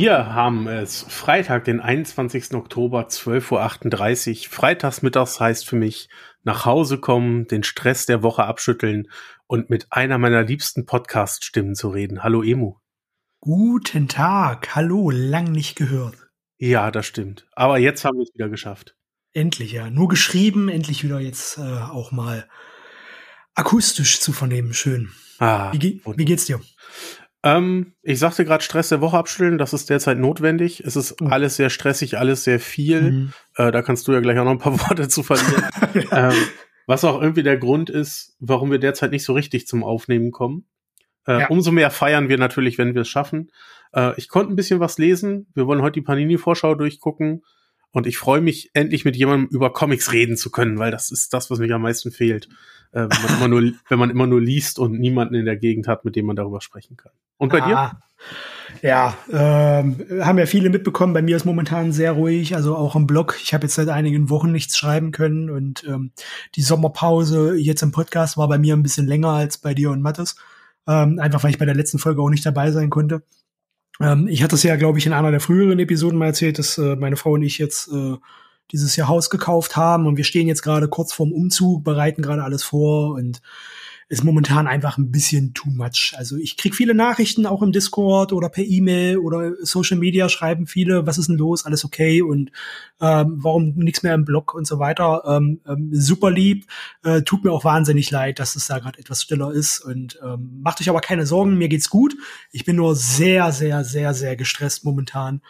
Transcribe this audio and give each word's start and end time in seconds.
Wir 0.00 0.32
haben 0.32 0.66
es 0.66 1.04
Freitag, 1.10 1.64
den 1.64 1.78
21. 1.78 2.54
Oktober, 2.54 3.08
12.38 3.08 4.46
Uhr. 4.46 4.50
Freitagsmittags 4.50 5.38
heißt 5.40 5.68
für 5.68 5.76
mich 5.76 6.08
nach 6.42 6.64
Hause 6.64 6.96
kommen, 6.96 7.46
den 7.48 7.62
Stress 7.64 8.06
der 8.06 8.22
Woche 8.22 8.44
abschütteln 8.44 9.10
und 9.46 9.68
mit 9.68 9.88
einer 9.92 10.16
meiner 10.16 10.42
liebsten 10.42 10.86
Podcast-Stimmen 10.86 11.74
zu 11.74 11.90
reden. 11.90 12.22
Hallo 12.22 12.42
Emu. 12.42 12.76
Guten 13.40 14.08
Tag. 14.08 14.74
Hallo, 14.74 15.10
lang 15.10 15.52
nicht 15.52 15.76
gehört. 15.76 16.16
Ja, 16.56 16.90
das 16.90 17.04
stimmt. 17.04 17.46
Aber 17.52 17.76
jetzt 17.76 18.02
haben 18.06 18.16
wir 18.16 18.22
es 18.22 18.32
wieder 18.32 18.48
geschafft. 18.48 18.96
Endlich, 19.34 19.72
ja. 19.72 19.90
Nur 19.90 20.08
geschrieben, 20.08 20.70
endlich 20.70 21.04
wieder 21.04 21.20
jetzt 21.20 21.58
äh, 21.58 21.60
auch 21.60 22.10
mal 22.10 22.48
akustisch 23.54 24.18
zu 24.20 24.32
vernehmen. 24.32 24.72
Schön. 24.72 25.10
Ah, 25.40 25.72
wie, 25.72 26.00
wie 26.16 26.24
geht's 26.24 26.46
dir? 26.46 26.58
Ähm, 27.42 27.94
ich 28.02 28.18
sagte 28.18 28.44
gerade 28.44 28.62
Stress 28.62 28.90
der 28.90 29.00
Woche 29.00 29.16
abstellen, 29.16 29.56
das 29.56 29.72
ist 29.72 29.88
derzeit 29.88 30.18
notwendig. 30.18 30.80
Es 30.80 30.96
ist 30.96 31.20
mhm. 31.20 31.32
alles 31.32 31.56
sehr 31.56 31.70
stressig, 31.70 32.18
alles 32.18 32.44
sehr 32.44 32.60
viel. 32.60 33.00
Mhm. 33.00 33.32
Äh, 33.56 33.72
da 33.72 33.82
kannst 33.82 34.06
du 34.08 34.12
ja 34.12 34.20
gleich 34.20 34.38
auch 34.38 34.44
noch 34.44 34.50
ein 34.50 34.58
paar 34.58 34.78
Worte 34.88 35.08
zu 35.08 35.22
verlieren. 35.22 35.64
ja. 36.10 36.30
ähm, 36.30 36.36
was 36.86 37.04
auch 37.04 37.20
irgendwie 37.20 37.42
der 37.42 37.56
Grund 37.56 37.88
ist, 37.88 38.36
warum 38.40 38.70
wir 38.70 38.78
derzeit 38.78 39.12
nicht 39.12 39.24
so 39.24 39.32
richtig 39.32 39.66
zum 39.66 39.84
Aufnehmen 39.84 40.32
kommen. 40.32 40.66
Äh, 41.26 41.40
ja. 41.40 41.48
Umso 41.48 41.70
mehr 41.72 41.90
feiern 41.90 42.28
wir 42.28 42.38
natürlich, 42.38 42.78
wenn 42.78 42.94
wir 42.94 43.02
es 43.02 43.08
schaffen. 43.08 43.50
Äh, 43.92 44.12
ich 44.16 44.28
konnte 44.28 44.52
ein 44.52 44.56
bisschen 44.56 44.80
was 44.80 44.98
lesen. 44.98 45.46
Wir 45.54 45.66
wollen 45.66 45.82
heute 45.82 46.00
die 46.00 46.02
Panini-Vorschau 46.02 46.74
durchgucken. 46.74 47.42
Und 47.92 48.06
ich 48.06 48.18
freue 48.18 48.40
mich, 48.40 48.70
endlich 48.74 49.04
mit 49.04 49.16
jemandem 49.16 49.48
über 49.50 49.72
Comics 49.72 50.12
reden 50.12 50.36
zu 50.36 50.50
können, 50.50 50.78
weil 50.78 50.90
das 50.90 51.10
ist 51.10 51.32
das, 51.34 51.50
was 51.50 51.58
mich 51.58 51.72
am 51.72 51.82
meisten 51.82 52.12
fehlt. 52.12 52.48
Äh, 52.92 53.06
wenn, 53.08 53.22
man 53.22 53.36
immer 53.36 53.48
nur, 53.48 53.72
wenn 53.88 53.98
man 53.98 54.10
immer 54.10 54.26
nur 54.26 54.40
liest 54.40 54.78
und 54.78 54.98
niemanden 54.98 55.34
in 55.34 55.44
der 55.44 55.56
Gegend 55.56 55.88
hat, 55.88 56.04
mit 56.04 56.16
dem 56.16 56.26
man 56.26 56.36
darüber 56.36 56.60
sprechen 56.60 56.96
kann. 56.96 57.12
Und 57.36 57.50
bei 57.52 57.62
ah, 57.62 57.66
dir? 57.66 58.00
Ja, 58.82 59.14
ähm, 59.30 59.96
haben 60.20 60.38
ja 60.38 60.46
viele 60.46 60.70
mitbekommen. 60.70 61.12
Bei 61.12 61.22
mir 61.22 61.36
ist 61.36 61.44
momentan 61.44 61.92
sehr 61.92 62.12
ruhig, 62.12 62.54
also 62.54 62.76
auch 62.76 62.94
im 62.96 63.06
Blog. 63.06 63.38
Ich 63.42 63.54
habe 63.54 63.64
jetzt 63.64 63.74
seit 63.74 63.88
einigen 63.88 64.30
Wochen 64.30 64.52
nichts 64.52 64.76
schreiben 64.76 65.10
können 65.10 65.50
und 65.50 65.84
ähm, 65.88 66.12
die 66.54 66.62
Sommerpause 66.62 67.56
jetzt 67.56 67.82
im 67.82 67.92
Podcast 67.92 68.36
war 68.36 68.48
bei 68.48 68.58
mir 68.58 68.76
ein 68.76 68.82
bisschen 68.82 69.06
länger 69.06 69.30
als 69.30 69.58
bei 69.58 69.74
dir 69.74 69.90
und 69.90 70.02
Mattes. 70.02 70.36
Ähm, 70.86 71.18
einfach 71.18 71.42
weil 71.42 71.50
ich 71.50 71.58
bei 71.58 71.66
der 71.66 71.74
letzten 71.74 71.98
Folge 71.98 72.22
auch 72.22 72.30
nicht 72.30 72.44
dabei 72.44 72.70
sein 72.70 72.90
konnte. 72.90 73.22
Ähm, 74.00 74.28
ich 74.28 74.42
hatte 74.42 74.54
es 74.54 74.62
ja, 74.62 74.76
glaube 74.76 74.98
ich, 74.98 75.06
in 75.06 75.12
einer 75.12 75.30
der 75.30 75.40
früheren 75.40 75.78
Episoden 75.78 76.18
mal 76.18 76.26
erzählt, 76.26 76.58
dass 76.58 76.78
äh, 76.78 76.96
meine 76.96 77.16
Frau 77.16 77.32
und 77.32 77.42
ich 77.42 77.58
jetzt 77.58 77.88
äh, 77.92 78.16
dieses 78.72 78.96
Jahr 78.96 79.08
Haus 79.08 79.30
gekauft 79.30 79.76
haben 79.76 80.06
und 80.06 80.16
wir 80.16 80.24
stehen 80.24 80.48
jetzt 80.48 80.62
gerade 80.62 80.88
kurz 80.88 81.12
vorm 81.12 81.32
Umzug, 81.32 81.84
bereiten 81.84 82.22
gerade 82.22 82.44
alles 82.44 82.62
vor 82.62 83.14
und 83.14 83.40
ist 84.10 84.24
momentan 84.24 84.66
einfach 84.66 84.98
ein 84.98 85.12
bisschen 85.12 85.54
too 85.54 85.70
much. 85.70 86.14
Also 86.16 86.36
ich 86.36 86.56
krieg 86.56 86.74
viele 86.74 86.94
Nachrichten 86.94 87.46
auch 87.46 87.62
im 87.62 87.70
Discord 87.70 88.32
oder 88.32 88.48
per 88.48 88.64
E-Mail 88.64 89.18
oder 89.18 89.52
Social 89.62 89.98
Media 89.98 90.28
schreiben 90.28 90.66
viele, 90.66 91.06
was 91.06 91.16
ist 91.16 91.28
denn 91.28 91.36
los, 91.36 91.64
alles 91.64 91.84
okay 91.84 92.20
und 92.20 92.50
ähm, 93.00 93.36
warum 93.36 93.74
nichts 93.76 94.02
mehr 94.02 94.14
im 94.14 94.24
Blog 94.24 94.52
und 94.52 94.66
so 94.66 94.80
weiter. 94.80 95.22
Ähm, 95.26 95.60
ähm, 95.64 95.90
super 95.92 96.32
lieb, 96.32 96.66
äh, 97.04 97.22
tut 97.22 97.44
mir 97.44 97.52
auch 97.52 97.62
wahnsinnig 97.62 98.10
leid, 98.10 98.40
dass 98.40 98.56
es 98.56 98.66
da 98.66 98.80
gerade 98.80 98.98
etwas 98.98 99.22
stiller 99.22 99.52
ist 99.52 99.78
und 99.78 100.18
ähm, 100.24 100.58
macht 100.60 100.80
euch 100.80 100.90
aber 100.90 101.00
keine 101.00 101.24
Sorgen, 101.24 101.56
mir 101.56 101.68
geht's 101.68 101.88
gut. 101.88 102.16
Ich 102.50 102.64
bin 102.64 102.74
nur 102.74 102.96
sehr, 102.96 103.52
sehr, 103.52 103.84
sehr, 103.84 104.12
sehr 104.12 104.34
gestresst 104.34 104.84
momentan 104.84 105.40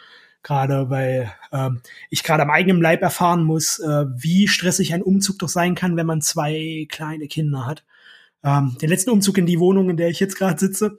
gerade 0.43 0.89
weil 0.89 1.31
ähm, 1.51 1.81
ich 2.09 2.23
gerade 2.23 2.43
am 2.43 2.49
eigenen 2.49 2.81
Leib 2.81 3.01
erfahren 3.01 3.43
muss, 3.43 3.79
äh, 3.79 4.05
wie 4.15 4.47
stressig 4.47 4.93
ein 4.93 5.03
Umzug 5.03 5.39
doch 5.39 5.49
sein 5.49 5.75
kann, 5.75 5.97
wenn 5.97 6.07
man 6.07 6.21
zwei 6.21 6.85
kleine 6.89 7.27
Kinder 7.27 7.65
hat. 7.65 7.83
Ähm, 8.43 8.77
den 8.81 8.89
letzten 8.89 9.11
Umzug 9.11 9.37
in 9.37 9.45
die 9.45 9.59
Wohnung, 9.59 9.89
in 9.89 9.97
der 9.97 10.09
ich 10.09 10.19
jetzt 10.19 10.35
gerade 10.35 10.59
sitze, 10.59 10.97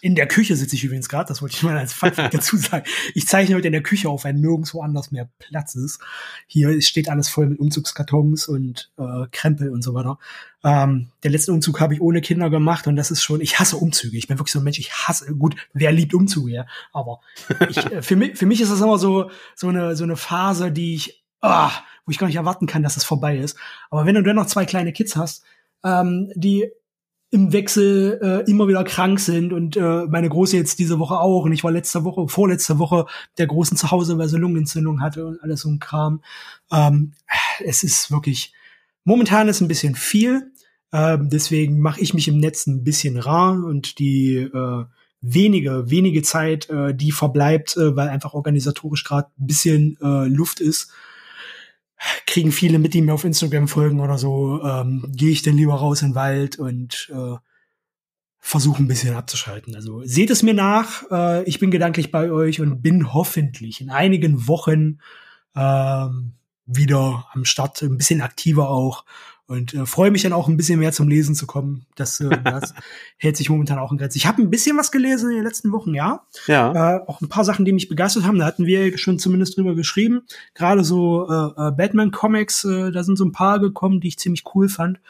in 0.00 0.14
der 0.14 0.26
Küche 0.26 0.56
sitze 0.56 0.76
ich 0.76 0.84
übrigens 0.84 1.08
gerade, 1.08 1.28
das 1.28 1.42
wollte 1.42 1.56
ich 1.56 1.62
mal 1.62 1.76
als 1.76 1.92
Fakt 1.92 2.18
dazu 2.34 2.56
sagen. 2.56 2.84
Ich 3.14 3.26
zeichne 3.26 3.56
heute 3.56 3.68
in 3.68 3.72
der 3.72 3.82
Küche 3.82 4.08
auf, 4.08 4.24
weil 4.24 4.34
nirgendwo 4.34 4.82
anders 4.82 5.10
mehr 5.10 5.28
Platz 5.38 5.74
ist. 5.74 6.00
Hier 6.46 6.80
steht 6.82 7.08
alles 7.08 7.28
voll 7.28 7.46
mit 7.46 7.58
Umzugskartons 7.58 8.48
und 8.48 8.90
äh, 8.98 9.26
Krempel 9.30 9.70
und 9.70 9.82
so 9.82 9.94
weiter. 9.94 10.18
Ähm, 10.62 11.08
der 11.22 11.30
letzte 11.30 11.52
Umzug 11.52 11.80
habe 11.80 11.94
ich 11.94 12.00
ohne 12.00 12.20
Kinder 12.20 12.50
gemacht 12.50 12.86
und 12.86 12.96
das 12.96 13.10
ist 13.10 13.22
schon, 13.22 13.40
ich 13.40 13.58
hasse 13.58 13.76
Umzüge. 13.76 14.16
Ich 14.16 14.28
bin 14.28 14.38
wirklich 14.38 14.52
so 14.52 14.60
ein 14.60 14.64
Mensch, 14.64 14.78
ich 14.78 14.92
hasse, 14.92 15.34
gut, 15.34 15.56
wer 15.72 15.92
liebt 15.92 16.14
Umzüge, 16.14 16.50
ja. 16.50 16.66
Aber 16.92 17.20
ich, 17.68 17.76
äh, 17.92 18.02
für, 18.02 18.16
mich, 18.16 18.36
für 18.36 18.46
mich 18.46 18.60
ist 18.60 18.70
das 18.70 18.80
immer 18.80 18.98
so, 18.98 19.30
so 19.54 19.68
eine, 19.68 19.96
so 19.96 20.04
eine 20.04 20.16
Phase, 20.16 20.70
die 20.72 20.94
ich, 20.94 21.24
ah, 21.40 21.70
wo 22.04 22.10
ich 22.10 22.18
gar 22.18 22.26
nicht 22.26 22.36
erwarten 22.36 22.66
kann, 22.66 22.82
dass 22.82 22.96
es 22.96 23.04
vorbei 23.04 23.38
ist. 23.38 23.56
Aber 23.90 24.06
wenn 24.06 24.14
du 24.14 24.22
dann 24.22 24.36
noch 24.36 24.46
zwei 24.46 24.66
kleine 24.66 24.92
Kids 24.92 25.16
hast, 25.16 25.44
ähm, 25.84 26.30
die 26.34 26.70
im 27.30 27.52
Wechsel 27.52 28.18
äh, 28.22 28.50
immer 28.50 28.66
wieder 28.66 28.82
krank 28.82 29.20
sind 29.20 29.52
und 29.52 29.76
äh, 29.76 30.04
meine 30.08 30.28
Große 30.28 30.56
jetzt 30.56 30.80
diese 30.80 30.98
Woche 30.98 31.18
auch 31.18 31.44
und 31.44 31.52
ich 31.52 31.62
war 31.62 31.70
letzte 31.70 32.02
Woche, 32.02 32.26
vorletzte 32.28 32.78
Woche 32.78 33.06
der 33.38 33.46
Großen 33.46 33.76
zu 33.76 33.90
Hause, 33.90 34.18
weil 34.18 34.28
sie 34.28 34.36
Lungenentzündung 34.36 35.00
hatte 35.00 35.26
und 35.26 35.42
alles 35.42 35.60
so 35.60 35.70
ein 35.70 35.78
Kram. 35.78 36.22
Ähm, 36.72 37.12
es 37.64 37.84
ist 37.84 38.10
wirklich, 38.10 38.52
momentan 39.04 39.48
ist 39.48 39.60
ein 39.60 39.68
bisschen 39.68 39.94
viel, 39.94 40.50
äh, 40.90 41.18
deswegen 41.20 41.80
mache 41.80 42.00
ich 42.00 42.14
mich 42.14 42.26
im 42.26 42.38
Netz 42.38 42.66
ein 42.66 42.82
bisschen 42.82 43.16
rar 43.16 43.64
und 43.64 44.00
die 44.00 44.36
äh, 44.36 44.84
wenige, 45.20 45.90
wenige 45.90 46.22
Zeit, 46.22 46.68
äh, 46.68 46.94
die 46.94 47.12
verbleibt, 47.12 47.76
äh, 47.76 47.94
weil 47.94 48.08
einfach 48.08 48.34
organisatorisch 48.34 49.04
gerade 49.04 49.28
ein 49.38 49.46
bisschen 49.46 49.96
äh, 50.02 50.26
Luft 50.26 50.60
ist, 50.60 50.90
kriegen 52.26 52.52
viele 52.52 52.78
mit, 52.78 52.94
die 52.94 53.02
mir 53.02 53.14
auf 53.14 53.24
Instagram 53.24 53.68
folgen 53.68 54.00
oder 54.00 54.18
so, 54.18 54.62
ähm, 54.64 55.12
gehe 55.14 55.30
ich 55.30 55.42
dann 55.42 55.56
lieber 55.56 55.74
raus 55.74 56.02
in 56.02 56.10
den 56.10 56.14
Wald 56.14 56.58
und 56.58 57.10
äh, 57.12 57.36
versuche 58.38 58.82
ein 58.82 58.88
bisschen 58.88 59.14
abzuschalten. 59.14 59.74
Also 59.74 60.02
seht 60.04 60.30
es 60.30 60.42
mir 60.42 60.54
nach, 60.54 61.02
äh, 61.10 61.44
ich 61.44 61.58
bin 61.58 61.70
gedanklich 61.70 62.10
bei 62.10 62.30
euch 62.30 62.60
und 62.60 62.82
bin 62.82 63.12
hoffentlich 63.12 63.80
in 63.80 63.90
einigen 63.90 64.48
Wochen 64.48 64.98
ähm, 65.54 66.32
wieder 66.66 67.26
am 67.32 67.44
Start, 67.44 67.82
ein 67.82 67.96
bisschen 67.96 68.22
aktiver 68.22 68.70
auch 68.70 69.04
und 69.50 69.74
äh, 69.74 69.84
freue 69.84 70.12
mich 70.12 70.22
dann 70.22 70.32
auch 70.32 70.46
ein 70.46 70.56
bisschen 70.56 70.78
mehr 70.78 70.92
zum 70.92 71.08
Lesen 71.08 71.34
zu 71.34 71.44
kommen. 71.44 71.84
Das, 71.96 72.20
äh, 72.20 72.28
das 72.44 72.72
hält 73.16 73.36
sich 73.36 73.50
momentan 73.50 73.80
auch 73.80 73.90
in 73.90 73.98
Grenzen. 73.98 74.16
Ich 74.16 74.26
habe 74.26 74.40
ein 74.40 74.48
bisschen 74.48 74.78
was 74.78 74.92
gelesen 74.92 75.30
in 75.30 75.38
den 75.38 75.44
letzten 75.44 75.72
Wochen, 75.72 75.92
ja. 75.92 76.22
Ja. 76.46 76.98
Äh, 76.98 77.00
auch 77.08 77.20
ein 77.20 77.28
paar 77.28 77.44
Sachen, 77.44 77.64
die 77.64 77.72
mich 77.72 77.88
begeistert 77.88 78.22
haben. 78.22 78.38
Da 78.38 78.46
hatten 78.46 78.64
wir 78.64 78.96
schon 78.96 79.18
zumindest 79.18 79.56
drüber 79.56 79.74
geschrieben. 79.74 80.22
Gerade 80.54 80.84
so 80.84 81.28
äh, 81.28 81.66
äh, 81.66 81.72
Batman-Comics, 81.72 82.64
äh, 82.64 82.92
da 82.92 83.02
sind 83.02 83.16
so 83.16 83.24
ein 83.24 83.32
paar 83.32 83.58
gekommen, 83.58 84.00
die 84.00 84.08
ich 84.08 84.20
ziemlich 84.20 84.44
cool 84.54 84.68
fand 84.68 85.00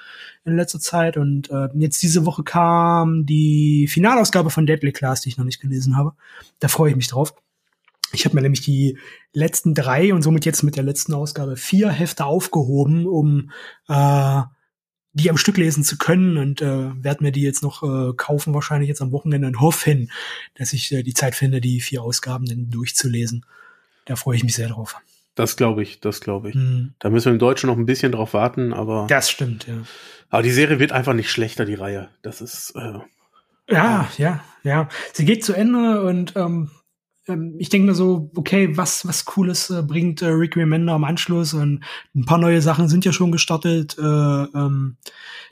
in 0.46 0.56
letzter 0.56 0.80
Zeit. 0.80 1.18
Und 1.18 1.50
äh, 1.50 1.68
jetzt 1.74 2.02
diese 2.02 2.24
Woche 2.24 2.42
kam 2.42 3.26
die 3.26 3.88
Finalausgabe 3.88 4.48
von 4.48 4.64
Deadly 4.64 4.92
Class, 4.92 5.20
die 5.20 5.28
ich 5.28 5.36
noch 5.36 5.44
nicht 5.44 5.60
gelesen 5.60 5.98
habe. 5.98 6.14
Da 6.60 6.68
freue 6.68 6.88
ich 6.88 6.96
mich 6.96 7.08
drauf. 7.08 7.34
Ich 8.12 8.24
habe 8.24 8.34
mir 8.34 8.42
nämlich 8.42 8.62
die 8.62 8.98
letzten 9.32 9.74
drei 9.74 10.12
und 10.12 10.22
somit 10.22 10.44
jetzt 10.44 10.62
mit 10.62 10.76
der 10.76 10.82
letzten 10.82 11.14
Ausgabe 11.14 11.56
vier 11.56 11.90
Hefte 11.90 12.24
aufgehoben, 12.24 13.06
um 13.06 13.52
äh, 13.88 14.42
die 15.12 15.30
am 15.30 15.36
Stück 15.36 15.56
lesen 15.56 15.84
zu 15.84 15.98
können 15.98 16.36
und 16.36 16.60
äh, 16.60 16.90
werde 17.02 17.22
mir 17.22 17.32
die 17.32 17.42
jetzt 17.42 17.62
noch 17.62 17.82
äh, 17.82 18.12
kaufen, 18.14 18.54
wahrscheinlich 18.54 18.88
jetzt 18.88 19.02
am 19.02 19.12
Wochenende 19.12 19.48
und 19.48 19.60
hoffen, 19.60 20.10
dass 20.54 20.72
ich 20.72 20.92
äh, 20.92 21.02
die 21.02 21.14
Zeit 21.14 21.34
finde, 21.34 21.60
die 21.60 21.80
vier 21.80 22.02
Ausgaben 22.02 22.46
dann 22.46 22.70
durchzulesen. 22.70 23.44
Da 24.04 24.16
freue 24.16 24.36
ich 24.36 24.44
mich 24.44 24.54
sehr 24.54 24.68
drauf. 24.68 24.96
Das 25.34 25.56
glaube 25.56 25.82
ich, 25.82 26.00
das 26.00 26.20
glaube 26.20 26.50
ich. 26.50 26.54
Mhm. 26.54 26.94
Da 26.98 27.10
müssen 27.10 27.26
wir 27.26 27.32
im 27.32 27.38
Deutschen 27.38 27.68
noch 27.68 27.76
ein 27.76 27.86
bisschen 27.86 28.12
drauf 28.12 28.34
warten, 28.34 28.72
aber. 28.72 29.06
Das 29.08 29.30
stimmt, 29.30 29.66
ja. 29.66 29.74
Aber 30.28 30.42
die 30.42 30.50
Serie 30.50 30.78
wird 30.78 30.92
einfach 30.92 31.14
nicht 31.14 31.30
schlechter, 31.30 31.64
die 31.64 31.74
Reihe. 31.74 32.08
Das 32.22 32.40
ist. 32.40 32.74
Äh, 32.76 32.98
ja, 33.68 34.08
ja, 34.18 34.44
ja. 34.62 34.88
Sie 35.12 35.24
geht 35.24 35.44
zu 35.44 35.54
Ende 35.54 36.02
und 36.02 36.34
ähm, 36.36 36.70
ähm, 37.30 37.54
ich 37.58 37.68
denke 37.68 37.86
mir 37.88 37.94
so, 37.94 38.30
okay, 38.34 38.76
was, 38.76 39.06
was 39.06 39.24
Cooles 39.24 39.70
äh, 39.70 39.82
bringt 39.82 40.22
äh, 40.22 40.26
Rick 40.26 40.56
Remender 40.56 40.92
am 40.92 41.04
Anschluss 41.04 41.54
und 41.54 41.80
ein 42.14 42.24
paar 42.24 42.38
neue 42.38 42.60
Sachen 42.60 42.88
sind 42.88 43.04
ja 43.04 43.12
schon 43.12 43.32
gestartet. 43.32 43.96
Äh, 43.98 44.02
ähm, 44.02 44.96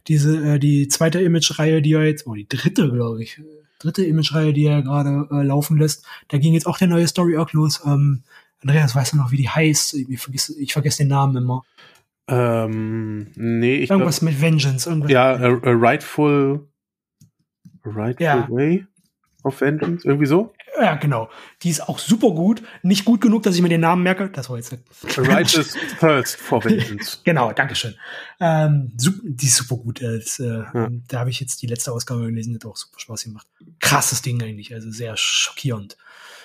diese, 0.06 0.54
äh, 0.54 0.58
die 0.58 0.88
zweite 0.88 1.20
Image-Reihe, 1.20 1.82
die 1.82 1.92
er 1.92 2.06
jetzt, 2.06 2.26
oh, 2.26 2.34
die 2.34 2.48
dritte, 2.48 2.90
glaube 2.90 3.22
ich, 3.22 3.40
dritte 3.78 4.04
Image-Reihe, 4.04 4.52
die 4.52 4.64
er 4.64 4.82
gerade 4.82 5.28
äh, 5.30 5.42
laufen 5.42 5.78
lässt, 5.78 6.04
da 6.28 6.38
ging 6.38 6.54
jetzt 6.54 6.66
auch 6.66 6.78
der 6.78 6.88
neue 6.88 7.06
Story 7.06 7.36
Arc 7.36 7.52
los. 7.52 7.82
Ähm, 7.86 8.22
Andreas, 8.60 8.94
weißt 8.94 9.12
du 9.12 9.18
noch, 9.18 9.30
wie 9.30 9.36
die 9.36 9.48
heißt? 9.48 9.94
Ich 9.94 10.20
vergesse, 10.20 10.58
ich 10.60 10.72
vergesse 10.72 10.98
den 10.98 11.08
Namen 11.08 11.36
immer. 11.36 11.64
Ähm, 12.26 13.28
nee, 13.36 13.76
ich 13.76 13.90
Irgendwas 13.90 14.20
glaub, 14.20 14.32
mit 14.32 14.40
Vengeance. 14.40 14.88
Irgendwas 14.88 15.10
ja, 15.10 15.34
a, 15.34 15.46
a 15.46 15.70
Rightful, 15.70 16.66
a 17.84 17.88
Rightful 17.88 18.26
ja. 18.26 18.48
Way 18.50 18.84
of 19.44 19.60
Vengeance, 19.60 20.06
irgendwie 20.06 20.26
so? 20.26 20.52
Ja, 20.80 20.94
genau. 20.94 21.28
Die 21.62 21.70
ist 21.70 21.88
auch 21.88 21.98
super 21.98 22.30
gut. 22.30 22.62
Nicht 22.82 23.04
gut 23.04 23.20
genug, 23.20 23.42
dass 23.42 23.56
ich 23.56 23.62
mir 23.62 23.68
den 23.68 23.80
Namen 23.80 24.02
merke. 24.02 24.30
Das 24.30 24.48
war 24.48 24.56
jetzt. 24.56 24.76
Righteous 25.16 25.76
Thirst 26.00 26.36
for 26.36 26.64
Vengeance. 26.64 27.20
genau, 27.24 27.52
Dankeschön. 27.52 27.94
Ähm, 28.40 28.92
die 28.94 29.46
ist 29.46 29.56
super 29.56 29.76
gut. 29.76 30.00
Äh, 30.00 30.20
ja. 30.38 30.88
Da 31.08 31.20
habe 31.20 31.30
ich 31.30 31.40
jetzt 31.40 31.62
die 31.62 31.66
letzte 31.66 31.92
Ausgabe 31.92 32.26
gelesen, 32.26 32.50
die 32.50 32.56
hat 32.56 32.66
auch 32.66 32.76
super 32.76 33.00
Spaß 33.00 33.24
gemacht. 33.24 33.46
Krasses 33.80 34.22
Ding 34.22 34.42
eigentlich, 34.42 34.72
also 34.72 34.90
sehr 34.90 35.16
schockierend. 35.16 35.96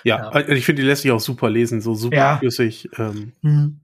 Ja, 0.03 0.17
ja. 0.17 0.29
Also 0.29 0.51
ich 0.51 0.65
finde, 0.65 0.81
die 0.81 0.87
lässt 0.87 1.03
sich 1.03 1.11
auch 1.11 1.19
super 1.19 1.49
lesen, 1.49 1.81
so 1.81 1.95
super 1.95 2.15
ja. 2.15 2.37
flüssig. 2.37 2.89
Ähm. 2.97 3.33
Mhm. 3.41 3.79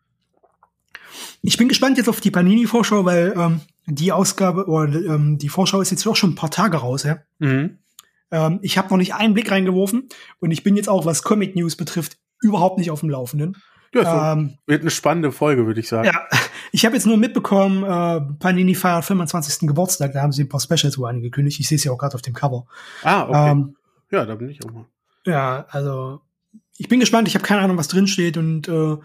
Ich 1.41 1.57
bin 1.57 1.69
gespannt 1.69 1.97
jetzt 1.97 2.09
auf 2.09 2.21
die 2.21 2.31
Panini-Vorschau, 2.31 3.06
weil 3.06 3.33
ähm, 3.36 3.62
die 3.86 4.12
Ausgabe 4.12 4.65
oder 4.68 4.94
ähm, 4.94 5.38
die 5.38 5.50
Vorschau 5.50 5.81
ist 5.81 5.91
jetzt 5.91 6.06
auch 6.06 6.15
schon 6.15 6.31
ein 6.31 6.36
paar 6.36 6.51
Tage 6.51 6.77
raus, 6.77 7.03
ja. 7.03 7.19
Mhm. 7.39 7.77
Ähm, 8.31 8.60
ich 8.62 8.78
habe 8.78 8.90
noch 8.90 8.98
nicht 8.98 9.14
einen 9.16 9.34
Blick 9.34 9.52
reingeworfen 9.52 10.10
und 10.40 10.52
ich 10.52 10.64
bin 10.64 10.76
jetzt 10.76 10.90
auch, 10.90 11.06
was 11.06 11.24
Comic 11.24 11.56
News 11.56 11.76
betrifft, 11.76 12.18
überhaupt 12.42 12.78
nicht 12.78 12.92
auf 12.92 13.02
dem 13.02 13.10
Laufenden. 13.10 13.58
Ja, 13.94 14.04
so 14.04 14.40
ähm, 14.40 14.58
wird 14.68 14.81
eine 14.81 14.92
spannende 14.92 15.31
Folge, 15.31 15.66
würde 15.66 15.80
ich 15.80 15.88
sagen. 15.88 16.06
Ja, 16.06 16.28
ich 16.72 16.86
habe 16.86 16.96
jetzt 16.96 17.08
nur 17.08 17.18
mitbekommen, 17.18 17.84
äh, 17.84 18.22
Panini 18.40 18.76
feiert 18.76 19.06
25. 19.06 19.68
Geburtstag, 19.68 20.14
da 20.14 20.22
haben 20.22 20.31
sie 20.31 20.44
ein 20.44 20.50
paar 20.50 20.60
Specials 20.60 20.98
wohl 20.98 21.10
angekündigt. 21.10 21.60
Ich 21.60 21.68
sehe 21.68 21.78
es 21.78 21.84
ja 21.84 21.92
auch 21.92 21.98
gerade 21.98 22.16
auf 22.16 22.22
dem 22.22 22.34
Cover. 22.34 22.66
Ah, 23.04 23.24
okay. 23.24 23.52
Ähm, 23.52 23.76
ja, 24.12 24.26
da 24.26 24.36
bin 24.36 24.50
ich 24.50 24.64
auch 24.64 24.72
mal. 24.72 24.86
Ja, 25.25 25.66
also 25.70 26.22
ich 26.78 26.88
bin 26.88 27.00
gespannt. 27.00 27.28
Ich 27.28 27.36
habe 27.36 27.46
keine 27.46 27.62
Ahnung, 27.62 27.78
was 27.78 27.88
drin 27.88 28.08
steht 28.08 28.38
und 28.38 28.68
äh, 28.68 28.98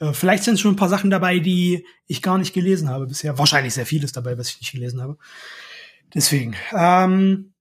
äh, 0.00 0.12
vielleicht 0.12 0.44
sind 0.44 0.60
schon 0.60 0.72
ein 0.72 0.76
paar 0.76 0.88
Sachen 0.88 1.10
dabei, 1.10 1.38
die 1.38 1.86
ich 2.06 2.22
gar 2.22 2.38
nicht 2.38 2.52
gelesen 2.52 2.88
habe 2.88 3.06
bisher. 3.06 3.38
Wahrscheinlich 3.38 3.74
sehr 3.74 3.86
vieles 3.86 4.12
dabei, 4.12 4.36
was 4.36 4.50
ich 4.50 4.60
nicht 4.60 4.72
gelesen 4.72 5.00
habe. 5.00 5.16
Deswegen. 6.14 6.54
Ähm, 6.76 7.51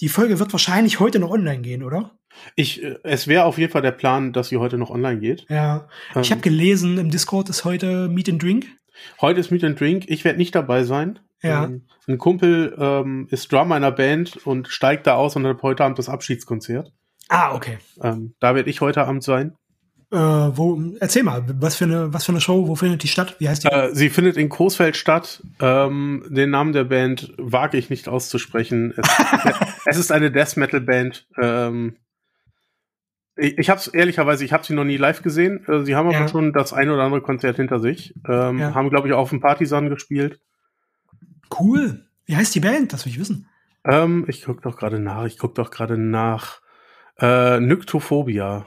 die 0.00 0.08
Folge 0.08 0.38
wird 0.38 0.52
wahrscheinlich 0.52 1.00
heute 1.00 1.18
noch 1.18 1.30
online 1.30 1.60
gehen, 1.60 1.82
oder? 1.82 2.12
Ich, 2.54 2.82
äh, 2.82 2.98
es 3.02 3.26
wäre 3.26 3.44
auf 3.44 3.58
jeden 3.58 3.72
Fall 3.72 3.82
der 3.82 3.92
Plan, 3.92 4.32
dass 4.32 4.48
sie 4.48 4.58
heute 4.58 4.78
noch 4.78 4.90
online 4.90 5.20
geht. 5.20 5.46
Ja. 5.48 5.88
Ähm, 6.14 6.22
ich 6.22 6.30
habe 6.30 6.40
gelesen, 6.40 6.98
im 6.98 7.10
Discord 7.10 7.48
ist 7.48 7.64
heute 7.64 8.08
Meet 8.08 8.28
and 8.28 8.42
Drink. 8.42 8.66
Heute 9.20 9.40
ist 9.40 9.50
Meet 9.50 9.64
and 9.64 9.80
Drink. 9.80 10.04
Ich 10.08 10.24
werde 10.24 10.38
nicht 10.38 10.54
dabei 10.54 10.84
sein. 10.84 11.18
Ja. 11.42 11.64
Ähm, 11.64 11.86
ein 12.06 12.18
Kumpel 12.18 12.76
ähm, 12.78 13.28
ist 13.30 13.52
Drummer 13.52 13.76
einer 13.76 13.92
Band 13.92 14.36
und 14.46 14.68
steigt 14.68 15.06
da 15.06 15.14
aus 15.14 15.36
und 15.36 15.46
hat 15.46 15.62
heute 15.62 15.84
Abend 15.84 15.98
das 15.98 16.08
Abschiedskonzert. 16.08 16.92
Ah, 17.28 17.54
okay. 17.54 17.78
Ähm, 18.02 18.34
da 18.40 18.54
werde 18.54 18.70
ich 18.70 18.80
heute 18.80 19.06
Abend 19.06 19.22
sein. 19.22 19.54
Äh, 20.10 20.16
wo, 20.16 20.80
erzähl 21.00 21.22
mal, 21.22 21.44
was 21.60 21.76
für 21.76 21.84
eine, 21.84 22.14
was 22.14 22.24
für 22.24 22.32
eine 22.32 22.40
Show, 22.40 22.66
wo 22.66 22.74
findet 22.74 23.02
die 23.02 23.08
statt? 23.08 23.36
Wie 23.40 23.48
heißt 23.48 23.64
die? 23.64 23.68
Äh, 23.68 23.94
sie 23.94 24.08
findet 24.08 24.38
in 24.38 24.48
Coesfeld 24.48 24.96
statt. 24.96 25.42
Ähm, 25.60 26.24
den 26.30 26.50
Namen 26.50 26.72
der 26.72 26.84
Band 26.84 27.34
wage 27.36 27.76
ich 27.76 27.90
nicht 27.90 28.08
auszusprechen. 28.08 28.94
Es, 28.96 29.06
es 29.84 29.96
ist 29.98 30.12
eine 30.12 30.30
Death 30.30 30.56
Metal 30.56 30.80
Band. 30.80 31.26
Ähm, 31.38 31.96
ich 33.36 33.58
ich 33.58 33.68
habe 33.68 33.80
es 33.80 33.86
ehrlicherweise, 33.88 34.46
ich 34.46 34.54
habe 34.54 34.64
sie 34.64 34.72
noch 34.72 34.84
nie 34.84 34.96
live 34.96 35.22
gesehen. 35.22 35.66
Äh, 35.68 35.84
sie 35.84 35.94
haben 35.94 36.08
aber 36.08 36.20
ja. 36.20 36.28
schon 36.28 36.54
das 36.54 36.72
ein 36.72 36.88
oder 36.88 37.02
andere 37.02 37.20
Konzert 37.20 37.56
hinter 37.56 37.78
sich. 37.78 38.14
Ähm, 38.26 38.58
ja. 38.58 38.74
Haben, 38.74 38.88
glaube 38.88 39.08
ich, 39.08 39.14
auch 39.14 39.20
auf 39.20 39.30
dem 39.30 39.40
Partisan 39.40 39.90
gespielt. 39.90 40.40
Cool. 41.58 42.06
Wie 42.24 42.34
heißt 42.34 42.54
die 42.54 42.60
Band? 42.60 42.94
Das 42.94 43.04
will 43.04 43.12
ich 43.12 43.20
wissen. 43.20 43.46
Ähm, 43.84 44.24
ich 44.26 44.42
guck 44.42 44.62
doch 44.62 44.76
gerade 44.76 45.00
nach. 45.00 45.26
Ich 45.26 45.36
guck 45.36 45.54
doch 45.54 45.70
gerade 45.70 45.98
nach. 45.98 46.60
Äh, 47.20 47.60
Nyktophobia. 47.60 48.64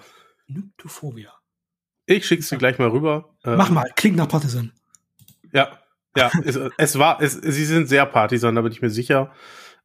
Nyktophobia. 0.53 1.33
Ich 2.05 2.25
schick's 2.25 2.49
dir 2.49 2.57
gleich 2.57 2.77
mal 2.79 2.89
rüber. 2.89 3.35
Mach 3.43 3.69
ähm, 3.69 3.75
mal, 3.75 3.91
klingt 3.95 4.17
nach 4.17 4.27
Partisan. 4.27 4.71
Ja, 5.53 5.79
ja, 6.15 6.31
es, 6.45 6.59
es 6.77 6.99
war, 6.99 7.21
es, 7.21 7.33
sie 7.33 7.65
sind 7.65 7.87
sehr 7.87 8.05
Partisan, 8.05 8.55
da 8.55 8.61
bin 8.61 8.71
ich 8.71 8.81
mir 8.81 8.89
sicher. 8.89 9.31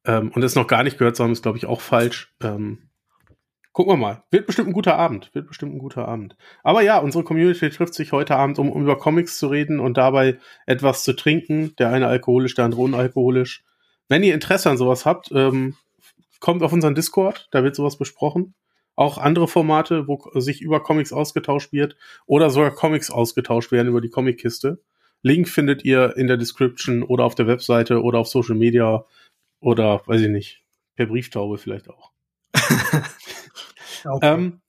Ähm, 0.05 0.31
und 0.33 0.43
es 0.43 0.55
noch 0.55 0.67
gar 0.67 0.83
nicht 0.83 0.97
gehört 0.97 1.15
zu 1.15 1.23
haben, 1.23 1.31
ist, 1.31 1.43
glaube 1.43 1.57
ich, 1.57 1.65
auch 1.65 1.81
falsch. 1.81 2.33
Ähm, 2.41 2.89
gucken 3.71 3.93
wir 3.93 3.97
mal. 3.97 4.23
Wird 4.31 4.47
bestimmt 4.47 4.69
ein 4.69 4.73
guter 4.73 4.97
Abend. 4.97 5.33
Wird 5.33 5.47
bestimmt 5.47 5.75
ein 5.75 5.79
guter 5.79 6.07
Abend. 6.07 6.35
Aber 6.63 6.81
ja, 6.81 6.97
unsere 6.97 7.23
Community 7.23 7.69
trifft 7.69 7.93
sich 7.93 8.11
heute 8.11 8.35
Abend, 8.35 8.59
um, 8.59 8.71
um 8.71 8.81
über 8.81 8.97
Comics 8.97 9.37
zu 9.37 9.47
reden 9.47 9.79
und 9.79 9.97
dabei 9.97 10.39
etwas 10.65 11.03
zu 11.03 11.13
trinken. 11.13 11.75
Der 11.77 11.89
eine 11.89 12.07
alkoholisch, 12.07 12.55
der 12.55 12.65
andere 12.65 12.81
unalkoholisch. 12.81 13.63
Wenn 14.09 14.23
ihr 14.23 14.33
Interesse 14.33 14.69
an 14.69 14.77
sowas 14.77 15.05
habt, 15.05 15.31
ähm, 15.33 15.75
kommt 16.39 16.63
auf 16.63 16.71
unseren 16.71 16.95
Discord, 16.95 17.47
da 17.51 17.63
wird 17.63 17.75
sowas 17.75 17.97
besprochen 17.97 18.53
auch 18.97 19.17
andere 19.19 19.47
Formate, 19.47 20.07
wo 20.07 20.29
sich 20.39 20.61
über 20.61 20.81
Comics 20.81 21.13
ausgetauscht 21.13 21.71
wird 21.71 21.95
oder 22.25 22.49
sogar 22.49 22.71
Comics 22.71 23.11
ausgetauscht 23.11 23.71
werden 23.71 23.87
über 23.87 24.01
die 24.01 24.09
Comic-Kiste. 24.09 24.81
Link 25.21 25.47
findet 25.47 25.85
ihr 25.85 26.17
in 26.17 26.27
der 26.27 26.37
Description 26.37 27.03
oder 27.03 27.23
auf 27.23 27.35
der 27.35 27.47
Webseite 27.47 28.01
oder 28.01 28.19
auf 28.19 28.27
Social 28.27 28.55
Media 28.55 29.05
oder 29.59 30.01
weiß 30.05 30.21
ich 30.21 30.29
nicht, 30.29 30.63
per 30.95 31.05
Brieftaube 31.05 31.59
vielleicht 31.59 31.89
auch. 31.89 32.11
okay. 34.03 34.19
ähm, 34.21 34.61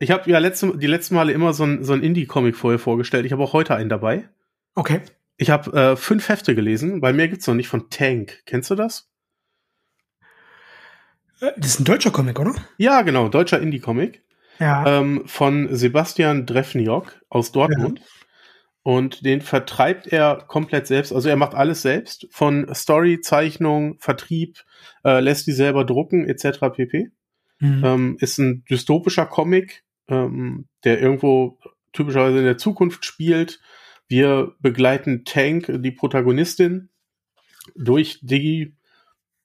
ich 0.00 0.10
habe 0.10 0.28
ja 0.30 0.38
letzte, 0.38 0.76
die 0.76 0.86
letzten 0.86 1.14
Male 1.14 1.32
immer 1.32 1.52
so 1.52 1.64
ein, 1.64 1.84
so 1.84 1.92
ein 1.92 2.02
Indie-Comic 2.02 2.56
vorher 2.56 2.78
vorgestellt. 2.80 3.24
Ich 3.24 3.32
habe 3.32 3.42
auch 3.42 3.52
heute 3.52 3.76
einen 3.76 3.88
dabei. 3.88 4.28
Okay. 4.74 5.00
Ich 5.36 5.50
habe 5.50 5.72
äh, 5.72 5.96
fünf 5.96 6.28
Hefte 6.28 6.56
gelesen. 6.56 7.00
Bei 7.00 7.12
mir 7.12 7.28
gibt's 7.28 7.46
noch 7.46 7.54
nicht 7.54 7.68
von 7.68 7.88
Tank. 7.88 8.42
Kennst 8.46 8.70
du 8.70 8.74
das? 8.74 9.08
Das 11.40 11.66
ist 11.66 11.80
ein 11.80 11.84
deutscher 11.84 12.10
Comic, 12.10 12.38
oder? 12.38 12.54
Ja, 12.76 13.02
genau, 13.02 13.28
deutscher 13.28 13.60
Indie-Comic. 13.60 14.22
Ja. 14.58 15.00
Ähm, 15.00 15.22
von 15.26 15.74
Sebastian 15.74 16.46
Drefniok 16.46 17.20
aus 17.28 17.52
Dortmund. 17.52 18.00
Ja. 18.00 18.04
Und 18.82 19.24
den 19.24 19.40
vertreibt 19.40 20.06
er 20.06 20.44
komplett 20.46 20.86
selbst. 20.86 21.12
Also 21.12 21.28
er 21.28 21.36
macht 21.36 21.54
alles 21.54 21.82
selbst. 21.82 22.26
Von 22.30 22.72
Story, 22.74 23.20
Zeichnung, 23.20 23.98
Vertrieb, 23.98 24.64
äh, 25.04 25.20
lässt 25.20 25.46
die 25.46 25.52
selber 25.52 25.84
drucken, 25.84 26.26
etc. 26.26 26.70
pp. 26.72 27.10
Mhm. 27.60 27.82
Ähm, 27.84 28.16
ist 28.20 28.38
ein 28.38 28.64
dystopischer 28.70 29.26
Comic, 29.26 29.84
ähm, 30.08 30.66
der 30.84 31.00
irgendwo 31.00 31.58
typischerweise 31.92 32.38
in 32.38 32.44
der 32.44 32.58
Zukunft 32.58 33.04
spielt. 33.04 33.60
Wir 34.08 34.54
begleiten 34.60 35.24
Tank, 35.24 35.70
die 35.70 35.90
Protagonistin, 35.90 36.88
durch 37.76 38.20
die 38.22 38.74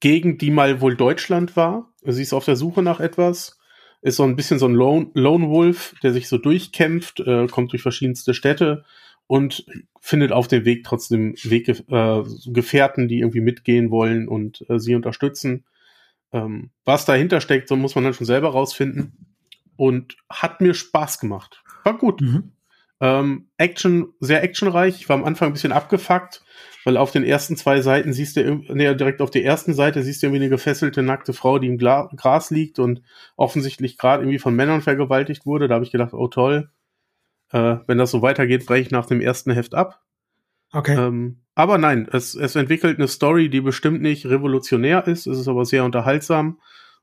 Gegend, 0.04 0.42
die 0.42 0.52
mal 0.52 0.82
wohl 0.82 0.98
Deutschland 0.98 1.56
war. 1.56 1.94
Sie 2.04 2.24
ist 2.24 2.34
auf 2.34 2.44
der 2.44 2.58
Suche 2.58 2.84
nach 2.84 3.00
etwas, 3.00 3.58
ist 4.02 4.18
so 4.18 4.24
ein 4.24 4.36
bisschen 4.36 4.60
so 4.60 4.68
ein 4.68 4.74
Lone, 4.74 5.12
Lone 5.14 5.48
Wolf, 5.48 5.96
der 6.04 6.12
sich 6.12 6.28
so 6.28 6.38
durchkämpft, 6.38 7.22
äh, 7.22 7.48
kommt 7.48 7.72
durch 7.72 7.84
verschiedenste 7.84 8.34
Städte 8.34 8.84
und 9.28 9.66
findet 10.02 10.34
auf 10.34 10.50
dem 10.50 10.66
Weg 10.66 10.84
trotzdem 10.84 11.36
Weg, 11.44 11.70
äh, 11.70 12.24
Gefährten, 12.48 13.08
die 13.08 13.20
irgendwie 13.20 13.40
mitgehen 13.40 13.92
wollen 13.92 14.28
und 14.28 14.66
äh, 14.70 14.78
sie 14.78 14.94
unterstützen. 14.94 15.64
Ähm, 16.34 16.72
was 16.84 17.06
dahinter 17.06 17.40
steckt, 17.40 17.70
so 17.70 17.78
muss 17.78 17.96
man 17.96 18.04
dann 18.04 18.14
schon 18.14 18.28
selber 18.28 18.50
rausfinden. 18.50 19.38
Und 19.78 20.18
hat 20.30 20.60
mir 20.60 20.74
Spaß 20.74 21.18
gemacht. 21.18 21.64
War 21.86 21.98
gut. 21.98 22.20
Mhm. 22.20 22.52
Ähm, 23.02 23.50
Action, 23.58 24.14
sehr 24.20 24.44
actionreich. 24.44 24.96
Ich 25.00 25.10
war 25.10 25.18
am 25.18 25.26
Anfang 25.26 25.50
ein 25.50 25.54
bisschen 25.54 25.72
abgefuckt, 25.72 26.44
weil 26.86 26.98
auf 26.98 27.12
den 27.12 27.24
ersten 27.24 27.58
zwei 27.58 27.82
Seiten 27.82 28.14
siehst 28.14 28.38
du, 28.38 28.64
nee, 28.70 28.94
direkt 28.96 29.22
auf 29.22 29.32
der 29.32 29.44
ersten 29.44 29.74
Seite 29.74 30.04
siehst 30.04 30.22
du 30.22 30.28
irgendwie 30.28 30.44
eine 30.44 30.50
gefesselte, 30.50 31.02
nackte 31.02 31.34
Frau, 31.34 31.60
die 31.60 31.68
im 31.68 31.78
Gla 31.78 32.10
Gras 32.16 32.50
liegt 32.50 32.80
und 32.80 33.02
offensichtlich 33.36 33.98
gerade 33.98 34.24
irgendwie 34.24 34.40
von 34.40 34.56
Männern 34.56 34.82
vergewaltigt 34.82 35.46
wurde. 35.46 35.68
Da 35.68 35.76
habe 35.76 35.86
ich 35.86 35.92
gedacht, 35.92 36.14
oh 36.14 36.28
toll, 36.28 36.70
äh, 37.52 37.78
wenn 37.88 37.98
das 37.98 38.12
so 38.12 38.22
weitergeht, 38.22 38.66
breche 38.66 38.82
ich 38.82 38.92
nach 38.92 39.06
dem 39.06 39.22
ersten 39.22 39.52
Heft 39.52 39.76
ab. 39.76 40.02
Okay. 40.72 40.96
Ähm, 40.96 41.44
aber 41.56 41.78
nein, 41.78 42.08
es, 42.12 42.36
es 42.36 42.56
entwickelt 42.56 42.98
eine 42.98 43.08
Story, 43.08 43.50
die 43.50 43.62
bestimmt 43.62 44.02
nicht 44.02 44.26
revolutionär 44.26 45.08
ist, 45.08 45.28
es 45.28 45.38
ist 45.38 45.48
aber 45.48 45.66
sehr 45.66 45.84
unterhaltsam. 45.86 46.60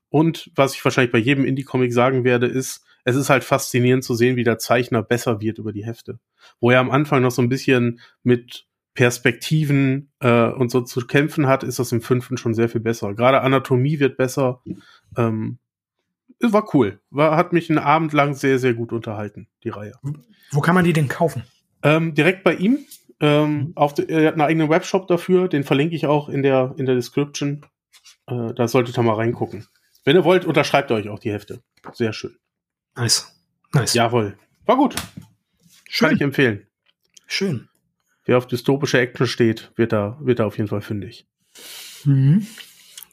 Und 0.09 0.51
was 0.55 0.75
ich 0.75 0.83
wahrscheinlich 0.83 1.13
bei 1.13 1.19
jedem 1.19 1.45
Indie-Comic 1.45 1.93
sagen 1.93 2.25
werde, 2.25 2.47
ist, 2.47 2.83
es 3.03 3.15
ist 3.15 3.29
halt 3.29 3.43
faszinierend 3.43 4.03
zu 4.03 4.15
sehen, 4.15 4.35
wie 4.35 4.43
der 4.43 4.57
Zeichner 4.57 5.03
besser 5.03 5.41
wird 5.41 5.57
über 5.57 5.71
die 5.71 5.85
Hefte. 5.85 6.19
Wo 6.59 6.71
er 6.71 6.79
am 6.79 6.91
Anfang 6.91 7.21
noch 7.21 7.31
so 7.31 7.41
ein 7.41 7.49
bisschen 7.49 7.99
mit 8.23 8.67
Perspektiven 8.93 10.11
äh, 10.19 10.47
und 10.47 10.69
so 10.69 10.81
zu 10.81 11.01
kämpfen 11.07 11.47
hat, 11.47 11.63
ist 11.63 11.79
das 11.79 11.91
im 11.91 12.01
fünften 12.01 12.37
schon 12.37 12.53
sehr 12.53 12.69
viel 12.69 12.81
besser. 12.81 13.13
Gerade 13.13 13.41
Anatomie 13.41 13.99
wird 13.99 14.17
besser. 14.17 14.61
Ähm, 15.17 15.59
war 16.41 16.73
cool. 16.73 16.99
War, 17.09 17.37
hat 17.37 17.53
mich 17.53 17.69
einen 17.69 17.79
Abend 17.79 18.13
lang 18.13 18.33
sehr, 18.33 18.59
sehr 18.59 18.73
gut 18.73 18.91
unterhalten, 18.91 19.47
die 19.63 19.69
Reihe. 19.69 19.93
Wo 20.51 20.59
kann 20.59 20.75
man 20.75 20.83
die 20.83 20.93
denn 20.93 21.07
kaufen? 21.07 21.43
Ähm, 21.83 22.13
direkt 22.13 22.43
bei 22.43 22.55
ihm. 22.55 22.79
Ähm, 23.19 23.73
auf 23.75 23.93
de, 23.93 24.11
er 24.11 24.27
hat 24.27 24.33
einen 24.33 24.41
eigenen 24.41 24.69
Webshop 24.69 25.07
dafür, 25.07 25.47
den 25.47 25.63
verlinke 25.63 25.95
ich 25.95 26.07
auch 26.07 26.27
in 26.27 26.41
der, 26.41 26.73
in 26.77 26.87
der 26.87 26.95
Description. 26.95 27.65
Äh, 28.27 28.53
da 28.55 28.67
solltet 28.67 28.97
ihr 28.97 29.03
mal 29.03 29.13
reingucken. 29.13 29.67
Wenn 30.03 30.15
ihr 30.15 30.23
wollt, 30.23 30.45
unterschreibt 30.45 30.91
euch 30.91 31.07
auch 31.07 31.19
die 31.19 31.31
Hefte. 31.31 31.61
Sehr 31.93 32.13
schön. 32.13 32.35
Nice. 32.95 33.27
Nice. 33.73 33.93
Jawohl. 33.93 34.37
War 34.65 34.77
gut. 34.77 34.95
Schön. 35.89 36.09
Kann 36.09 36.15
ich 36.17 36.21
empfehlen. 36.21 36.67
Schön 37.27 37.69
wer 38.25 38.37
auf 38.37 38.47
dystopische 38.47 38.99
Action 38.99 39.27
steht, 39.27 39.71
wird 39.75 39.91
da, 39.91 40.17
wird 40.21 40.39
da 40.39 40.45
auf 40.45 40.57
jeden 40.57 40.69
Fall 40.69 40.81
fündig. 40.81 41.27
Mhm. 42.05 42.47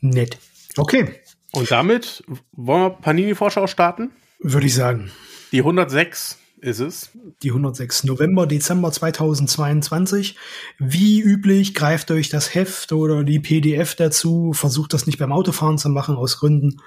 Nett. 0.00 0.38
Okay. 0.76 1.20
Und 1.52 1.70
damit 1.70 2.22
wollen 2.52 2.82
wir 2.82 2.90
Panini-Vorschau 2.90 3.66
starten? 3.66 4.12
Würde 4.38 4.66
ich 4.66 4.74
sagen. 4.74 5.10
Die 5.50 5.58
106 5.58 6.38
ist 6.60 6.78
es. 6.80 7.10
Die 7.42 7.50
106. 7.50 8.04
November, 8.04 8.46
Dezember 8.46 8.92
2022. 8.92 10.36
Wie 10.78 11.20
üblich, 11.20 11.74
greift 11.74 12.10
euch 12.10 12.28
das 12.28 12.54
Heft 12.54 12.92
oder 12.92 13.24
die 13.24 13.40
PDF 13.40 13.94
dazu. 13.96 14.52
Versucht 14.52 14.92
das 14.92 15.06
nicht 15.06 15.18
beim 15.18 15.32
Autofahren 15.32 15.78
zu 15.78 15.88
machen, 15.88 16.16
aus 16.16 16.38
Gründen. 16.38 16.80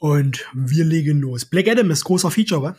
Und 0.00 0.46
wir 0.54 0.84
legen 0.84 1.20
los. 1.20 1.44
Black 1.44 1.68
Adam 1.68 1.90
ist 1.90 2.04
großer 2.04 2.30
Feature, 2.30 2.62
wa? 2.62 2.76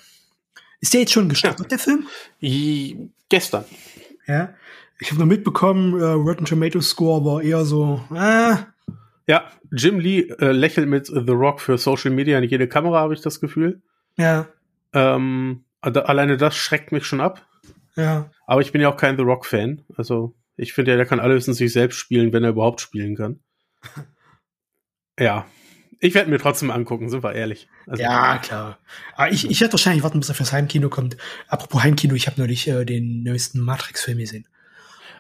Ist 0.79 0.93
der 0.93 1.01
jetzt 1.01 1.13
schon 1.13 1.29
gestartet, 1.29 1.65
ja. 1.65 1.69
der 1.69 1.79
Film? 1.79 2.07
I 2.41 3.09
gestern. 3.29 3.63
Ja. 4.25 4.55
Ich 4.99 5.11
habe 5.11 5.19
nur 5.19 5.27
mitbekommen, 5.27 5.99
äh, 5.99 6.03
Rotten 6.03 6.45
Tomato 6.45 6.81
Score 6.81 7.23
war 7.23 7.43
eher 7.43 7.63
so, 7.63 8.01
äh. 8.11 8.55
Ja, 9.27 9.51
Jim 9.71 9.99
Lee 9.99 10.21
äh, 10.39 10.51
lächelt 10.51 10.89
mit 10.89 11.05
The 11.05 11.31
Rock 11.31 11.61
für 11.61 11.77
Social 11.77 12.09
Media 12.09 12.39
in 12.39 12.43
jede 12.43 12.67
Kamera, 12.67 13.01
habe 13.01 13.13
ich 13.13 13.21
das 13.21 13.39
Gefühl. 13.39 13.81
Ja. 14.17 14.47
Ähm, 14.93 15.63
alleine 15.81 16.37
das 16.37 16.55
schreckt 16.55 16.91
mich 16.91 17.05
schon 17.05 17.21
ab. 17.21 17.47
Ja. 17.95 18.31
Aber 18.47 18.61
ich 18.61 18.71
bin 18.71 18.81
ja 18.81 18.89
auch 18.89 18.97
kein 18.97 19.15
The 19.15 19.23
Rock-Fan. 19.23 19.83
Also, 19.95 20.33
ich 20.57 20.73
finde 20.73 20.91
ja, 20.91 20.97
der 20.97 21.05
kann 21.05 21.19
alles 21.19 21.47
in 21.47 21.53
sich 21.53 21.71
selbst 21.71 21.97
spielen, 21.97 22.33
wenn 22.33 22.43
er 22.43 22.49
überhaupt 22.49 22.81
spielen 22.81 23.15
kann. 23.15 23.39
ja. 25.19 25.45
Ich 26.03 26.15
werde 26.15 26.31
mir 26.31 26.39
trotzdem 26.39 26.72
angucken, 26.72 27.10
sind 27.10 27.24
wir 27.24 27.34
ehrlich. 27.34 27.70
Also, 27.86 28.01
ja, 28.01 28.39
klar. 28.39 28.79
Aber 29.15 29.31
ich, 29.31 29.50
ich 29.50 29.62
werde 29.62 29.74
wahrscheinlich 29.74 30.03
warten, 30.03 30.20
bis 30.20 30.29
er 30.29 30.36
fürs 30.36 30.51
Heimkino 30.51 30.89
kommt. 30.89 31.15
Apropos 31.48 31.84
Heimkino, 31.84 32.15
ich 32.15 32.25
habe 32.25 32.41
neulich 32.41 32.67
äh, 32.67 32.86
den 32.86 33.22
neuesten 33.22 33.60
Matrix-Film 33.60 34.17
gesehen. 34.17 34.48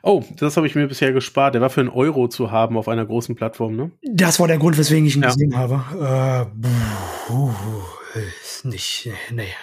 Oh, 0.01 0.23
das 0.37 0.57
habe 0.57 0.65
ich 0.65 0.73
mir 0.73 0.87
bisher 0.87 1.13
gespart. 1.13 1.53
Der 1.53 1.61
war 1.61 1.69
für 1.69 1.81
einen 1.81 1.89
Euro 1.89 2.27
zu 2.27 2.49
haben 2.49 2.77
auf 2.77 2.87
einer 2.87 3.05
großen 3.05 3.35
Plattform, 3.35 3.75
ne? 3.75 3.91
Das 4.01 4.39
war 4.39 4.47
der 4.47 4.57
Grund, 4.57 4.75
weswegen 4.79 5.05
ich 5.05 5.15
ihn 5.15 5.21
ja. 5.21 5.29
gesehen 5.29 5.55
habe. 5.55 6.49
Äh, 7.29 7.31
uh, 7.31 7.53
nicht, 8.63 9.07
nee. 9.29 9.53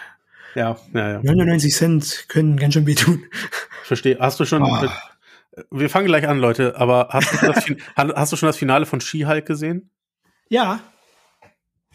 Ja, 0.55 0.77
ja, 0.95 1.13
ja. 1.15 1.21
99 1.23 1.75
Cent 1.75 2.25
können 2.29 2.57
ganz 2.57 2.75
schön 2.75 2.87
wehtun. 2.87 3.25
Verstehe. 3.83 4.19
Hast 4.21 4.39
du 4.39 4.45
schon. 4.45 4.63
Oh. 4.63 4.81
Mit, 4.81 4.91
wir 5.73 5.91
fangen 5.91 6.07
gleich 6.07 6.29
an, 6.29 6.39
Leute, 6.39 6.77
aber 6.77 7.09
hast 7.11 7.33
du, 7.33 7.47
das, 7.47 7.65
hast 7.97 8.33
du 8.33 8.37
schon 8.37 8.47
das 8.47 8.57
Finale 8.57 8.87
von 8.87 9.01
She-Hulk 9.01 9.45
gesehen? 9.45 9.91
Ja. 10.49 10.81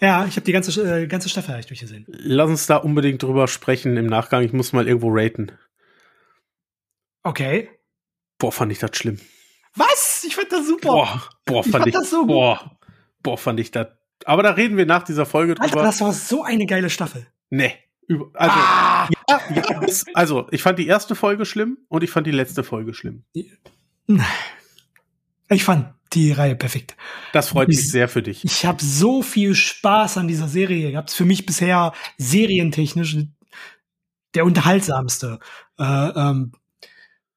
Ja, 0.03 0.25
ich 0.25 0.35
habe 0.35 0.43
die 0.43 0.51
ganze, 0.51 1.03
äh, 1.03 1.07
ganze 1.07 1.29
Staffel 1.29 1.53
eigentlich 1.53 1.67
durchgesehen. 1.67 2.05
Lass 2.09 2.49
uns 2.49 2.67
da 2.67 2.75
unbedingt 2.75 3.23
drüber 3.23 3.47
sprechen 3.47 3.95
im 3.95 4.05
Nachgang. 4.07 4.43
Ich 4.43 4.51
muss 4.51 4.73
mal 4.73 4.85
irgendwo 4.85 5.07
raten. 5.09 5.53
Okay. 7.23 7.69
Boah, 8.37 8.51
fand 8.51 8.73
ich 8.73 8.79
das 8.79 8.97
schlimm. 8.97 9.17
Was? 9.75 10.25
Ich 10.27 10.35
fand 10.35 10.51
das 10.51 10.67
super. 10.67 10.89
Boah, 10.89 11.29
boah, 11.45 11.63
fand 11.63 11.87
ich, 11.87 11.93
ich 11.93 11.99
das 12.01 12.09
so 12.09 12.25
boah, 12.25 12.59
gut. 12.61 12.89
boah, 13.23 13.37
fand 13.37 13.61
ich 13.61 13.71
das. 13.71 13.87
Aber 14.25 14.43
da 14.43 14.51
reden 14.51 14.75
wir 14.75 14.85
nach 14.85 15.03
dieser 15.03 15.25
Folge 15.25 15.55
drüber. 15.55 15.63
Alter, 15.63 15.83
das 15.83 16.01
war 16.01 16.11
so 16.11 16.43
eine 16.43 16.65
geile 16.65 16.89
Staffel. 16.89 17.25
Nee. 17.49 17.73
Also, 18.09 18.29
ah! 18.33 19.07
ja, 19.29 19.41
ja, 19.55 19.79
das, 19.79 20.03
also, 20.13 20.49
ich 20.51 20.61
fand 20.61 20.79
die 20.79 20.87
erste 20.87 21.15
Folge 21.15 21.45
schlimm 21.45 21.77
und 21.87 22.03
ich 22.03 22.11
fand 22.11 22.27
die 22.27 22.31
letzte 22.31 22.65
Folge 22.65 22.93
schlimm. 22.93 23.23
Ich 25.49 25.63
fand 25.63 25.93
die 26.15 26.31
Reihe 26.31 26.55
perfekt. 26.55 26.95
Das 27.31 27.49
freut 27.49 27.69
ich, 27.69 27.77
mich 27.77 27.91
sehr 27.91 28.07
für 28.07 28.21
dich. 28.21 28.43
Ich 28.43 28.65
habe 28.65 28.83
so 28.83 29.21
viel 29.21 29.55
Spaß 29.55 30.17
an 30.17 30.27
dieser 30.27 30.47
Serie 30.47 30.91
gehabt. 30.91 31.11
Für 31.11 31.25
mich 31.25 31.45
bisher 31.45 31.93
serientechnisch 32.17 33.17
der 34.35 34.45
unterhaltsamste. 34.45 35.39
Äh, 35.77 35.83
ähm, 35.83 36.53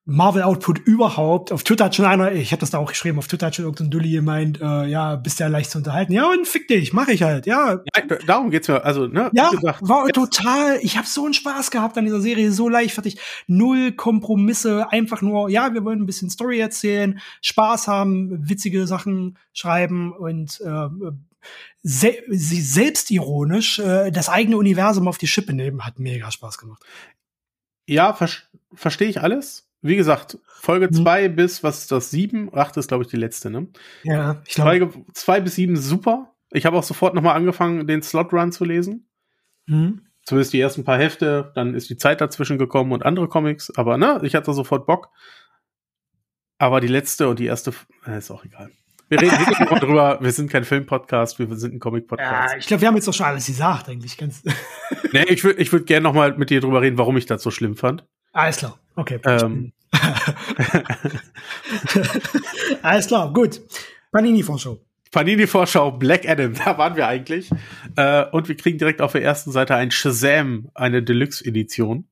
Marvel-Output 0.06 0.78
überhaupt. 0.78 1.50
Auf 1.50 1.64
Twitter 1.64 1.86
hat 1.86 1.96
schon 1.96 2.04
einer, 2.04 2.30
ich 2.30 2.52
hatte 2.52 2.60
das 2.60 2.70
da 2.70 2.78
auch 2.78 2.88
geschrieben, 2.88 3.18
auf 3.18 3.26
Twitter 3.26 3.46
hat 3.46 3.56
schon 3.56 3.64
irgendein 3.64 3.90
Dulli 3.90 4.12
gemeint, 4.12 4.60
äh, 4.60 4.86
ja, 4.86 5.16
bist 5.16 5.40
ja 5.40 5.48
leicht 5.48 5.72
zu 5.72 5.78
unterhalten. 5.78 6.12
Ja, 6.12 6.30
und 6.30 6.46
fick 6.46 6.68
dich, 6.68 6.92
mach 6.92 7.08
ich 7.08 7.24
halt, 7.24 7.46
ja. 7.46 7.80
ja 7.94 8.16
darum 8.24 8.50
geht's 8.50 8.68
mir, 8.68 8.84
also, 8.84 9.08
ne? 9.08 9.30
Ja, 9.34 9.50
war 9.80 10.06
total, 10.08 10.78
ich 10.80 10.96
habe 10.96 11.08
so 11.08 11.24
einen 11.24 11.34
Spaß 11.34 11.72
gehabt 11.72 11.98
an 11.98 12.04
dieser 12.04 12.20
Serie, 12.20 12.52
so 12.52 12.68
leichtfertig, 12.68 13.18
null 13.48 13.92
Kompromisse, 13.92 14.92
einfach 14.92 15.22
nur, 15.22 15.50
ja, 15.50 15.74
wir 15.74 15.84
wollen 15.84 16.02
ein 16.02 16.06
bisschen 16.06 16.30
Story 16.30 16.60
erzählen, 16.60 17.18
Spaß 17.42 17.88
haben, 17.88 18.48
witzige 18.48 18.86
Sachen 18.86 19.36
schreiben 19.52 20.12
und 20.12 20.60
äh, 20.60 20.88
se 21.82 22.14
sie 22.28 22.60
selbstironisch 22.60 23.80
äh, 23.80 24.12
das 24.12 24.28
eigene 24.28 24.56
Universum 24.56 25.08
auf 25.08 25.18
die 25.18 25.26
Schippe 25.26 25.52
nehmen, 25.52 25.84
hat 25.84 25.98
mega 25.98 26.30
Spaß 26.30 26.58
gemacht. 26.58 26.84
Ja, 27.88 28.14
ver 28.14 28.28
verstehe 28.74 29.08
ich 29.08 29.20
alles 29.20 29.65
wie 29.82 29.96
gesagt, 29.96 30.38
Folge 30.46 30.90
2 30.90 31.28
mhm. 31.28 31.36
bis, 31.36 31.62
was 31.62 31.80
ist 31.80 31.92
das, 31.92 32.10
7? 32.10 32.50
8 32.54 32.76
ist, 32.76 32.88
glaube 32.88 33.04
ich, 33.04 33.10
die 33.10 33.16
letzte, 33.16 33.50
ne? 33.50 33.68
Ja, 34.02 34.42
ich 34.46 34.54
glaube. 34.54 34.92
2 35.12 35.40
bis 35.40 35.54
7 35.56 35.76
super. 35.76 36.34
Ich 36.50 36.66
habe 36.66 36.76
auch 36.76 36.82
sofort 36.82 37.14
nochmal 37.14 37.36
angefangen, 37.36 37.86
den 37.86 38.02
Slot 38.02 38.32
Run 38.32 38.52
zu 38.52 38.64
lesen. 38.64 39.08
Mhm. 39.66 40.02
Zumindest 40.24 40.52
die 40.52 40.60
ersten 40.60 40.84
paar 40.84 40.98
Hefte, 40.98 41.52
dann 41.54 41.74
ist 41.74 41.88
die 41.88 41.96
Zeit 41.96 42.20
dazwischen 42.20 42.58
gekommen 42.58 42.92
und 42.92 43.04
andere 43.04 43.28
Comics, 43.28 43.70
aber 43.76 43.96
ne, 43.96 44.20
ich 44.24 44.34
hatte 44.34 44.52
sofort 44.52 44.86
Bock. 44.86 45.10
Aber 46.58 46.80
die 46.80 46.88
letzte 46.88 47.28
und 47.28 47.38
die 47.38 47.46
erste, 47.46 47.72
äh, 48.06 48.18
ist 48.18 48.30
auch 48.30 48.44
egal. 48.44 48.70
Wir 49.08 49.20
reden 49.20 49.38
wirklich 49.38 49.70
mal 49.70 49.78
drüber, 49.78 50.18
wir 50.20 50.32
sind 50.32 50.50
kein 50.50 50.64
Film-Podcast, 50.64 51.38
wir 51.38 51.54
sind 51.56 51.74
ein 51.74 51.78
Comic-Podcast. 51.78 52.52
Ja, 52.52 52.58
ich 52.58 52.66
glaube, 52.66 52.80
wir 52.80 52.88
haben 52.88 52.96
jetzt 52.96 53.06
doch 53.06 53.14
schon 53.14 53.26
alles 53.26 53.46
gesagt, 53.46 53.88
eigentlich. 53.88 54.16
Ganz 54.16 54.42
nee, 55.12 55.24
ich 55.28 55.44
würde 55.44 55.60
ich 55.60 55.72
würd 55.72 55.86
gerne 55.86 56.02
nochmal 56.02 56.36
mit 56.36 56.50
dir 56.50 56.60
drüber 56.60 56.82
reden, 56.82 56.98
warum 56.98 57.16
ich 57.16 57.26
das 57.26 57.42
so 57.42 57.52
schlimm 57.52 57.76
fand. 57.76 58.04
Alles 58.36 58.58
klar, 58.58 58.78
okay. 58.96 59.18
Ähm, 59.24 59.72
Alles 62.82 63.06
klar, 63.06 63.32
gut. 63.32 63.60
Panini-Vorschau. 64.12 64.78
Panini-Vorschau, 65.10 65.92
Black 65.92 66.28
Adam, 66.28 66.54
da 66.54 66.76
waren 66.76 66.96
wir 66.96 67.06
eigentlich. 67.06 67.50
Äh, 67.96 68.24
und 68.26 68.48
wir 68.48 68.56
kriegen 68.56 68.78
direkt 68.78 69.00
auf 69.00 69.12
der 69.12 69.22
ersten 69.22 69.52
Seite 69.52 69.74
ein 69.74 69.90
Shazam, 69.90 70.70
eine 70.74 71.02
Deluxe-Edition. 71.02 72.06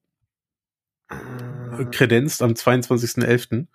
Äh, 1.10 1.84
kredenzt 1.90 2.42
am 2.42 2.52
22.11. 2.52 3.66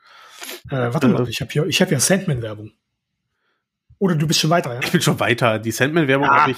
Äh, 0.70 0.72
warte 0.72 1.08
mal, 1.08 1.30
ich 1.30 1.42
habe 1.42 1.52
hier, 1.52 1.68
ich 1.68 1.82
hab 1.82 1.90
hier 1.90 2.00
Sandman-Werbung. 2.00 2.72
Oder 4.00 4.16
du 4.16 4.28
bist 4.28 4.40
schon 4.40 4.50
weiter, 4.50 4.74
ja? 4.74 4.80
Ich 4.82 4.92
bin 4.92 5.02
schon 5.02 5.20
weiter. 5.20 5.60
Die 5.60 5.72
Sandman-Werbung 5.72 6.26
ja. 6.26 6.42
habe 6.42 6.52
ich. 6.52 6.58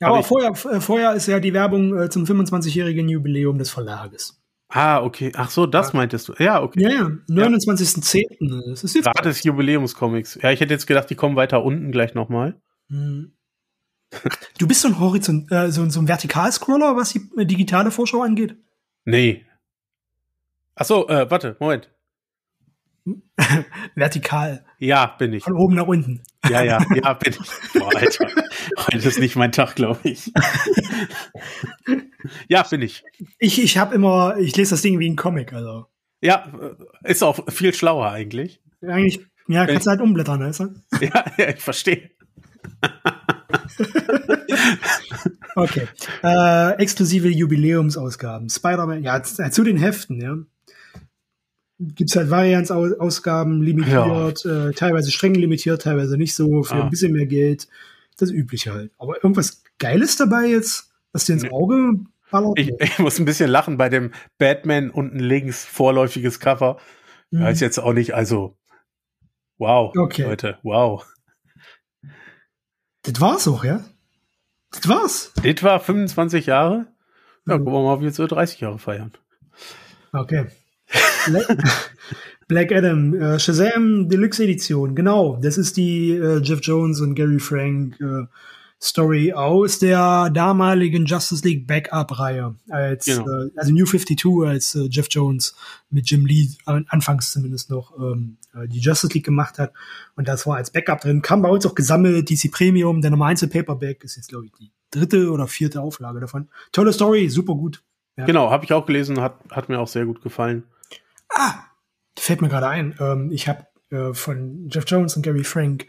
Ja, 0.00 0.08
aber 0.08 0.22
vorher, 0.22 0.50
äh, 0.50 0.80
vorher 0.80 1.14
ist 1.14 1.26
ja 1.26 1.40
die 1.40 1.52
Werbung 1.52 1.98
äh, 1.98 2.08
zum 2.08 2.24
25-jährigen 2.24 3.08
Jubiläum 3.08 3.58
des 3.58 3.70
Verlages. 3.70 4.37
Ah, 4.68 5.02
okay. 5.02 5.32
Ach 5.34 5.50
so, 5.50 5.66
das 5.66 5.94
meintest 5.94 6.28
du. 6.28 6.34
Ja, 6.38 6.62
okay. 6.62 6.82
Ja, 6.82 6.90
ja. 6.90 7.10
29.10. 7.28 8.70
Das 8.70 8.84
ist 8.84 8.94
jetzt. 8.94 9.04
Gerade 9.04 9.28
des 9.28 9.42
Jubiläumscomics. 9.42 10.38
Ja, 10.42 10.50
ich 10.50 10.60
hätte 10.60 10.74
jetzt 10.74 10.86
gedacht, 10.86 11.08
die 11.08 11.14
kommen 11.14 11.36
weiter 11.36 11.64
unten 11.64 11.90
gleich 11.90 12.14
nochmal. 12.14 12.60
Hm. 12.90 13.32
Du 14.58 14.66
bist 14.66 14.82
so 14.82 14.88
ein 14.88 14.98
Horizont, 14.98 15.50
äh, 15.52 15.70
so, 15.70 15.88
so 15.88 16.00
ein 16.00 16.08
Vertikalscroller, 16.08 16.96
was 16.96 17.12
die 17.12 17.30
äh, 17.36 17.44
digitale 17.44 17.90
Vorschau 17.90 18.22
angeht? 18.22 18.56
Nee. 19.04 19.44
Ach 20.74 20.84
so, 20.84 21.08
äh, 21.08 21.30
warte, 21.30 21.56
Moment. 21.60 21.90
Vertikal. 23.94 24.64
Ja, 24.78 25.06
bin 25.18 25.32
ich. 25.32 25.44
Von 25.44 25.56
oben 25.56 25.74
nach 25.74 25.86
unten. 25.86 26.22
Ja, 26.48 26.62
ja, 26.62 26.78
ja, 26.94 27.12
bin 27.14 27.32
ich. 27.32 27.72
Boah, 27.80 27.94
Alter. 27.96 28.28
Heute 28.78 29.08
ist 29.08 29.18
nicht 29.18 29.36
mein 29.36 29.52
Tag, 29.52 29.76
glaube 29.76 30.00
ich. 30.04 30.32
ja, 32.48 32.62
bin 32.62 32.82
ich. 32.82 33.04
Ich, 33.38 33.62
ich 33.62 33.78
habe 33.78 33.94
immer, 33.94 34.36
ich 34.38 34.56
lese 34.56 34.70
das 34.70 34.82
Ding 34.82 34.98
wie 34.98 35.08
ein 35.08 35.16
Comic, 35.16 35.52
also. 35.52 35.86
Ja, 36.20 36.50
äh, 37.02 37.10
ist 37.10 37.22
auch 37.22 37.50
viel 37.50 37.74
schlauer 37.74 38.10
eigentlich. 38.10 38.60
Eigentlich, 38.82 39.20
ja, 39.46 39.66
kannst 39.66 39.86
du 39.86 39.90
halt 39.90 40.00
umblättern, 40.00 40.40
weißt 40.40 40.60
du? 40.60 40.74
Ja, 41.00 41.24
ja, 41.36 41.48
ich 41.50 41.60
verstehe. 41.60 42.10
okay. 45.54 45.88
Äh, 46.22 46.72
exklusive 46.78 47.28
Jubiläumsausgaben. 47.28 48.48
Spider-Man, 48.48 49.02
ja, 49.02 49.22
zu 49.22 49.64
den 49.64 49.76
Heften, 49.76 50.20
ja 50.20 50.38
gibt's 51.78 52.16
halt 52.16 52.30
Varianz-Ausgaben 52.30 53.62
limitiert, 53.62 54.44
ja. 54.44 54.68
äh, 54.68 54.72
teilweise 54.72 55.10
streng 55.10 55.34
limitiert, 55.34 55.82
teilweise 55.82 56.16
nicht 56.16 56.34
so, 56.34 56.62
für 56.62 56.74
ah. 56.74 56.84
ein 56.84 56.90
bisschen 56.90 57.12
mehr 57.12 57.26
Geld. 57.26 57.68
Das 58.16 58.32
Übliche 58.32 58.72
halt. 58.72 58.90
Aber 58.98 59.22
irgendwas 59.22 59.62
Geiles 59.78 60.16
dabei 60.16 60.46
jetzt, 60.46 60.90
was 61.12 61.24
dir 61.24 61.34
ins 61.34 61.50
Auge? 61.52 62.00
Ich, 62.56 62.72
ich 62.78 62.98
muss 62.98 63.18
ein 63.18 63.24
bisschen 63.24 63.50
lachen 63.50 63.78
bei 63.78 63.88
dem 63.88 64.12
Batman 64.38 64.90
unten 64.90 65.18
links 65.18 65.64
vorläufiges 65.64 66.40
Cover. 66.40 66.78
Mhm. 67.30 67.46
Ist 67.46 67.60
jetzt 67.60 67.78
auch 67.78 67.92
nicht, 67.92 68.14
also, 68.14 68.56
wow, 69.58 69.92
okay. 69.96 70.22
Leute, 70.22 70.58
wow. 70.62 71.06
Das 73.02 73.20
war's 73.20 73.48
auch, 73.48 73.64
ja? 73.64 73.84
Das 74.70 74.88
war's. 74.88 75.32
Das 75.42 75.62
war 75.62 75.80
25 75.80 76.46
Jahre. 76.46 76.86
Ja, 77.46 77.56
mhm. 77.56 77.64
gucken 77.64 77.72
wir 77.72 77.82
mal, 77.82 77.94
ob 77.94 78.00
wir 78.00 78.08
jetzt 78.08 78.16
so 78.16 78.26
30 78.26 78.60
Jahre 78.60 78.78
feiern. 78.78 79.12
Okay. 80.12 80.46
Black 82.48 82.72
Adam, 82.72 83.14
äh, 83.14 83.38
Shazam 83.38 84.08
Deluxe 84.08 84.42
Edition, 84.42 84.94
genau. 84.94 85.38
Das 85.40 85.58
ist 85.58 85.76
die 85.76 86.12
äh, 86.12 86.40
Jeff 86.40 86.60
Jones 86.62 87.00
und 87.00 87.14
Gary 87.14 87.38
Frank 87.38 88.00
äh, 88.00 88.24
Story 88.80 89.32
aus 89.32 89.80
der 89.80 90.30
damaligen 90.30 91.04
Justice 91.04 91.46
League 91.46 91.66
Backup-Reihe. 91.66 92.54
Als, 92.70 93.06
genau. 93.06 93.26
äh, 93.26 93.50
also 93.56 93.72
New 93.72 93.84
52, 93.84 94.46
als 94.46 94.74
äh, 94.76 94.88
Jeff 94.88 95.08
Jones 95.10 95.56
mit 95.90 96.08
Jim 96.10 96.26
Lee, 96.26 96.48
äh, 96.66 96.80
anfangs 96.88 97.32
zumindest 97.32 97.70
noch, 97.70 97.98
ähm, 97.98 98.36
äh, 98.54 98.68
die 98.68 98.78
Justice 98.78 99.12
League 99.12 99.24
gemacht 99.24 99.58
hat. 99.58 99.72
Und 100.14 100.28
das 100.28 100.46
war 100.46 100.56
als 100.56 100.70
Backup 100.70 101.00
drin. 101.00 101.22
Kam 101.22 101.42
bei 101.42 101.48
uns 101.48 101.66
auch 101.66 101.74
gesammelt, 101.74 102.30
DC 102.30 102.52
Premium, 102.52 103.02
der 103.02 103.10
Nummer 103.10 103.26
1 103.26 103.48
Paperback 103.48 104.04
ist 104.04 104.16
jetzt, 104.16 104.28
glaube 104.28 104.46
ich, 104.46 104.52
die 104.52 104.70
dritte 104.90 105.30
oder 105.30 105.48
vierte 105.48 105.80
Auflage 105.80 106.20
davon. 106.20 106.48
Tolle 106.70 106.92
Story, 106.92 107.28
super 107.28 107.54
gut. 107.54 107.82
Ja. 108.16 108.26
Genau, 108.26 108.50
habe 108.50 108.64
ich 108.64 108.72
auch 108.72 108.86
gelesen, 108.86 109.20
hat, 109.20 109.38
hat 109.50 109.68
mir 109.68 109.78
auch 109.80 109.88
sehr 109.88 110.06
gut 110.06 110.22
gefallen. 110.22 110.64
Ah, 111.30 111.54
fällt 112.16 112.42
mir 112.42 112.48
gerade 112.48 112.68
ein. 112.68 112.94
Ähm, 113.00 113.30
ich 113.32 113.48
habe 113.48 113.66
äh, 113.90 114.12
von 114.12 114.68
Jeff 114.70 114.84
Jones 114.86 115.16
und 115.16 115.22
Gary 115.22 115.44
Frank 115.44 115.86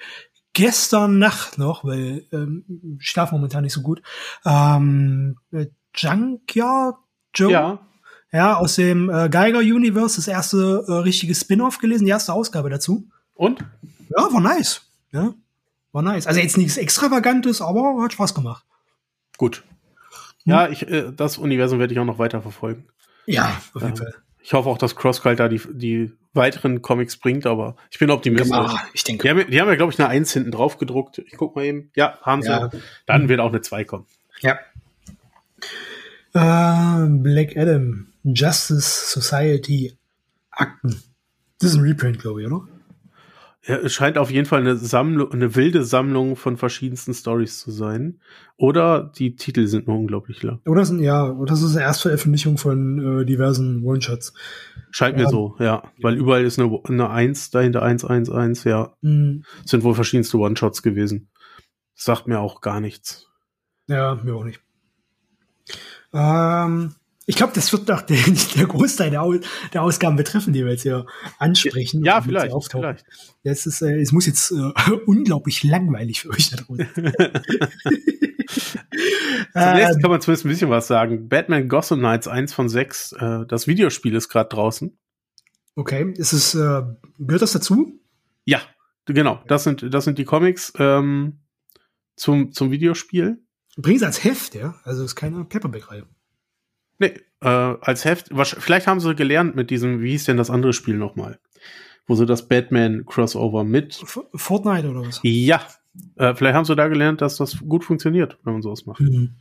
gestern 0.54 1.20
Nacht 1.20 1.58
noch, 1.58 1.84
weil 1.84 2.26
ähm, 2.32 2.98
ich 3.00 3.10
schlafe 3.10 3.34
momentan 3.36 3.64
nicht 3.64 3.74
so 3.74 3.82
gut, 3.82 4.02
ähm, 4.46 5.38
Junkyard 5.96 6.96
Joe. 7.34 7.52
Ja. 7.52 7.80
Ja, 8.32 8.58
aus 8.58 8.76
dem 8.76 9.10
äh, 9.10 9.28
Geiger 9.28 9.60
Universe, 9.60 10.18
das 10.18 10.28
erste 10.28 10.86
äh, 10.88 10.92
richtige 10.92 11.34
Spin-off 11.34 11.80
gelesen, 11.80 12.06
die 12.06 12.12
erste 12.12 12.32
Ausgabe 12.32 12.70
dazu. 12.70 13.10
Und? 13.34 13.66
Ja, 14.16 14.32
war 14.32 14.40
nice. 14.40 14.82
Ja, 15.12 15.34
war 15.92 16.04
nice. 16.04 16.28
Also 16.28 16.40
jetzt 16.40 16.56
nichts 16.56 16.78
Extravagantes, 16.78 17.60
aber 17.60 18.04
hat 18.04 18.14
Spaß 18.14 18.36
gemacht. 18.36 18.66
Gut. 19.38 19.64
Hm? 20.44 20.52
Ja, 20.52 20.70
ich, 20.70 20.88
äh, 20.88 21.12
das 21.12 21.40
Universum 21.40 21.80
werde 21.80 21.94
ich 21.94 22.00
auch 22.00 22.06
noch 22.06 22.20
weiter 22.20 22.42
verfolgen. 22.44 22.88
Ja, 23.26 23.60
auf 23.74 23.82
jeden 23.82 23.98
Fall. 23.98 24.14
Ich 24.42 24.54
hoffe 24.54 24.70
auch, 24.70 24.78
dass 24.78 24.96
CrossCult 24.96 25.40
da 25.40 25.48
die, 25.48 25.62
die 25.72 26.12
weiteren 26.34 26.82
Comics 26.82 27.18
bringt, 27.18 27.46
aber 27.46 27.76
ich 27.90 28.00
bin 28.00 28.12
optimistisch. 28.12 28.52
Ja, 28.52 28.82
ich 28.94 29.04
denke. 29.04 29.24
Die 29.24 29.30
haben, 29.30 29.52
die 29.52 29.62
haben 29.62 29.68
ja, 29.68 29.76
glaube 29.76 29.92
ich, 29.92 30.00
eine 30.00 30.10
Eins 30.10 30.32
hinten 30.32 30.52
drauf 30.52 30.78
gedruckt. 30.78 31.20
Ich 31.20 31.38
guck 31.38 31.56
mal 31.56 31.66
eben. 31.66 31.92
Ja, 31.96 32.20
haben 32.22 32.42
sie. 32.42 32.50
Ja. 32.50 32.70
Dann 33.06 33.30
wird 33.30 33.40
auch 33.40 33.50
eine 33.50 33.62
Zwei 33.62 33.84
kommen. 33.84 34.06
Ja. 34.42 34.60
Uh, 36.36 37.08
Black 37.22 37.58
Adam, 37.58 38.08
Justice 38.24 39.20
Society, 39.20 39.98
Akten. 40.52 41.02
Das 41.60 41.72
ist 41.72 41.78
ein 41.78 41.82
Reprint, 41.82 42.20
glaube 42.20 42.42
ich, 42.42 42.48
oder? 42.48 42.68
Ja, 43.70 43.76
es 43.76 43.94
scheint 43.94 44.18
auf 44.18 44.32
jeden 44.32 44.48
Fall 44.48 44.62
eine 44.62 44.78
Sammlung, 44.78 45.32
eine 45.32 45.54
wilde 45.54 45.84
Sammlung 45.84 46.36
von 46.36 46.58
verschiedensten 46.58 47.14
Stories 47.14 47.60
zu 47.60 47.70
sein. 47.70 48.20
Oder 48.58 49.12
die 49.16 49.36
Titel 49.36 49.68
sind 49.68 49.86
nur 49.86 49.96
unglaublich 49.96 50.42
lang. 50.42 50.60
Oder 50.66 50.86
sind, 50.86 51.02
ja, 51.02 51.30
oder 51.30 51.52
das 51.52 51.62
ist 51.62 51.76
eine 51.76 51.86
Erstveröffentlichung 51.86 52.58
von 52.58 53.22
äh, 53.22 53.26
diversen 53.26 53.84
One-Shots. 53.84 54.34
Scheint 54.90 55.18
mir 55.18 55.28
so, 55.28 55.56
ja. 55.60 55.84
Weil 56.02 56.16
überall 56.16 56.46
ist 56.46 56.58
eine, 56.58 56.80
eine 56.84 57.12
1 57.12 57.52
dahinter, 57.52 57.84
1, 57.84 58.06
1, 58.06 58.32
1, 58.32 58.64
ja. 58.64 58.96
Mhm. 59.02 59.44
Sind 59.66 59.84
wohl 59.84 59.94
verschiedenste 59.94 60.40
One-Shots 60.40 60.82
gewesen. 60.82 61.30
sagt 61.94 62.26
mir 62.28 62.40
auch 62.40 62.62
gar 62.62 62.80
nichts. 62.80 63.28
Ja, 63.86 64.16
mir 64.24 64.34
auch 64.34 64.46
nicht. 64.46 64.62
Ähm, 66.12 66.96
ich 67.30 67.36
glaube, 67.36 67.54
das 67.54 67.72
wird 67.72 67.88
doch 67.88 68.02
der, 68.02 68.18
der 68.56 68.66
Großteil 68.66 69.12
der, 69.12 69.24
der, 69.72 69.84
Ausgaben 69.84 70.16
betreffen, 70.16 70.52
die 70.52 70.66
wir 70.66 70.72
jetzt 70.72 70.82
hier 70.82 71.06
ansprechen. 71.38 72.04
Ja, 72.04 72.24
vielleicht, 72.24 72.52
vielleicht. 72.72 73.06
Das 73.44 73.68
ist, 73.68 73.84
äh, 73.84 74.02
es 74.02 74.12
muss 74.12 74.26
jetzt 74.26 74.52
äh, 74.52 74.72
unglaublich 75.06 75.64
langweilig 75.64 76.22
für 76.22 76.32
euch 76.32 76.50
da 76.50 76.58
draußen. 76.58 76.88
Zunächst 79.54 79.96
ähm, 79.96 80.02
kann 80.02 80.10
man 80.10 80.22
zumindest 80.22 80.46
ein 80.46 80.50
bisschen 80.50 80.72
was 80.72 80.88
sagen. 80.88 81.30
Batman 81.30 81.70
Gotham 81.70 82.00
Knights 82.00 82.28
1 82.28 82.52
von 82.52 82.68
6, 82.68 83.12
äh, 83.12 83.46
das 83.48 83.68
Videospiel 83.68 84.16
ist 84.16 84.30
gerade 84.30 84.50
draußen. 84.50 84.98
Okay, 85.76 86.12
ist 86.18 86.34
es, 86.34 86.56
äh, 86.56 86.82
gehört 87.20 87.44
das 87.44 87.52
dazu? 87.52 88.02
Ja, 88.46 88.60
genau. 89.06 89.44
Das 89.48 89.66
sind, 89.66 89.94
das 89.94 90.04
sind 90.04 90.18
die 90.18 90.26
Comics 90.26 90.74
ähm, 90.80 91.42
zum, 92.16 92.54
zum 92.54 92.72
Videospiel. 92.72 93.38
Bringen 93.78 94.00
sie 94.00 94.06
als 94.08 94.24
Heft, 94.24 94.56
ja? 94.56 94.80
Also 94.84 95.04
ist 95.04 95.16
keine 95.16 95.46
Paperback-Reihe. 95.46 96.08
Nee, 97.00 97.14
äh, 97.42 97.48
als 97.48 98.06
Heft. 98.06 98.30
Vielleicht 98.34 98.88
haben 98.88 99.00
sie 99.00 99.16
gelernt 99.16 99.56
mit 99.56 99.70
diesem, 99.70 100.02
wie 100.02 100.12
hieß 100.12 100.26
denn 100.26 100.38
das 100.38 100.50
andere 100.50 100.74
Spiel 100.74 100.98
nochmal? 100.98 101.40
Wo 102.06 102.16
sie 102.16 102.26
das 102.26 102.48
Batman-Crossover 102.48 103.64
mit. 103.64 104.02
F 104.02 104.20
Fortnite 104.36 104.90
oder 104.90 105.02
was? 105.08 105.20
Ja. 105.24 105.62
Äh, 106.16 106.36
vielleicht 106.36 106.56
haben 106.56 106.66
sie 106.66 106.76
da 106.76 106.88
gelernt, 106.88 107.22
dass 107.22 107.38
das 107.38 107.60
gut 107.60 107.84
funktioniert, 107.84 108.38
wenn 108.44 108.54
man 108.54 108.62
sowas 108.62 108.86
macht. 108.86 109.00
Mhm. 109.00 109.36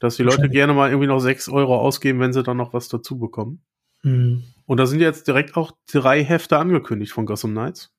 Dass 0.00 0.16
die 0.16 0.22
Leute 0.22 0.48
gerne 0.48 0.72
mal 0.72 0.90
irgendwie 0.90 1.08
noch 1.08 1.20
sechs 1.20 1.48
Euro 1.48 1.78
ausgeben, 1.78 2.20
wenn 2.20 2.32
sie 2.32 2.42
dann 2.42 2.56
noch 2.56 2.72
was 2.72 2.88
dazu 2.88 3.18
bekommen. 3.18 3.60
Mhm. 4.02 4.44
Und 4.66 4.78
da 4.78 4.86
sind 4.86 5.00
jetzt 5.00 5.26
direkt 5.28 5.56
auch 5.56 5.72
drei 5.90 6.24
Hefte 6.24 6.58
angekündigt 6.58 7.12
von 7.12 7.26
Gotham 7.26 7.52
Knights. 7.52 7.92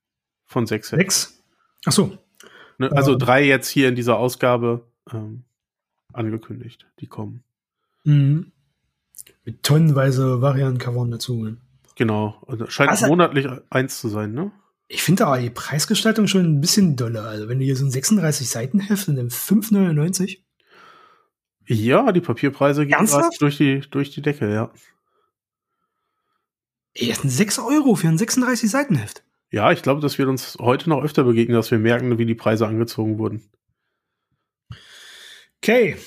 Von 0.46 0.66
sechs 0.66 0.92
Heften. 0.92 1.02
Sechs? 1.02 1.44
Ach 1.86 1.92
so. 1.92 2.18
Ne, 2.78 2.92
also 2.92 3.14
ähm. 3.14 3.20
drei 3.20 3.46
jetzt 3.46 3.70
hier 3.70 3.90
in 3.90 3.96
dieser 3.96 4.18
Ausgabe 4.18 4.88
ähm, 5.12 5.44
angekündigt, 6.14 6.88
die 7.00 7.08
kommen. 7.08 7.44
Mhm. 8.04 8.52
Mit 9.46 9.64
tonnenweise 9.64 10.42
Variantencovern 10.42 11.12
dazu. 11.12 11.56
Genau. 11.96 12.42
Also 12.48 12.68
scheint 12.68 12.92
also, 12.92 13.08
monatlich 13.08 13.48
eins 13.70 14.00
zu 14.00 14.10
sein, 14.10 14.34
ne? 14.34 14.52
Ich 14.88 15.04
finde 15.04 15.28
aber 15.28 15.40
die 15.40 15.50
Preisgestaltung 15.50 16.28
schon 16.28 16.46
ein 16.46 16.62
bisschen 16.62 16.96
doller. 16.96 17.24
Also 17.24 17.48
wenn 17.48 17.60
du 17.60 17.66
hier 17.66 17.76
so 17.76 17.86
ein 17.86 17.92
36 17.92 18.50
Seiten 18.50 18.80
Heft 18.80 19.08
und 19.08 19.18
dann 19.18 19.30
5,99. 19.30 20.40
Ja, 21.68 22.12
die 22.12 22.22
Papierpreise 22.22 22.88
gehen 22.88 23.08
durch 23.40 23.58
die, 23.58 23.82
durch 23.92 24.10
die 24.10 24.24
Decke, 24.24 24.52
ja. 24.52 24.72
Ey, 26.96 27.10
das 27.10 27.20
sind 27.20 27.30
6 27.30 27.60
Euro 27.60 27.96
für 27.96 28.08
ein 28.08 28.18
36 28.18 28.70
Seiten 28.70 28.96
Heft. 28.96 29.24
Ja, 29.52 29.72
ich 29.72 29.82
glaube, 29.82 30.02
das 30.02 30.18
wird 30.18 30.30
uns 30.30 30.58
heute 30.60 30.90
noch 30.90 31.04
öfter 31.04 31.24
begegnen, 31.24 31.56
dass 31.56 31.70
wir 31.70 31.80
merken, 31.80 32.18
wie 32.18 32.26
die 32.26 32.36
Preise 32.36 32.68
angezogen 32.68 33.20
wurden. 33.20 33.44
Okay. 35.62 35.98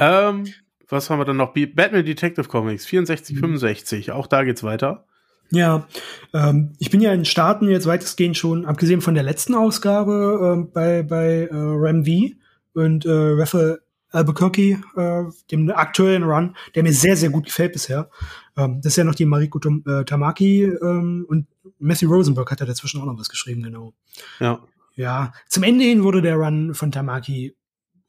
Ähm, 0.00 0.46
was 0.88 1.08
haben 1.08 1.18
wir 1.18 1.24
dann 1.24 1.36
noch? 1.36 1.54
Batman 1.54 2.04
Detective 2.04 2.48
Comics 2.48 2.86
64, 2.86 3.36
mhm. 3.36 3.40
65. 3.40 4.12
Auch 4.12 4.26
da 4.26 4.44
geht's 4.44 4.62
weiter. 4.62 5.04
Ja, 5.52 5.88
ähm, 6.32 6.72
ich 6.78 6.90
bin 6.90 7.00
ja 7.00 7.12
in 7.12 7.24
Staaten 7.24 7.68
jetzt 7.68 7.86
weitestgehend 7.86 8.36
schon, 8.36 8.66
abgesehen 8.66 9.00
von 9.00 9.14
der 9.14 9.24
letzten 9.24 9.54
Ausgabe 9.54 10.66
äh, 10.68 10.72
bei, 10.72 11.02
bei 11.02 11.48
äh, 11.48 11.48
Ram 11.52 12.04
V 12.04 12.36
und 12.74 13.04
äh, 13.04 13.10
Raphael 13.10 13.80
Albuquerque, 14.12 14.80
äh, 14.96 15.24
dem 15.50 15.70
aktuellen 15.70 16.24
Run, 16.24 16.56
der 16.74 16.82
mir 16.82 16.92
sehr, 16.92 17.16
sehr 17.16 17.30
gut 17.30 17.46
gefällt 17.46 17.72
bisher. 17.72 18.10
Ähm, 18.56 18.80
das 18.82 18.92
ist 18.92 18.96
ja 18.96 19.04
noch 19.04 19.14
die 19.14 19.24
Mariko 19.24 19.58
Tom, 19.58 19.84
äh, 19.86 20.04
Tamaki 20.04 20.64
ähm, 20.64 21.26
und 21.28 21.46
Matthew 21.78 22.08
Rosenberg 22.08 22.50
hat 22.50 22.60
ja 22.60 22.66
dazwischen 22.66 23.00
auch 23.00 23.06
noch 23.06 23.18
was 23.18 23.28
geschrieben, 23.28 23.62
genau. 23.62 23.94
Ja. 24.38 24.60
Ja, 24.96 25.32
zum 25.48 25.62
Ende 25.62 25.84
hin 25.84 26.02
wurde 26.02 26.20
der 26.20 26.36
Run 26.36 26.74
von 26.74 26.90
Tamaki 26.92 27.56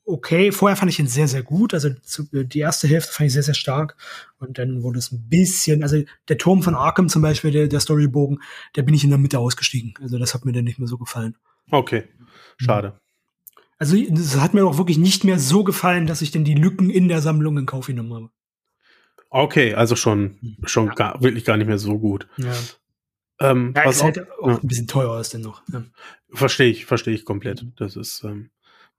okay. 0.05 0.51
Vorher 0.51 0.75
fand 0.75 0.91
ich 0.91 0.99
ihn 0.99 1.07
sehr, 1.07 1.27
sehr 1.27 1.43
gut. 1.43 1.73
Also 1.73 1.89
die 2.31 2.59
erste 2.59 2.87
Hälfte 2.87 3.13
fand 3.13 3.27
ich 3.27 3.33
sehr, 3.33 3.43
sehr 3.43 3.53
stark. 3.53 3.95
Und 4.39 4.57
dann 4.57 4.83
wurde 4.83 4.99
es 4.99 5.11
ein 5.11 5.27
bisschen, 5.29 5.83
also 5.83 6.01
der 6.27 6.37
Turm 6.37 6.63
von 6.63 6.75
Arkham 6.75 7.09
zum 7.09 7.21
Beispiel, 7.21 7.51
der, 7.51 7.67
der 7.67 7.79
Storybogen, 7.79 8.41
der 8.75 8.83
bin 8.83 8.93
ich 8.93 9.03
in 9.03 9.09
der 9.09 9.19
Mitte 9.19 9.39
ausgestiegen. 9.39 9.93
Also 10.01 10.17
das 10.17 10.33
hat 10.33 10.45
mir 10.45 10.51
dann 10.51 10.63
nicht 10.63 10.79
mehr 10.79 10.87
so 10.87 10.97
gefallen. 10.97 11.37
Okay, 11.69 12.03
schade. 12.57 12.99
Also 13.77 13.95
es 13.97 14.39
hat 14.39 14.53
mir 14.53 14.65
auch 14.65 14.77
wirklich 14.77 14.99
nicht 14.99 15.23
mehr 15.23 15.39
so 15.39 15.63
gefallen, 15.63 16.05
dass 16.05 16.21
ich 16.21 16.29
denn 16.29 16.43
die 16.43 16.53
Lücken 16.53 16.89
in 16.89 17.07
der 17.07 17.21
Sammlung 17.21 17.57
in 17.57 17.65
Kauf 17.65 17.87
genommen 17.87 18.13
habe. 18.13 18.29
Okay, 19.29 19.73
also 19.73 19.95
schon, 19.95 20.57
schon 20.65 20.87
ja. 20.87 20.93
gar, 20.93 21.21
wirklich 21.23 21.45
gar 21.45 21.57
nicht 21.57 21.67
mehr 21.67 21.79
so 21.79 21.97
gut. 21.97 22.27
Ja. 22.37 22.53
Ähm, 23.39 23.73
ja, 23.75 23.85
was 23.85 23.95
ist 23.95 24.01
auch, 24.01 24.05
halt 24.05 24.31
auch 24.39 24.47
ja. 24.49 24.59
ein 24.59 24.67
bisschen 24.67 24.87
teuer 24.87 25.19
ist 25.19 25.33
denn 25.33 25.41
noch. 25.41 25.63
Ja. 25.71 25.83
Verstehe 26.31 26.69
ich, 26.69 26.85
verstehe 26.85 27.15
ich 27.15 27.25
komplett. 27.25 27.65
Das 27.77 27.95
ist, 27.95 28.23
ähm, 28.23 28.51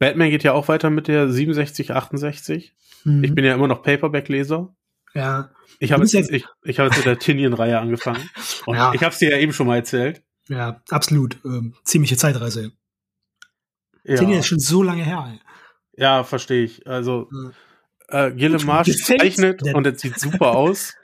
Batman 0.02 0.30
geht 0.30 0.42
ja 0.42 0.52
auch 0.52 0.66
weiter 0.66 0.90
mit 0.90 1.06
der 1.06 1.28
67, 1.28 1.92
68. 1.92 2.74
Mhm. 3.04 3.22
Ich 3.22 3.36
bin 3.36 3.44
ja 3.44 3.54
immer 3.54 3.68
noch 3.68 3.84
Paperback-Leser. 3.84 4.74
Ja. 5.14 5.50
Ich 5.78 5.92
habe 5.92 6.02
jetzt, 6.02 6.12
jetzt, 6.12 6.32
ich, 6.32 6.44
ich 6.64 6.80
hab 6.80 6.86
jetzt 6.86 6.96
mit 6.96 7.06
der 7.06 7.20
Tinian-Reihe 7.20 7.78
angefangen. 7.78 8.28
Und 8.66 8.74
ja. 8.74 8.92
ich 8.94 9.04
habe 9.04 9.12
es 9.12 9.18
dir 9.18 9.30
ja 9.30 9.38
eben 9.38 9.52
schon 9.52 9.68
mal 9.68 9.76
erzählt. 9.76 10.24
Ja, 10.48 10.82
absolut. 10.90 11.36
Ähm, 11.44 11.76
ziemliche 11.84 12.16
Zeitreise. 12.16 12.72
Ja. 14.02 14.16
Tinian 14.16 14.40
ist 14.40 14.48
schon 14.48 14.58
so 14.58 14.82
lange 14.82 15.04
her. 15.04 15.24
Ey. 15.30 15.40
Ja, 15.96 16.24
verstehe 16.24 16.64
ich. 16.64 16.84
Also, 16.84 17.28
ja. 18.10 18.26
äh, 18.26 18.32
Gille 18.32 18.58
Marsch 18.58 18.96
zeichnet 19.04 19.62
und 19.72 19.86
es 19.86 20.00
sieht 20.00 20.18
super 20.18 20.56
aus, 20.56 20.94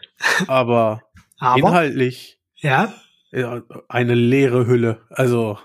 aber, 0.49 1.05
aber 1.39 1.57
inhaltlich 1.57 2.41
ja? 2.57 2.93
ja 3.31 3.63
eine 3.87 4.15
leere 4.15 4.67
Hülle. 4.67 5.03
Also, 5.09 5.57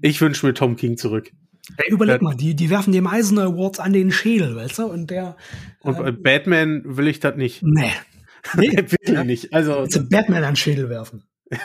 ich 0.00 0.22
wünsche 0.22 0.46
mir 0.46 0.54
Tom 0.54 0.76
King 0.76 0.96
zurück. 0.96 1.32
Ey, 1.76 1.92
überleg 1.92 2.22
mal, 2.22 2.34
die, 2.34 2.54
die 2.54 2.70
werfen 2.70 2.92
dem 2.92 3.06
Eisner 3.06 3.44
Awards 3.44 3.78
an 3.78 3.92
den 3.92 4.10
Schädel, 4.10 4.56
weißt 4.56 4.78
du? 4.78 4.86
Und 4.86 5.10
der. 5.10 5.36
Und 5.80 5.98
äh, 6.00 6.12
Batman 6.12 6.82
will 6.84 7.08
ich 7.08 7.20
das 7.20 7.36
nicht. 7.36 7.62
Nee. 7.62 7.92
Nee, 8.56 8.70
will 8.70 9.14
ja. 9.14 9.24
nicht. 9.24 9.52
Also. 9.52 9.80
Willst 9.80 10.08
Batman 10.08 10.44
an 10.44 10.52
den 10.52 10.56
Schädel 10.56 10.88
werfen? 10.88 11.24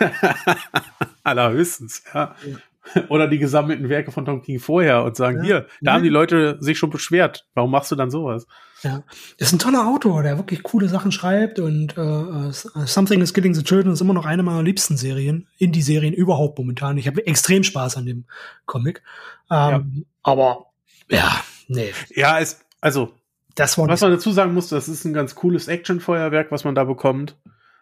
Allerhöchstens, 1.24 2.04
ja. 2.14 2.36
ja. 2.46 3.04
Oder 3.10 3.28
die 3.28 3.38
gesammelten 3.38 3.88
Werke 3.90 4.12
von 4.12 4.26
Tom 4.26 4.42
King 4.42 4.60
vorher 4.60 5.04
und 5.04 5.16
sagen, 5.16 5.38
ja. 5.38 5.44
hier, 5.44 5.60
da 5.82 5.92
ja. 5.92 5.94
haben 5.94 6.04
die 6.04 6.10
Leute 6.10 6.58
sich 6.60 6.78
schon 6.78 6.90
beschwert. 6.90 7.48
Warum 7.54 7.72
machst 7.72 7.92
du 7.92 7.96
dann 7.96 8.12
sowas? 8.12 8.48
Ja, 8.84 9.04
ist 9.38 9.54
ein 9.54 9.60
toller 9.60 9.88
Autor, 9.88 10.24
der 10.24 10.38
wirklich 10.38 10.62
coole 10.62 10.90
Sachen 10.90 11.12
schreibt 11.12 11.60
und 11.60 11.98
äh, 11.98 12.52
Something 12.86 13.22
is 13.22 13.34
Killing 13.34 13.54
the 13.54 13.64
Children 13.64 13.94
ist 13.94 14.02
immer 14.02 14.14
noch 14.14 14.26
eine 14.26 14.44
meiner 14.44 14.62
liebsten 14.62 14.98
Serien, 14.98 15.48
Indie-Serien 15.58 16.14
überhaupt 16.14 16.58
momentan. 16.58 16.98
Ich 16.98 17.08
habe 17.08 17.26
extrem 17.26 17.64
Spaß 17.64 17.96
an 17.96 18.06
dem 18.06 18.26
Comic. 18.66 19.02
Ähm, 19.50 19.94
ja. 19.96 20.04
Aber 20.22 20.66
ja, 21.10 21.44
nee. 21.68 21.94
Ja, 22.14 22.40
es, 22.40 22.60
also, 22.82 23.14
das 23.56 23.78
war 23.78 23.88
was 23.88 24.02
man 24.02 24.12
dazu 24.12 24.32
sagen 24.32 24.54
muss, 24.54 24.68
das 24.68 24.90
ist 24.90 25.06
ein 25.06 25.14
ganz 25.14 25.36
cooles 25.36 25.68
Action-Feuerwerk, 25.68 26.52
was 26.52 26.64
man 26.64 26.76
da 26.76 26.84
bekommt. 26.84 27.38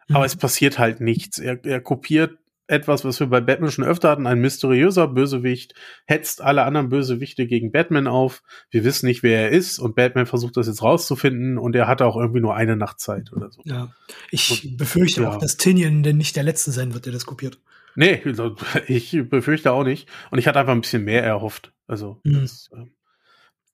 Mhm. 0.07 0.17
Aber 0.17 0.25
es 0.25 0.35
passiert 0.35 0.77
halt 0.77 1.01
nichts. 1.01 1.39
Er, 1.39 1.63
er 1.65 1.81
kopiert 1.81 2.37
etwas, 2.67 3.03
was 3.03 3.19
wir 3.19 3.27
bei 3.27 3.41
Batman 3.41 3.71
schon 3.71 3.85
öfter 3.85 4.09
hatten. 4.09 4.27
Ein 4.27 4.39
mysteriöser 4.39 5.07
Bösewicht 5.07 5.73
hetzt 6.05 6.41
alle 6.41 6.63
anderen 6.63 6.89
Bösewichte 6.89 7.47
gegen 7.47 7.71
Batman 7.71 8.07
auf. 8.07 8.43
Wir 8.69 8.83
wissen 8.83 9.07
nicht, 9.07 9.23
wer 9.23 9.41
er 9.41 9.49
ist 9.49 9.79
und 9.79 9.95
Batman 9.95 10.25
versucht 10.25 10.57
das 10.57 10.67
jetzt 10.67 10.81
rauszufinden 10.81 11.57
und 11.57 11.75
er 11.75 11.87
hatte 11.87 12.05
auch 12.05 12.15
irgendwie 12.15 12.41
nur 12.41 12.55
eine 12.55 12.75
Nachtzeit 12.75 13.33
oder 13.33 13.51
so. 13.51 13.61
Ja, 13.65 13.93
ich 14.29 14.63
und, 14.63 14.77
befürchte 14.77 15.23
ja. 15.23 15.29
auch, 15.29 15.37
dass 15.37 15.57
Tinian 15.57 16.03
denn 16.03 16.17
nicht 16.17 16.35
der 16.35 16.43
Letzte 16.43 16.71
sein 16.71 16.93
wird, 16.93 17.05
der 17.05 17.13
das 17.13 17.25
kopiert. 17.25 17.59
Nee, 17.95 18.21
ich 18.87 19.17
befürchte 19.29 19.71
auch 19.71 19.83
nicht. 19.83 20.07
Und 20.29 20.39
ich 20.39 20.47
hatte 20.47 20.59
einfach 20.59 20.73
ein 20.73 20.81
bisschen 20.81 21.03
mehr 21.03 21.23
erhofft. 21.23 21.73
Also, 21.87 22.21
mhm. 22.23 22.41
das, 22.41 22.69
äh, 22.73 22.85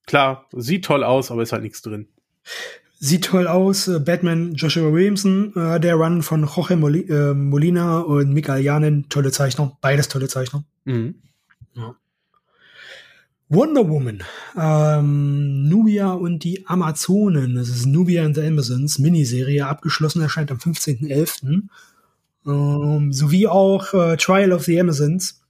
klar, 0.06 0.48
sieht 0.52 0.84
toll 0.84 1.04
aus, 1.04 1.30
aber 1.30 1.42
ist 1.42 1.52
halt 1.52 1.62
nichts 1.62 1.82
drin. 1.82 2.08
Sieht 3.00 3.24
toll 3.24 3.46
aus. 3.46 3.88
Äh, 3.88 4.00
Batman 4.00 4.54
Joshua 4.54 4.92
Williamson, 4.92 5.54
äh, 5.54 5.78
der 5.78 5.94
Run 5.94 6.22
von 6.22 6.44
Jorge 6.46 6.76
Moli 6.76 7.02
äh, 7.08 7.32
Molina 7.32 8.00
und 8.00 8.32
Mikael 8.32 8.62
Janin, 8.62 9.08
tolle 9.08 9.30
Zeichner. 9.30 9.76
Beides 9.80 10.08
tolle 10.08 10.28
Zeichner. 10.28 10.64
Mhm. 10.84 11.14
Ja. 11.74 11.94
Wonder 13.50 13.88
Woman, 13.88 14.22
ähm, 14.58 15.68
Nubia 15.68 16.12
und 16.12 16.44
die 16.44 16.66
Amazonen. 16.66 17.54
Das 17.54 17.70
ist 17.70 17.86
Nubia 17.86 18.24
and 18.24 18.34
the 18.34 18.42
Amazons, 18.42 18.98
Miniserie, 18.98 19.64
abgeschlossen, 19.66 20.20
erscheint 20.20 20.50
am 20.50 20.58
15.11. 20.58 21.62
Ähm, 22.46 23.12
sowie 23.12 23.46
auch 23.46 23.94
äh, 23.94 24.18
Trial 24.18 24.52
of 24.52 24.64
the 24.64 24.78
Amazons, 24.78 25.40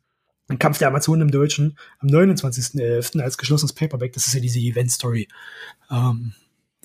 ein 0.47 0.61
Kampf 0.61 0.79
der 0.79 0.89
Amazonen 0.89 1.23
im 1.23 1.31
Deutschen, 1.33 1.77
am 1.99 2.09
29.11. 2.09 3.21
als 3.21 3.37
geschlossenes 3.37 3.73
Paperback. 3.73 4.13
Das 4.13 4.29
ist 4.29 4.35
ja 4.35 4.41
diese 4.41 4.61
Event-Story, 4.61 5.27
ähm, 5.91 6.35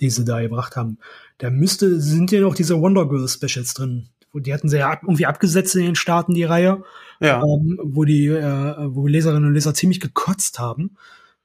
die 0.03 0.09
sie 0.09 0.25
da 0.25 0.41
gebracht 0.41 0.75
haben. 0.75 0.97
Da 1.37 1.49
müsste, 1.49 1.99
sind 1.99 2.31
ja 2.31 2.41
noch 2.41 2.55
diese 2.55 2.79
Wonder 2.79 3.07
Girl 3.07 3.27
Specials 3.27 3.73
drin. 3.73 4.09
Die 4.35 4.53
hatten 4.53 4.67
sie 4.67 4.77
ja 4.77 4.91
irgendwie 5.01 5.25
abgesetzt 5.25 5.75
in 5.75 5.83
den 5.83 5.95
Staaten, 5.95 6.33
die 6.33 6.43
Reihe. 6.43 6.83
Ja. 7.19 7.41
Ähm, 7.41 7.79
wo 7.83 8.03
die, 8.03 8.27
äh, 8.27 8.75
wo 8.93 9.07
Leserinnen 9.07 9.45
und 9.45 9.53
Leser 9.53 9.73
ziemlich 9.73 9.99
gekotzt 9.99 10.59
haben. 10.59 10.97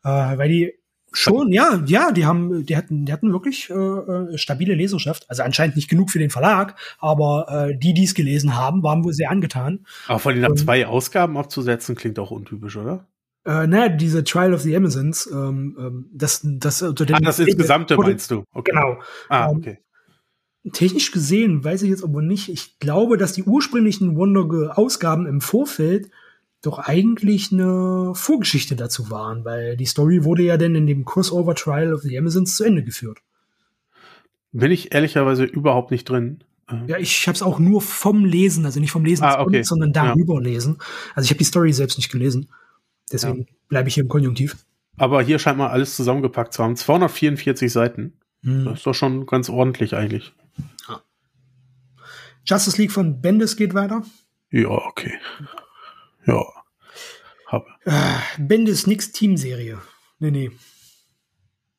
Äh, 0.02 0.38
weil 0.38 0.48
die 0.48 0.74
Schon, 1.12 1.52
ja, 1.52 1.82
ja, 1.86 2.12
die 2.12 2.26
haben, 2.26 2.66
die 2.66 2.76
hatten, 2.76 3.06
die 3.06 3.12
hatten 3.12 3.32
wirklich 3.32 3.70
äh, 3.70 3.74
äh, 3.74 4.36
stabile 4.36 4.74
Leserschaft. 4.74 5.24
Also 5.30 5.42
anscheinend 5.42 5.76
nicht 5.76 5.88
genug 5.88 6.10
für 6.10 6.18
den 6.18 6.28
Verlag, 6.28 6.78
aber 6.98 7.68
äh, 7.70 7.78
die, 7.78 7.94
die 7.94 8.04
es 8.04 8.14
gelesen 8.14 8.56
haben, 8.56 8.82
waren 8.82 9.04
wohl 9.04 9.14
sehr 9.14 9.30
angetan. 9.30 9.86
Aber 10.06 10.18
von 10.18 10.34
den 10.34 10.42
nach 10.42 10.54
zwei 10.54 10.86
Ausgaben 10.86 11.38
abzusetzen, 11.38 11.94
klingt 11.94 12.18
auch 12.18 12.30
untypisch, 12.30 12.76
oder? 12.76 13.06
Äh, 13.48 13.66
naja, 13.66 13.88
diese 13.88 14.24
Trial 14.24 14.52
of 14.52 14.60
the 14.60 14.76
Amazons, 14.76 15.26
ähm, 15.32 15.74
ähm, 15.80 16.10
das, 16.12 16.42
das 16.44 16.82
unter 16.82 17.06
den. 17.06 17.16
Ah, 17.16 17.20
das 17.20 17.38
insgesamte 17.38 17.96
meinst 17.96 18.30
du? 18.30 18.44
Okay. 18.52 18.72
Genau. 18.72 18.98
Ah, 19.30 19.48
ähm, 19.48 19.56
okay. 19.56 19.78
Ähm, 20.64 20.72
technisch 20.72 21.12
gesehen 21.12 21.64
weiß 21.64 21.82
ich 21.82 21.88
jetzt 21.88 22.04
aber 22.04 22.20
nicht. 22.20 22.50
Ich 22.50 22.78
glaube, 22.78 23.16
dass 23.16 23.32
die 23.32 23.44
ursprünglichen 23.44 24.16
Wonder 24.16 24.76
Ausgaben 24.76 25.24
im 25.24 25.40
Vorfeld 25.40 26.10
doch 26.60 26.78
eigentlich 26.78 27.50
eine 27.50 28.12
Vorgeschichte 28.14 28.76
dazu 28.76 29.10
waren, 29.10 29.46
weil 29.46 29.78
die 29.78 29.86
Story 29.86 30.24
wurde 30.24 30.42
ja 30.42 30.58
dann 30.58 30.74
in 30.74 30.86
dem 30.86 31.06
Crossover 31.06 31.54
Trial 31.54 31.94
of 31.94 32.02
the 32.02 32.18
Amazons 32.18 32.54
zu 32.54 32.64
Ende 32.64 32.84
geführt. 32.84 33.20
Bin 34.52 34.70
ich 34.70 34.92
ehrlicherweise 34.92 35.44
überhaupt 35.44 35.90
nicht 35.90 36.04
drin. 36.04 36.44
Ja, 36.86 36.98
ich 36.98 37.26
habe 37.26 37.34
es 37.34 37.40
auch 37.40 37.58
nur 37.58 37.80
vom 37.80 38.26
Lesen, 38.26 38.66
also 38.66 38.78
nicht 38.78 38.90
vom 38.90 39.06
Lesen, 39.06 39.24
ah, 39.24 39.40
okay. 39.40 39.62
sondern 39.62 39.94
darüber 39.94 40.34
ja. 40.34 40.40
lesen. 40.40 40.76
Also 41.14 41.24
ich 41.24 41.30
habe 41.30 41.38
die 41.38 41.44
Story 41.44 41.72
selbst 41.72 41.96
nicht 41.96 42.12
gelesen. 42.12 42.50
Deswegen 43.12 43.40
ja. 43.40 43.46
bleibe 43.68 43.88
ich 43.88 43.94
hier 43.94 44.04
im 44.04 44.08
Konjunktiv. 44.08 44.56
Aber 44.96 45.22
hier 45.22 45.38
scheint 45.38 45.58
mal 45.58 45.68
alles 45.68 45.96
zusammengepackt 45.96 46.52
zu 46.52 46.62
haben. 46.62 46.76
244 46.76 47.72
Seiten. 47.72 48.18
Hm. 48.42 48.64
Das 48.64 48.78
ist 48.78 48.86
doch 48.86 48.94
schon 48.94 49.26
ganz 49.26 49.48
ordentlich 49.48 49.94
eigentlich. 49.94 50.32
Ja. 50.88 51.02
Justice 52.44 52.80
League 52.80 52.92
von 52.92 53.20
Bendis 53.20 53.56
geht 53.56 53.74
weiter. 53.74 54.02
Ja, 54.50 54.70
okay. 54.70 55.14
Ja. 56.26 56.44
Habe. 57.46 57.66
Ah, 57.86 58.20
Bendis 58.38 58.86
nix 58.86 59.12
Teamserie. 59.12 59.78
Nee, 60.18 60.30
nee. 60.30 60.50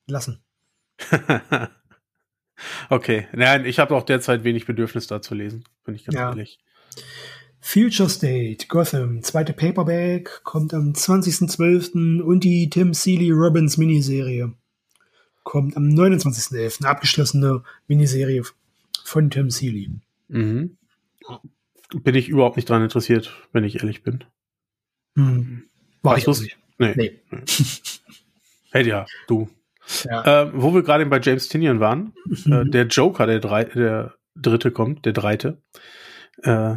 Lassen. 0.08 0.42
okay. 2.90 3.28
Nein, 3.34 3.66
ich 3.66 3.80
habe 3.80 3.96
auch 3.96 4.04
derzeit 4.04 4.44
wenig 4.44 4.66
Bedürfnis 4.66 5.08
da 5.08 5.22
zu 5.22 5.36
lesen, 5.36 5.64
bin 5.84 5.96
ich 5.96 6.06
ganz 6.06 6.16
ja. 6.16 6.30
ehrlich. 6.30 6.60
Future 7.62 8.10
State, 8.10 8.68
Gotham, 8.68 9.22
zweite 9.22 9.54
Paperback, 9.54 10.42
kommt 10.44 10.74
am 10.74 10.94
20.12. 10.94 12.22
und 12.22 12.44
die 12.44 12.70
Tim 12.70 12.94
Seeley 12.94 13.32
Robbins 13.32 13.78
Miniserie 13.78 14.54
kommt 15.44 15.76
am 15.76 15.90
29.11. 15.90 16.86
Abgeschlossene 16.86 17.64
Miniserie 17.88 18.44
von 19.04 19.30
Tim 19.30 19.50
Seeley. 19.50 19.90
Mhm. 20.28 20.78
Bin 22.04 22.16
ich 22.16 22.30
überhaupt 22.30 22.56
nicht 22.56 22.70
dran 22.70 22.84
interessiert, 22.84 23.34
wenn 23.52 23.64
ich 23.64 23.78
ehrlich 23.78 24.04
bin. 24.04 24.24
Hm. 25.16 25.64
War 26.04 26.18
ich 26.18 26.28
auch 26.28 26.40
nicht. 26.40 26.58
Nee. 26.78 26.94
nee. 26.96 27.20
hey, 28.72 28.88
ja, 28.88 29.06
du. 29.28 29.50
Ja. 30.04 30.44
Äh, 30.44 30.52
wo 30.54 30.74
wir 30.74 30.84
gerade 30.84 31.06
bei 31.08 31.20
James 31.20 31.50
Tinian 31.50 31.80
waren, 31.80 32.14
mhm. 32.26 32.54
äh, 32.54 32.66
der 32.70 32.86
Joker, 32.86 33.26
der, 33.26 33.40
drei, 33.40 33.64
der 33.64 34.14
dritte 34.36 34.70
kommt, 34.72 35.06
der 35.06 35.14
dreite 35.14 35.58
äh, 36.44 36.76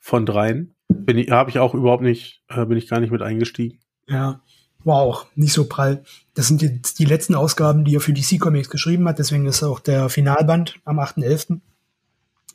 von 0.00 0.26
dreien, 0.26 0.74
bin 0.88 1.18
ich, 1.18 1.30
habe 1.30 1.50
ich 1.50 1.58
auch 1.58 1.74
überhaupt 1.74 2.02
nicht, 2.02 2.42
äh, 2.48 2.64
bin 2.66 2.76
ich 2.76 2.88
gar 2.88 3.00
nicht 3.00 3.12
mit 3.12 3.22
eingestiegen. 3.22 3.78
Ja, 4.08 4.40
war 4.82 4.96
auch 4.96 5.26
nicht 5.34 5.52
so 5.52 5.68
prall. 5.68 6.02
Das 6.34 6.48
sind 6.48 6.62
die, 6.62 6.80
die 6.98 7.04
letzten 7.04 7.34
Ausgaben, 7.34 7.84
die 7.84 7.94
er 7.94 8.00
für 8.00 8.12
DC 8.12 8.40
Comics 8.40 8.70
geschrieben 8.70 9.06
hat, 9.06 9.18
deswegen 9.18 9.46
ist 9.46 9.62
auch 9.62 9.78
der 9.78 10.08
Finalband 10.08 10.80
am 10.84 10.98
8.11. 10.98 11.60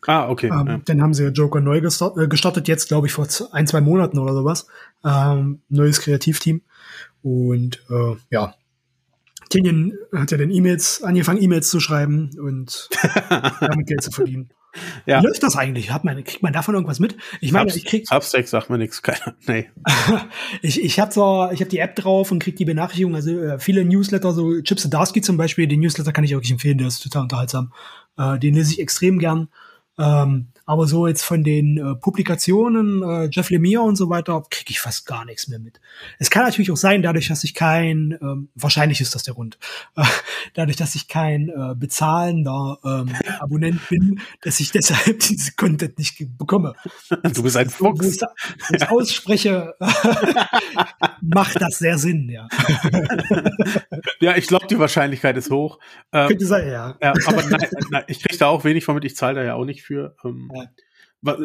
Ah, 0.07 0.29
okay. 0.29 0.47
Ähm, 0.47 0.67
ja. 0.67 0.81
Dann 0.85 1.01
haben 1.01 1.13
sie 1.13 1.27
Joker 1.27 1.61
neu 1.61 1.77
äh, 1.77 2.27
gestartet, 2.27 2.67
jetzt 2.67 2.87
glaube 2.87 3.07
ich 3.07 3.13
vor 3.13 3.27
ein, 3.51 3.67
zwei 3.67 3.81
Monaten 3.81 4.19
oder 4.19 4.33
sowas. 4.33 4.67
Ähm, 5.03 5.61
neues 5.69 6.01
Kreativteam. 6.01 6.61
Und 7.23 7.83
äh, 7.89 8.15
ja, 8.29 8.53
Tinian 9.49 9.93
hat 10.13 10.31
ja 10.31 10.37
dann 10.37 10.51
E-Mails, 10.51 11.03
angefangen 11.03 11.41
E-Mails 11.41 11.69
zu 11.69 11.79
schreiben 11.79 12.31
und 12.39 12.89
damit 13.59 13.87
Geld 13.87 14.03
zu 14.03 14.11
verdienen. 14.11 14.49
Ja. 15.05 15.21
Wie 15.21 15.27
läuft 15.27 15.43
das 15.43 15.55
eigentlich? 15.55 15.91
Hat 15.91 16.03
man, 16.03 16.23
kriegt 16.23 16.41
man 16.41 16.53
davon 16.53 16.73
irgendwas 16.73 16.99
mit? 16.99 17.15
Ich 17.41 17.51
meine, 17.51 17.69
Subs 17.69 17.77
ich 17.77 17.85
krieg 17.85 18.07
Substack 18.07 18.47
sagt 18.47 18.69
mir 18.69 18.77
nichts, 18.77 19.01
keiner. 19.01 19.35
Nee. 19.47 19.69
ich 20.61 20.83
ich 20.83 20.99
habe 20.99 21.11
zwar, 21.11 21.53
ich 21.53 21.59
habe 21.59 21.69
die 21.69 21.79
App 21.79 21.95
drauf 21.95 22.31
und 22.31 22.39
krieg 22.39 22.55
die 22.55 22.65
Benachrichtigung. 22.65 23.15
Also 23.15 23.39
äh, 23.39 23.59
viele 23.59 23.85
Newsletter, 23.85 24.31
so 24.31 24.61
Chips 24.61 24.83
Zdarsky 24.83 25.21
zum 25.21 25.37
Beispiel, 25.37 25.67
den 25.67 25.79
Newsletter 25.79 26.11
kann 26.11 26.23
ich 26.23 26.31
wirklich 26.31 26.51
empfehlen, 26.51 26.77
der 26.77 26.87
ist 26.87 27.03
total 27.03 27.23
unterhaltsam. 27.23 27.71
Äh, 28.17 28.39
den 28.39 28.55
lese 28.55 28.73
ich 28.73 28.79
extrem 28.79 29.19
gern. 29.19 29.49
Ähm, 29.97 30.47
aber 30.65 30.87
so 30.87 31.07
jetzt 31.07 31.23
von 31.23 31.43
den 31.43 31.77
äh, 31.77 31.95
Publikationen, 31.95 33.03
äh, 33.03 33.29
Jeff 33.31 33.49
Lemire 33.49 33.81
und 33.81 33.95
so 33.95 34.09
weiter, 34.09 34.43
kriege 34.49 34.71
ich 34.71 34.79
fast 34.79 35.05
gar 35.05 35.23
nichts 35.25 35.47
mehr 35.47 35.59
mit. 35.59 35.79
Es 36.17 36.29
kann 36.29 36.43
natürlich 36.43 36.71
auch 36.71 36.77
sein, 36.77 37.03
dadurch, 37.03 37.27
dass 37.27 37.43
ich 37.43 37.53
kein, 37.53 38.17
ähm, 38.21 38.49
wahrscheinlich 38.55 38.99
ist 38.99 39.13
das 39.13 39.23
der 39.23 39.35
Grund, 39.35 39.59
äh, 39.95 40.03
dadurch, 40.55 40.75
dass 40.77 40.95
ich 40.95 41.07
kein 41.07 41.49
äh, 41.49 41.75
bezahlender 41.75 42.79
ähm, 42.83 43.15
Abonnent 43.39 43.87
bin, 43.89 44.21
dass 44.41 44.59
ich 44.59 44.71
deshalb 44.71 45.19
diese 45.19 45.51
Content 45.55 45.99
nicht 45.99 46.25
bekomme. 46.37 46.73
Du 47.33 47.43
bist 47.43 47.57
ein 47.57 47.69
Fuchs. 47.69 47.99
Wo 47.99 48.07
ich, 48.07 48.21
wo 48.21 48.75
ich 48.75 48.89
ausspreche, 48.89 49.75
macht 51.21 51.61
das 51.61 51.77
sehr 51.77 51.97
Sinn, 51.97 52.29
ja. 52.29 52.47
ja, 54.19 54.35
ich 54.35 54.47
glaube, 54.47 54.65
die 54.67 54.79
Wahrscheinlichkeit 54.79 55.37
ist 55.37 55.51
hoch. 55.51 55.79
Ähm, 56.11 56.29
Könnte 56.29 56.45
sein, 56.45 56.67
ja. 56.67 56.95
ja 57.01 57.13
aber 57.25 57.43
nein, 57.43 57.69
nein, 57.91 58.03
ich 58.07 58.19
kriege 58.21 58.37
da 58.37 58.47
auch 58.47 58.63
wenig 58.63 58.83
von 58.83 58.95
mit, 58.95 59.05
ich 59.05 59.15
zahle 59.15 59.35
da 59.35 59.43
ja 59.43 59.53
auch 59.53 59.65
nicht 59.65 59.83
für. 59.83 60.15
Ähm. 60.23 60.49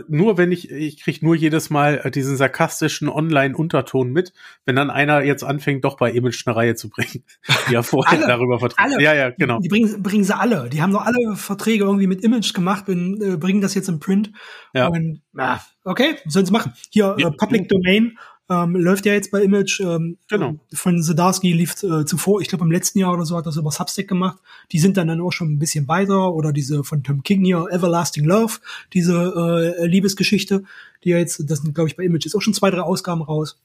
Nur 0.08 0.36
wenn 0.36 0.52
ich, 0.52 0.70
ich 0.70 1.00
kriege 1.00 1.24
nur 1.24 1.34
jedes 1.34 1.70
Mal 1.70 2.02
äh, 2.04 2.10
diesen 2.10 2.36
sarkastischen 2.36 3.08
Online-Unterton 3.08 4.12
mit, 4.12 4.34
wenn 4.66 4.76
dann 4.76 4.90
einer 4.90 5.22
jetzt 5.22 5.42
anfängt, 5.42 5.84
doch 5.84 5.96
bei 5.96 6.10
Image 6.10 6.46
eine 6.46 6.54
Reihe 6.54 6.74
zu 6.74 6.90
bringen, 6.90 7.24
die 7.70 7.74
er 7.74 7.82
vorher 7.82 8.18
alle, 8.18 8.26
darüber 8.26 8.58
vertritt. 8.58 9.00
Ja, 9.00 9.14
ja, 9.14 9.30
genau. 9.30 9.58
Die 9.60 9.68
bringen, 9.68 10.02
bringen 10.02 10.24
sie 10.24 10.36
alle. 10.36 10.68
Die 10.68 10.82
haben 10.82 10.92
doch 10.92 11.06
alle 11.06 11.34
Verträge 11.34 11.84
irgendwie 11.84 12.06
mit 12.06 12.22
Image 12.22 12.52
gemacht 12.52 12.88
und 12.88 13.22
äh, 13.22 13.36
bringen 13.38 13.62
das 13.62 13.74
jetzt 13.74 13.88
im 13.88 14.00
Print. 14.00 14.32
Ja. 14.74 14.88
Und, 14.88 15.22
na, 15.32 15.60
okay, 15.84 16.16
sollen 16.26 16.44
sie 16.44 16.52
machen. 16.52 16.72
Hier, 16.90 17.16
ja. 17.18 17.28
äh, 17.28 17.30
Public 17.30 17.68
Domain 17.68 18.18
ähm, 18.50 18.74
läuft 18.74 19.06
ja 19.06 19.12
jetzt 19.12 19.30
bei 19.30 19.42
Image. 19.42 19.80
Ähm, 19.80 20.18
genau. 20.28 20.56
Von 20.72 21.00
Zdarsky 21.00 21.52
lief 21.52 21.82
äh, 21.84 22.04
zuvor, 22.04 22.40
ich 22.40 22.48
glaube 22.48 22.64
im 22.64 22.70
letzten 22.72 22.98
Jahr 22.98 23.12
oder 23.12 23.24
so 23.24 23.36
hat 23.36 23.46
das 23.46 23.56
über 23.56 23.70
Substack 23.70 24.08
gemacht. 24.08 24.38
Die 24.72 24.80
sind 24.80 24.96
dann 24.96 25.06
dann 25.06 25.20
auch 25.20 25.30
schon 25.30 25.52
ein 25.52 25.58
bisschen 25.60 25.86
weiter. 25.86 26.34
Oder 26.34 26.52
diese 26.52 26.82
von 26.82 27.04
Tom 27.04 27.22
King 27.22 27.44
hier, 27.44 27.66
Everlasting 27.70 28.24
Love, 28.24 28.54
diese 28.92 29.76
äh, 29.78 29.86
Liebesgeschichte, 29.86 30.64
die 31.04 31.10
ja 31.10 31.18
jetzt, 31.18 31.48
das 31.48 31.60
sind 31.60 31.74
glaube 31.74 31.88
ich 31.88 31.96
bei 31.96 32.02
Image 32.02 32.24
jetzt 32.24 32.34
auch 32.34 32.42
schon 32.42 32.52
zwei, 32.52 32.70
drei 32.70 32.80
Ausgaben 32.80 33.22
raus. 33.22 33.60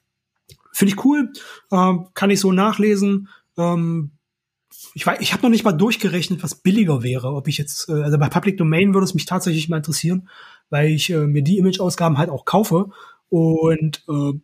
Finde 0.71 0.93
ich 0.93 1.03
cool, 1.03 1.31
ähm, 1.71 2.07
kann 2.13 2.29
ich 2.29 2.39
so 2.39 2.51
nachlesen. 2.51 3.29
Ähm, 3.57 4.11
ich 4.93 5.07
weiß, 5.07 5.19
ich 5.19 5.33
habe 5.33 5.41
noch 5.41 5.49
nicht 5.49 5.63
mal 5.63 5.71
durchgerechnet, 5.71 6.43
was 6.43 6.55
billiger 6.55 7.01
wäre. 7.01 7.33
Ob 7.33 7.47
ich 7.47 7.57
jetzt, 7.57 7.89
äh, 7.89 8.03
also 8.03 8.19
bei 8.19 8.29
Public 8.29 8.57
Domain 8.57 8.93
würde 8.93 9.05
es 9.05 9.15
mich 9.15 9.25
tatsächlich 9.25 9.67
mal 9.67 9.77
interessieren, 9.77 10.29
weil 10.69 10.89
ich 10.89 11.09
äh, 11.09 11.25
mir 11.25 11.41
die 11.41 11.57
Image-Ausgaben 11.57 12.19
halt 12.19 12.29
auch 12.29 12.45
kaufe 12.45 12.91
und 13.29 14.03
äh, 14.07 14.39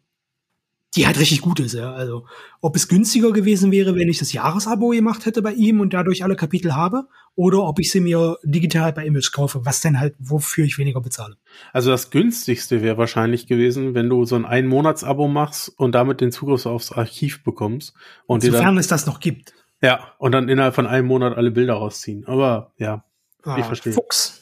die 0.95 1.07
halt 1.07 1.19
richtig 1.19 1.41
gut 1.41 1.59
ist, 1.59 1.73
ja. 1.73 1.93
Also, 1.93 2.25
ob 2.59 2.75
es 2.75 2.87
günstiger 2.87 3.31
gewesen 3.31 3.71
wäre, 3.71 3.95
wenn 3.95 4.09
ich 4.09 4.19
das 4.19 4.33
Jahresabo 4.33 4.89
gemacht 4.89 5.25
hätte 5.25 5.41
bei 5.41 5.53
ihm 5.53 5.79
und 5.79 5.93
dadurch 5.93 6.23
alle 6.23 6.35
Kapitel 6.35 6.75
habe, 6.75 7.07
oder 7.35 7.63
ob 7.63 7.79
ich 7.79 7.91
sie 7.91 8.01
mir 8.01 8.37
digital 8.43 8.91
bei 8.91 9.05
Image 9.05 9.31
kaufe, 9.31 9.65
was 9.65 9.79
denn 9.79 9.99
halt, 9.99 10.15
wofür 10.19 10.65
ich 10.65 10.77
weniger 10.77 10.99
bezahle. 10.99 11.37
Also 11.71 11.91
das 11.91 12.09
günstigste 12.09 12.81
wäre 12.81 12.97
wahrscheinlich 12.97 13.47
gewesen, 13.47 13.95
wenn 13.95 14.09
du 14.09 14.25
so 14.25 14.35
ein 14.35 14.45
Ein-Monats-Abo 14.45 15.27
machst 15.29 15.69
und 15.69 15.95
damit 15.95 16.19
den 16.19 16.31
Zugriff 16.31 16.65
aufs 16.65 16.91
Archiv 16.91 17.43
bekommst. 17.43 17.93
Und 18.25 18.43
Sofern 18.43 18.65
dann, 18.65 18.77
es 18.77 18.87
das 18.87 19.05
noch 19.05 19.21
gibt. 19.21 19.53
Ja, 19.81 20.13
und 20.17 20.33
dann 20.33 20.49
innerhalb 20.49 20.75
von 20.75 20.87
einem 20.87 21.07
Monat 21.07 21.37
alle 21.37 21.51
Bilder 21.51 21.75
rausziehen. 21.75 22.25
Aber 22.27 22.73
ja, 22.77 23.05
ah, 23.43 23.57
ich 23.57 23.65
verstehe. 23.65 23.93
Fuchs. 23.93 24.41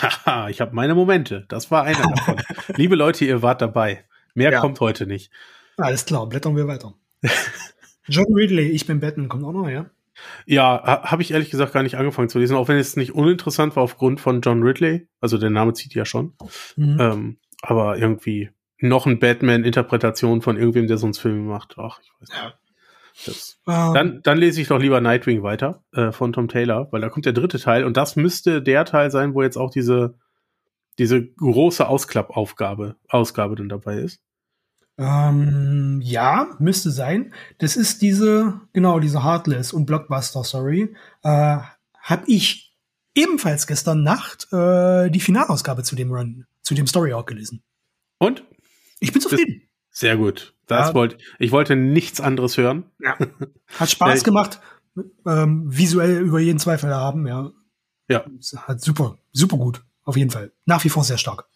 Haha, 0.00 0.48
ich 0.48 0.60
habe 0.60 0.74
meine 0.74 0.94
Momente. 0.94 1.44
Das 1.48 1.70
war 1.70 1.82
einer 1.82 2.02
davon. 2.02 2.40
Liebe 2.76 2.94
Leute, 2.94 3.24
ihr 3.24 3.42
wart 3.42 3.60
dabei. 3.60 4.04
Mehr 4.34 4.52
ja. 4.52 4.60
kommt 4.60 4.80
heute 4.80 5.06
nicht. 5.06 5.30
Alles 5.76 6.04
klar, 6.04 6.28
blättern 6.28 6.56
wir 6.56 6.66
weiter. 6.66 6.94
John 8.06 8.32
Ridley, 8.34 8.68
ich 8.70 8.86
bin 8.86 9.00
Batman, 9.00 9.28
kommt 9.28 9.44
auch 9.44 9.52
noch, 9.52 9.68
ja? 9.68 9.90
Ja, 10.46 11.02
habe 11.02 11.22
ich 11.22 11.32
ehrlich 11.32 11.50
gesagt 11.50 11.72
gar 11.72 11.82
nicht 11.82 11.96
angefangen 11.96 12.28
zu 12.28 12.38
lesen, 12.38 12.56
auch 12.56 12.68
wenn 12.68 12.76
es 12.76 12.96
nicht 12.96 13.14
uninteressant 13.14 13.74
war 13.76 13.82
aufgrund 13.82 14.20
von 14.20 14.40
John 14.40 14.62
Ridley. 14.62 15.08
Also 15.20 15.38
der 15.38 15.50
Name 15.50 15.72
zieht 15.72 15.94
ja 15.94 16.04
schon. 16.04 16.34
Mhm. 16.76 16.96
Ähm, 17.00 17.36
aber 17.62 17.98
irgendwie 17.98 18.50
noch 18.78 19.06
ein 19.06 19.18
Batman-Interpretation 19.18 20.42
von 20.42 20.56
irgendwem, 20.56 20.86
der 20.86 20.98
sonst 20.98 21.18
Filme 21.18 21.40
macht. 21.40 21.76
Ach, 21.78 22.00
ich 22.02 22.10
weiß 22.20 22.28
nicht. 22.28 22.42
Ja. 22.42 22.54
Das, 23.26 23.60
ähm, 23.68 23.94
dann, 23.94 24.20
dann 24.22 24.38
lese 24.38 24.60
ich 24.60 24.68
doch 24.68 24.80
lieber 24.80 25.00
Nightwing 25.00 25.42
weiter 25.42 25.84
äh, 25.92 26.10
von 26.10 26.32
Tom 26.32 26.48
Taylor, 26.48 26.88
weil 26.90 27.00
da 27.00 27.08
kommt 27.08 27.26
der 27.26 27.32
dritte 27.32 27.60
Teil 27.60 27.84
und 27.84 27.96
das 27.96 28.16
müsste 28.16 28.60
der 28.60 28.84
Teil 28.84 29.10
sein, 29.10 29.34
wo 29.34 29.42
jetzt 29.42 29.56
auch 29.56 29.70
diese, 29.70 30.18
diese 30.98 31.24
große 31.24 31.86
Ausklappaufgabe, 31.86 32.96
Ausgabe 33.08 33.54
dann 33.54 33.68
dabei 33.68 33.98
ist. 33.98 34.20
Ähm, 34.96 36.00
ja, 36.02 36.54
müsste 36.58 36.90
sein. 36.90 37.34
Das 37.58 37.76
ist 37.76 38.02
diese, 38.02 38.60
genau, 38.72 39.00
diese 39.00 39.24
Heartless 39.24 39.72
und 39.72 39.86
Blockbuster 39.86 40.44
Story. 40.44 40.94
Äh, 41.22 41.58
hab 42.00 42.28
ich 42.28 42.76
ebenfalls 43.14 43.66
gestern 43.66 44.02
Nacht 44.02 44.52
äh, 44.52 45.10
die 45.10 45.20
Finalausgabe 45.20 45.82
zu 45.82 45.96
dem 45.96 46.12
Run, 46.12 46.46
zu 46.62 46.74
dem 46.74 46.86
Story 46.86 47.12
Arc 47.12 47.26
gelesen. 47.26 47.62
Und? 48.18 48.44
Ich 49.00 49.12
bin 49.12 49.20
zufrieden. 49.20 49.62
Sehr 49.90 50.16
gut. 50.16 50.54
Das 50.66 50.88
ja. 50.88 50.94
wollte 50.94 51.18
ich 51.38 51.52
wollte 51.52 51.76
nichts 51.76 52.20
anderes 52.20 52.56
hören. 52.56 52.84
Ja. 53.00 53.16
Hat 53.78 53.90
Spaß 53.90 54.20
ja, 54.20 54.24
gemacht. 54.24 54.60
Ähm, 55.26 55.64
visuell 55.66 56.20
über 56.20 56.38
jeden 56.38 56.58
Zweifel 56.58 56.94
haben, 56.94 57.26
ja. 57.26 57.50
Ja. 58.08 58.24
Hat 58.56 58.80
super, 58.80 59.18
super 59.32 59.56
gut. 59.56 59.84
Auf 60.04 60.16
jeden 60.16 60.30
Fall. 60.30 60.52
Nach 60.66 60.84
wie 60.84 60.88
vor 60.88 61.04
sehr 61.04 61.18
stark. 61.18 61.46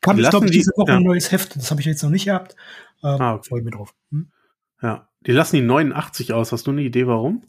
Kam 0.00 0.18
ich 0.18 0.28
glaube 0.28 0.50
diese 0.50 0.72
Woche 0.76 0.92
ja. 0.92 0.96
ein 0.98 1.02
neues 1.02 1.32
Heft. 1.32 1.56
Das 1.56 1.70
habe 1.70 1.80
ich 1.80 1.86
jetzt 1.86 2.02
noch 2.02 2.10
nicht 2.10 2.26
gehabt. 2.26 2.54
Ähm, 3.02 3.20
ah, 3.20 3.34
okay. 3.34 3.48
Freue 3.48 3.62
mich 3.62 3.74
drauf. 3.74 3.94
Hm? 4.10 4.30
Ja. 4.82 5.08
Die 5.26 5.32
lassen 5.32 5.56
die 5.56 5.62
89 5.62 6.32
aus. 6.32 6.52
Hast 6.52 6.66
du 6.66 6.70
eine 6.70 6.82
Idee, 6.82 7.06
warum? 7.06 7.42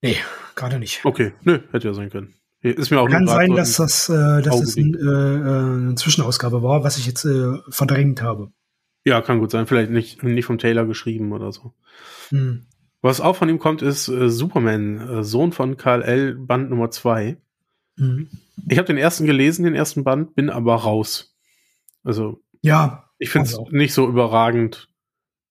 Nee, 0.00 0.16
gerade 0.54 0.78
nicht. 0.78 1.04
Okay, 1.04 1.34
nö, 1.42 1.60
hätte 1.72 1.88
ja 1.88 1.94
sein 1.94 2.10
können. 2.10 2.34
Ist 2.60 2.90
mir 2.90 3.00
auch 3.00 3.08
Kann 3.08 3.26
sein, 3.26 3.54
dass 3.54 3.76
das, 3.76 4.08
äh, 4.08 4.42
dass 4.42 4.60
das 4.60 4.76
ein, 4.76 4.94
äh, 4.94 4.98
äh, 4.98 5.86
eine 5.86 5.94
Zwischenausgabe 5.94 6.62
war, 6.62 6.82
was 6.82 6.98
ich 6.98 7.06
jetzt 7.06 7.24
äh, 7.24 7.52
verdrängt 7.68 8.20
habe. 8.22 8.52
Ja, 9.04 9.20
kann 9.20 9.38
gut 9.38 9.50
sein. 9.50 9.66
Vielleicht 9.66 9.90
nicht, 9.90 10.22
nicht 10.22 10.44
vom 10.44 10.58
Taylor 10.58 10.84
geschrieben 10.84 11.32
oder 11.32 11.52
so. 11.52 11.74
Hm. 12.30 12.66
Was 13.00 13.20
auch 13.20 13.36
von 13.36 13.48
ihm 13.48 13.60
kommt, 13.60 13.82
ist 13.82 14.08
äh, 14.08 14.28
Superman, 14.28 14.98
äh, 14.98 15.24
Sohn 15.24 15.52
von 15.52 15.76
Karl 15.76 16.02
L., 16.02 16.34
Band 16.34 16.70
Nummer 16.70 16.90
2. 16.90 17.36
Mhm. 17.96 18.28
Ich 18.68 18.78
habe 18.78 18.86
den 18.86 18.98
ersten 18.98 19.26
gelesen, 19.26 19.64
den 19.64 19.74
ersten 19.74 20.04
Band, 20.04 20.34
bin 20.34 20.50
aber 20.50 20.76
raus. 20.76 21.36
Also, 22.04 22.42
ja, 22.62 23.04
ich 23.18 23.30
finde 23.30 23.48
es 23.48 23.58
also 23.58 23.70
nicht 23.70 23.94
so 23.94 24.08
überragend, 24.08 24.88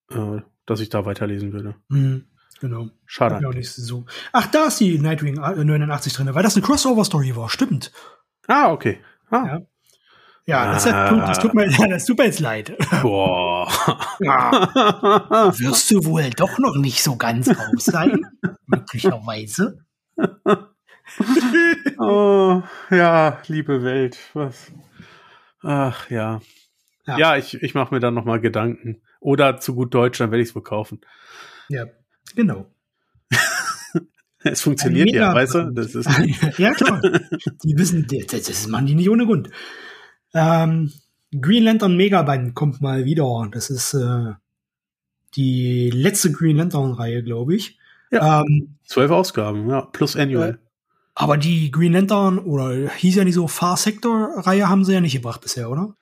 äh, 0.10 0.42
dass 0.66 0.80
ich 0.80 0.90
da 0.90 1.06
weiterlesen 1.06 1.54
würde. 1.54 1.76
Mhm. 1.90 2.26
Genau. 2.60 2.90
Schade. 3.06 3.48
Auch 3.48 3.54
nicht 3.54 3.72
so. 3.72 4.06
Ach, 4.34 4.48
da 4.48 4.66
ist 4.66 4.80
die 4.80 4.98
Nightwing 4.98 5.36
89 5.36 6.14
drin, 6.14 6.34
weil 6.34 6.44
das 6.44 6.56
eine 6.56 6.66
Crossover-Story 6.66 7.36
war. 7.36 7.50
Stimmt. 7.50 7.92
Ah, 8.48 8.72
okay. 8.72 9.00
Ah. 9.30 9.46
Ja. 9.46 9.62
Ja, 10.50 10.72
das, 10.72 10.88
ah. 10.88 11.28
das, 11.28 11.40
tut 11.40 11.54
mir, 11.54 11.68
das 11.90 12.06
tut 12.06 12.18
mir 12.18 12.26
jetzt 12.26 12.40
leid. 12.40 12.74
Boah. 13.02 13.68
Ja. 14.20 14.70
Wirst 15.60 15.92
du 15.92 16.06
wohl 16.06 16.30
doch 16.30 16.58
noch 16.58 16.78
nicht 16.78 17.04
so 17.04 17.18
ganz 17.18 17.50
raus 17.50 17.86
sein? 17.86 18.22
Möglicherweise. 18.66 19.86
oh, 22.00 22.62
ja, 22.92 23.42
liebe 23.48 23.84
Welt. 23.84 24.18
Was? 24.34 24.72
Ach 25.62 26.10
ja. 26.10 26.42
Ja, 27.06 27.18
ja 27.18 27.38
ich, 27.38 27.62
ich 27.62 27.74
mache 27.74 27.94
mir 27.94 28.00
dann 28.00 28.14
noch 28.14 28.26
mal 28.26 28.40
Gedanken. 28.40 29.02
Oder 29.20 29.60
zu 29.60 29.76
gut 29.76 29.94
Deutsch, 29.94 30.20
dann 30.20 30.32
werde 30.32 30.42
ich 30.42 30.50
es 30.50 30.54
verkaufen. 30.54 31.02
Ja. 31.70 31.86
Genau. 32.36 32.68
es 34.44 34.62
funktioniert 34.62 35.12
ja, 35.12 35.34
weißt 35.34 35.56
du? 35.56 35.72
Das 35.72 35.96
ist 35.96 36.10
ja, 36.58 36.74
klar. 36.74 37.02
Die 37.64 37.78
wissen, 37.78 38.08
das, 38.08 38.44
das 38.44 38.68
machen 38.68 38.86
die 38.86 38.96
nicht 38.96 39.10
ohne 39.10 39.26
Grund. 39.26 39.50
Ähm, 40.34 40.92
Green 41.32 41.64
Lantern 41.64 41.98
Megaband 41.98 42.54
kommt 42.54 42.82
mal 42.82 43.06
wieder. 43.06 43.50
Das 43.52 43.70
ist 43.70 43.94
äh, 43.94 44.34
die 45.36 45.90
letzte 45.90 46.32
Green 46.32 46.58
Lantern-Reihe, 46.58 47.24
glaube 47.24 47.56
ich. 47.56 47.80
Ja. 48.12 48.42
Ähm, 48.42 48.78
Zwölf 48.86 49.12
Ausgaben, 49.12 49.70
ja, 49.70 49.82
plus 49.82 50.16
Annual. 50.16 50.60
Aber 51.20 51.36
die 51.36 51.72
Green 51.72 51.94
Lantern, 51.94 52.38
oder 52.38 52.92
hieß 52.92 53.16
ja 53.16 53.24
nicht 53.24 53.34
so 53.34 53.48
Far 53.48 53.76
Sector-Reihe, 53.76 54.70
haben 54.70 54.86
sie 54.86 54.94
ja 54.94 55.02
nicht 55.02 55.14
gebracht 55.14 55.42
bisher, 55.42 55.72
oder? 55.72 55.96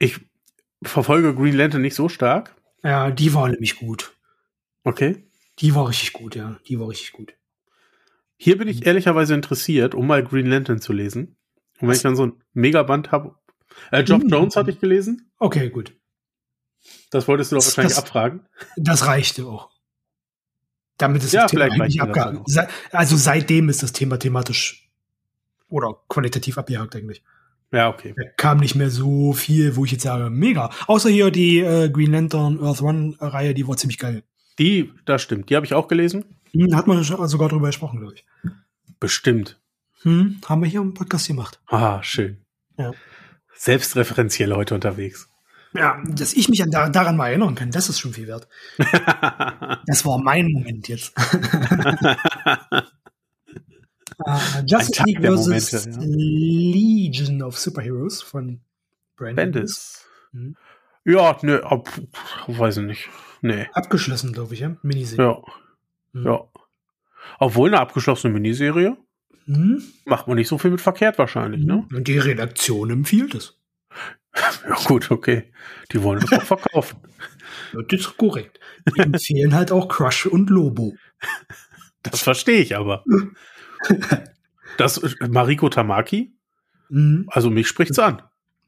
Ich 0.00 0.18
verfolge 0.82 1.32
Green 1.32 1.56
Lantern 1.56 1.82
nicht 1.82 1.94
so 1.94 2.08
stark. 2.08 2.56
Ja, 2.82 3.12
die 3.12 3.34
war 3.34 3.48
nämlich 3.48 3.76
gut. 3.76 4.16
Okay. 4.82 5.28
Die 5.60 5.76
war 5.76 5.88
richtig 5.88 6.12
gut, 6.12 6.34
ja. 6.34 6.58
Die 6.66 6.80
war 6.80 6.88
richtig 6.88 7.12
gut. 7.12 7.34
Hier 8.36 8.58
bin 8.58 8.66
ich 8.66 8.84
ehrlicherweise 8.84 9.32
interessiert, 9.32 9.94
um 9.94 10.08
mal 10.08 10.24
Green 10.24 10.46
Lantern 10.46 10.80
zu 10.80 10.92
lesen. 10.92 11.36
Und 11.78 11.86
wenn 11.86 11.94
ich 11.94 12.02
dann 12.02 12.16
so 12.16 12.26
ein 12.26 12.42
Megaband 12.52 13.12
habe. 13.12 13.36
Äh, 13.92 14.00
Job 14.00 14.24
mhm. 14.24 14.28
Jones 14.28 14.56
hatte 14.56 14.72
ich 14.72 14.80
gelesen. 14.80 15.30
Okay, 15.38 15.70
gut. 15.70 15.92
Das 17.12 17.28
wolltest 17.28 17.52
du 17.52 17.56
doch 17.56 17.64
wahrscheinlich 17.64 17.94
das, 17.94 18.02
abfragen. 18.02 18.44
Das 18.76 19.06
reichte 19.06 19.46
auch. 19.46 19.70
Damit 20.98 21.22
ist 21.24 21.32
ja, 21.32 21.42
das 21.42 21.50
Thema 21.50 21.64
eigentlich 21.64 22.00
abgehakt. 22.00 22.38
Also 22.92 23.16
seitdem 23.16 23.68
ist 23.68 23.82
das 23.82 23.92
Thema 23.92 24.18
thematisch 24.18 24.88
oder 25.68 25.96
qualitativ 26.08 26.58
abgehakt 26.58 26.96
eigentlich. 26.96 27.22
Ja, 27.72 27.88
okay. 27.88 28.14
Da 28.16 28.22
kam 28.36 28.58
nicht 28.58 28.76
mehr 28.76 28.90
so 28.90 29.32
viel, 29.32 29.76
wo 29.76 29.84
ich 29.84 29.92
jetzt 29.92 30.04
sage, 30.04 30.30
mega. 30.30 30.70
Außer 30.86 31.10
hier 31.10 31.30
die 31.30 31.58
äh, 31.58 31.90
Green 31.90 32.12
Lantern 32.12 32.62
Earth 32.62 32.80
One 32.80 33.16
Reihe, 33.20 33.54
die 33.54 33.66
war 33.66 33.76
ziemlich 33.76 33.98
geil. 33.98 34.22
Die, 34.58 34.92
das 35.04 35.22
stimmt. 35.22 35.50
Die 35.50 35.56
habe 35.56 35.66
ich 35.66 35.74
auch 35.74 35.88
gelesen. 35.88 36.24
Hm, 36.52 36.74
hat 36.74 36.86
man 36.86 37.02
sogar 37.02 37.48
drüber 37.48 37.66
gesprochen, 37.66 38.00
glaube 38.00 38.14
ich. 38.14 38.24
Bestimmt. 39.00 39.60
Hm, 40.02 40.40
haben 40.46 40.62
wir 40.62 40.68
hier 40.68 40.80
im 40.80 40.94
Podcast 40.94 41.26
gemacht. 41.26 41.60
Ah, 41.66 42.02
schön. 42.02 42.38
Ja. 42.78 42.92
Selbstreferenziell 43.54 44.54
heute 44.54 44.74
unterwegs. 44.74 45.28
Ja, 45.76 46.02
dass 46.08 46.32
ich 46.32 46.48
mich 46.48 46.62
an, 46.62 46.70
daran 46.70 47.16
mal 47.16 47.28
erinnern 47.28 47.54
kann, 47.54 47.70
das 47.70 47.88
ist 47.88 48.00
schon 48.00 48.12
viel 48.12 48.26
wert. 48.26 48.48
das 49.86 50.04
war 50.04 50.18
mein 50.18 50.50
Moment 50.50 50.88
jetzt. 50.88 51.14
uh, 54.26 54.38
Justice 54.66 55.02
League 55.04 55.20
vs. 55.20 55.86
Ja. 55.86 55.92
Legion 56.00 57.42
of 57.42 57.58
Superheroes 57.58 58.22
von 58.22 58.60
Brandon 59.16 59.52
Bendis. 59.52 60.06
Hm. 60.32 60.56
Ja, 61.04 61.38
ne, 61.42 61.62
ab, 61.64 61.88
weiß 62.46 62.78
ich 62.78 62.84
nicht. 62.84 63.08
Nee. 63.42 63.68
Abgeschlossen, 63.72 64.32
glaube 64.32 64.54
ich, 64.54 64.60
ja? 64.60 64.76
Miniserie. 64.82 65.24
Ja. 65.24 65.42
Hm. 66.12 66.24
Ja. 66.24 66.44
Obwohl 67.38 67.68
eine 67.68 67.80
abgeschlossene 67.80 68.32
Miniserie 68.32 68.96
hm? 69.46 69.82
macht 70.04 70.26
man 70.26 70.36
nicht 70.36 70.48
so 70.48 70.58
viel 70.58 70.70
mit 70.70 70.80
verkehrt 70.80 71.18
wahrscheinlich, 71.18 71.60
hm. 71.60 71.66
ne? 71.66 71.88
Und 71.94 72.08
die 72.08 72.18
Redaktion 72.18 72.90
empfiehlt 72.90 73.34
es. 73.34 73.58
ja, 74.68 74.76
gut, 74.84 75.10
okay. 75.10 75.50
Die 75.92 76.02
wollen 76.02 76.20
das 76.20 76.32
auch 76.32 76.42
verkaufen. 76.58 76.98
Das 77.72 78.00
ist 78.00 78.16
korrekt. 78.16 78.60
Die 78.94 79.00
empfehlen 79.00 79.54
halt 79.54 79.72
auch 79.72 79.88
Crush 79.88 80.26
und 80.26 80.50
Lobo. 80.50 80.94
Das 82.02 82.22
verstehe 82.22 82.60
ich 82.60 82.76
aber. 82.76 83.04
Das 84.78 85.00
Mariko 85.26 85.70
Tamaki? 85.70 86.36
Mhm. 86.90 87.24
Also 87.28 87.48
mich 87.48 87.66
spricht's 87.66 87.98
an. 87.98 88.20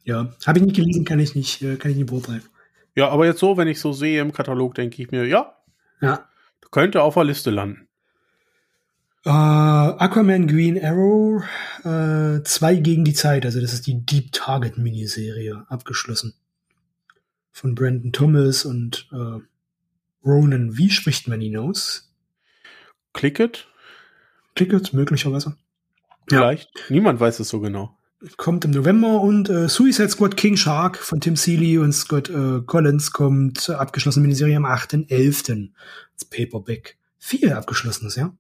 Ja, 0.04 0.32
habe 0.46 0.58
ich 0.58 0.64
nicht 0.64 0.76
gelesen, 0.76 1.04
kann 1.04 1.20
ich 1.20 1.34
nicht, 1.34 1.60
äh, 1.60 1.76
kann 1.76 1.90
ich 1.90 1.98
nicht 1.98 2.08
beurteilen. 2.08 2.42
Ja, 2.94 3.10
aber 3.10 3.26
jetzt 3.26 3.40
so, 3.40 3.56
wenn 3.58 3.68
ich 3.68 3.78
so 3.78 3.92
sehe 3.92 4.22
im 4.22 4.32
Katalog, 4.32 4.74
denke 4.74 5.02
ich 5.02 5.10
mir, 5.10 5.26
ja, 5.26 5.54
ja. 6.00 6.26
könnte 6.70 7.02
auf 7.02 7.14
der 7.14 7.24
Liste 7.24 7.50
landen. 7.50 7.87
Uh, 9.26 9.96
Aquaman 9.98 10.46
Green 10.46 10.82
Arrow, 10.82 11.42
uh, 11.84 12.42
zwei 12.44 12.76
gegen 12.76 13.04
die 13.04 13.14
Zeit, 13.14 13.44
also 13.44 13.60
das 13.60 13.72
ist 13.72 13.86
die 13.86 14.06
Deep 14.06 14.32
Target 14.32 14.78
Miniserie, 14.78 15.64
abgeschlossen. 15.68 16.34
Von 17.50 17.74
Brandon 17.74 18.12
Thomas 18.12 18.64
und 18.64 19.08
uh, 19.12 19.40
Ronan. 20.24 20.78
Wie 20.78 20.90
spricht 20.90 21.26
man 21.26 21.40
ihn 21.40 21.56
aus? 21.56 22.12
Clicket? 23.12 23.66
Clicket, 24.54 24.92
möglicherweise. 24.92 25.56
Vielleicht. 26.28 26.70
Ja. 26.76 26.84
Niemand 26.90 27.20
weiß 27.20 27.40
es 27.40 27.48
so 27.48 27.60
genau 27.60 27.98
kommt 28.36 28.64
im 28.64 28.72
November 28.72 29.20
und 29.20 29.48
äh, 29.48 29.68
Suicide 29.68 30.08
Squad 30.08 30.36
King 30.36 30.56
Shark 30.56 30.96
von 30.96 31.20
Tim 31.20 31.36
Seeley 31.36 31.78
und 31.78 31.92
Scott 31.92 32.28
äh, 32.28 32.60
Collins 32.66 33.12
kommt 33.12 33.68
äh, 33.68 33.72
abgeschlossene 33.72 34.22
Miniserie 34.22 34.56
am 34.56 34.66
8.11. 34.66 35.70
Das 36.14 36.24
Paperback. 36.24 36.96
Viel 37.18 37.52
abgeschlossenes, 37.52 38.16
ja. 38.16 38.34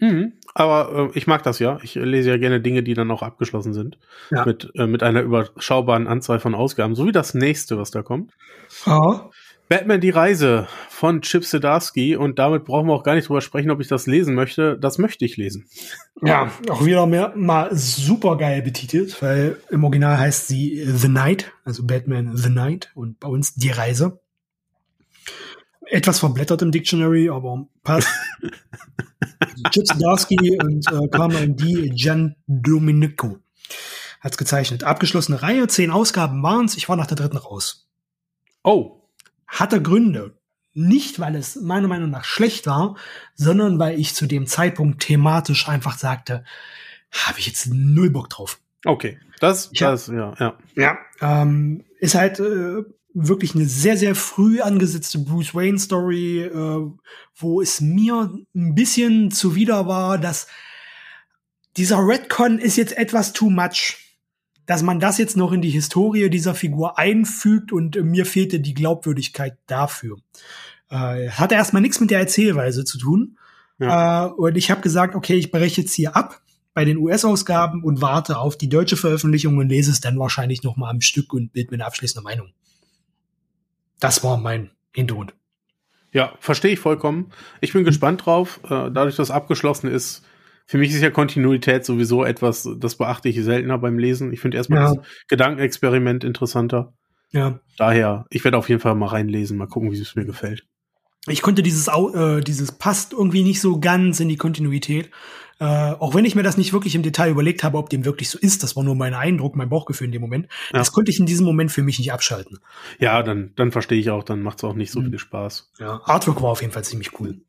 Mhm, 0.00 0.32
aber 0.54 1.10
äh, 1.14 1.18
ich 1.18 1.26
mag 1.26 1.42
das 1.42 1.58
ja. 1.58 1.78
Ich 1.82 1.94
lese 1.94 2.30
ja 2.30 2.36
gerne 2.38 2.60
Dinge, 2.60 2.82
die 2.82 2.94
dann 2.94 3.10
auch 3.10 3.22
abgeschlossen 3.22 3.74
sind. 3.74 3.98
Ja. 4.30 4.44
Mit, 4.44 4.70
äh, 4.74 4.86
mit 4.86 5.02
einer 5.02 5.20
überschaubaren 5.20 6.06
Anzahl 6.06 6.40
von 6.40 6.54
Ausgaben. 6.54 6.94
So 6.94 7.06
wie 7.06 7.12
das 7.12 7.34
nächste, 7.34 7.78
was 7.78 7.90
da 7.90 8.02
kommt. 8.02 8.32
Ja. 8.86 9.30
Batman 9.70 10.00
die 10.00 10.10
Reise 10.10 10.66
von 10.88 11.22
Chip 11.22 11.44
Zdarsky 11.44 12.16
und 12.16 12.40
damit 12.40 12.64
brauchen 12.64 12.88
wir 12.88 12.94
auch 12.94 13.04
gar 13.04 13.14
nicht 13.14 13.28
drüber 13.28 13.40
sprechen, 13.40 13.70
ob 13.70 13.80
ich 13.80 13.86
das 13.86 14.08
lesen 14.08 14.34
möchte. 14.34 14.76
Das 14.76 14.98
möchte 14.98 15.24
ich 15.24 15.36
lesen. 15.36 15.68
Ja, 16.22 16.50
auch 16.68 16.84
wieder 16.84 17.06
mehr, 17.06 17.32
mal 17.36 17.68
super 17.72 18.36
geil 18.36 18.62
betitelt, 18.62 19.22
weil 19.22 19.58
im 19.70 19.84
Original 19.84 20.18
heißt 20.18 20.48
sie 20.48 20.82
The 20.84 21.06
Night, 21.06 21.52
also 21.64 21.86
Batman 21.86 22.36
The 22.36 22.50
Night 22.50 22.90
und 22.96 23.20
bei 23.20 23.28
uns 23.28 23.54
die 23.54 23.70
Reise. 23.70 24.18
Etwas 25.90 26.20
verblättert 26.20 26.62
im 26.62 26.70
Dictionary, 26.70 27.28
aber 27.28 27.66
passt. 27.82 28.08
Chip 29.70 29.86
Zdarsky 29.86 30.58
und 30.60 30.86
äh, 30.90 31.08
Carmen 31.08 31.56
D. 31.56 31.90
Gian 31.90 32.36
Domenico 32.46 33.38
hat's 34.20 34.36
gezeichnet. 34.36 34.84
Abgeschlossene 34.84 35.42
Reihe, 35.42 35.66
zehn 35.66 35.90
Ausgaben 35.90 36.42
waren's. 36.42 36.76
Ich 36.76 36.88
war 36.88 36.96
nach 36.96 37.06
der 37.06 37.16
dritten 37.16 37.38
raus. 37.38 37.88
Oh, 38.62 39.02
hatte 39.46 39.82
Gründe. 39.82 40.38
Nicht, 40.72 41.18
weil 41.18 41.34
es 41.34 41.56
meiner 41.56 41.88
Meinung 41.88 42.10
nach 42.10 42.24
schlecht 42.24 42.66
war, 42.66 42.96
sondern 43.34 43.78
weil 43.78 43.98
ich 43.98 44.14
zu 44.14 44.26
dem 44.26 44.46
Zeitpunkt 44.46 45.02
thematisch 45.02 45.68
einfach 45.68 45.98
sagte, 45.98 46.44
habe 47.10 47.40
ich 47.40 47.46
jetzt 47.46 47.66
null 47.72 48.10
Bock 48.10 48.30
drauf. 48.30 48.60
Okay, 48.84 49.18
das, 49.40 49.70
ich 49.72 49.80
das, 49.80 50.06
ja, 50.06 50.32
ja. 50.38 50.58
Ja, 50.76 50.98
ähm, 51.20 51.84
ist 51.98 52.14
halt 52.14 52.38
äh, 52.38 52.84
wirklich 53.14 53.54
eine 53.54 53.66
sehr, 53.66 53.96
sehr 53.96 54.14
früh 54.14 54.60
angesetzte 54.60 55.18
Bruce 55.18 55.54
Wayne 55.54 55.78
Story, 55.78 56.42
äh, 56.42 56.90
wo 57.36 57.60
es 57.60 57.80
mir 57.80 58.32
ein 58.54 58.74
bisschen 58.74 59.30
zuwider 59.30 59.86
war, 59.86 60.18
dass 60.18 60.46
dieser 61.76 61.98
Redcon 61.98 62.58
ist 62.58 62.76
jetzt 62.76 62.96
etwas 62.96 63.32
too 63.32 63.50
much. 63.50 63.96
Dass 64.66 64.82
man 64.82 65.00
das 65.00 65.18
jetzt 65.18 65.36
noch 65.36 65.50
in 65.52 65.62
die 65.62 65.70
Historie 65.70 66.30
dieser 66.30 66.54
Figur 66.54 66.98
einfügt 66.98 67.72
und 67.72 67.96
äh, 67.96 68.02
mir 68.02 68.26
fehlte 68.26 68.60
die 68.60 68.74
Glaubwürdigkeit 68.74 69.58
dafür. 69.66 70.18
Äh, 70.90 71.30
hatte 71.30 71.54
erstmal 71.54 71.82
nichts 71.82 72.00
mit 72.00 72.10
der 72.10 72.20
Erzählweise 72.20 72.84
zu 72.84 72.98
tun. 72.98 73.38
Ja. 73.78 74.26
Äh, 74.26 74.30
und 74.30 74.56
ich 74.56 74.70
habe 74.70 74.80
gesagt, 74.80 75.14
okay, 75.14 75.34
ich 75.34 75.50
breche 75.50 75.80
jetzt 75.80 75.94
hier 75.94 76.14
ab 76.14 76.42
bei 76.72 76.84
den 76.84 76.98
US-Ausgaben 76.98 77.82
und 77.82 78.00
warte 78.00 78.38
auf 78.38 78.56
die 78.56 78.68
deutsche 78.68 78.96
Veröffentlichung 78.96 79.56
und 79.56 79.68
lese 79.68 79.90
es 79.90 80.00
dann 80.00 80.18
wahrscheinlich 80.18 80.62
noch 80.62 80.76
mal 80.76 80.90
am 80.90 81.00
Stück 81.00 81.32
und 81.32 81.52
bild 81.52 81.70
mir 81.70 81.76
eine 81.76 81.86
abschließende 81.86 82.22
Meinung. 82.22 82.52
Das 84.00 84.24
war 84.24 84.36
mein 84.36 84.70
Hintergrund. 84.92 85.34
Ja, 86.12 86.34
verstehe 86.40 86.72
ich 86.72 86.80
vollkommen. 86.80 87.30
Ich 87.60 87.72
bin 87.72 87.84
gespannt 87.84 88.26
drauf. 88.26 88.60
Äh, 88.64 88.90
dadurch, 88.90 89.16
dass 89.16 89.30
abgeschlossen 89.30 89.88
ist, 89.88 90.24
für 90.66 90.78
mich 90.78 90.90
ist 90.90 91.02
ja 91.02 91.10
Kontinuität 91.10 91.84
sowieso 91.84 92.24
etwas, 92.24 92.68
das 92.78 92.96
beachte 92.96 93.28
ich 93.28 93.42
seltener 93.42 93.78
beim 93.78 93.98
Lesen. 93.98 94.32
Ich 94.32 94.40
finde 94.40 94.56
erstmal 94.56 94.82
ja. 94.82 94.94
das 94.94 95.06
Gedankenexperiment 95.28 96.24
interessanter. 96.24 96.94
Ja. 97.32 97.60
Daher, 97.76 98.26
ich 98.30 98.44
werde 98.44 98.56
auf 98.56 98.68
jeden 98.68 98.80
Fall 98.80 98.94
mal 98.94 99.06
reinlesen, 99.06 99.56
mal 99.56 99.66
gucken, 99.66 99.92
wie 99.92 100.00
es 100.00 100.16
mir 100.16 100.24
gefällt. 100.24 100.66
Ich 101.26 101.42
konnte 101.42 101.62
dieses, 101.62 101.88
äh, 101.88 102.40
dieses 102.40 102.72
passt 102.72 103.12
irgendwie 103.12 103.42
nicht 103.42 103.60
so 103.60 103.78
ganz 103.78 104.20
in 104.20 104.28
die 104.28 104.36
Kontinuität. 104.36 105.10
Äh, 105.58 105.64
auch 105.64 106.14
wenn 106.14 106.24
ich 106.24 106.34
mir 106.34 106.42
das 106.42 106.56
nicht 106.56 106.72
wirklich 106.72 106.94
im 106.94 107.02
Detail 107.02 107.30
überlegt 107.30 107.62
habe, 107.62 107.76
ob 107.76 107.90
dem 107.90 108.06
wirklich 108.06 108.30
so 108.30 108.38
ist, 108.38 108.62
das 108.62 108.76
war 108.76 108.82
nur 108.82 108.94
mein 108.94 109.12
Eindruck, 109.12 109.56
mein 109.56 109.68
Bauchgefühl 109.68 110.06
in 110.06 110.12
dem 110.12 110.22
Moment. 110.22 110.46
Ja. 110.72 110.78
Das 110.78 110.90
konnte 110.92 111.10
ich 111.10 111.20
in 111.20 111.26
diesem 111.26 111.44
Moment 111.44 111.70
für 111.70 111.82
mich 111.82 111.98
nicht 111.98 112.12
abschalten. 112.12 112.60
Ja, 112.98 113.22
dann, 113.22 113.52
dann 113.56 113.70
verstehe 113.70 114.00
ich 114.00 114.08
auch, 114.08 114.24
dann 114.24 114.40
macht 114.40 114.58
es 114.58 114.64
auch 114.64 114.74
nicht 114.74 114.90
so 114.90 115.00
mhm. 115.00 115.10
viel 115.10 115.18
Spaß. 115.18 115.70
Ja, 115.78 116.00
Artwork 116.04 116.40
war 116.40 116.50
auf 116.50 116.62
jeden 116.62 116.72
Fall 116.72 116.84
ziemlich 116.84 117.20
cool. 117.20 117.42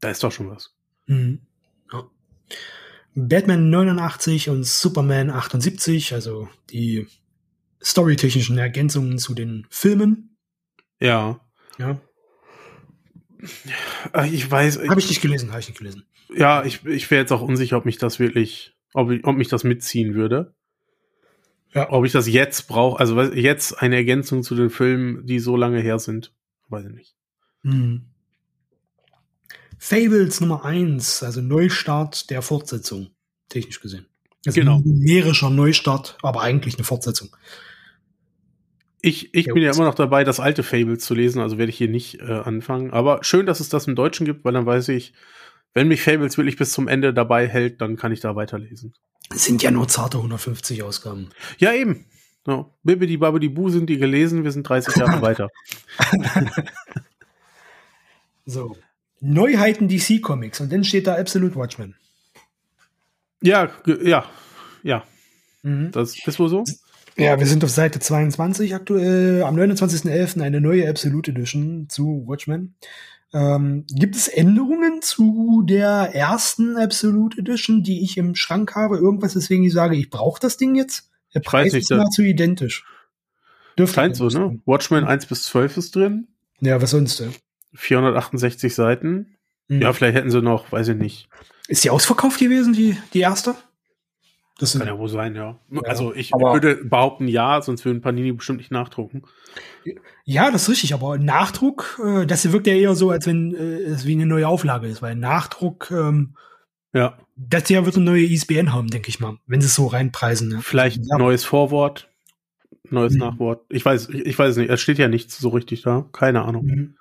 Da 0.00 0.10
ist 0.10 0.24
doch 0.24 0.32
schon 0.32 0.50
was. 0.50 0.74
Mhm. 1.06 1.42
Ja. 1.92 2.04
Batman 3.14 3.70
89 3.70 4.48
und 4.48 4.66
Superman 4.66 5.30
78, 5.30 6.12
also 6.14 6.48
die 6.70 7.06
storytechnischen 7.80 8.58
Ergänzungen 8.58 9.18
zu 9.18 9.34
den 9.34 9.68
Filmen. 9.70 10.36
Ja. 10.98 11.38
Ja. 11.78 12.00
Ich 14.30 14.50
weiß. 14.50 14.80
Habe 14.88 15.00
ich 15.00 15.08
nicht 15.08 15.22
gelesen, 15.22 15.50
habe 15.50 15.60
ich 15.60 15.68
nicht 15.68 15.78
gelesen. 15.78 16.04
Ja, 16.34 16.64
ich, 16.64 16.84
ich 16.84 17.10
wäre 17.10 17.22
jetzt 17.22 17.32
auch 17.32 17.42
unsicher, 17.42 17.76
ob 17.76 17.84
mich 17.84 17.98
das 17.98 18.18
wirklich, 18.18 18.74
ob, 18.92 19.10
ich, 19.10 19.24
ob 19.24 19.36
mich 19.36 19.48
das 19.48 19.64
mitziehen 19.64 20.14
würde. 20.14 20.54
Ja. 21.72 21.90
Ob 21.90 22.04
ich 22.04 22.12
das 22.12 22.26
jetzt 22.26 22.66
brauche, 22.66 22.98
also 22.98 23.20
jetzt 23.22 23.80
eine 23.80 23.96
Ergänzung 23.96 24.42
zu 24.42 24.54
den 24.54 24.70
Filmen, 24.70 25.26
die 25.26 25.38
so 25.38 25.56
lange 25.56 25.80
her 25.80 25.98
sind. 25.98 26.32
Weiß 26.68 26.84
ich 26.86 26.92
nicht. 26.92 27.14
Hm. 27.62 28.06
Fables 29.78 30.40
Nummer 30.40 30.64
eins, 30.64 31.22
also 31.22 31.40
Neustart 31.40 32.28
der 32.30 32.42
Fortsetzung, 32.42 33.10
technisch 33.48 33.80
gesehen. 33.80 34.06
Also 34.46 34.60
genau. 34.60 34.76
Ein 34.76 34.82
numerischer 34.84 35.50
Neustart, 35.50 36.18
aber 36.22 36.42
eigentlich 36.42 36.74
eine 36.74 36.84
Fortsetzung. 36.84 37.34
Ich, 39.02 39.34
ich 39.34 39.46
bin 39.46 39.62
ja 39.62 39.72
immer 39.72 39.84
noch 39.84 39.94
dabei, 39.94 40.24
das 40.24 40.40
alte 40.40 40.62
Fables 40.62 41.04
zu 41.04 41.14
lesen, 41.14 41.40
also 41.40 41.56
werde 41.56 41.70
ich 41.70 41.78
hier 41.78 41.88
nicht 41.88 42.20
äh, 42.20 42.32
anfangen. 42.32 42.90
Aber 42.90 43.24
schön, 43.24 43.46
dass 43.46 43.60
es 43.60 43.70
das 43.70 43.86
im 43.86 43.94
Deutschen 43.94 44.26
gibt, 44.26 44.44
weil 44.44 44.52
dann 44.52 44.66
weiß 44.66 44.88
ich, 44.88 45.14
wenn 45.72 45.88
mich 45.88 46.02
Fables 46.02 46.36
wirklich 46.36 46.56
bis 46.56 46.72
zum 46.72 46.88
Ende 46.88 47.14
dabei 47.14 47.46
hält, 47.48 47.80
dann 47.80 47.96
kann 47.96 48.12
ich 48.12 48.20
da 48.20 48.36
weiterlesen. 48.36 48.92
Es 49.32 49.44
sind 49.44 49.62
ja 49.62 49.70
nur 49.70 49.88
zarte 49.88 50.18
150 50.18 50.82
Ausgaben. 50.82 51.30
Ja, 51.58 51.72
eben. 51.72 52.06
No. 52.46 52.74
Bibbidi 52.82 53.16
Babbidi 53.16 53.48
Bu 53.48 53.70
sind 53.70 53.88
die 53.88 53.98
gelesen, 53.98 54.44
wir 54.44 54.50
sind 54.50 54.68
30 54.68 54.96
Jahre 54.96 55.22
weiter. 55.22 55.48
so. 58.44 58.76
Neuheiten 59.20 59.86
DC 59.86 60.22
Comics 60.22 60.60
und 60.60 60.72
dann 60.72 60.82
steht 60.82 61.06
da 61.06 61.16
Absolute 61.16 61.54
Watchmen. 61.54 61.94
Ja, 63.42 63.70
ja, 64.02 64.24
ja. 64.82 65.04
Mhm. 65.62 65.92
Das 65.92 66.16
ist 66.26 66.38
wohl 66.38 66.48
so. 66.48 66.64
Ja, 67.16 67.38
wir 67.38 67.46
sind 67.46 67.64
auf 67.64 67.70
Seite 67.70 68.00
22 68.00 68.74
aktuell. 68.74 69.42
Am 69.42 69.56
29.11. 69.56 70.42
eine 70.42 70.60
neue 70.60 70.88
Absolute 70.88 71.32
Edition 71.32 71.88
zu 71.88 72.24
Watchmen. 72.26 72.74
Ähm, 73.32 73.84
gibt 73.88 74.16
es 74.16 74.26
Änderungen 74.28 75.02
zu 75.02 75.62
der 75.64 76.14
ersten 76.14 76.76
Absolute 76.76 77.38
Edition, 77.38 77.82
die 77.82 78.02
ich 78.02 78.16
im 78.16 78.34
Schrank 78.34 78.74
habe? 78.74 78.96
Irgendwas, 78.96 79.36
weswegen 79.36 79.64
ich 79.64 79.72
sage, 79.72 79.96
ich 79.96 80.10
brauche 80.10 80.40
das 80.40 80.56
Ding 80.56 80.74
jetzt? 80.74 81.10
Der 81.34 81.40
Preis 81.40 81.74
ist 81.74 81.90
nahezu 81.90 82.22
identisch. 82.22 82.84
Dürfte 83.78 83.94
Scheint 83.94 84.16
so, 84.16 84.28
ne? 84.28 84.58
Watchmen 84.66 85.04
1 85.04 85.26
bis 85.26 85.44
12 85.44 85.76
ist 85.76 85.94
drin. 85.94 86.26
Ja, 86.60 86.82
was 86.82 86.90
sonst? 86.90 87.22
468 87.74 88.74
Seiten. 88.74 89.36
Mhm. 89.68 89.82
Ja, 89.82 89.92
vielleicht 89.92 90.16
hätten 90.16 90.30
sie 90.30 90.42
noch, 90.42 90.72
weiß 90.72 90.88
ich 90.88 90.96
nicht. 90.96 91.28
Ist 91.68 91.84
die 91.84 91.90
ausverkauft 91.90 92.40
gewesen, 92.40 92.72
die, 92.72 92.96
die 93.14 93.20
erste? 93.20 93.54
Das 94.60 94.78
kann 94.78 94.86
ja 94.86 94.98
wohl 94.98 95.08
sein, 95.08 95.34
ja. 95.34 95.58
ja 95.70 95.80
also 95.82 96.14
ich 96.14 96.32
würde 96.32 96.76
behaupten, 96.76 97.28
ja, 97.28 97.62
sonst 97.62 97.84
würden 97.84 98.02
Panini 98.02 98.32
bestimmt 98.32 98.58
nicht 98.58 98.70
nachdrucken. 98.70 99.22
Ja, 100.24 100.50
das 100.50 100.62
ist 100.62 100.68
richtig, 100.68 100.94
aber 100.94 101.16
Nachdruck, 101.16 102.00
äh, 102.04 102.26
das 102.26 102.50
wirkt 102.52 102.66
ja 102.66 102.74
eher 102.74 102.94
so, 102.94 103.10
als 103.10 103.26
wenn 103.26 103.54
äh, 103.54 103.78
es 103.84 104.06
wie 104.06 104.12
eine 104.12 104.26
neue 104.26 104.46
Auflage 104.46 104.86
ist, 104.86 105.00
weil 105.00 105.16
Nachdruck, 105.16 105.90
ähm, 105.90 106.34
ja. 106.92 107.18
Das 107.36 107.68
Jahr 107.70 107.86
wird 107.86 107.96
eine 107.96 108.04
neue 108.04 108.24
ISBN 108.24 108.72
haben, 108.72 108.88
denke 108.88 109.08
ich 109.08 109.18
mal, 109.18 109.38
wenn 109.46 109.62
sie 109.62 109.66
es 109.66 109.74
so 109.74 109.86
reinpreisen. 109.86 110.50
Ja. 110.50 110.58
Vielleicht 110.60 111.00
ja. 111.06 111.16
neues 111.16 111.44
Vorwort, 111.44 112.10
neues 112.90 113.14
mhm. 113.14 113.20
Nachwort. 113.20 113.64
Ich 113.70 113.84
weiß, 113.84 114.10
ich, 114.10 114.26
ich 114.26 114.38
weiß 114.38 114.56
nicht, 114.56 114.70
es 114.70 114.80
steht 114.80 114.98
ja 114.98 115.08
nichts 115.08 115.38
so 115.38 115.48
richtig 115.48 115.82
da. 115.82 116.06
Keine 116.12 116.42
Ahnung. 116.42 116.64
Mhm. 116.66 116.96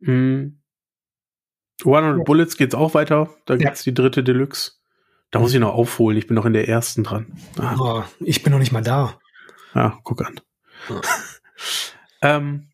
Mhm. 0.00 0.58
100 1.84 2.18
ja. 2.18 2.24
Bullets 2.24 2.56
geht's 2.56 2.74
auch 2.74 2.94
weiter. 2.94 3.30
Da 3.46 3.56
gibt's 3.56 3.84
die 3.84 3.94
dritte 3.94 4.24
Deluxe. 4.24 4.72
Da 5.30 5.40
muss 5.40 5.52
ich 5.52 5.60
noch 5.60 5.74
aufholen. 5.74 6.16
Ich 6.16 6.26
bin 6.26 6.34
noch 6.34 6.46
in 6.46 6.54
der 6.54 6.68
ersten 6.68 7.04
dran. 7.04 7.26
Ah. 7.58 7.76
Oh, 7.78 8.04
ich 8.20 8.42
bin 8.42 8.52
noch 8.52 8.58
nicht 8.58 8.72
mal 8.72 8.82
da. 8.82 9.18
Ja, 9.74 9.98
guck 10.02 10.24
an. 10.24 10.40
Oh. 10.88 11.00
ähm, 12.22 12.68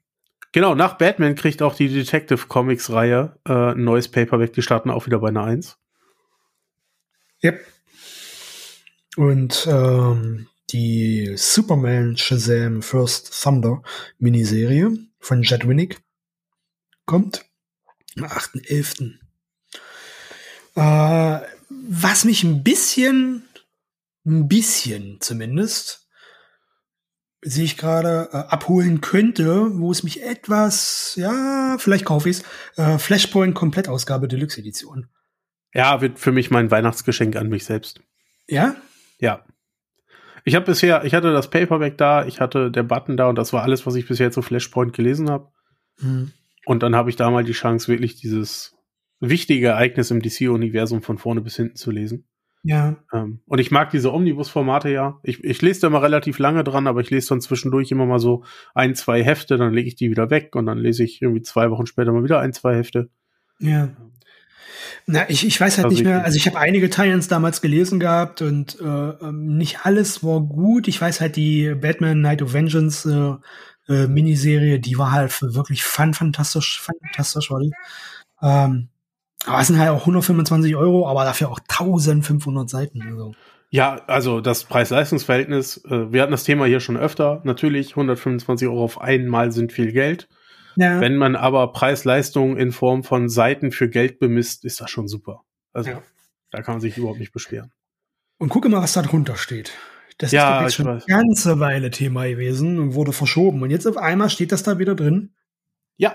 genau, 0.53 0.75
nach 0.75 0.97
Batman 0.97 1.35
kriegt 1.35 1.63
auch 1.63 1.75
die 1.75 1.89
Detective 1.89 2.47
Comics 2.47 2.91
Reihe 2.91 3.39
äh, 3.47 3.73
ein 3.73 3.85
neues 3.85 4.09
Paperback. 4.09 4.53
Die 4.53 4.63
starten 4.63 4.91
auch 4.91 5.07
wieder 5.07 5.19
bei 5.19 5.29
einer 5.29 5.45
1. 5.45 5.77
Yep. 7.43 7.61
Und 9.17 9.67
ähm, 9.69 10.49
die 10.71 11.35
Superman 11.37 12.17
Shazam 12.17 12.83
First 12.83 13.43
Thunder 13.43 13.83
Miniserie 14.19 14.97
von 15.19 15.43
Jet 15.43 15.67
Winnick 15.69 16.01
kommt 17.05 17.45
am 18.17 18.25
8.11. 18.25 19.19
Äh, 20.77 21.54
was 21.69 22.25
mich 22.25 22.45
ein 22.45 22.63
bisschen, 22.63 23.45
ein 24.25 24.49
bisschen 24.49 25.19
zumindest, 25.21 26.09
sehe 27.43 27.65
ich 27.65 27.77
gerade, 27.77 28.29
äh, 28.33 28.37
abholen 28.37 29.01
könnte, 29.01 29.79
wo 29.79 29.91
es 29.91 30.03
mich 30.03 30.23
etwas, 30.23 31.15
ja, 31.17 31.77
vielleicht 31.79 32.05
kaufe 32.05 32.31
ich 32.31 32.39
es, 32.39 32.45
äh, 32.79 32.99
Flashpoint 32.99 33.55
Komplettausgabe 33.55 34.29
Deluxe 34.29 34.61
Edition. 34.61 35.09
Ja, 35.75 36.01
wird 36.01 36.19
für 36.19 36.33
mich 36.33 36.51
mein 36.51 36.71
Weihnachtsgeschenk 36.71 37.37
an 37.37 37.49
mich 37.49 37.65
selbst. 37.65 38.01
Ja? 38.49 38.77
Ja. 39.19 39.45
Ich 40.45 40.55
habe 40.55 40.67
bisher, 40.67 41.05
ich 41.05 41.15
hatte 41.15 41.33
das 41.33 41.51
Paperback 41.51 41.99
da, 41.99 42.27
ich 42.27 42.41
hatte 42.41 42.71
der 42.71 42.83
Button 42.83 43.17
da 43.17 43.29
und 43.29 43.37
das 43.37 43.53
war 43.53 43.63
alles, 43.63 43.87
was 43.87 43.95
ich 43.95 44.07
bisher 44.07 44.31
zu 44.31 44.43
Flashpoint 44.43 44.93
gelesen 44.93 45.31
habe. 45.31 45.51
Hm. 45.99 46.33
Und 46.67 46.83
dann 46.83 46.95
habe 46.95 47.11
ich 47.11 47.17
da 47.17 47.31
mal 47.31 47.45
die 47.45 47.53
Chance, 47.53 47.89
wirklich 47.89 48.17
dieses 48.17 48.74
wichtige 49.31 49.69
Ereignis 49.69 50.11
im 50.11 50.21
DC-Universum 50.21 51.03
von 51.03 51.19
vorne 51.19 51.41
bis 51.41 51.57
hinten 51.57 51.77
zu 51.77 51.91
lesen. 51.91 52.27
Ja. 52.63 52.97
Ähm, 53.13 53.41
und 53.47 53.59
ich 53.59 53.71
mag 53.71 53.91
diese 53.91 54.13
Omnibus-Formate 54.13 54.89
ja. 54.89 55.21
Ich, 55.23 55.45
ich 55.45 55.61
lese 55.61 55.83
da 55.83 55.91
mal 55.91 55.99
relativ 55.99 56.39
lange 56.39 56.65
dran, 56.65 56.87
aber 56.87 57.03
ich 57.03 57.11
lese 57.11 57.29
dann 57.29 57.43
zwischendurch 57.43 57.91
immer 57.91 58.07
mal 58.07 58.19
so 58.19 58.43
ein, 58.75 58.95
zwei 58.95 59.23
Hefte, 59.23 59.59
dann 59.59 59.75
lege 59.75 59.89
ich 59.89 59.97
die 59.97 60.11
wieder 60.11 60.31
weg 60.31 60.57
und 60.57 60.65
dann 60.67 60.79
lese 60.79 61.05
ich 61.05 61.21
irgendwie 61.21 61.43
zwei 61.43 61.71
Wochen 61.71 61.87
später 61.87 62.13
mal 62.13 62.25
wieder 62.25 62.41
ein, 62.41 62.55
zwei 62.55 62.77
Hefte. 62.77 63.11
Ja. 63.59 63.91
Na, 65.07 65.29
ich, 65.29 65.47
ich 65.47 65.61
weiß 65.61 65.77
halt 65.77 65.87
also 65.87 65.95
nicht 65.95 66.05
mehr, 66.05 66.25
also 66.25 66.37
ich 66.37 66.47
habe 66.47 66.59
einige 66.59 66.89
Titans 66.89 67.29
damals 67.29 67.61
gelesen 67.61 68.01
gehabt 68.01 68.41
und 68.41 68.81
äh, 68.81 68.85
ähm, 68.85 69.59
nicht 69.59 69.81
alles 69.83 70.25
war 70.25 70.41
gut. 70.41 70.89
Ich 70.89 71.01
weiß 71.01 71.21
halt, 71.21 71.37
die 71.37 71.75
Batman 71.75 72.23
Night 72.23 72.41
of 72.41 72.55
Vengeance 72.55 73.07
äh, 73.89 73.93
äh, 73.93 74.07
Miniserie, 74.07 74.81
die 74.81 74.97
war 74.97 75.13
halt 75.13 75.43
wirklich 75.43 75.83
fun, 75.85 76.15
fantastisch, 76.15 76.81
fantastisch, 76.81 77.51
war 77.51 77.61
die. 77.61 77.73
Ähm, 78.43 78.89
aber 79.47 79.61
es 79.61 79.67
sind 79.67 79.79
halt 79.79 79.91
auch 79.91 80.01
125 80.01 80.77
Euro, 80.77 81.09
aber 81.09 81.25
dafür 81.25 81.51
auch 81.51 81.61
1500 81.61 82.69
Seiten. 82.69 83.03
Also. 83.03 83.35
Ja, 83.71 84.03
also 84.07 84.41
das 84.41 84.65
Preis-Leistungs-Verhältnis, 84.65 85.85
äh, 85.85 86.13
wir 86.13 86.23
hatten 86.23 86.33
das 86.33 86.45
Thema 86.45 86.67
hier 86.67 86.81
schon 86.81 86.97
öfter. 86.97 87.41
Natürlich, 87.45 87.91
125 87.91 88.69
Euro 88.69 88.85
auf 88.85 89.01
einmal 89.01 89.53
sind 89.53 89.73
viel 89.73 89.93
Geld. 89.93 90.29
Ja. 90.77 91.01
Wenn 91.01 91.17
man 91.17 91.37
aber 91.37 91.73
Preis-Leistung 91.73 92.57
in 92.57 92.73
Form 92.73 93.05
von 93.05 93.29
Seiten 93.29 93.71
für 93.71 93.89
Geld 93.89 94.19
bemisst, 94.19 94.65
ist 94.65 94.81
das 94.81 94.91
schon 94.91 95.09
super. 95.09 95.43
Also 95.73 95.91
ja. 95.91 96.03
da 96.51 96.63
kann 96.63 96.75
man 96.75 96.81
sich 96.81 96.97
überhaupt 96.97 97.19
nicht 97.19 97.33
beschweren. 97.33 97.73
Und 98.39 98.49
gucke 98.49 98.69
mal, 98.69 98.83
was 98.83 98.93
da 98.93 99.03
drunter 99.03 99.37
steht. 99.37 99.73
Das 100.19 100.33
ja, 100.33 100.59
ist 100.59 100.63
jetzt 100.63 100.75
schon 100.75 100.87
weiß. 100.87 101.07
eine 101.09 101.23
ganze 101.23 101.61
Weile 101.61 101.91
Thema 101.91 102.27
gewesen 102.29 102.79
und 102.79 102.95
wurde 102.95 103.13
verschoben. 103.13 103.63
Und 103.63 103.71
jetzt 103.71 103.87
auf 103.87 103.97
einmal 103.97 104.31
steht 104.31 104.53
das 104.53 104.63
da 104.63 104.79
wieder 104.79 104.95
drin. 104.95 105.33
Ja, 105.97 106.15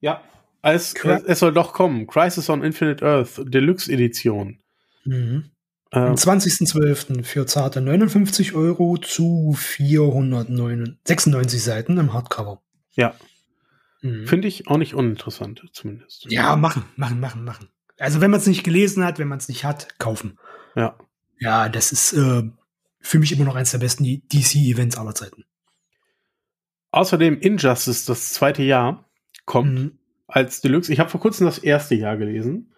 ja. 0.00 0.22
Es, 0.62 0.94
es, 0.94 1.22
es 1.24 1.38
soll 1.38 1.52
doch 1.52 1.72
kommen. 1.72 2.06
Crisis 2.06 2.50
on 2.50 2.62
Infinite 2.62 3.04
Earth, 3.04 3.40
Deluxe 3.44 3.90
Edition. 3.90 4.58
Mhm. 5.04 5.50
Ähm, 5.92 6.02
Am 6.02 6.14
20.12. 6.14 7.24
für 7.24 7.46
zarte 7.46 7.80
59 7.80 8.54
Euro 8.54 8.96
zu 8.98 9.54
496 9.56 11.62
Seiten 11.62 11.98
im 11.98 12.12
Hardcover. 12.12 12.62
Ja. 12.92 13.14
Mhm. 14.02 14.26
Finde 14.26 14.48
ich 14.48 14.68
auch 14.68 14.78
nicht 14.78 14.94
uninteressant, 14.94 15.62
zumindest. 15.72 16.26
Ja, 16.30 16.56
machen, 16.56 16.84
machen, 16.96 17.20
machen, 17.20 17.44
machen. 17.44 17.68
Also 17.98 18.20
wenn 18.20 18.30
man 18.30 18.40
es 18.40 18.46
nicht 18.46 18.64
gelesen 18.64 19.04
hat, 19.04 19.18
wenn 19.18 19.28
man 19.28 19.38
es 19.38 19.48
nicht 19.48 19.64
hat, 19.64 19.98
kaufen. 19.98 20.38
Ja. 20.74 20.96
Ja, 21.38 21.68
das 21.68 21.92
ist 21.92 22.12
äh, 22.12 22.42
für 23.00 23.18
mich 23.18 23.32
immer 23.32 23.44
noch 23.44 23.56
eines 23.56 23.72
der 23.72 23.78
besten 23.78 24.04
DC-Events 24.04 24.96
aller 24.96 25.14
Zeiten. 25.14 25.44
Außerdem 26.92 27.38
Injustice, 27.40 28.04
das 28.04 28.32
zweite 28.32 28.62
Jahr, 28.62 29.10
kommt 29.44 29.74
mhm. 29.74 29.98
Als 30.32 30.60
Deluxe. 30.60 30.92
Ich 30.92 31.00
habe 31.00 31.10
vor 31.10 31.20
kurzem 31.20 31.46
das 31.46 31.58
erste 31.58 31.94
Jahr 31.94 32.16
gelesen. 32.16 32.72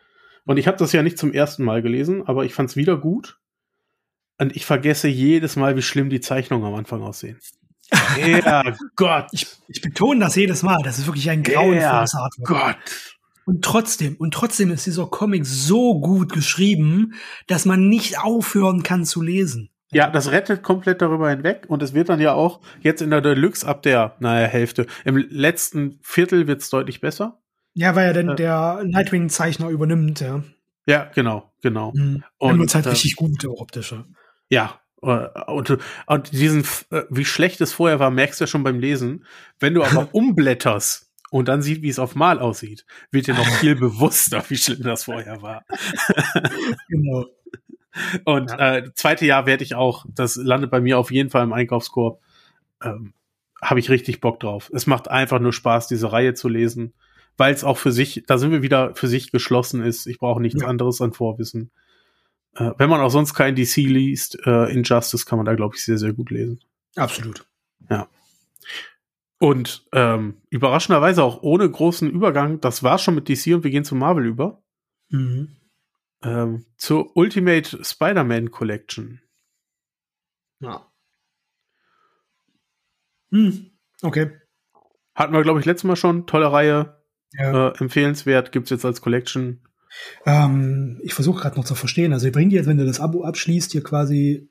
Und 0.44 0.56
ich 0.56 0.66
habe 0.66 0.76
das 0.76 0.92
ja 0.92 1.02
nicht 1.02 1.18
zum 1.18 1.32
ersten 1.32 1.64
Mal 1.64 1.82
gelesen, 1.82 2.26
aber 2.26 2.44
ich 2.44 2.54
fand 2.54 2.70
es 2.70 2.76
wieder 2.76 2.96
gut. 2.96 3.38
Und 4.38 4.56
ich 4.56 4.66
vergesse 4.66 5.08
jedes 5.08 5.56
Mal, 5.56 5.76
wie 5.76 5.82
schlimm 5.82 6.10
die 6.10 6.20
Zeichnungen 6.20 6.66
am 6.66 6.74
Anfang 6.74 7.02
aussehen. 7.02 7.38
Ja, 8.18 8.64
Gott. 8.96 9.26
Ich, 9.32 9.46
ich, 9.68 9.80
betone 9.80 10.20
das 10.20 10.34
jedes 10.34 10.62
Mal. 10.62 10.78
Das 10.82 10.98
ist 10.98 11.06
wirklich 11.06 11.30
ein 11.30 11.42
grauenvolles 11.42 12.12
ja, 12.12 12.28
Gott. 12.42 12.76
Und 13.44 13.64
trotzdem, 13.64 14.16
und 14.16 14.34
trotzdem 14.34 14.70
ist 14.70 14.86
dieser 14.86 15.06
Comic 15.06 15.46
so 15.46 16.00
gut 16.00 16.32
geschrieben, 16.32 17.14
dass 17.48 17.64
man 17.64 17.88
nicht 17.88 18.18
aufhören 18.18 18.82
kann 18.82 19.04
zu 19.04 19.20
lesen. 19.20 19.70
Ja, 19.92 20.08
das 20.08 20.30
rettet 20.30 20.62
komplett 20.62 21.02
darüber 21.02 21.28
hinweg 21.28 21.66
und 21.68 21.82
es 21.82 21.92
wird 21.92 22.08
dann 22.08 22.20
ja 22.20 22.32
auch 22.32 22.60
jetzt 22.80 23.02
in 23.02 23.10
der 23.10 23.20
Deluxe 23.20 23.66
ab 23.66 23.82
der, 23.82 24.16
naja, 24.20 24.46
Hälfte. 24.46 24.86
Im 25.04 25.16
letzten 25.16 25.98
Viertel 26.02 26.46
wird's 26.46 26.70
deutlich 26.70 27.00
besser. 27.00 27.41
Ja, 27.74 27.94
weil 27.96 28.06
er 28.06 28.12
denn 28.12 28.30
äh, 28.30 28.36
der 28.36 28.82
Nightwing-Zeichner 28.84 29.68
übernimmt, 29.68 30.20
ja. 30.20 30.42
Ja, 30.86 31.10
genau, 31.14 31.52
genau. 31.62 31.92
Mhm. 31.94 32.24
Und 32.38 32.60
es 32.60 32.74
halt 32.74 32.86
äh, 32.86 32.90
richtig 32.90 33.16
gut, 33.16 33.42
der 33.42 33.52
optische. 33.52 34.04
Ja, 34.48 34.80
äh, 35.02 35.28
und, 35.46 35.78
und 36.06 36.32
diesen, 36.32 36.64
äh, 36.90 37.02
wie 37.08 37.24
schlecht 37.24 37.60
es 37.60 37.72
vorher 37.72 37.98
war, 37.98 38.10
merkst 38.10 38.40
du 38.40 38.44
ja 38.44 38.46
schon 38.46 38.64
beim 38.64 38.78
Lesen. 38.78 39.24
Wenn 39.58 39.74
du 39.74 39.84
aber 39.84 40.08
umblätterst 40.12 41.10
und 41.30 41.48
dann 41.48 41.62
siehst, 41.62 41.82
wie 41.82 41.88
es 41.88 41.98
auf 41.98 42.14
Mal 42.14 42.40
aussieht, 42.40 42.84
wird 43.10 43.26
dir 43.26 43.34
noch 43.34 43.46
viel 43.60 43.76
bewusster, 43.76 44.44
wie 44.48 44.56
schlimm 44.56 44.82
das 44.82 45.04
vorher 45.04 45.40
war. 45.40 45.64
genau. 46.88 47.26
Und 48.24 48.50
ja. 48.50 48.76
äh, 48.76 48.94
zweite 48.94 49.26
Jahr 49.26 49.46
werde 49.46 49.64
ich 49.64 49.74
auch, 49.74 50.06
das 50.08 50.36
landet 50.36 50.70
bei 50.70 50.80
mir 50.80 50.98
auf 50.98 51.10
jeden 51.10 51.30
Fall 51.30 51.44
im 51.44 51.52
Einkaufskorb. 51.52 52.20
Ähm, 52.82 53.12
Habe 53.62 53.80
ich 53.80 53.90
richtig 53.90 54.20
Bock 54.20 54.40
drauf. 54.40 54.70
Es 54.74 54.86
macht 54.86 55.08
einfach 55.08 55.40
nur 55.40 55.52
Spaß, 55.52 55.88
diese 55.88 56.10
Reihe 56.10 56.34
zu 56.34 56.48
lesen 56.48 56.94
weil 57.36 57.54
es 57.54 57.64
auch 57.64 57.78
für 57.78 57.92
sich, 57.92 58.24
da 58.26 58.38
sind 58.38 58.50
wir 58.50 58.62
wieder 58.62 58.94
für 58.94 59.08
sich 59.08 59.32
geschlossen 59.32 59.82
ist. 59.82 60.06
Ich 60.06 60.18
brauche 60.18 60.40
nichts 60.40 60.62
ja. 60.62 60.68
anderes 60.68 61.00
an 61.00 61.12
Vorwissen. 61.12 61.70
Äh, 62.54 62.72
wenn 62.78 62.90
man 62.90 63.00
auch 63.00 63.10
sonst 63.10 63.34
kein 63.34 63.54
DC 63.54 63.76
liest, 63.76 64.38
äh, 64.46 64.72
Injustice 64.72 65.26
kann 65.26 65.38
man 65.38 65.46
da, 65.46 65.54
glaube 65.54 65.76
ich, 65.76 65.84
sehr, 65.84 65.98
sehr 65.98 66.12
gut 66.12 66.30
lesen. 66.30 66.60
Absolut. 66.96 67.46
Ja. 67.88 68.08
Und 69.38 69.86
ähm, 69.92 70.42
überraschenderweise 70.50 71.24
auch 71.24 71.42
ohne 71.42 71.68
großen 71.68 72.08
Übergang, 72.08 72.60
das 72.60 72.82
war 72.82 72.98
schon 72.98 73.14
mit 73.14 73.28
DC 73.28 73.54
und 73.54 73.64
wir 73.64 73.70
gehen 73.70 73.84
zu 73.84 73.94
Marvel 73.94 74.26
über. 74.26 74.62
Mhm. 75.08 75.56
Ähm, 76.22 76.66
zur 76.76 77.16
Ultimate 77.16 77.84
Spider-Man 77.84 78.52
Collection. 78.52 79.20
Ja. 80.60 80.86
Hm, 83.32 83.72
okay. 84.02 84.30
Hatten 85.14 85.32
wir, 85.32 85.42
glaube 85.42 85.58
ich, 85.58 85.66
letztes 85.66 85.84
Mal 85.88 85.96
schon. 85.96 86.26
Tolle 86.26 86.52
Reihe. 86.52 87.01
Ja. 87.38 87.68
Äh, 87.68 87.78
empfehlenswert, 87.78 88.52
gibt's 88.52 88.70
jetzt 88.70 88.84
als 88.84 89.00
Collection. 89.00 89.60
Ähm, 90.24 91.00
ich 91.02 91.14
versuche 91.14 91.40
gerade 91.40 91.56
noch 91.56 91.64
zu 91.64 91.74
verstehen. 91.74 92.12
Also, 92.12 92.26
ihr 92.26 92.32
bringt 92.32 92.52
jetzt, 92.52 92.66
wenn 92.66 92.78
du 92.78 92.86
das 92.86 93.00
Abo 93.00 93.24
abschließt, 93.24 93.72
hier 93.72 93.82
quasi 93.82 94.48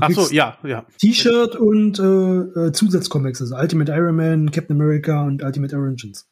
Ach 0.00 0.10
so, 0.10 0.28
ja, 0.34 0.58
ja. 0.64 0.84
T-Shirt 1.00 1.56
und 1.56 1.98
äh, 1.98 2.02
äh, 2.02 2.72
Zusatzcomics, 2.72 3.40
also 3.40 3.56
Ultimate 3.56 3.92
Iron 3.92 4.16
Man, 4.16 4.50
Captain 4.50 4.74
America 4.74 5.22
und 5.22 5.42
Ultimate 5.42 5.76
Origins. 5.76 6.28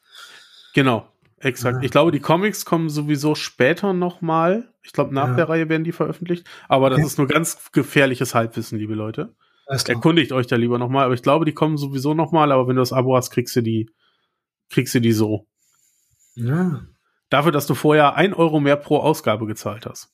Genau, 0.73 1.07
exakt. 1.39 1.77
Ja. 1.77 1.83
Ich 1.83 1.91
glaube, 1.91 2.11
die 2.11 2.19
Comics 2.19 2.65
kommen 2.65 2.89
sowieso 2.89 3.35
später 3.35 3.93
nochmal. 3.93 4.73
Ich 4.83 4.91
glaube, 4.91 5.13
nach 5.13 5.29
ja. 5.29 5.35
der 5.35 5.49
Reihe 5.49 5.69
werden 5.69 5.85
die 5.85 5.91
veröffentlicht. 5.91 6.45
Aber 6.67 6.89
das 6.89 6.99
okay. 6.99 7.07
ist 7.07 7.17
nur 7.17 7.27
ganz 7.27 7.71
gefährliches 7.71 8.35
Halbwissen, 8.35 8.77
liebe 8.77 8.95
Leute. 8.95 9.33
Erkundigt 9.67 10.31
euch 10.31 10.47
da 10.47 10.55
lieber 10.55 10.77
nochmal. 10.77 11.05
Aber 11.05 11.13
ich 11.13 11.23
glaube, 11.23 11.45
die 11.45 11.53
kommen 11.53 11.77
sowieso 11.77 12.13
nochmal. 12.13 12.51
Aber 12.51 12.67
wenn 12.67 12.75
du 12.75 12.81
das 12.81 12.93
Abo 12.93 13.15
hast, 13.15 13.31
kriegst 13.31 13.55
du 13.55 13.61
die, 13.61 13.89
kriegst 14.69 14.95
du 14.95 15.01
die 15.01 15.11
so. 15.11 15.47
Ja. 16.37 16.85
Dafür, 17.29 17.51
dass 17.51 17.67
du 17.67 17.73
vorher 17.73 18.15
ein 18.15 18.33
Euro 18.33 18.59
mehr 18.59 18.77
pro 18.77 18.97
Ausgabe 18.97 19.47
gezahlt 19.47 19.85
hast. 19.85 20.13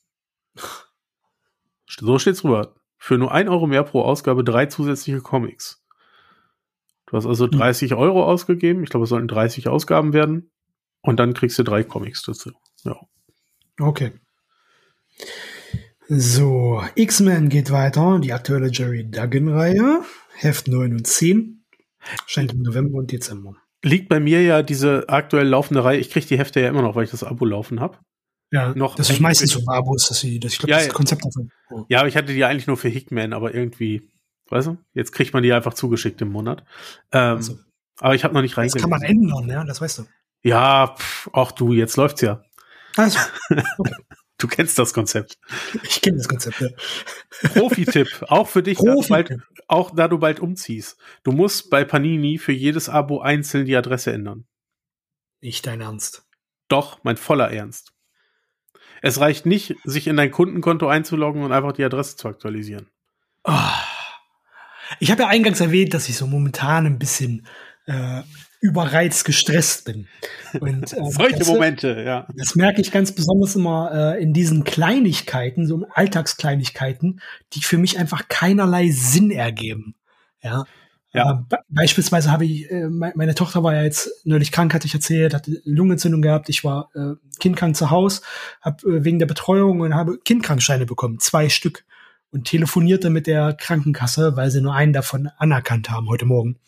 So 1.87 2.17
steht's 2.17 2.41
drüber. 2.41 2.75
Für 2.97 3.17
nur 3.17 3.33
ein 3.33 3.49
Euro 3.49 3.67
mehr 3.67 3.83
pro 3.83 4.01
Ausgabe 4.01 4.43
drei 4.43 4.65
zusätzliche 4.65 5.19
Comics. 5.19 5.85
Du 7.05 7.17
hast 7.17 7.25
also 7.25 7.45
30 7.45 7.91
hm. 7.91 7.97
Euro 7.97 8.23
ausgegeben. 8.23 8.83
Ich 8.83 8.89
glaube, 8.89 9.03
es 9.03 9.09
sollten 9.09 9.27
30 9.27 9.67
Ausgaben 9.67 10.13
werden. 10.13 10.51
Und 11.01 11.19
dann 11.19 11.33
kriegst 11.33 11.59
du 11.59 11.63
drei 11.63 11.83
Comics 11.83 12.23
dazu. 12.23 12.51
Ja. 12.83 12.95
Okay. 13.79 14.13
So, 16.07 16.81
X-Men 16.95 17.49
geht 17.49 17.71
weiter. 17.71 18.19
Die 18.19 18.31
aktuelle 18.31 18.71
Jerry 18.71 19.09
Duggan-Reihe. 19.09 20.03
Heft 20.35 20.69
9 20.69 20.93
und 20.93 21.05
10. 21.05 21.65
Scheint 22.25 22.53
im 22.53 22.61
November 22.61 22.99
und 22.99 23.11
Dezember 23.11 23.55
liegt 23.83 24.09
bei 24.09 24.19
mir 24.19 24.41
ja 24.41 24.63
diese 24.63 25.07
aktuell 25.09 25.47
laufende 25.47 25.83
Reihe. 25.83 25.99
Ich 25.99 26.09
kriege 26.09 26.25
die 26.25 26.37
Hefte 26.37 26.61
ja 26.61 26.69
immer 26.69 26.81
noch, 26.81 26.95
weil 26.95 27.03
ich 27.03 27.11
das 27.11 27.23
Abo 27.23 27.45
laufen 27.45 27.79
habe. 27.79 27.99
Ja, 28.51 28.73
noch 28.75 28.95
das 28.95 29.09
ist 29.09 29.19
meistens 29.19 29.51
so 29.51 29.61
Abos, 29.67 30.07
dass 30.07 30.19
sie, 30.19 30.39
das, 30.39 30.53
ich 30.53 30.59
glaube, 30.59 30.71
ja, 30.71 30.77
das 30.77 30.87
ist 30.87 30.93
Konzept 30.93 31.25
davon. 31.25 31.49
Ja. 31.69 31.85
ja, 31.89 31.99
aber 31.99 32.07
ich 32.07 32.15
hatte 32.15 32.33
die 32.33 32.45
eigentlich 32.45 32.67
nur 32.67 32.77
für 32.77 32.87
Hickman, 32.87 33.33
aber 33.33 33.53
irgendwie, 33.53 34.09
weißt 34.49 34.67
du, 34.67 34.77
jetzt 34.93 35.11
kriegt 35.11 35.33
man 35.33 35.41
die 35.41 35.51
einfach 35.51 35.73
zugeschickt 35.73 36.21
im 36.21 36.31
Monat. 36.31 36.63
Ähm, 37.11 37.37
also, 37.37 37.57
aber 37.99 38.15
ich 38.15 38.23
habe 38.23 38.33
noch 38.33 38.41
nicht 38.41 38.55
reingelegt. 38.55 38.75
Das 38.75 38.81
kann 38.81 38.91
man 38.91 39.01
ändern, 39.01 39.49
ja, 39.49 39.63
das 39.63 39.81
weißt 39.81 39.99
du. 39.99 40.03
Ja, 40.43 40.95
pff, 40.95 41.29
auch 41.33 41.51
du, 41.51 41.73
jetzt 41.73 41.97
läuft's 41.97 42.21
ja. 42.21 42.43
Also, 42.95 43.17
okay. 43.77 43.93
Du 44.43 44.49
kennst 44.49 44.77
das 44.77 44.93
Konzept. 44.93 45.37
Ich 45.83 46.01
kenne 46.01 46.17
das 46.17 46.27
Konzept, 46.27 46.59
ja. 46.59 46.67
Profi-Tipp, 47.53 48.25
auch 48.27 48.49
für 48.49 48.61
dich, 48.61 48.77
da 48.77 48.93
bald, 49.07 49.37
auch 49.69 49.91
da 49.95 50.09
du 50.09 50.17
bald 50.17 50.41
umziehst. 50.41 50.97
Du 51.23 51.31
musst 51.31 51.69
bei 51.69 51.85
Panini 51.85 52.37
für 52.37 52.51
jedes 52.51 52.89
Abo 52.89 53.21
einzeln 53.21 53.65
die 53.65 53.77
Adresse 53.77 54.11
ändern. 54.11 54.43
Nicht 55.39 55.65
dein 55.65 55.79
Ernst. 55.79 56.25
Doch, 56.67 56.99
mein 57.05 57.15
voller 57.15 57.53
Ernst. 57.53 57.93
Es 59.01 59.21
reicht 59.21 59.45
nicht, 59.45 59.75
sich 59.85 60.07
in 60.07 60.17
dein 60.17 60.31
Kundenkonto 60.31 60.89
einzuloggen 60.89 61.41
und 61.43 61.53
einfach 61.53 61.71
die 61.71 61.85
Adresse 61.85 62.17
zu 62.17 62.27
aktualisieren. 62.27 62.89
Oh. 63.45 63.53
Ich 64.99 65.09
habe 65.09 65.21
ja 65.21 65.29
eingangs 65.29 65.61
erwähnt, 65.61 65.93
dass 65.93 66.09
ich 66.09 66.17
so 66.17 66.27
momentan 66.27 66.85
ein 66.85 66.99
bisschen 66.99 67.47
äh, 67.85 68.23
überreizt 68.63 69.25
gestresst 69.25 69.83
bin. 69.83 70.07
Und, 70.59 70.93
äh, 70.93 71.03
Solche 71.11 71.39
das, 71.39 71.47
Momente, 71.49 72.01
ja. 72.05 72.25
Das 72.33 72.55
merke 72.55 72.79
ich 72.79 72.91
ganz 72.91 73.11
besonders 73.11 73.57
immer 73.57 74.15
äh, 74.15 74.23
in 74.23 74.31
diesen 74.31 74.63
Kleinigkeiten, 74.63 75.67
so 75.67 75.85
Alltagskleinigkeiten, 75.93 77.19
die 77.51 77.61
für 77.61 77.77
mich 77.77 77.99
einfach 77.99 78.29
keinerlei 78.29 78.89
Sinn 78.89 79.31
ergeben. 79.31 79.95
Ja. 80.41 80.63
Ja. 81.11 81.45
Äh, 81.51 81.57
beispielsweise 81.67 82.31
habe 82.31 82.45
ich, 82.45 82.71
äh, 82.71 82.87
meine 82.87 83.35
Tochter 83.35 83.63
war 83.63 83.75
ja 83.75 83.83
jetzt 83.83 84.09
neulich 84.23 84.53
krank, 84.53 84.73
hatte 84.73 84.87
ich 84.87 84.93
erzählt, 84.93 85.33
hatte 85.33 85.61
Lungenentzündung 85.65 86.21
gehabt. 86.21 86.47
Ich 86.47 86.63
war 86.63 86.89
äh, 86.95 87.15
kindkrank 87.41 87.75
zu 87.75 87.91
Hause, 87.91 88.21
habe 88.61 88.87
äh, 88.87 89.03
wegen 89.03 89.19
der 89.19 89.25
Betreuung 89.25 89.81
und 89.81 89.93
habe 89.93 90.19
Kindkrankscheine 90.23 90.85
bekommen, 90.85 91.19
zwei 91.19 91.49
Stück 91.49 91.83
und 92.31 92.45
telefonierte 92.45 93.09
mit 93.09 93.27
der 93.27 93.53
Krankenkasse, 93.53 94.37
weil 94.37 94.49
sie 94.51 94.61
nur 94.61 94.73
einen 94.73 94.93
davon 94.93 95.27
anerkannt 95.37 95.89
haben 95.89 96.07
heute 96.07 96.25
Morgen 96.25 96.59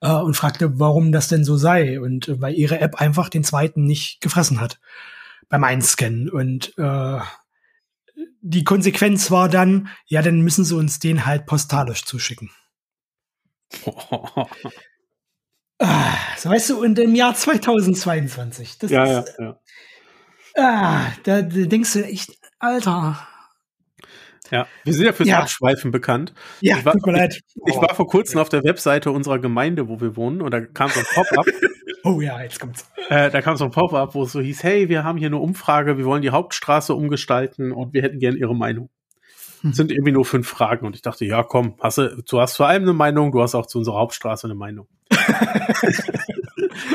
äh, 0.00 0.12
und 0.12 0.36
fragte, 0.36 0.78
warum 0.78 1.12
das 1.12 1.28
denn 1.28 1.44
so 1.44 1.56
sei 1.56 2.00
und 2.00 2.28
äh, 2.28 2.40
weil 2.40 2.54
ihre 2.54 2.80
App 2.80 2.96
einfach 2.96 3.28
den 3.28 3.44
zweiten 3.44 3.84
nicht 3.84 4.20
gefressen 4.20 4.60
hat 4.60 4.80
beim 5.48 5.64
Einscannen 5.64 6.28
und 6.30 6.76
äh, 6.78 7.20
die 8.40 8.64
Konsequenz 8.64 9.30
war 9.30 9.48
dann, 9.48 9.88
ja, 10.06 10.22
dann 10.22 10.40
müssen 10.40 10.64
sie 10.64 10.76
uns 10.76 10.98
den 10.98 11.26
halt 11.26 11.46
postalisch 11.46 12.04
zuschicken. 12.04 12.50
ah, 15.80 16.16
so 16.36 16.50
weißt 16.50 16.70
du, 16.70 16.80
und 16.80 16.98
im 16.98 17.14
Jahr 17.14 17.34
2022. 17.34 18.78
Das 18.78 18.90
ja, 18.90 19.20
ist, 19.20 19.34
ja, 19.38 19.44
ja. 19.44 19.60
Ah, 20.56 21.12
da, 21.24 21.42
da 21.42 21.66
denkst 21.66 21.92
du 21.92 22.04
echt, 22.04 22.38
Alter. 22.58 23.28
Ja, 24.50 24.66
wir 24.84 24.92
sind 24.92 25.06
ja 25.06 25.12
fürs 25.12 25.28
ja. 25.28 25.40
Abschweifen 25.40 25.90
bekannt. 25.90 26.32
Ja, 26.60 26.78
ich 26.78 26.84
war, 26.84 26.92
tut 26.92 27.06
mir 27.06 27.12
leid. 27.12 27.34
Ich, 27.34 27.74
ich 27.74 27.76
war 27.76 27.94
vor 27.94 28.06
kurzem 28.06 28.40
auf 28.40 28.48
der 28.48 28.62
Webseite 28.64 29.10
unserer 29.10 29.38
Gemeinde, 29.38 29.88
wo 29.88 30.00
wir 30.00 30.16
wohnen, 30.16 30.42
und 30.42 30.50
da 30.52 30.60
kam 30.60 30.90
so 30.90 31.00
ein 31.00 31.06
Pop-up. 31.14 31.46
oh 32.04 32.20
ja, 32.20 32.42
jetzt 32.42 32.60
kommt's. 32.60 32.88
Äh, 33.08 33.30
da 33.30 33.42
kam 33.42 33.56
so 33.56 33.64
ein 33.64 33.70
Pop-up, 33.70 34.14
wo 34.14 34.24
es 34.24 34.32
so 34.32 34.40
hieß, 34.40 34.62
hey, 34.62 34.88
wir 34.88 35.04
haben 35.04 35.18
hier 35.18 35.28
eine 35.28 35.38
Umfrage, 35.38 35.98
wir 35.98 36.04
wollen 36.04 36.22
die 36.22 36.30
Hauptstraße 36.30 36.94
umgestalten 36.94 37.72
und 37.72 37.92
wir 37.92 38.02
hätten 38.02 38.18
gerne 38.18 38.36
Ihre 38.36 38.54
Meinung. 38.54 38.90
Sind 39.62 39.90
irgendwie 39.90 40.12
nur 40.12 40.24
fünf 40.24 40.48
Fragen 40.48 40.86
und 40.86 40.96
ich 40.96 41.02
dachte, 41.02 41.24
ja, 41.24 41.42
komm, 41.42 41.74
hast 41.80 41.98
du, 41.98 42.22
du 42.28 42.40
hast 42.40 42.54
zu 42.54 42.64
allem 42.64 42.82
eine 42.82 42.92
Meinung, 42.92 43.32
du 43.32 43.42
hast 43.42 43.54
auch 43.54 43.66
zu 43.66 43.78
unserer 43.78 43.96
Hauptstraße 43.96 44.46
eine 44.46 44.54
Meinung. 44.54 44.88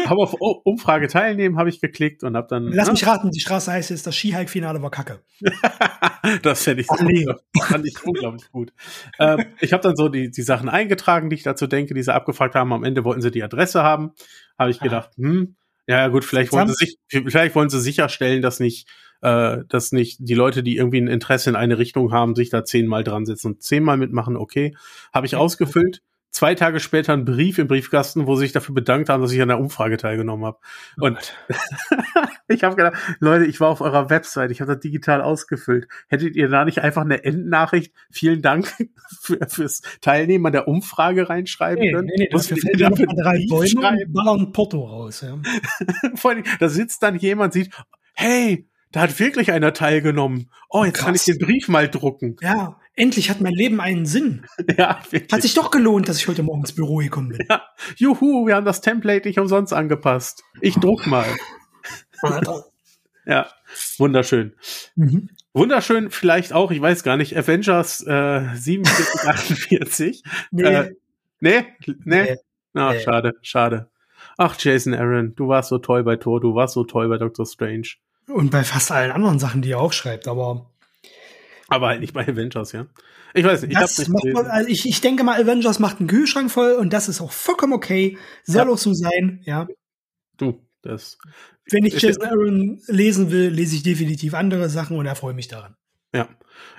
habe 0.06 0.22
auf 0.22 0.36
Umfrage 0.40 1.08
teilnehmen, 1.08 1.58
habe 1.58 1.70
ich 1.70 1.82
geklickt 1.82 2.24
und 2.24 2.36
habe 2.36 2.48
dann. 2.50 2.68
Lass 2.72 2.88
na, 2.88 2.94
mich 2.94 3.08
raten, 3.08 3.32
die 3.32 3.40
Straße 3.40 3.72
heißt 3.72 3.90
jetzt, 3.90 4.06
das 4.06 4.16
Skihike-Finale 4.16 4.82
war 4.82 4.92
Kacke. 4.92 5.22
das 6.44 6.64
fände 6.64 6.82
ich, 6.82 6.90
oh, 6.90 7.04
nee. 7.04 7.26
fand 7.62 7.86
ich 7.88 7.96
unglaublich 8.04 8.52
gut. 8.52 8.74
Ähm, 9.20 9.46
ich 9.60 9.74
habe 9.74 9.84
dann 9.84 9.96
so 9.96 10.10
die, 10.10 10.30
die 10.30 10.42
Sachen 10.42 10.70
eingetragen, 10.70 11.30
die 11.30 11.36
ich 11.36 11.44
dazu 11.44 11.68
denke, 11.68 11.94
die 11.94 12.04
sie 12.04 12.14
abgefragt 12.14 12.56
haben. 12.56 12.74
Am 12.74 12.84
Ende 12.84 13.04
wollten 13.04 13.22
sie 13.22 13.32
die 13.32 13.44
Adresse 13.44 13.84
haben. 13.84 14.12
Habe 14.58 14.72
ich 14.72 14.80
gedacht, 14.80 15.12
hm, 15.18 15.56
ja 15.88 16.08
gut, 16.08 16.26
vielleicht 16.26 16.52
wollen, 16.52 16.68
sie 16.68 16.74
sich, 16.76 16.98
vielleicht 17.08 17.56
wollen 17.56 17.70
sie 17.70 17.82
sicherstellen, 17.82 18.42
dass 18.42 18.60
nicht 18.60 18.88
äh, 19.22 19.60
dass 19.68 19.92
nicht 19.92 20.18
die 20.20 20.34
Leute, 20.34 20.64
die 20.64 20.78
irgendwie 20.78 21.02
ein 21.02 21.08
Interesse 21.08 21.50
in 21.50 21.56
eine 21.56 21.78
Richtung 21.78 22.12
haben, 22.12 22.36
sich 22.36 22.50
da 22.50 22.64
zehnmal 22.64 23.04
dran 23.04 23.26
setzen 23.26 23.48
und 23.48 23.64
zehnmal 23.64 23.98
mitmachen, 23.98 24.36
okay. 24.36 24.76
Habe 25.14 25.26
ich 25.26 25.36
ausgefüllt. 25.36 26.02
Zwei 26.32 26.56
Tage 26.56 26.80
später 26.80 27.12
ein 27.12 27.26
Brief 27.26 27.58
im 27.58 27.68
Briefkasten, 27.68 28.26
wo 28.26 28.36
sie 28.36 28.44
sich 28.46 28.54
dafür 28.54 28.74
bedankt 28.74 29.10
haben, 29.10 29.22
dass 29.22 29.34
ich 29.34 29.42
an 29.42 29.50
der 29.50 29.60
Umfrage 29.60 29.98
teilgenommen 29.98 30.46
habe. 30.46 30.60
Und 30.98 31.36
ich 32.48 32.64
habe 32.64 32.78
gedacht, 32.78 32.94
Leute, 33.20 33.44
ich 33.46 33.60
war 33.60 33.68
auf 33.68 33.82
eurer 33.82 34.10
Website, 34.10 34.50
ich 34.50 34.62
habe 34.62 34.72
das 34.74 34.82
digital 34.82 35.22
ausgefüllt. 35.22 35.90
Hättet 36.08 36.38
ihr 36.38 36.48
da 36.48 36.64
nicht 36.64 36.80
einfach 36.80 37.02
eine 37.02 37.26
Endnachricht, 37.26 37.94
vielen 38.12 38.42
Dank 38.42 38.74
für, 39.22 39.40
fürs 39.50 39.82
Teilnehmen 40.00 40.46
an 40.46 40.54
der 40.54 40.70
Umfrage 40.70 41.28
reinschreiben 41.28 41.84
nee, 41.84 41.92
können? 41.92 42.08
Nee, 42.08 42.24
nee, 42.24 42.30
das 42.32 42.48
fällt 42.48 42.80
dafür 42.80 43.08
drei 43.08 43.46
Bäume 43.50 43.90
und 43.90 44.14
ballern 44.14 44.52
Porto 44.54 44.86
raus. 44.86 45.22
Ja. 45.22 45.38
Vor 46.16 46.32
allem, 46.32 46.44
da 46.62 46.70
sitzt 46.70 47.04
dann 47.04 47.18
jemand, 47.18 47.52
sieht, 47.52 47.72
hey, 48.14 48.71
da 48.92 49.02
hat 49.02 49.20
wirklich 49.20 49.52
einer 49.52 49.74
teilgenommen. 49.74 50.52
Oh, 50.70 50.84
jetzt 50.84 50.96
Krass. 50.96 51.06
kann 51.06 51.16
ich 51.16 51.24
den 51.24 51.38
Brief 51.38 51.68
mal 51.68 51.90
drucken. 51.90 52.36
Ja, 52.42 52.80
endlich 52.96 53.30
hat 53.30 53.42
mein 53.42 53.54
Leben 53.54 53.80
einen 53.80 54.06
Sinn. 54.06 54.46
ja, 54.78 55.02
wirklich. 55.10 55.32
Hat 55.32 55.42
sich 55.42 55.54
doch 55.54 55.72
gelohnt, 55.72 56.10
dass 56.10 56.18
ich 56.18 56.28
heute 56.28 56.44
Morgen 56.44 56.62
ins 56.62 56.74
Büro 56.74 56.98
gekommen 56.98 57.30
bin. 57.30 57.40
Ja. 57.50 57.64
Juhu, 57.96 58.48
wir 58.48 58.56
haben 58.56 58.66
das 58.66 58.82
Template 58.82 59.28
nicht 59.28 59.40
umsonst 59.40 59.74
angepasst. 59.74 60.44
Ich 60.60 60.76
druck 60.76 61.08
mal. 61.08 61.26
ja, 63.26 63.48
wunderschön. 63.98 64.56
Mhm. 64.96 65.30
Wunderschön 65.54 66.12
vielleicht 66.12 66.54
auch, 66.54 66.72
ich 66.72 66.82
weiß 66.82 67.04
gar 67.04 67.18
nicht, 67.18 67.36
Avengers 67.36 68.06
äh, 68.08 68.46
47, 68.56 69.30
48. 69.30 70.24
Nee. 70.52 70.64
Äh, 70.64 70.96
nee, 71.40 71.66
nee. 71.86 71.96
nee. 72.06 72.38
Ach, 72.74 72.94
nee. 72.94 73.00
schade, 73.02 73.34
schade. 73.42 73.90
Ach, 74.38 74.56
Jason 74.58 74.94
Aaron, 74.94 75.36
du 75.36 75.48
warst 75.48 75.70
so 75.70 75.78
toll 75.78 76.04
bei 76.04 76.16
Thor, 76.16 76.40
du 76.40 76.56
warst 76.56 76.74
so 76.74 76.84
toll 76.84 77.10
bei 77.10 77.18
Doctor 77.18 77.46
Strange. 77.46 77.88
Und 78.34 78.52
bei 78.52 78.64
fast 78.64 78.92
allen 78.92 79.12
anderen 79.12 79.40
Sachen, 79.40 79.62
die 79.62 79.72
er 79.72 79.80
auch 79.80 79.94
schreibt, 79.94 80.28
aber. 80.28 80.70
Aber 81.68 81.88
halt 81.88 82.02
nicht 82.02 82.14
bei 82.14 82.28
Avengers, 82.28 82.72
ja. 82.72 82.88
Ich 83.34 83.46
weiß 83.46 83.62
nicht, 83.62 83.72
ich 83.72 83.78
das 83.78 83.98
nicht 83.98 84.10
man, 84.10 84.46
also 84.48 84.70
ich, 84.70 84.86
ich 84.88 85.00
denke 85.00 85.24
mal, 85.24 85.42
Avengers 85.42 85.80
macht 85.80 86.00
einen 86.00 86.10
Kühlschrank 86.10 86.52
voll 86.52 86.74
und 86.74 86.92
das 86.92 87.08
ist 87.08 87.22
auch 87.22 87.32
vollkommen 87.32 87.74
okay. 87.74 88.18
Soll 88.44 88.68
ja. 88.68 88.74
auch 88.74 88.78
so 88.78 88.94
sein, 88.94 89.42
ja. 89.44 89.68
Du, 90.38 90.60
das. 90.82 91.18
Wenn 91.70 91.86
ich 91.86 92.02
Jason 92.02 92.24
Aaron 92.24 92.82
lesen 92.88 93.32
will, 93.32 93.50
lese 93.50 93.76
ich 93.76 93.84
definitiv 93.84 94.34
andere 94.34 94.70
Sachen 94.70 94.98
und 94.98 95.06
erfreue 95.06 95.34
mich 95.34 95.48
daran. 95.48 95.76
Ja. 96.14 96.28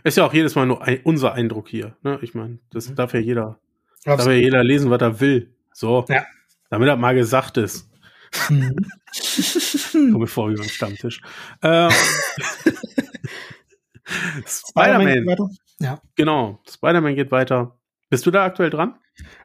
Ist 0.05 0.19
ja 0.19 0.27
auch 0.27 0.35
jedes 0.35 0.55
Mal 0.55 0.67
nur 0.67 0.83
ein, 0.83 1.01
unser 1.05 1.33
Eindruck 1.33 1.69
hier. 1.69 1.97
Ne? 2.03 2.19
Ich 2.23 2.35
meine, 2.35 2.59
das 2.71 2.91
mhm. 2.91 2.97
darf 2.97 3.15
ja 3.15 3.21
jeder, 3.21 3.59
Absolut. 4.01 4.19
darf 4.19 4.27
ja 4.27 4.33
jeder 4.33 4.63
lesen, 4.63 4.91
was 4.91 5.01
er 5.01 5.21
will. 5.21 5.55
So. 5.73 6.05
Ja. 6.09 6.27
Damit 6.69 6.89
er 6.89 6.97
mal 6.97 7.15
gesagt 7.15 7.57
ist. 7.57 7.89
Mhm. 9.93 10.13
Komme 10.13 10.27
vor 10.27 10.51
wie 10.51 10.55
beim 10.55 10.69
Stammtisch. 10.69 11.21
Ähm, 11.63 11.91
Spider-Man. 14.47 15.37
Ja. 15.79 16.01
Genau, 16.17 16.61
Spider-Man 16.69 17.15
geht 17.15 17.31
weiter. 17.31 17.79
Bist 18.09 18.27
du 18.27 18.31
da 18.31 18.45
aktuell 18.45 18.71
dran? 18.71 18.99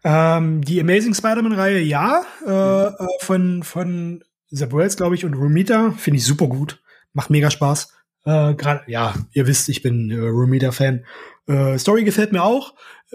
Ähm, 0.04 0.62
die 0.62 0.80
Amazing 0.80 1.14
Spider-Man-Reihe, 1.14 1.80
ja. 1.80 2.24
Äh, 2.46 2.90
mhm. 2.90 3.08
von, 3.22 3.64
von 3.64 4.24
The 4.50 4.72
Wells, 4.72 4.98
glaube 4.98 5.16
ich, 5.16 5.26
und 5.26 5.34
Romita. 5.34 5.92
Finde 5.92 6.18
ich 6.18 6.26
super 6.26 6.48
gut. 6.48 6.82
Macht 7.14 7.30
mega 7.30 7.52
Spaß. 7.52 7.94
Äh, 8.26 8.56
Gerade, 8.56 8.84
ja, 8.88 9.14
ihr 9.34 9.48
wisst, 9.48 9.70
ich 9.70 9.82
bin 9.82 10.12
äh, 10.12 10.18
Romita-Fan. 10.18 11.06
Äh, 11.48 11.78
Story 11.78 12.04
gefällt 12.04 12.32
mir 12.32 12.44
auch. 12.44 12.74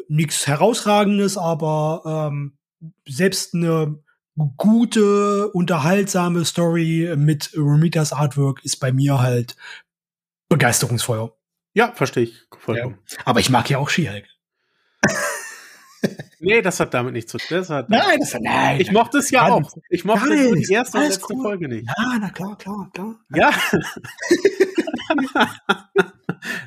Nichts 0.09 0.47
herausragendes, 0.47 1.37
aber 1.37 2.31
ähm, 2.31 2.57
selbst 3.07 3.55
eine 3.55 4.02
gute, 4.57 5.49
unterhaltsame 5.53 6.45
Story 6.45 7.13
mit 7.17 7.53
Romitas 7.57 8.13
Artwork 8.13 8.65
ist 8.65 8.77
bei 8.77 8.93
mir 8.93 9.21
halt 9.21 9.57
Begeisterungsfeuer. 10.49 11.37
Ja, 11.75 11.93
verstehe 11.93 12.25
ich 12.25 12.47
vollkommen. 12.59 12.99
Ja. 13.11 13.19
Aber 13.25 13.41
ich 13.41 13.51
mag 13.51 13.69
ja 13.71 13.79
auch 13.79 13.89
She-Hulk. 13.89 14.27
nee, 16.41 16.61
das 16.61 16.81
hat 16.81 16.93
damit 16.95 17.15
nichts 17.15 17.33
zu 17.33 17.39
tun. 17.39 17.59
Das 17.59 17.71
hat, 17.71 17.89
nein, 17.89 18.21
das 18.21 18.35
hat, 18.35 18.43
nein. 18.43 18.81
Ich 18.81 18.93
mochte 18.93 19.19
es 19.19 19.31
ja 19.31 19.49
auch. 19.49 19.73
Ich 19.89 20.05
mochte 20.05 20.33
es 20.35 20.45
nur 20.45 20.57
die 20.57 20.73
erste 20.73 20.99
und 20.99 21.05
letzte 21.05 21.35
cool. 21.35 21.43
Folge 21.43 21.69
nicht. 21.69 21.87
Ja, 21.87 22.19
na 22.21 22.31
klar, 22.31 22.57
klar, 22.59 22.91
klar. 22.93 23.17
Ja. 23.35 23.51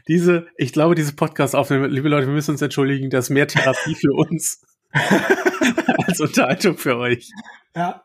diese, 0.07 0.47
ich 0.57 0.73
glaube, 0.73 0.95
diese 0.95 1.13
Podcast-Aufnahme, 1.13 1.87
liebe 1.87 2.09
Leute, 2.09 2.27
wir 2.27 2.33
müssen 2.33 2.51
uns 2.51 2.61
entschuldigen, 2.61 3.09
das 3.09 3.25
ist 3.25 3.29
mehr 3.29 3.47
Therapie 3.47 3.95
für 3.95 4.13
uns. 4.13 4.65
als 6.07 6.19
Unterhaltung 6.19 6.77
für 6.77 6.97
euch. 6.97 7.29
Ja. 7.75 8.03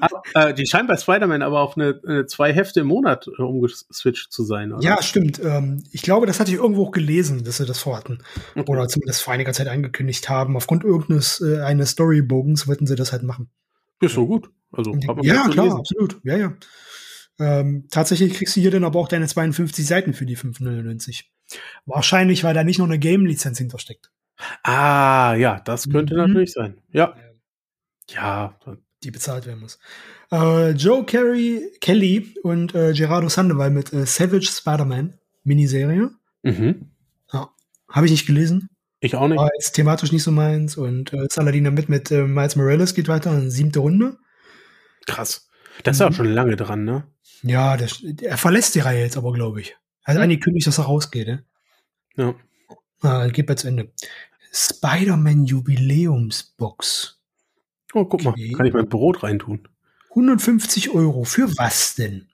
aber, 0.00 0.22
äh, 0.34 0.54
die 0.54 0.66
scheint 0.66 0.88
bei 0.88 0.96
Spider-Man 0.96 1.42
aber 1.42 1.60
auch 1.60 1.76
eine, 1.76 2.00
eine, 2.04 2.26
zwei 2.26 2.52
Hefte 2.52 2.80
im 2.80 2.88
Monat 2.88 3.28
äh, 3.28 3.42
umgeswitcht 3.42 4.32
zu 4.32 4.42
sein, 4.42 4.72
oder? 4.72 4.82
Ja, 4.82 5.02
stimmt. 5.02 5.40
Ähm, 5.44 5.84
ich 5.92 6.02
glaube, 6.02 6.26
das 6.26 6.40
hatte 6.40 6.50
ich 6.50 6.56
irgendwo 6.56 6.86
auch 6.86 6.90
gelesen, 6.90 7.44
dass 7.44 7.58
sie 7.58 7.66
das 7.66 7.78
vorhatten. 7.78 8.18
Okay. 8.56 8.70
Oder 8.70 8.88
zumindest 8.88 9.22
vor 9.22 9.32
einiger 9.32 9.52
Zeit 9.52 9.68
angekündigt 9.68 10.28
haben. 10.28 10.56
Aufgrund 10.56 10.82
irgendeines 10.82 11.40
äh, 11.40 11.60
eines 11.60 11.90
Storybogens 11.90 12.66
wollten 12.66 12.86
sie 12.86 12.96
das 12.96 13.12
halt 13.12 13.22
machen. 13.22 13.48
Ist 14.00 14.14
so 14.14 14.26
gut. 14.26 14.50
Also, 14.72 14.94
ja, 15.22 15.48
klar, 15.48 15.66
lesen. 15.66 15.78
absolut. 15.78 16.20
Ja, 16.24 16.36
ja. 16.36 16.52
Ähm, 17.38 17.86
tatsächlich 17.90 18.34
kriegst 18.34 18.56
du 18.56 18.60
hier 18.60 18.70
dann 18.70 18.84
aber 18.84 18.98
auch 18.98 19.08
deine 19.08 19.26
52 19.26 19.86
Seiten 19.86 20.14
für 20.14 20.26
die 20.26 20.36
5,99. 20.36 21.24
Wahrscheinlich, 21.86 22.44
weil 22.44 22.54
da 22.54 22.64
nicht 22.64 22.78
noch 22.78 22.86
eine 22.86 22.98
Game-Lizenz 22.98 23.58
hintersteckt. 23.58 24.10
Ah, 24.62 25.34
ja, 25.34 25.60
das 25.60 25.88
könnte 25.88 26.14
mhm. 26.14 26.20
natürlich 26.20 26.52
sein. 26.52 26.80
Ja. 26.92 27.14
Ja. 28.08 28.58
Die 29.02 29.10
bezahlt 29.10 29.46
werden 29.46 29.60
muss. 29.60 29.78
Äh, 30.30 30.70
Joe 30.70 31.04
Carey, 31.04 31.72
Kelly 31.80 32.34
und 32.42 32.74
äh, 32.74 32.92
Gerardo 32.92 33.28
Sandoval 33.28 33.70
mit 33.70 33.92
äh, 33.92 34.04
Savage 34.04 34.46
Spider-Man 34.46 35.18
Miniserie. 35.44 36.10
Mhm. 36.42 36.90
Ja. 37.32 37.50
Habe 37.88 38.06
ich 38.06 38.12
nicht 38.12 38.26
gelesen. 38.26 38.68
Ich 39.00 39.16
auch 39.16 39.28
nicht. 39.28 39.38
War 39.38 39.48
jetzt 39.58 39.72
thematisch 39.72 40.12
nicht 40.12 40.22
so 40.22 40.30
meins. 40.30 40.76
Und 40.76 41.12
äh, 41.12 41.26
Saladin 41.30 41.64
damit 41.64 41.88
mit 41.88 42.10
äh, 42.10 42.24
Miles 42.24 42.56
Morales 42.56 42.94
geht 42.94 43.08
weiter 43.08 43.32
in 43.32 43.50
siebte 43.50 43.78
Runde. 43.78 44.18
Krass. 45.06 45.48
Das 45.82 45.96
ist 45.96 46.00
mhm. 46.00 46.08
auch 46.08 46.12
schon 46.12 46.32
lange 46.32 46.56
dran, 46.56 46.84
ne? 46.84 47.04
Ja, 47.42 47.76
das, 47.78 48.02
er 48.20 48.36
verlässt 48.36 48.74
die 48.74 48.80
Reihe 48.80 49.02
jetzt 49.02 49.16
aber, 49.16 49.32
glaube 49.32 49.62
ich. 49.62 49.76
Also 50.04 50.18
mhm. 50.18 50.24
eigentlich 50.24 50.42
kündigt, 50.42 50.66
dass 50.66 50.78
er 50.78 50.84
rausgeht, 50.84 51.26
ne? 51.26 51.44
Ja. 52.16 52.34
Ah, 53.02 53.28
geht 53.28 53.46
bald 53.46 53.58
zu 53.58 53.68
Ende. 53.68 53.90
Spider-Man 54.52 55.44
Jubiläumsbox. 55.44 57.20
Oh, 57.94 58.04
guck 58.04 58.26
okay. 58.26 58.50
mal, 58.50 58.56
kann 58.56 58.66
ich 58.66 58.72
mein 58.72 58.88
Brot 58.88 59.22
reintun. 59.22 59.68
150 60.10 60.90
Euro. 60.90 61.24
Für 61.24 61.48
was 61.56 61.94
denn? 61.94 62.28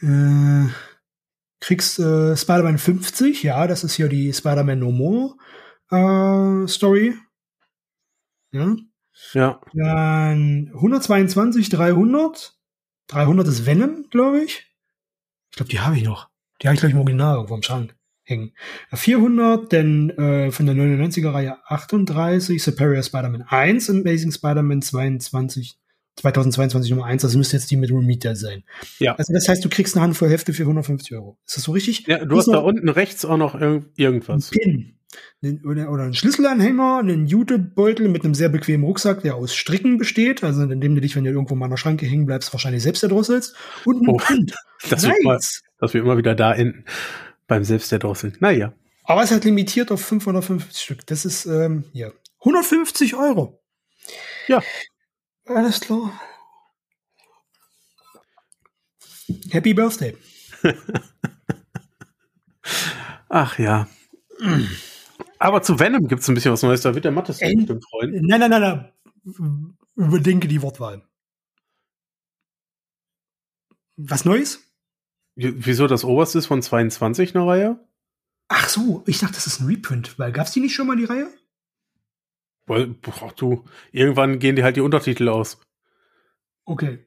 Äh, 0.00 0.70
kriegst 1.60 1.98
äh, 1.98 2.36
Spider-Man 2.36 2.78
50, 2.78 3.42
ja, 3.42 3.66
das 3.66 3.84
ist 3.84 3.94
hier 3.94 4.08
die 4.08 4.32
Spider-Man 4.32 4.78
No 4.78 4.90
More 4.90 5.36
äh, 5.90 6.66
Story. 6.68 7.14
Ja. 8.52 8.76
Ja. 9.32 9.60
Dann 9.74 10.70
122, 10.74 11.68
300. 11.68 12.56
300 13.08 13.48
ist 13.48 13.66
Venom, 13.66 14.06
glaube 14.10 14.42
ich. 14.42 14.66
Ich 15.50 15.56
glaube, 15.56 15.70
die 15.70 15.80
habe 15.80 15.96
ich 15.96 16.04
noch. 16.04 16.28
Die 16.62 16.68
habe 16.68 16.74
ich 16.74 16.80
gleich 16.80 16.92
im 16.92 16.98
Original 16.98 17.36
irgendwo 17.36 17.56
im 17.56 17.62
Schrank 17.62 17.94
hängen. 18.30 18.52
400, 18.92 19.70
denn 19.70 20.10
äh, 20.10 20.50
von 20.50 20.66
der 20.66 20.74
99er 20.74 21.32
Reihe 21.32 21.56
38, 21.66 22.62
Superior 22.62 23.02
Spider-Man 23.02 23.42
1, 23.42 23.90
Amazing 23.90 24.32
Spider-Man 24.32 24.80
22, 24.80 25.78
2022 26.16 26.90
Nummer 26.90 27.06
1, 27.06 27.22
das 27.22 27.36
müsste 27.36 27.56
jetzt 27.56 27.70
die 27.70 27.76
mit 27.76 27.90
Romita 27.90 28.34
sein. 28.34 28.64
Ja. 28.98 29.14
Also 29.16 29.32
das 29.32 29.48
heißt, 29.48 29.64
du 29.64 29.68
kriegst 29.68 29.96
eine 29.96 30.04
Handvoll 30.04 30.30
Hefte 30.30 30.52
für 30.52 30.62
150 30.62 31.12
Euro. 31.14 31.38
Ist 31.46 31.56
das 31.56 31.64
so 31.64 31.72
richtig? 31.72 32.06
Ja, 32.06 32.24
du 32.24 32.36
hast 32.36 32.46
da 32.46 32.58
unten 32.58 32.88
rechts 32.88 33.24
auch 33.24 33.36
noch 33.36 33.60
irg 33.60 33.86
irgendwas. 33.96 34.50
Pin. 34.50 34.96
Oder, 35.64 35.90
oder 35.90 36.04
ein 36.04 36.14
Schlüsselanhänger, 36.14 36.98
einen 36.98 37.26
Jutebeutel 37.26 38.08
mit 38.08 38.24
einem 38.24 38.34
sehr 38.34 38.48
bequemen 38.48 38.84
Rucksack, 38.84 39.22
der 39.22 39.34
aus 39.34 39.54
Stricken 39.54 39.98
besteht, 39.98 40.44
also 40.44 40.62
indem 40.62 40.94
du 40.94 41.00
dich, 41.00 41.16
wenn 41.16 41.24
du 41.24 41.30
irgendwo 41.30 41.56
mal 41.56 41.64
an 41.64 41.70
der 41.72 41.78
Schranke 41.78 42.06
hängen 42.06 42.26
bleibst, 42.26 42.52
wahrscheinlich 42.52 42.82
selbst 42.82 43.02
erdrosselst. 43.02 43.56
Und 43.84 44.02
ein 44.02 44.08
oh, 44.08 44.16
Print. 44.16 44.54
Das, 44.88 45.02
nice. 45.02 45.12
wird 45.12 45.24
mal, 45.24 45.38
das 45.78 45.92
wird 45.92 46.04
immer 46.04 46.16
wieder 46.16 46.34
da 46.34 46.54
enden 46.54 46.86
beim 47.50 47.64
Selbsterdrosseln. 47.64 48.36
Naja. 48.38 48.72
Aber 49.02 49.24
es 49.24 49.32
hat 49.32 49.44
limitiert 49.44 49.90
auf 49.90 50.00
550 50.04 50.80
Stück. 50.80 51.06
Das 51.08 51.24
ist, 51.24 51.46
ähm, 51.46 51.84
ja. 51.92 52.12
150 52.38 53.16
Euro. 53.16 53.60
Ja. 54.46 54.62
Alles 55.46 55.80
klar. 55.80 56.18
Happy 59.50 59.74
Birthday. 59.74 60.16
Ach 63.28 63.58
ja. 63.58 63.88
Aber 65.40 65.62
zu 65.62 65.80
Venom 65.80 66.06
gibt 66.06 66.22
es 66.22 66.28
ein 66.28 66.34
bisschen 66.34 66.52
was 66.52 66.62
Neues. 66.62 66.82
Da 66.82 66.94
wird 66.94 67.04
der 67.04 67.10
Mattes 67.10 67.42
Ey, 67.42 67.56
bestimmt 67.56 67.84
freuen. 67.90 68.24
Nein, 68.26 68.38
nein, 68.38 68.50
nein, 68.50 68.60
nein. 68.60 69.74
Überdenke 69.96 70.46
die 70.46 70.62
Wortwahl. 70.62 71.02
Was 73.96 74.24
Neues? 74.24 74.69
Wieso 75.42 75.86
das 75.86 76.04
oberste 76.04 76.38
ist 76.38 76.46
von 76.46 76.60
22 76.60 77.34
eine 77.34 77.46
Reihe? 77.46 77.80
Ach 78.48 78.68
so, 78.68 79.02
ich 79.06 79.20
dachte, 79.20 79.34
das 79.34 79.46
ist 79.46 79.60
ein 79.60 79.68
Reprint, 79.68 80.18
weil 80.18 80.32
gab's 80.32 80.52
die 80.52 80.60
nicht 80.60 80.74
schon 80.74 80.86
mal 80.86 80.96
die 80.96 81.04
Reihe? 81.04 81.28
Weil, 82.66 82.88
boah, 82.88 83.32
du, 83.34 83.64
irgendwann 83.90 84.38
gehen 84.38 84.56
die 84.56 84.62
halt 84.62 84.76
die 84.76 84.82
Untertitel 84.82 85.28
aus. 85.28 85.58
Okay. 86.64 87.06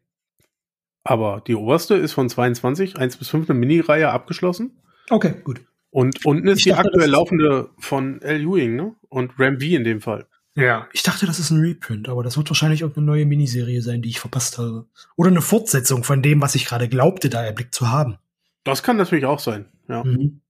Aber 1.04 1.44
die 1.46 1.56
oberste 1.56 1.96
ist 1.96 2.14
von 2.14 2.28
22, 2.28 2.98
1 2.98 3.18
bis 3.18 3.30
5 3.30 3.50
eine 3.50 3.60
Mini-Reihe 3.60 4.10
abgeschlossen. 4.10 4.82
Okay, 5.10 5.36
gut. 5.44 5.62
Und 5.92 6.26
unten 6.26 6.48
ist 6.48 6.60
Ich 6.60 6.64
die 6.64 6.70
dachte, 6.72 6.88
aktuell 6.88 7.10
laufende 7.10 7.70
von 7.78 8.20
L. 8.22 8.42
Ewing, 8.42 8.76
ne? 8.76 8.96
Und 9.10 9.34
Ram 9.38 9.60
V 9.60 9.66
in 9.66 9.84
dem 9.84 10.02
Fall. 10.02 10.26
Ja. 10.56 10.88
Ich 10.92 11.04
dachte, 11.04 11.26
das 11.26 11.40
ist 11.40 11.52
ein 11.52 11.60
Reprint, 11.60 12.10
aber 12.10 12.24
das 12.24 12.38
wird 12.38 12.50
wahrscheinlich 12.50 12.82
irgendeine 12.82 13.08
neue 13.08 13.26
Miniserie 13.26 13.82
sein, 13.82 14.02
die 14.02 14.10
ich 14.10 14.20
verpasst 14.20 14.58
habe. 14.58 14.88
Oder 15.16 15.30
eine 15.30 15.42
Fortsetzung 15.42 16.04
von 16.04 16.22
dem, 16.22 16.42
was 16.42 16.56
ich 16.56 16.66
gerade 16.66 16.90
glaubte, 16.90 17.30
da 17.30 17.44
erblickt 17.44 17.76
zu 17.76 17.90
haben. 17.92 18.18
Das 18.64 18.84
kann 18.84 18.97
natürlich 18.97 19.26
auch 19.26 19.39
sein, 19.39 19.66
ja. 19.88 20.03
Mhm. 20.03 20.41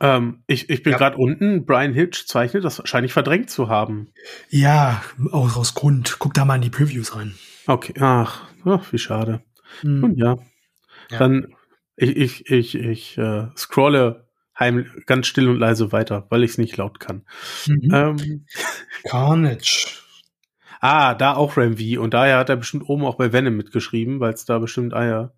Ähm, 0.00 0.44
ich, 0.46 0.70
ich 0.70 0.82
bin 0.84 0.92
Ja. 0.92 0.98
gerade 0.98 1.16
unten, 1.16 1.66
Brian 1.66 1.92
Hitch 1.92 2.26
zeichnet 2.26 2.62
das 2.64 2.78
wahrscheinlich 2.78 3.12
verdrängt 3.12 3.50
zu 3.50 3.68
haben. 3.68 4.12
Ja, 4.48 5.02
aus, 5.32 5.56
aus 5.56 5.74
Grund. 5.74 6.16
Guck 6.20 6.34
da 6.34 6.44
mal 6.44 6.54
in 6.56 6.62
die 6.62 6.70
Previews 6.70 7.16
rein. 7.16 7.34
Okay, 7.66 7.94
ach, 7.98 8.46
ach 8.64 8.92
wie 8.92 8.98
schade. 8.98 9.42
Mhm. 9.82 10.00
Nun 10.00 10.14
ja. 10.16 10.36
Ja. 11.10 11.18
Dann, 11.18 11.54
ich, 11.96 12.16
ich, 12.16 12.50
ich, 12.50 12.74
ich 12.76 13.18
äh, 13.18 13.48
scrolle 13.56 14.28
heim, 14.58 14.86
ganz 15.06 15.26
still 15.26 15.48
und 15.48 15.58
leise 15.58 15.90
weiter, 15.90 16.26
weil 16.30 16.44
ich 16.44 16.52
es 16.52 16.58
nicht 16.58 16.76
laut 16.76 17.00
kann. 17.00 17.24
Mhm. 17.66 17.90
Ähm, 17.92 18.46
Carnage. 19.04 19.98
ah, 20.80 21.14
da 21.14 21.34
auch 21.34 21.56
Ram 21.56 21.76
V. 21.78 22.00
Und 22.00 22.14
daher 22.14 22.38
hat 22.38 22.50
er 22.50 22.56
bestimmt 22.56 22.88
oben 22.88 23.04
auch 23.04 23.16
bei 23.16 23.32
Venom 23.32 23.56
mitgeschrieben, 23.56 24.20
weil 24.20 24.32
es 24.32 24.44
da 24.44 24.58
bestimmt, 24.58 24.94
ah 24.94 25.04
ja, 25.04 25.32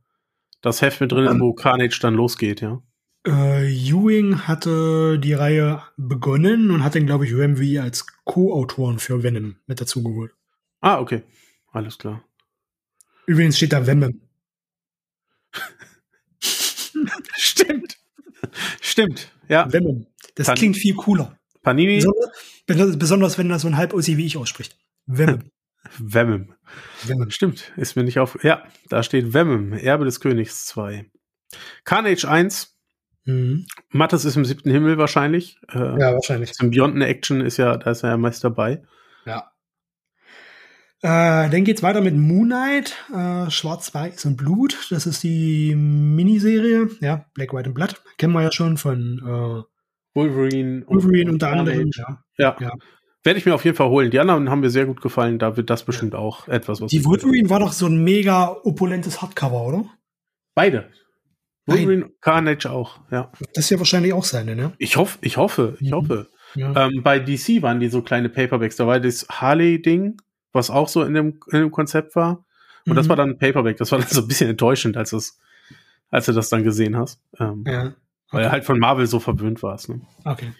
das 0.63 0.83
Heft 0.83 1.01
mit 1.01 1.13
drin 1.13 1.25
ist, 1.25 1.41
wo 1.41 1.53
Carnage 1.53 1.99
dann 2.01 2.15
losgeht, 2.15 2.61
ja. 2.61 2.83
Äh, 3.27 3.71
Ewing 3.71 4.47
hatte 4.49 5.19
die 5.19 5.35
Reihe 5.35 5.83
begonnen 5.97 6.71
und 6.71 6.83
hat 6.83 6.95
dann, 6.95 7.07
glaube 7.07 7.27
ich, 7.27 7.35
UMV 7.35 7.81
als 7.83 8.07
Co-Autoren 8.25 8.99
für 8.99 9.23
Venom 9.23 9.57
mit 9.67 9.81
dazu 9.81 10.03
geholt. 10.03 10.33
Ah, 10.81 10.99
okay. 11.01 11.23
Alles 11.73 11.99
klar. 11.99 12.25
Übrigens 13.27 13.57
steht 13.59 13.73
da 13.73 13.87
Venom. 13.87 14.21
Stimmt. 17.37 17.99
Stimmt. 18.81 19.33
Ja. 19.49 19.71
Venom. 19.73 20.07
Das 20.35 20.47
Dann- 20.47 20.57
klingt 20.57 20.77
viel 20.77 20.95
cooler. 20.95 21.37
Panini, 21.63 22.03
Besonders, 22.67 22.99
besonders 22.99 23.37
wenn 23.39 23.49
das 23.51 23.63
so 23.63 23.69
ein 23.69 23.77
halb 23.77 23.93
Ossi 23.93 24.17
wie 24.17 24.25
ich 24.25 24.37
ausspricht. 24.39 24.79
Venom. 25.07 25.41
Venom. 25.99 26.55
Venom. 27.05 27.31
Stimmt. 27.31 27.73
Ist 27.77 27.97
mir 27.97 28.05
nicht 28.05 28.19
auf. 28.19 28.39
Ja, 28.45 28.63
da 28.89 29.03
steht 29.03 29.33
Venom, 29.35 29.73
Erbe 29.73 30.05
des 30.05 30.21
Königs 30.21 30.67
2. 30.67 31.11
Carnage 31.85 32.29
1. 32.29 32.77
Mhm. 33.25 33.67
Mattes 33.91 34.25
ist 34.25 34.37
im 34.37 34.45
siebten 34.45 34.71
Himmel 34.71 34.97
wahrscheinlich. 34.99 35.59
Äh, 35.73 35.79
Ja, 35.79 36.15
wahrscheinlich. 36.15 36.53
Symbionten 36.55 37.03
Action 37.03 37.41
ist 37.41 37.57
ja, 37.59 37.77
da 37.77 37.91
ist 37.91 38.03
er 38.03 38.11
ja 38.11 38.17
meist 38.17 38.43
dabei. 38.45 38.83
Ja. 39.27 39.51
Äh, 41.03 41.49
dann 41.51 41.65
geht's 41.65 41.83
weiter 41.83 42.03
mit 42.03 42.15
Moon 42.15 42.47
Knight, 42.49 42.95
äh, 43.15 43.51
Schwarz-Weiß 43.51 44.27
und 44.27 44.37
Blut. 44.37 44.87
Das 44.91 45.07
ist 45.07 45.23
die 45.23 45.75
Miniserie, 45.75 46.89
ja, 47.01 47.25
Black, 47.35 47.53
White 47.55 47.67
and 47.69 47.75
Blood. 47.75 48.03
Kennen 48.19 48.35
wir 48.35 48.43
ja 48.43 48.53
schon 48.53 48.77
von 48.77 49.19
äh, 49.19 49.63
Wolverine. 50.15 50.85
und- 50.87 50.97
Wolverine 51.03 51.33
unter 51.33 51.51
anderem. 51.53 51.91
Ja. 51.97 52.23
Ja. 52.37 52.57
Ja. 52.61 52.73
Werde 53.23 53.39
ich 53.39 53.45
mir 53.47 53.55
auf 53.55 53.65
jeden 53.65 53.77
Fall 53.77 53.89
holen. 53.91 54.11
Die 54.11 54.19
anderen 54.19 54.49
haben 54.51 54.61
mir 54.61 54.71
sehr 54.71 54.87
gut 54.87 55.01
gefallen. 55.03 55.39
Da 55.39 55.57
wird 55.57 55.69
das 55.69 55.85
bestimmt 55.85 56.15
auch 56.15 56.49
etwas, 56.49 56.81
was 56.81 56.91
Die 56.91 57.05
Wolverine 57.05 57.51
war 57.51 57.61
doch 57.61 57.73
so 57.73 57.87
ein 57.87 58.03
mega 58.03 58.57
opulentes 58.65 59.21
Hardcover, 59.21 59.67
oder? 59.67 59.85
Beide. 60.55 60.89
Wolverine, 61.67 62.11
Carnage 62.21 62.67
auch, 62.71 63.01
ja. 63.11 63.31
Das 63.55 63.65
ist 63.67 63.71
ja 63.71 63.79
wahrscheinlich 63.79 64.13
auch 64.13 64.25
seine, 64.25 64.57
ne? 64.57 64.73
Ich 64.79 64.97
hoffe, 64.97 65.19
ich 65.21 65.37
hoffe, 65.37 65.77
ich 65.81 65.91
Mhm. 65.91 65.95
hoffe. 65.95 66.27
Ja. 66.55 66.87
Ähm, 66.87 67.03
bei 67.05 67.19
DC 67.21 67.63
waren 67.63 67.79
die 67.79 67.89
so 67.89 68.03
kleine 68.03 68.29
Paperbacks. 68.29 68.77
Da 68.77 68.87
war 68.87 68.99
das 68.99 69.27
Harley-Ding, 69.31 70.17
was 70.53 70.71
auch 70.71 70.89
so 70.89 71.03
in 71.05 71.15
dem, 71.15 71.39
in 71.53 71.61
dem 71.61 71.71
Konzept 71.71 72.17
war. 72.17 72.45
Und 72.87 72.97
das 72.97 73.05
Mhm. 73.07 73.11
war 73.11 73.17
dann 73.17 73.31
ein 73.31 73.39
Paperback. 73.39 73.77
Das 73.77 73.93
war 73.93 73.99
dann 74.01 74.09
so 74.09 74.23
ein 74.23 74.27
bisschen 74.29 74.49
enttäuschend, 74.51 74.97
als, 74.97 75.13
es, 75.13 75.39
als 76.11 76.27
du 76.27 76.33
das 76.33 76.49
dann 76.49 76.65
gesehen 76.65 76.97
hast. 76.97 77.21
Ähm, 77.39 77.65
ja. 77.67 77.93
Weil 78.33 78.45
er 78.45 78.51
halt 78.53 78.65
von 78.65 78.79
Marvel 78.79 79.07
so 79.07 79.21
verwöhnt 79.21 79.63
warst. 79.63 79.91
Ne? 79.91 80.01
Okay. 80.25 80.53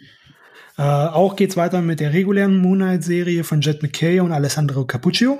Äh, 0.81 1.09
auch 1.09 1.35
geht's 1.35 1.57
weiter 1.57 1.81
mit 1.81 1.99
der 1.99 2.11
regulären 2.13 2.57
Moon 2.57 2.79
Knight-Serie 2.79 3.43
von 3.43 3.61
Jet 3.61 3.83
McKay 3.83 4.19
und 4.19 4.31
Alessandro 4.31 4.85
Cappuccio. 4.85 5.39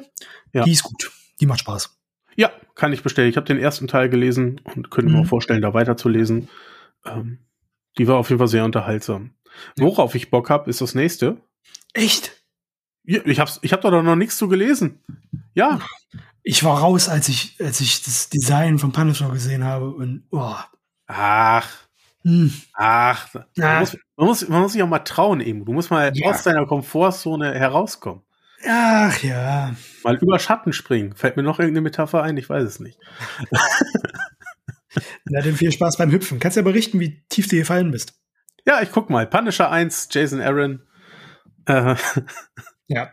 Ja. 0.54 0.64
Die 0.64 0.72
ist 0.72 0.84
gut. 0.84 1.12
Die 1.40 1.46
macht 1.46 1.62
Spaß. 1.62 1.98
Ja, 2.36 2.52
kann 2.76 2.94
ich 2.94 3.02
bestellen. 3.04 3.30
Ich 3.30 3.38
habe 3.38 3.48
den 3.48 3.58
ersten 3.58 3.88
Teil 3.88 4.10
gelesen 4.10 4.62
und 4.76 4.92
könnte 4.92 5.12
mir 5.12 5.18
Mhm. 5.18 5.24
auch 5.26 5.30
vorstellen, 5.30 5.62
da 5.62 5.74
weiterzulesen. 5.74 6.48
Ähm, 7.06 7.40
die 7.98 8.08
war 8.08 8.18
auf 8.18 8.30
jeden 8.30 8.40
Fall 8.40 8.48
sehr 8.48 8.66
unterhaltsam. 8.66 9.32
Worauf 9.78 10.16
ich 10.16 10.30
Bock 10.30 10.50
habe, 10.50 10.70
ist 10.70 10.80
das 10.82 10.96
nächste. 10.96 11.38
Echt? 11.94 12.32
Ja, 13.04 13.20
ich 13.26 13.40
hab's, 13.40 13.60
ich 13.64 13.74
hab 13.74 13.82
da 13.82 13.90
doch 13.90 14.04
noch 14.04 14.16
nichts 14.16 14.38
zu 14.38 14.48
gelesen. 14.48 15.00
Ja, 15.54 15.80
Ich 16.44 16.64
war 16.64 16.80
raus, 16.80 17.10
als 17.10 17.28
ich, 17.30 17.56
als 17.60 17.82
ich 17.82 18.04
das 18.04 18.30
Design 18.30 18.80
von 18.80 18.92
Punisher 18.92 19.30
gesehen 19.30 19.64
habe 19.64 19.90
und 19.92 20.24
oh. 20.32 20.56
ach, 21.08 21.68
Hm. 22.24 22.54
ach. 22.74 23.28
Muss, 23.58 23.98
man, 24.22 24.30
muss, 24.30 24.48
man 24.48 24.62
muss 24.62 24.74
sich 24.74 24.84
auch 24.84 24.88
mal 24.88 25.00
trauen, 25.00 25.42
eben. 25.42 25.66
Du 25.66 25.74
musst 25.74 25.92
mal 25.92 26.12
Ja. 26.16 26.30
aus 26.30 26.44
deiner 26.44 26.66
Komfortzone 26.66 27.54
herauskommen. 27.54 28.22
Ach 28.68 29.22
ja. 29.24 29.76
Mal 30.04 30.18
über 30.18 30.38
Schatten 30.40 30.72
springen. 30.74 31.16
Fällt 31.16 31.36
mir 31.36 31.44
noch 31.44 31.60
irgendeine 31.60 31.82
Metapher 31.82 32.22
ein? 32.24 32.38
Ich 32.38 32.48
weiß 32.50 32.64
es 32.64 32.80
nicht. 32.80 33.00
Na, 35.26 35.42
dann 35.42 35.56
viel 35.56 35.72
Spaß 35.72 35.98
beim 35.98 36.12
Hüpfen. 36.12 36.40
Kannst 36.40 36.58
ja 36.58 36.64
berichten, 36.64 37.00
wie 37.00 37.24
tief 37.30 37.48
du 37.48 37.56
gefallen 37.56 37.92
bist. 37.92 38.14
Ja, 38.66 38.82
ich 38.82 38.92
guck 38.92 39.10
mal. 39.10 39.26
Punisher 39.26 39.72
1, 39.72 40.10
Jason 40.12 40.42
Aaron. 40.42 40.82
Äh, 41.66 41.96
Ja. 42.88 43.12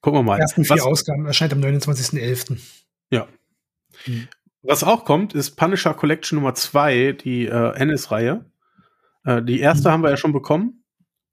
gucken 0.00 0.20
wir 0.20 0.22
mal. 0.22 0.36
Die 0.36 0.42
ersten 0.42 0.64
vier 0.64 0.76
Was- 0.76 0.82
Ausgaben 0.82 1.26
erscheint 1.26 1.52
am 1.52 1.60
29.11. 1.60 2.58
Ja. 3.10 3.28
Hm. 4.04 4.28
Was 4.62 4.82
auch 4.82 5.04
kommt, 5.04 5.34
ist 5.34 5.52
Punisher 5.56 5.92
Collection 5.92 6.36
Nummer 6.38 6.54
2, 6.54 7.12
die 7.12 7.46
äh, 7.46 7.74
Ennis-Reihe. 7.76 8.46
Äh, 9.24 9.42
die 9.42 9.60
erste 9.60 9.88
Mhm. 9.88 9.92
haben 9.92 10.02
wir 10.02 10.10
ja 10.10 10.16
schon 10.16 10.32
bekommen. 10.32 10.84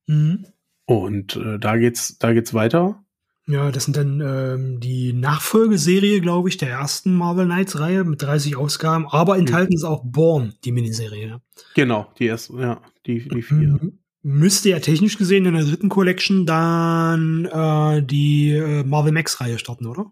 Mhm. 0.07 0.45
Und 0.85 1.35
äh, 1.35 1.59
da 1.59 1.77
geht's, 1.77 2.17
da 2.17 2.33
geht's 2.33 2.53
weiter. 2.53 3.03
Ja, 3.47 3.71
das 3.71 3.85
sind 3.85 3.97
dann 3.97 4.21
ähm, 4.21 4.79
die 4.79 5.13
Nachfolgeserie, 5.13 6.21
glaube 6.21 6.49
ich, 6.49 6.57
der 6.57 6.69
ersten 6.69 7.13
Marvel 7.15 7.45
Knights-Reihe 7.45 8.03
mit 8.03 8.21
30 8.21 8.55
Ausgaben, 8.55 9.07
aber 9.07 9.37
enthalten 9.37 9.73
ist 9.73 9.83
auch 9.83 10.03
Born, 10.05 10.53
die 10.63 10.71
Miniserie. 10.71 11.41
Genau, 11.73 12.11
die 12.19 12.25
erste, 12.27 12.53
ja, 12.59 12.81
die, 13.05 13.27
die 13.27 13.41
vier. 13.41 13.57
Mhm. 13.57 13.99
Müsste 14.23 14.69
ja 14.69 14.79
technisch 14.79 15.17
gesehen 15.17 15.47
in 15.47 15.55
der 15.55 15.63
dritten 15.63 15.89
Collection 15.89 16.45
dann 16.45 17.45
äh, 17.45 18.03
die 18.03 18.51
äh, 18.51 18.83
Marvel 18.83 19.11
Max-Reihe 19.11 19.57
starten, 19.57 19.87
oder? 19.87 20.11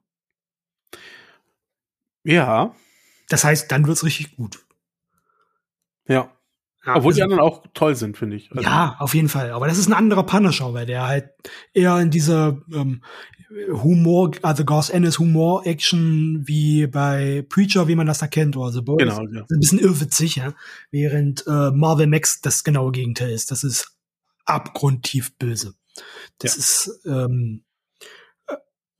Ja, 2.23 2.75
Das 3.29 3.43
heißt, 3.43 3.71
dann 3.71 3.85
wird's 3.87 4.03
richtig 4.03 4.35
gut. 4.35 4.65
ja. 6.07 6.31
Ja, 6.89 6.95
Obwohl 6.95 7.13
die 7.13 7.21
also- 7.21 7.33
anderen 7.35 7.51
auch 7.51 7.63
toll 7.73 7.95
sind, 7.95 8.17
finde 8.17 8.35
ich. 8.37 8.51
Also, 8.51 8.63
Ja, 8.63 8.95
auf 8.99 9.13
jeden 9.15 9.29
Fall. 9.29 9.51
Aber 9.51 9.67
das 9.67 9.77
ist 9.77 9.87
ein 9.87 9.93
anderer 9.93 10.23
Punisher, 10.23 10.73
weil 10.73 10.85
der 10.85 11.07
halt 11.07 11.29
eher 11.73 11.97
in 11.99 12.09
dieser 12.09 12.57
ähm, 12.73 13.01
Humor, 13.71 14.31
also 14.43 14.63
Garth 14.65 14.89
Ennis 14.91 15.17
Humor-Action 15.19 16.43
wie 16.47 16.85
bei 16.87 17.43
Preacher, 17.49 17.87
wie 17.87 17.95
man 17.95 18.05
das 18.07 18.19
da 18.19 18.27
kennt, 18.27 18.55
oder 18.57 18.71
The 18.71 18.81
Boys. 18.81 18.97
Genau, 18.99 19.21
ja. 19.31 19.41
Ein 19.41 19.59
bisschen 19.59 19.79
irrwitzig, 19.79 20.35
ja. 20.35 20.53
Während 20.91 21.45
äh, 21.47 21.71
Marvel 21.71 22.07
Max 22.07 22.41
das 22.41 22.63
genaue 22.63 22.91
Gegenteil 22.91 23.31
ist. 23.31 23.51
Das 23.51 23.63
ist 23.63 23.95
abgrundtief 24.45 25.35
böse. 25.37 25.73
Das 26.39 26.53
Ja. 26.55 26.59
ist, 26.59 27.01
ähm, 27.05 27.63
äh, 27.63 27.68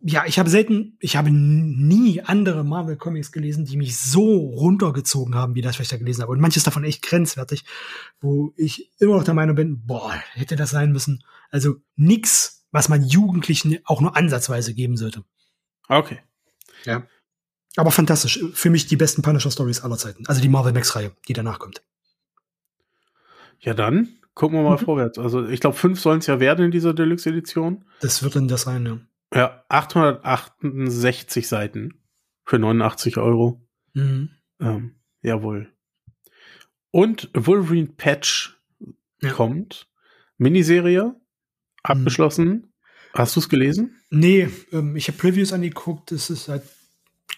ja, 0.01 0.25
ich 0.25 0.39
habe 0.39 0.49
selten, 0.49 0.97
ich 0.99 1.17
habe 1.17 1.29
nie 1.29 2.21
andere 2.21 2.63
Marvel 2.63 2.95
Comics 2.95 3.31
gelesen, 3.31 3.65
die 3.65 3.75
mich 3.75 3.97
so 3.97 4.37
runtergezogen 4.37 5.35
haben, 5.35 5.55
wie 5.55 5.61
das, 5.61 5.75
was 5.75 5.83
ich 5.83 5.89
da 5.89 5.97
gelesen 5.97 6.21
habe. 6.21 6.31
Und 6.31 6.39
manches 6.39 6.63
davon 6.63 6.85
echt 6.85 7.01
grenzwertig, 7.01 7.65
wo 8.21 8.53
ich 8.55 8.91
immer 8.99 9.17
noch 9.17 9.25
der 9.25 9.33
Meinung 9.33 9.55
bin, 9.55 9.85
boah, 9.85 10.13
hätte 10.33 10.55
das 10.55 10.69
sein 10.69 10.91
müssen. 10.93 11.23
Also 11.51 11.77
nix, 11.97 12.65
was 12.71 12.87
man 12.87 13.03
Jugendlichen 13.03 13.79
auch 13.83 13.99
nur 13.99 14.15
ansatzweise 14.15 14.73
geben 14.73 14.95
sollte. 14.95 15.23
Okay. 15.89 16.19
Ja. 16.85 17.05
Aber 17.75 17.91
fantastisch. 17.91 18.39
Für 18.53 18.69
mich 18.69 18.87
die 18.87 18.95
besten 18.95 19.21
Punisher 19.21 19.51
Stories 19.51 19.81
aller 19.81 19.97
Zeiten. 19.97 20.25
Also 20.27 20.41
die 20.41 20.49
Marvel 20.49 20.73
Max 20.73 20.95
Reihe, 20.95 21.11
die 21.27 21.33
danach 21.33 21.59
kommt. 21.59 21.83
Ja, 23.59 23.73
dann 23.73 24.09
gucken 24.33 24.57
wir 24.57 24.63
mal 24.63 24.79
mhm. 24.79 24.85
vorwärts. 24.85 25.19
Also 25.19 25.45
ich 25.45 25.59
glaube, 25.59 25.75
fünf 25.75 25.99
sollen 25.99 26.19
es 26.19 26.27
ja 26.27 26.39
werden 26.39 26.65
in 26.65 26.71
dieser 26.71 26.93
Deluxe-Edition. 26.93 27.83
Das 27.99 28.23
wird 28.23 28.37
dann 28.37 28.47
das 28.47 28.65
eine. 28.65 28.89
Ja, 28.91 28.99
868 29.31 31.47
Seiten 31.47 32.01
für 32.45 32.59
89 32.59 33.17
Euro. 33.17 33.65
Mhm. 33.93 34.29
Ähm, 34.59 34.95
jawohl. 35.21 35.71
Und 36.91 37.29
Wolverine 37.33 37.89
Patch 37.95 38.59
ja. 39.21 39.31
kommt. 39.31 39.87
Miniserie. 40.37 41.15
Abgeschlossen. 41.83 42.47
Mhm. 42.47 42.63
Hast 43.13 43.35
du 43.35 43.39
es 43.39 43.49
gelesen? 43.49 43.99
Nee, 44.09 44.49
ähm, 44.71 44.95
ich 44.95 45.07
habe 45.07 45.17
Previews 45.17 45.53
angeguckt. 45.53 46.11
Es 46.11 46.29
ist 46.29 46.47
halt 46.47 46.63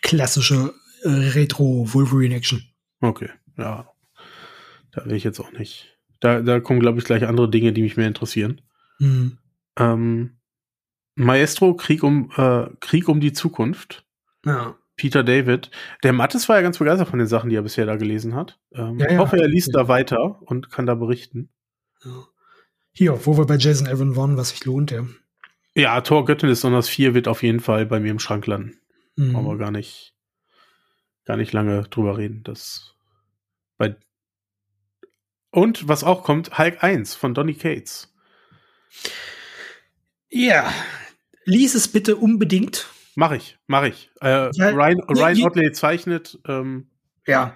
klassische 0.01 0.73
äh, 1.03 1.09
Retro-Wolverine-Action. 1.09 2.63
Okay, 3.01 3.29
ja. 3.57 3.87
Da 4.91 5.05
will 5.05 5.15
ich 5.15 5.23
jetzt 5.23 5.39
auch 5.39 5.51
nicht. 5.51 5.97
Da, 6.19 6.41
da 6.41 6.59
kommen, 6.59 6.79
glaube 6.79 6.99
ich, 6.99 7.05
gleich 7.05 7.25
andere 7.25 7.49
Dinge, 7.49 7.73
die 7.73 7.81
mich 7.81 7.97
mehr 7.97 8.07
interessieren. 8.07 8.61
Mhm. 8.99 9.37
Ähm, 9.77 10.37
Maestro, 11.15 11.75
Krieg 11.75 12.03
um, 12.03 12.31
äh, 12.35 12.67
Krieg 12.79 13.07
um 13.07 13.19
die 13.19 13.33
Zukunft. 13.33 14.05
Ja. 14.45 14.75
Peter 14.95 15.23
David. 15.23 15.71
Der 16.03 16.13
Mattes 16.13 16.47
war 16.47 16.57
ja 16.57 16.61
ganz 16.61 16.77
begeistert 16.77 17.07
von 17.07 17.19
den 17.19 17.27
Sachen, 17.27 17.49
die 17.49 17.55
er 17.55 17.63
bisher 17.63 17.85
da 17.85 17.95
gelesen 17.95 18.35
hat. 18.35 18.59
Ähm, 18.73 18.99
ja, 18.99 19.07
ja. 19.07 19.13
Ich 19.13 19.17
hoffe, 19.17 19.37
er 19.37 19.47
liest 19.47 19.73
da 19.73 19.87
weiter 19.87 20.41
und 20.43 20.69
kann 20.69 20.85
da 20.85 20.95
berichten. 20.95 21.49
Hier, 22.91 23.25
wo 23.25 23.37
wir 23.37 23.45
bei 23.45 23.57
Jason 23.57 23.87
Aaron 23.87 24.15
waren, 24.15 24.37
was 24.37 24.49
sich 24.49 24.65
lohnt, 24.65 24.91
ja. 24.91 25.05
Ja, 25.73 26.01
Tor 26.01 26.25
Göttin 26.25 26.49
ist 26.49 26.59
Besonders 26.59 26.89
4 26.89 27.13
wird 27.13 27.27
auf 27.27 27.43
jeden 27.43 27.61
Fall 27.61 27.85
bei 27.85 27.99
mir 27.99 28.11
im 28.11 28.19
Schrank 28.19 28.45
landen. 28.45 28.77
Mhm. 29.15 29.35
Aber 29.35 29.57
gar 29.57 29.71
nicht, 29.71 30.13
gar 31.25 31.37
nicht 31.37 31.53
lange 31.53 31.83
drüber 31.83 32.17
reden. 32.17 32.43
Das 32.43 32.95
bei 33.77 33.95
und 35.51 35.87
was 35.87 36.03
auch 36.03 36.23
kommt, 36.23 36.57
Hulk 36.57 36.83
1 36.83 37.15
von 37.15 37.33
Donny 37.33 37.53
Cates. 37.53 38.13
Ja, 40.29 40.71
lies 41.45 41.75
es 41.75 41.87
bitte 41.87 42.15
unbedingt. 42.15 42.87
Mach 43.15 43.31
ich, 43.31 43.57
mach 43.67 43.83
ich. 43.83 44.09
Äh, 44.21 44.49
ja, 44.53 44.69
Ryan, 44.69 44.99
Ryan 45.01 45.43
Otley 45.43 45.71
zeichnet. 45.71 46.39
Ähm, 46.47 46.87
ja, 47.27 47.55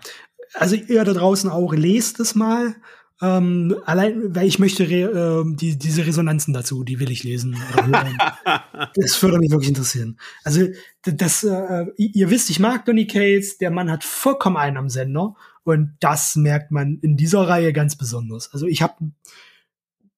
also 0.53 0.75
ihr 0.75 1.03
da 1.03 1.13
draußen 1.13 1.49
auch, 1.49 1.73
lest 1.73 2.19
es 2.19 2.35
mal. 2.35 2.75
Ähm, 3.21 3.77
allein, 3.85 4.35
weil 4.35 4.45
ich 4.45 4.59
möchte 4.59 4.83
äh, 4.83 5.43
die, 5.55 5.77
diese 5.77 6.05
Resonanzen 6.05 6.53
dazu, 6.53 6.83
die 6.83 6.99
will 6.99 7.09
ich 7.11 7.23
lesen. 7.23 7.55
das 8.95 9.23
würde 9.23 9.39
mich 9.39 9.51
wirklich 9.51 9.69
interessieren. 9.69 10.19
Also, 10.43 10.67
das, 11.03 11.43
äh, 11.43 11.85
ihr 11.95 12.29
wisst, 12.29 12.49
ich 12.49 12.59
mag 12.59 12.83
Donny 12.83 13.07
Cates, 13.07 13.57
der 13.57 13.71
Mann 13.71 13.89
hat 13.89 14.03
vollkommen 14.03 14.57
einen 14.57 14.77
am 14.77 14.89
Sender 14.89 15.35
und 15.65 15.97
das 15.99 16.35
merkt 16.35 16.71
man 16.71 16.99
in 17.01 17.17
dieser 17.17 17.47
Reihe 17.47 17.73
ganz 17.73 17.95
besonders. 17.95 18.53
Also 18.53 18.67
ich 18.67 18.81
habe 18.81 18.93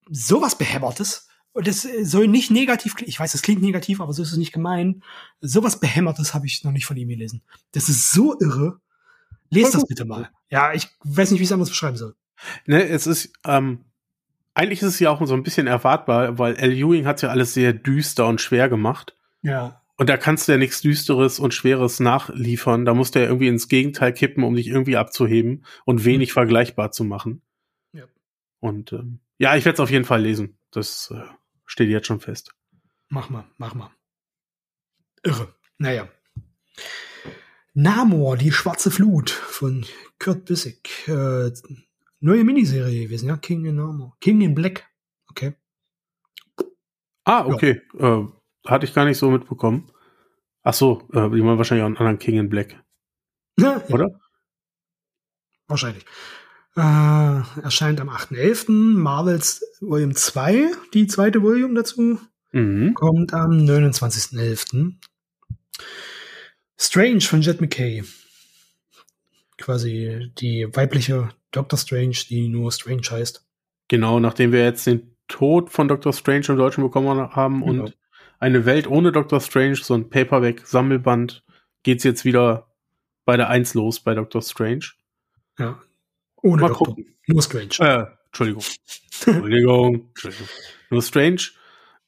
sowas 0.10 0.58
Behämmertes 0.58 1.27
und 1.58 1.66
das 1.68 1.88
soll 2.04 2.28
nicht 2.28 2.52
negativ, 2.52 2.94
ich 3.04 3.20
weiß, 3.20 3.32
das 3.32 3.42
klingt 3.42 3.64
negativ, 3.64 4.00
aber 4.00 4.14
so 4.14 4.22
ist 4.22 4.32
es 4.32 4.38
nicht 4.38 4.54
gemein. 4.54 5.02
Sowas 5.42 5.80
Behämmertes 5.80 6.36
habe 6.36 6.46
ich 6.46 6.64
noch 6.64 6.72
nicht 6.72 6.86
von 6.86 6.96
ihm 6.98 7.10
gelesen. 7.10 7.42
Das 7.72 7.90
ist 7.90 8.12
so 8.12 8.40
irre. 8.40 8.80
Lest 9.50 9.74
das 9.74 9.88
bitte 9.88 10.06
mal. 10.06 10.30
Ja, 10.52 10.72
ich 10.74 10.88
weiß 11.04 11.32
nicht, 11.32 11.40
wie 11.40 11.44
ich 11.44 11.50
es 11.50 11.54
anders 11.54 11.70
beschreiben 11.70 11.98
soll. 11.98 12.14
Ne, 12.68 12.88
es 12.88 13.08
ist, 13.08 13.34
ähm, 13.44 13.86
eigentlich 14.54 14.84
ist 14.84 14.90
es 14.90 15.00
ja 15.00 15.10
auch 15.10 15.26
so 15.26 15.34
ein 15.34 15.42
bisschen 15.42 15.66
erwartbar, 15.66 16.38
weil 16.38 16.58
L. 16.58 16.74
Ewing 16.74 17.08
hat 17.08 17.24
ja 17.24 17.30
alles 17.30 17.56
sehr 17.56 17.74
düster 17.74 18.28
und 18.28 18.40
schwer 18.40 18.70
gemacht. 18.70 19.16
Ja. 19.42 19.82
Und 19.96 20.10
da 20.10 20.18
kannst 20.18 20.48
du 20.48 20.52
ja 20.52 20.60
nichts 20.60 20.82
Düsteres 20.82 21.40
und 21.40 21.56
Schweres 21.56 22.00
nachliefern. 22.00 22.86
Da 22.86 22.94
musst 22.94 23.16
du 23.16 23.20
ja 23.20 23.26
irgendwie 23.26 23.48
ins 23.48 23.68
Gegenteil 23.68 24.14
kippen, 24.14 24.44
um 24.44 24.54
dich 24.54 24.68
irgendwie 24.68 24.98
abzuheben 24.98 25.66
und 25.86 26.06
wenig 26.06 26.30
mhm. 26.30 26.34
vergleichbar 26.34 26.92
zu 26.92 27.04
machen. 27.04 27.42
Ja. 27.94 28.04
Und 28.60 28.94
ähm, 28.94 29.22
ja, 29.40 29.56
ich 29.56 29.66
werde 29.66 29.78
es 29.78 29.80
auf 29.80 29.90
jeden 29.90 30.06
Fall 30.06 30.22
lesen. 30.22 30.60
Das 30.70 31.12
äh, 31.12 31.24
steht 31.78 31.90
jetzt 31.90 32.08
schon 32.08 32.20
fest. 32.20 32.56
Mach 33.10 33.30
mal, 33.30 33.46
mach 33.58 33.76
mal. 33.76 33.92
Irre. 35.22 35.54
Naja. 35.78 36.10
Namor, 37.76 38.36
die 38.36 38.52
schwarze 38.52 38.90
Flut 38.90 39.30
von 39.30 39.86
Kurt 40.18 40.46
Bissig. 40.46 41.08
Äh, 41.08 41.52
neue 42.20 42.44
Miniserie 42.44 43.04
gewesen, 43.04 43.28
ja? 43.30 43.38
King 43.38 43.66
in 43.66 43.76
Namor. 43.76 44.18
King 44.20 44.42
in 44.42 44.56
Black. 44.56 44.90
Okay. 45.30 45.54
Ah, 47.26 47.46
okay. 47.46 47.84
Ja. 47.94 48.22
Äh, 48.22 48.28
hatte 48.66 48.86
ich 48.88 48.94
gar 48.96 49.06
nicht 49.06 49.20
so 49.20 49.30
mitbekommen. 49.30 49.92
Ach 50.64 50.74
so, 50.74 51.08
äh, 51.14 51.30
die 51.30 51.44
meinen 51.44 51.60
wahrscheinlich 51.60 51.84
auch 51.84 51.88
einen 51.88 51.98
anderen 51.98 52.18
King 52.18 52.40
in 52.40 52.50
Black. 52.50 52.84
Ja, 53.60 53.84
Oder? 53.90 54.20
Wahrscheinlich. 55.68 56.06
Äh, 56.78 57.42
erscheint 57.64 58.00
am 58.00 58.10
8.11. 58.10 58.72
Marvels 58.72 59.64
Volume 59.82 60.14
2, 60.14 60.72
die 60.94 61.08
zweite 61.08 61.42
Volume 61.42 61.74
dazu. 61.74 62.20
Mhm. 62.52 62.94
Kommt 62.94 63.34
am 63.34 63.52
29.11. 63.52 64.94
Strange 66.78 67.22
von 67.22 67.42
Jet 67.42 67.62
McKay. 67.62 68.04
Quasi 69.58 70.32
die 70.38 70.68
weibliche 70.72 71.30
Doctor 71.52 71.80
Strange, 71.80 72.18
die 72.30 72.48
nur 72.48 72.72
Strange 72.72 73.08
heißt. 73.10 73.44
Genau, 73.88 74.20
nachdem 74.20 74.52
wir 74.52 74.64
jetzt 74.64 74.86
den 74.86 75.16
Tod 75.28 75.72
von 75.72 75.88
Doctor 75.88 76.14
Strange 76.14 76.46
im 76.50 76.58
Deutschen 76.58 76.84
bekommen 76.84 77.36
haben 77.36 77.66
genau. 77.66 77.86
und 77.86 77.98
eine 78.40 78.66
Welt 78.66 78.86
ohne 78.86 79.12
Doctor 79.12 79.42
Strange, 79.42 79.78
so 79.78 79.96
ein 79.96 80.12
Paperback-Sammelband, 80.12 81.44
geht's 81.82 82.04
jetzt 82.04 82.24
wieder 82.24 82.72
bei 83.26 83.36
der 83.36 83.50
Eins 83.50 83.74
los 83.74 84.00
bei 84.00 84.14
Doctor 84.14 84.44
Strange. 84.44 84.92
Ja. 85.58 85.82
Ohne 86.42 86.62
Mal 86.62 86.68
Doktor. 86.70 86.88
gucken. 86.88 87.16
Nur 87.28 87.42
Strange. 87.42 87.70
Äh, 87.80 88.06
Entschuldigung. 88.28 88.64
Entschuldigung. 89.26 90.10
Entschuldigung. 90.10 90.48
Nur 90.90 91.02
Strange. 91.02 91.42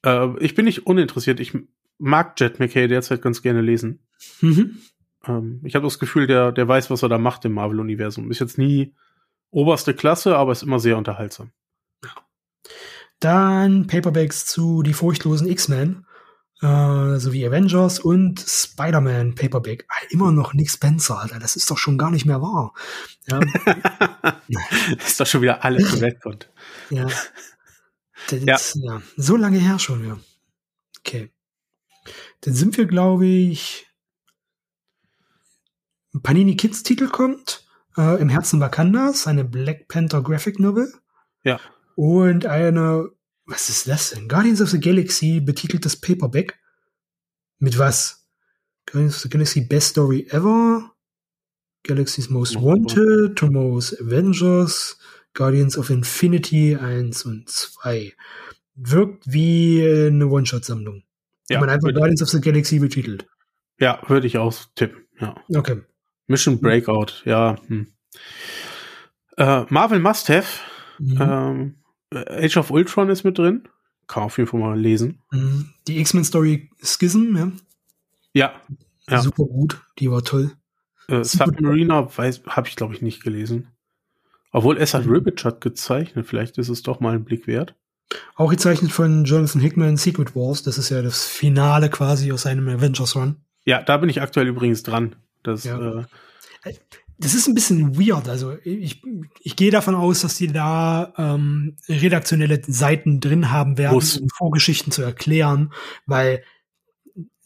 Äh, 0.04 0.38
ich 0.38 0.54
bin 0.54 0.64
nicht 0.64 0.86
uninteressiert. 0.86 1.40
Ich 1.40 1.56
mag 1.98 2.38
Jet 2.40 2.58
McKay 2.60 2.88
derzeit 2.88 3.22
ganz 3.22 3.42
gerne 3.42 3.60
lesen. 3.60 4.00
Mhm. 4.40 4.78
Ähm, 5.26 5.60
ich 5.64 5.74
habe 5.74 5.86
das 5.86 5.98
Gefühl, 5.98 6.26
der, 6.26 6.52
der 6.52 6.66
weiß, 6.66 6.90
was 6.90 7.02
er 7.02 7.08
da 7.08 7.18
macht 7.18 7.44
im 7.44 7.52
Marvel-Universum. 7.52 8.30
Ist 8.30 8.40
jetzt 8.40 8.58
nie 8.58 8.94
oberste 9.50 9.94
Klasse, 9.94 10.36
aber 10.36 10.52
ist 10.52 10.62
immer 10.62 10.78
sehr 10.78 10.96
unterhaltsam. 10.96 11.50
Dann 13.20 13.86
Paperbacks 13.86 14.46
zu 14.46 14.82
Die 14.82 14.94
furchtlosen 14.94 15.46
X-Men 15.46 16.06
äh, 16.62 17.18
sowie 17.18 17.46
Avengers 17.46 17.98
und 17.98 18.40
Spider-Man 18.40 19.34
Paperback. 19.34 19.86
Ah, 19.88 20.02
immer 20.10 20.32
noch 20.32 20.52
Nick 20.52 20.70
Spencer, 20.70 21.18
Alter. 21.18 21.38
Das 21.38 21.56
ist 21.56 21.70
doch 21.70 21.78
schon 21.78 21.98
gar 21.98 22.10
nicht 22.10 22.26
mehr 22.26 22.42
wahr. 22.42 22.74
Ja. 23.28 23.40
das 23.64 25.06
ist 25.06 25.20
doch 25.20 25.26
schon 25.26 25.42
wieder 25.42 25.64
alles 25.64 25.92
gewettet. 25.92 26.50
Ja. 26.90 27.08
Das, 28.28 28.74
ja. 28.74 28.94
ja. 28.94 29.02
So 29.16 29.36
lange 29.36 29.58
her 29.58 29.78
schon, 29.78 30.06
ja. 30.06 30.18
Okay. 30.98 31.30
Dann 32.42 32.54
sind 32.54 32.76
wir, 32.76 32.86
glaube 32.86 33.26
ich. 33.26 33.86
Panini 36.22 36.56
Kids 36.56 36.82
Titel 36.82 37.08
kommt. 37.08 37.64
Äh, 37.96 38.20
Im 38.20 38.28
Herzen 38.28 38.60
Wakandas, 38.60 39.26
eine 39.26 39.44
Black 39.44 39.88
Panther 39.88 40.22
Graphic 40.22 40.58
Novel. 40.58 40.92
Ja. 41.44 41.60
Und 41.94 42.44
eine 42.44 43.10
was 43.50 43.68
ist 43.68 43.88
das 43.88 44.10
denn? 44.10 44.28
Guardians 44.28 44.60
of 44.60 44.70
the 44.70 44.80
Galaxy 44.80 45.40
betiteltes 45.40 45.96
Paperback. 45.96 46.58
Mit 47.58 47.78
was? 47.78 48.26
Guardians 48.86 49.16
of 49.16 49.22
the 49.22 49.28
Galaxy 49.28 49.60
Best 49.60 49.88
Story 49.90 50.26
Ever. 50.30 50.90
Galaxy's 51.82 52.28
Most 52.30 52.56
Wanted, 52.56 53.36
Tomorrow's 53.36 53.98
Avengers, 54.00 54.98
Guardians 55.34 55.78
of 55.78 55.90
Infinity 55.90 56.76
1 56.76 57.24
und 57.24 57.48
2. 57.48 58.12
Wirkt 58.76 59.24
wie 59.26 59.82
eine 59.82 60.26
One-Shot-Sammlung. 60.26 61.02
Ja, 61.48 61.58
man 61.58 61.70
einfach 61.70 61.92
Guardians 61.92 62.22
of 62.22 62.28
the 62.28 62.40
Galaxy 62.40 62.78
betitelt. 62.78 63.26
Ja, 63.78 64.00
würde 64.06 64.26
ich 64.26 64.38
auch 64.38 64.54
tippen. 64.74 65.06
Ja. 65.18 65.34
Okay. 65.54 65.80
Mission 66.26 66.60
Breakout, 66.60 67.22
ja. 67.24 67.56
Hm. 67.66 67.88
Äh, 69.36 69.64
Marvel 69.70 69.98
Must 69.98 70.28
Have. 70.28 70.60
Mhm. 70.98 71.18
Ähm, 71.20 71.79
Age 72.12 72.56
of 72.56 72.70
Ultron 72.70 73.08
ist 73.10 73.24
mit 73.24 73.38
drin. 73.38 73.68
Kann 74.06 74.24
auf 74.24 74.38
jeden 74.38 74.48
Fall 74.48 74.60
mal 74.60 74.78
lesen. 74.78 75.20
Mhm. 75.30 75.70
Die 75.86 76.00
X-Men-Story 76.00 76.70
Schism, 76.82 77.36
ja. 77.36 77.52
Ja. 78.32 78.60
ja. 79.08 79.20
Super 79.20 79.44
gut, 79.44 79.80
die 79.98 80.10
war 80.10 80.22
toll. 80.22 80.52
Äh, 81.08 81.24
Submariner 81.24 82.08
habe 82.46 82.68
ich, 82.68 82.76
glaube 82.76 82.94
ich, 82.94 83.02
nicht 83.02 83.22
gelesen. 83.22 83.68
Obwohl 84.52 84.78
es 84.78 84.94
hat 84.94 85.06
mhm. 85.06 85.12
Ribbit 85.12 85.44
hat 85.44 85.60
gezeichnet, 85.60 86.26
vielleicht 86.26 86.58
ist 86.58 86.68
es 86.68 86.82
doch 86.82 87.00
mal 87.00 87.14
ein 87.14 87.24
Blick 87.24 87.46
wert. 87.46 87.74
Auch 88.34 88.50
gezeichnet 88.50 88.90
von 88.90 89.24
Jonathan 89.24 89.60
Hickman, 89.60 89.96
Secret 89.96 90.34
Wars, 90.34 90.64
das 90.64 90.78
ist 90.78 90.90
ja 90.90 91.02
das 91.02 91.24
Finale 91.24 91.90
quasi 91.90 92.32
aus 92.32 92.42
seinem 92.42 92.68
Avengers 92.68 93.14
Run. 93.14 93.36
Ja, 93.64 93.82
da 93.82 93.98
bin 93.98 94.08
ich 94.08 94.20
aktuell 94.20 94.48
übrigens 94.48 94.82
dran. 94.82 95.14
Das, 95.44 95.64
ja. 95.64 96.00
äh, 96.64 96.74
das 97.20 97.34
ist 97.34 97.46
ein 97.46 97.54
bisschen 97.54 97.98
weird. 97.98 98.28
Also 98.28 98.56
ich, 98.64 99.02
ich 99.40 99.54
gehe 99.54 99.70
davon 99.70 99.94
aus, 99.94 100.22
dass 100.22 100.36
die 100.36 100.46
da 100.48 101.12
ähm, 101.18 101.76
redaktionelle 101.88 102.62
Seiten 102.66 103.20
drin 103.20 103.50
haben 103.50 103.76
werden, 103.76 103.94
Muss. 103.94 104.16
um 104.16 104.28
Vorgeschichten 104.30 104.90
zu 104.90 105.02
erklären, 105.02 105.72
weil 106.06 106.42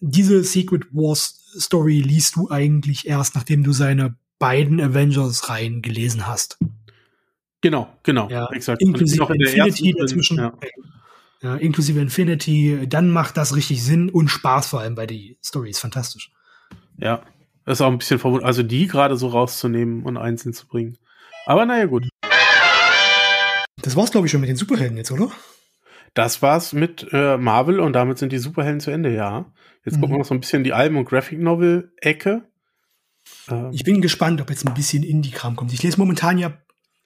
diese 0.00 0.44
Secret 0.44 0.84
Wars 0.92 1.52
Story 1.58 2.00
liest 2.00 2.36
du 2.36 2.50
eigentlich 2.50 3.08
erst, 3.08 3.34
nachdem 3.34 3.64
du 3.64 3.72
seine 3.72 4.16
beiden 4.38 4.80
Avengers-Reihen 4.80 5.82
gelesen 5.82 6.26
hast. 6.26 6.58
Genau, 7.60 7.88
genau, 8.02 8.28
ja, 8.28 8.48
exakt. 8.52 8.80
Inklusive 8.80 9.26
Infinity 9.34 9.94
dazwischen. 9.98 10.36
Ja. 10.36 10.52
ja. 11.42 11.56
inklusive 11.56 12.00
Infinity, 12.00 12.86
dann 12.88 13.10
macht 13.10 13.36
das 13.36 13.56
richtig 13.56 13.82
Sinn 13.82 14.08
und 14.08 14.28
Spaß 14.28 14.68
vor 14.68 14.80
allem, 14.80 14.96
weil 14.96 15.06
die 15.06 15.38
Story 15.42 15.70
ist 15.70 15.80
fantastisch. 15.80 16.30
Ja, 16.98 17.22
das 17.64 17.78
ist 17.78 17.80
auch 17.80 17.90
ein 17.90 17.98
bisschen 17.98 18.18
verwundert, 18.18 18.46
also 18.46 18.62
die 18.62 18.86
gerade 18.86 19.16
so 19.16 19.28
rauszunehmen 19.28 20.04
und 20.04 20.16
einzeln 20.16 20.52
zu 20.52 20.66
bringen. 20.66 20.98
Aber 21.46 21.66
naja, 21.66 21.86
gut. 21.86 22.08
Das 23.82 23.96
war's, 23.96 24.10
glaube 24.10 24.26
ich, 24.26 24.30
schon 24.30 24.40
mit 24.40 24.48
den 24.48 24.56
Superhelden 24.56 24.96
jetzt, 24.96 25.10
oder? 25.10 25.30
Das 26.14 26.42
war's 26.42 26.72
mit 26.72 27.08
äh, 27.12 27.36
Marvel 27.36 27.80
und 27.80 27.92
damit 27.92 28.18
sind 28.18 28.32
die 28.32 28.38
Superhelden 28.38 28.80
zu 28.80 28.90
Ende, 28.90 29.12
ja. 29.14 29.52
Jetzt 29.84 29.96
mhm. 29.96 30.00
gucken 30.00 30.14
wir 30.14 30.18
noch 30.20 30.26
so 30.26 30.34
ein 30.34 30.40
bisschen 30.40 30.64
die 30.64 30.72
Alben- 30.72 30.96
und 30.96 31.06
Graphic 31.06 31.40
Novel-Ecke. 31.40 32.48
Ähm. 33.48 33.70
Ich 33.72 33.84
bin 33.84 34.00
gespannt, 34.00 34.40
ob 34.40 34.50
jetzt 34.50 34.66
ein 34.66 34.74
bisschen 34.74 35.02
Indie-Kram 35.02 35.56
kommt. 35.56 35.72
Ich 35.72 35.82
lese 35.82 35.98
momentan 35.98 36.38
ja 36.38 36.56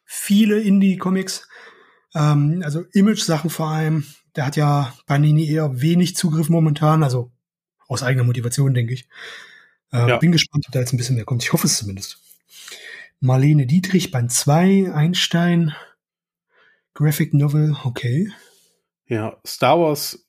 viele 0.04 0.60
Indie-Comics, 0.60 1.48
ähm, 2.14 2.62
also 2.64 2.84
Image-Sachen 2.92 3.50
vor 3.50 3.68
allem. 3.68 4.04
Der 4.36 4.46
hat 4.46 4.56
ja 4.56 4.92
Panini 5.06 5.48
eher 5.48 5.80
wenig 5.80 6.14
Zugriff 6.14 6.48
momentan, 6.48 7.02
also 7.02 7.32
aus 7.88 8.02
eigener 8.02 8.24
Motivation, 8.24 8.74
denke 8.74 8.92
ich. 8.92 9.08
Äh, 9.92 10.08
ja. 10.08 10.16
Bin 10.18 10.32
gespannt, 10.32 10.64
ob 10.66 10.72
da 10.72 10.80
jetzt 10.80 10.92
ein 10.92 10.96
bisschen 10.96 11.16
mehr 11.16 11.24
kommt. 11.24 11.42
Ich 11.42 11.52
hoffe 11.52 11.66
es 11.66 11.78
zumindest. 11.78 12.18
Marlene 13.20 13.66
Dietrich, 13.66 14.10
Band 14.10 14.32
2, 14.32 14.92
Einstein, 14.92 15.74
Graphic 16.94 17.34
Novel, 17.34 17.76
okay. 17.84 18.30
Ja, 19.06 19.38
Star 19.46 19.80
Wars 19.80 20.26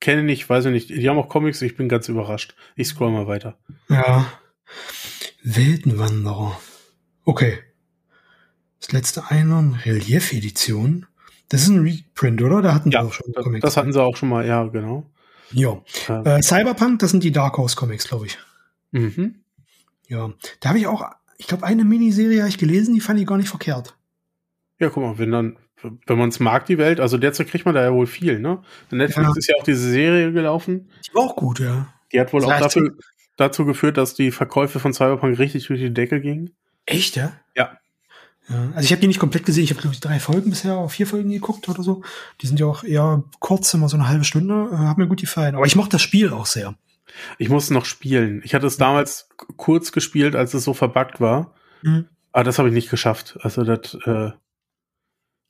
kenne 0.00 0.30
ich, 0.32 0.48
weiß 0.48 0.66
ich 0.66 0.72
nicht. 0.72 0.90
Die 0.90 1.08
haben 1.08 1.18
auch 1.18 1.28
Comics, 1.28 1.62
ich 1.62 1.76
bin 1.76 1.88
ganz 1.88 2.08
überrascht. 2.08 2.54
Ich 2.76 2.88
scroll 2.88 3.10
mal 3.10 3.26
weiter. 3.26 3.58
Ja. 3.88 4.32
Weltenwanderer. 5.42 6.58
Okay. 7.24 7.58
Das 8.80 8.92
letzte 8.92 9.30
Einhorn, 9.30 9.74
Relief-Edition. 9.84 11.06
Das 11.48 11.62
ist 11.62 11.68
ein 11.68 11.80
Reprint, 11.80 12.42
oder? 12.42 12.62
Da 12.62 12.74
hatten 12.74 12.90
ja, 12.90 13.02
auch 13.02 13.12
schon 13.12 13.32
Comics. 13.32 13.62
Das 13.62 13.76
hatten 13.76 13.92
sie 13.92 14.02
auch 14.02 14.16
schon 14.16 14.28
mal, 14.28 14.46
ja, 14.46 14.64
genau. 14.64 15.10
Ja. 15.50 15.82
Äh, 16.08 16.42
Cyberpunk, 16.42 16.98
das 16.98 17.10
sind 17.10 17.24
die 17.24 17.32
Dark 17.32 17.56
Horse 17.56 17.74
Comics, 17.74 18.06
glaube 18.06 18.26
ich. 18.26 18.38
Mhm. 18.90 19.36
Ja. 20.08 20.32
Da 20.60 20.70
habe 20.70 20.78
ich 20.78 20.86
auch, 20.86 21.04
ich 21.36 21.46
glaube, 21.46 21.64
eine 21.64 21.84
Miniserie 21.84 22.40
habe 22.40 22.48
ich 22.48 22.58
gelesen, 22.58 22.94
die 22.94 23.00
fand 23.00 23.20
ich 23.20 23.26
gar 23.26 23.36
nicht 23.36 23.48
verkehrt. 23.48 23.96
Ja, 24.78 24.88
guck 24.88 25.02
mal, 25.02 25.18
wenn 25.18 25.30
dann, 25.30 25.58
wenn 26.06 26.18
man 26.18 26.30
es 26.30 26.40
mag, 26.40 26.66
die 26.66 26.78
Welt, 26.78 27.00
also 27.00 27.18
derzeit 27.18 27.48
kriegt 27.48 27.64
man 27.64 27.74
da 27.74 27.82
ja 27.82 27.92
wohl 27.92 28.06
viel, 28.06 28.38
ne? 28.38 28.62
In 28.90 28.98
Netflix 28.98 29.28
ja. 29.28 29.34
ist 29.36 29.48
ja 29.48 29.54
auch 29.58 29.64
diese 29.64 29.90
Serie 29.90 30.32
gelaufen. 30.32 30.88
Die 31.06 31.14
war 31.14 31.24
auch 31.24 31.36
gut, 31.36 31.60
ja. 31.60 31.92
Die 32.12 32.20
hat 32.20 32.32
wohl 32.32 32.40
das 32.40 32.50
auch 32.50 32.60
dafür, 32.60 32.96
dazu 33.36 33.64
geführt, 33.64 33.96
dass 33.96 34.14
die 34.14 34.30
Verkäufe 34.30 34.80
von 34.80 34.92
Cyberpunk 34.92 35.38
richtig 35.38 35.66
durch 35.66 35.80
die 35.80 35.92
Decke 35.92 36.20
gingen. 36.20 36.50
Echt, 36.86 37.16
ja? 37.16 37.32
Ja. 37.56 37.78
ja 38.48 38.70
also 38.74 38.80
ich 38.80 38.92
habe 38.92 39.00
die 39.00 39.08
nicht 39.08 39.20
komplett 39.20 39.44
gesehen. 39.44 39.64
Ich 39.64 39.70
habe, 39.70 39.80
glaube 39.80 39.94
ich, 39.94 40.00
drei 40.00 40.20
Folgen 40.20 40.50
bisher, 40.50 40.88
vier 40.88 41.06
Folgen 41.06 41.30
geguckt 41.30 41.68
oder 41.68 41.82
so. 41.82 42.02
Die 42.40 42.46
sind 42.46 42.60
ja 42.60 42.66
auch 42.66 42.84
eher 42.84 43.24
kurz, 43.40 43.72
immer 43.74 43.88
so 43.88 43.96
eine 43.96 44.08
halbe 44.08 44.24
Stunde. 44.24 44.68
Äh, 44.72 44.76
hat 44.76 44.98
mir 44.98 45.08
gut 45.08 45.20
gefallen. 45.20 45.54
Aber 45.54 45.66
ich 45.66 45.76
mochte 45.76 45.92
das 45.92 46.02
Spiel 46.02 46.32
auch 46.32 46.46
sehr. 46.46 46.74
Ich 47.38 47.48
musste 47.48 47.74
noch 47.74 47.84
spielen. 47.84 48.40
Ich 48.44 48.54
hatte 48.54 48.66
es 48.66 48.76
damals 48.76 49.28
kurz 49.56 49.92
gespielt, 49.92 50.36
als 50.36 50.54
es 50.54 50.64
so 50.64 50.74
verbuggt 50.74 51.20
war. 51.20 51.54
Mhm. 51.82 52.08
Aber 52.32 52.44
das 52.44 52.58
habe 52.58 52.68
ich 52.68 52.74
nicht 52.74 52.90
geschafft. 52.90 53.38
Also 53.42 53.64
das, 53.64 53.96
äh, 54.04 54.10
ja. 54.10 54.34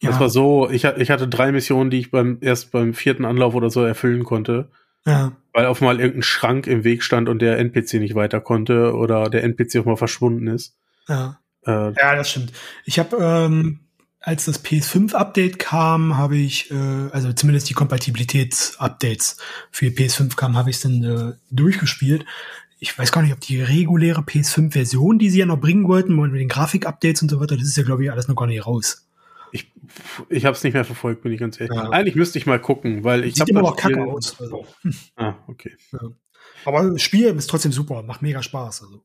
das 0.01 0.21
war 0.21 0.31
so, 0.31 0.71
ich, 0.71 0.85
ich 0.85 1.11
hatte 1.11 1.29
drei 1.29 1.53
Missionen, 1.53 1.91
die 1.91 1.99
ich 1.99 2.11
beim 2.11 2.39
erst 2.41 2.71
beim 2.71 2.95
vierten 2.95 3.25
Anlauf 3.25 3.55
oder 3.55 3.71
so 3.71 3.83
erfüllen 3.83 4.25
konnte. 4.25 4.71
Ja. 5.05 5.33
Weil 5.53 5.67
auf 5.67 5.81
mal 5.81 6.01
irgendein 6.01 6.23
Schrank 6.23 6.67
im 6.67 6.85
Weg 6.85 7.03
stand 7.03 7.29
und 7.29 7.41
der 7.41 7.59
NPC 7.59 7.95
nicht 7.95 8.15
weiter 8.15 8.41
konnte 8.41 8.95
oder 8.95 9.31
der 9.31 9.43
NPC 9.45 9.77
auch 9.81 9.87
mal 9.87 9.97
verschwunden 9.97 10.47
ist. 10.47 10.77
Ja. 11.09 11.41
Äh, 11.67 11.93
ja, 11.93 12.15
das 12.17 12.31
stimmt. 12.31 12.53
Ich 12.85 12.99
habe, 12.99 13.17
ähm, 13.17 13.81
als 14.21 14.47
das 14.47 14.65
PS5-Update 14.65 15.59
kam, 15.59 16.17
habe 16.17 16.37
ich, 16.37 16.71
äh, 16.71 16.75
also 16.75 17.33
zumindest 17.33 17.71
die 17.71 17.75
Kompatibilitäts-Updates 17.75 19.37
für 19.71 19.87
PS5 19.87 20.37
kamen, 20.37 20.57
habe 20.57 20.71
ich 20.71 20.77
es 20.77 20.83
dann 20.83 21.05
äh, 21.05 21.33
durchgespielt. 21.51 22.25
Ich 22.81 22.97
weiß 22.97 23.13
gar 23.13 23.23
nicht, 23.23 23.33
ob 23.33 23.41
die 23.41 23.61
reguläre 23.61 24.21
PS5-Version, 24.21 25.19
die 25.19 25.31
sie 25.31 25.39
ja 25.41 25.47
noch 25.47 25.61
bringen 25.61 25.89
wollten, 25.89 26.15
mit 26.15 26.41
den 26.41 26.49
Grafik-Updates 26.49 27.23
und 27.23 27.29
so 27.29 27.41
weiter, 27.41 27.57
das 27.57 27.69
ist 27.69 27.77
ja, 27.77 27.85
glaube 27.85 28.05
ich, 28.05 28.11
alles 28.11 28.29
noch 28.29 28.37
gar 28.37 28.47
nicht 28.47 28.67
raus. 28.67 29.09
Ich, 29.51 29.73
ich 30.29 30.45
habe 30.45 30.57
es 30.57 30.63
nicht 30.63 30.75
mehr 30.75 30.85
verfolgt, 30.85 31.23
bin 31.23 31.33
ich 31.33 31.41
ganz 31.41 31.59
ehrlich. 31.59 31.77
Ja. 31.77 31.91
Eigentlich 31.91 32.15
müsste 32.15 32.39
ich 32.39 32.47
mal 32.47 32.61
gucken, 32.61 33.05
weil 33.05 33.25
ich 33.25 33.37
Sieht 33.37 33.49
immer 33.49 33.63
noch 33.63 33.77
kacke 33.77 34.05
aus. 34.05 34.39
Also. 34.41 34.67
Ah, 35.17 35.35
okay. 35.47 35.77
Ja. 35.93 36.01
Aber 36.65 36.91
das 36.91 37.03
Spiel 37.03 37.27
ist 37.29 37.49
trotzdem 37.49 37.73
super, 37.73 38.03
macht 38.03 38.21
mega 38.21 38.43
Spaß. 38.43 38.83
Also. 38.83 39.05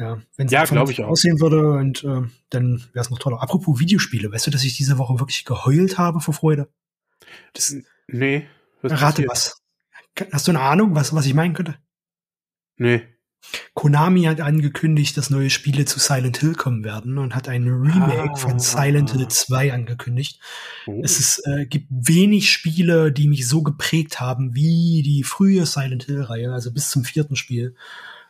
Ja, 0.00 0.18
wenn 0.38 0.46
es 0.46 0.52
ja, 0.52 0.64
glaube 0.64 0.92
ich 0.92 1.02
auch. 1.02 1.08
aussehen 1.08 1.40
würde 1.40 1.72
und 1.72 2.02
äh, 2.04 2.22
dann 2.48 2.82
wäre 2.94 3.04
es 3.04 3.10
noch 3.10 3.18
toller. 3.18 3.42
Apropos 3.42 3.78
Videospiele, 3.78 4.32
weißt 4.32 4.46
du, 4.46 4.50
dass 4.50 4.64
ich 4.64 4.74
diese 4.74 4.96
Woche 4.96 5.20
wirklich 5.20 5.44
geheult 5.44 5.98
habe 5.98 6.20
vor 6.20 6.32
Freude? 6.32 6.70
Das, 7.52 7.76
nee. 8.08 8.46
Was 8.80 9.02
rate 9.02 9.26
was. 9.28 9.60
Hast 10.32 10.48
du 10.48 10.52
eine 10.52 10.60
Ahnung, 10.60 10.94
was, 10.94 11.14
was 11.14 11.26
ich 11.26 11.34
meinen 11.34 11.52
könnte? 11.52 11.76
Nee. 12.78 13.02
Konami 13.74 14.22
hat 14.22 14.40
angekündigt, 14.40 15.18
dass 15.18 15.28
neue 15.28 15.50
Spiele 15.50 15.84
zu 15.84 15.98
Silent 15.98 16.38
Hill 16.38 16.54
kommen 16.54 16.82
werden 16.82 17.18
und 17.18 17.34
hat 17.34 17.50
ein 17.50 17.68
Remake 17.68 18.32
ah. 18.32 18.36
von 18.36 18.58
Silent 18.58 19.12
Hill 19.12 19.28
2 19.28 19.74
angekündigt. 19.74 20.40
Oh. 20.86 21.02
Es 21.04 21.20
ist, 21.20 21.46
äh, 21.46 21.66
gibt 21.66 21.88
wenig 21.90 22.50
Spiele, 22.50 23.12
die 23.12 23.28
mich 23.28 23.46
so 23.46 23.62
geprägt 23.62 24.18
haben 24.18 24.54
wie 24.54 25.02
die 25.04 25.24
frühe 25.24 25.66
Silent 25.66 26.04
Hill-Reihe, 26.04 26.52
also 26.52 26.72
bis 26.72 26.88
zum 26.88 27.04
vierten 27.04 27.36
Spiel. 27.36 27.74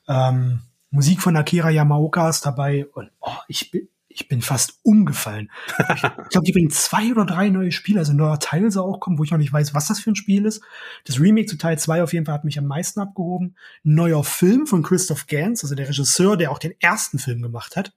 Ähm, 0.09 0.63
Musik 0.91 1.21
von 1.23 1.37
Akira 1.37 1.71
Yamaoka 1.71 2.29
ist 2.29 2.45
dabei 2.45 2.87
und 2.87 3.11
oh, 3.21 3.37
ich 3.49 3.71
bin 3.71 3.89
ich 4.13 4.29
bin 4.29 4.43
fast 4.43 4.81
umgefallen. 4.83 5.51
Ich, 5.95 6.31
glaube, 6.31 6.45
die 6.45 6.53
bringen 6.53 6.71
zwei 6.71 7.11
oder 7.13 7.25
drei 7.25 7.49
neue 7.49 7.73
Spiele, 7.73 8.01
also 8.01 8.13
ein 8.13 8.17
neuer 8.17 8.39
Teil 8.39 8.71
soll 8.71 8.85
auch 8.85 9.01
kommen, 9.01 9.19
wo 9.19 9.25
ich 9.25 9.31
noch 9.31 9.39
nicht 9.39 9.53
weiß, 9.53 9.75
was 9.75 9.89
das 9.89 10.01
für 10.01 10.11
ein 10.11 10.17
Spiel 10.17 10.47
ist. 10.47 10.63
Das 11.05 11.19
Remake 11.19 11.47
zu 11.47 11.57
Teil 11.57 11.79
2 11.79 12.03
auf 12.03 12.13
jeden 12.13 12.27
Fall 12.27 12.35
hat 12.35 12.45
mich 12.45 12.59
am 12.59 12.67
meisten 12.67 13.01
abgehoben. 13.01 13.57
Ein 13.85 13.95
neuer 13.95 14.23
Film 14.23 14.67
von 14.67 14.83
Christoph 14.83 15.27
Gans, 15.27 15.63
also 15.63 15.75
der 15.75 15.89
Regisseur, 15.89 16.37
der 16.37 16.51
auch 16.51 16.59
den 16.59 16.75
ersten 16.81 17.19
Film 17.19 17.43
gemacht 17.43 17.77
hat. 17.77 17.93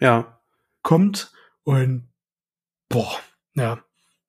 Ja. 0.00 0.40
Kommt 0.82 1.32
und 1.62 2.08
boah, 2.88 3.18
ja. 3.54 3.78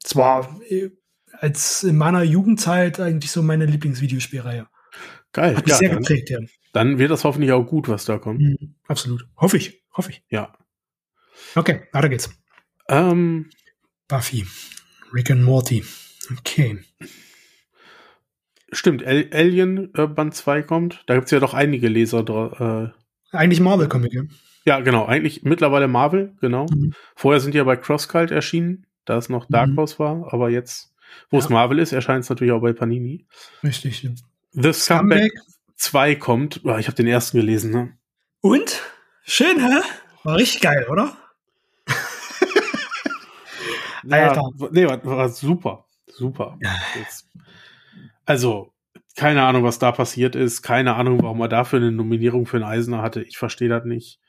Es 0.04 0.16
war 0.16 0.60
äh, 0.70 0.92
als 1.32 1.84
in 1.84 1.98
meiner 1.98 2.24
Jugendzeit 2.24 3.00
eigentlich 3.00 3.32
so 3.32 3.42
meine 3.42 3.66
Lieblingsvideospielreihe. 3.66 4.68
Geil. 5.36 5.58
Hat 5.58 5.68
ja, 5.68 5.76
sehr 5.76 5.90
geprägt, 5.90 6.30
ja. 6.30 6.40
Dann 6.72 6.98
wird 6.98 7.12
das 7.12 7.26
hoffentlich 7.26 7.52
auch 7.52 7.66
gut, 7.66 7.90
was 7.90 8.06
da 8.06 8.18
kommt. 8.18 8.40
Mhm, 8.40 8.76
absolut. 8.88 9.28
Hoffe 9.36 9.58
ich. 9.58 9.84
Hoffe 9.92 10.12
ich. 10.12 10.24
Ja. 10.30 10.54
Okay, 11.56 11.82
weiter 11.92 12.08
geht's. 12.08 12.30
Ähm, 12.88 13.50
Buffy. 14.08 14.46
Rick 15.14 15.32
and 15.32 15.44
Morty. 15.44 15.84
Okay. 16.38 16.80
Stimmt, 18.72 19.04
Al 19.06 19.28
Alien 19.34 19.94
äh, 19.94 20.08
Band 20.08 20.36
2 20.36 20.62
kommt. 20.62 21.04
Da 21.08 21.16
gibt's 21.16 21.32
ja 21.32 21.42
doch 21.42 21.54
einige 21.54 21.90
Leser. 21.90 22.94
Äh, 23.34 23.36
eigentlich 23.36 23.60
Marvel-Comic, 23.60 24.14
ja. 24.14 24.22
Ja, 24.64 24.80
genau. 24.80 25.06
Eigentlich 25.06 25.44
mittlerweile 25.44 25.90
Marvel, 25.90 26.34
genau. 26.40 26.66
Mhm. 26.74 26.94
Vorher 27.18 27.42
sind 27.42 27.54
die 27.54 27.58
ja 27.58 27.66
bei 27.66 27.76
Crosscult 27.76 28.32
erschienen, 28.32 28.86
da 29.04 29.18
es 29.18 29.28
noch 29.28 29.48
Dark 29.50 29.72
mhm. 29.72 29.76
Horse 29.76 30.00
war, 30.00 30.32
aber 30.34 30.50
jetzt, 30.50 30.96
wo 31.30 31.38
ja. 31.38 31.44
es 31.44 31.50
Marvel 31.50 31.80
ist, 31.80 31.92
erscheint 31.92 32.24
es 32.24 32.30
natürlich 32.30 32.54
auch 32.54 32.62
bei 32.62 32.72
Panini. 32.72 33.28
Richtig. 33.64 34.10
The 34.56 34.74
Scumbag 34.74 35.32
2 35.76 36.16
kommt. 36.16 36.62
Oh, 36.64 36.78
ich 36.78 36.88
habe 36.88 36.96
den 36.96 37.08
ersten 37.08 37.38
gelesen, 37.38 37.72
ne? 37.72 37.98
Und? 38.42 38.82
Schön, 39.24 39.60
hä? 39.60 39.82
War 40.24 40.38
richtig 40.38 40.62
geil, 40.62 40.86
oder? 40.90 41.16
Alter. 44.10 44.42
Ja, 44.60 44.68
nee, 44.72 44.88
war, 44.88 45.06
war 45.06 45.30
super. 45.30 45.86
Super. 46.08 46.58
Ja. 46.62 46.76
Also, 48.26 48.72
keine 49.18 49.44
Ahnung, 49.44 49.64
was 49.64 49.80
da 49.80 49.92
passiert 49.92 50.36
ist. 50.36 50.62
Keine 50.62 50.96
Ahnung, 50.96 51.22
warum 51.22 51.42
er 51.42 51.50
dafür 51.50 51.80
eine 51.80 51.92
Nominierung 51.92 52.46
für 52.46 52.58
einen 52.58 52.66
Eisner 52.66 53.02
hatte. 53.02 53.24
Ich 53.24 53.38
verstehe 53.38 53.70
das 53.70 53.84
nicht. 53.84 54.20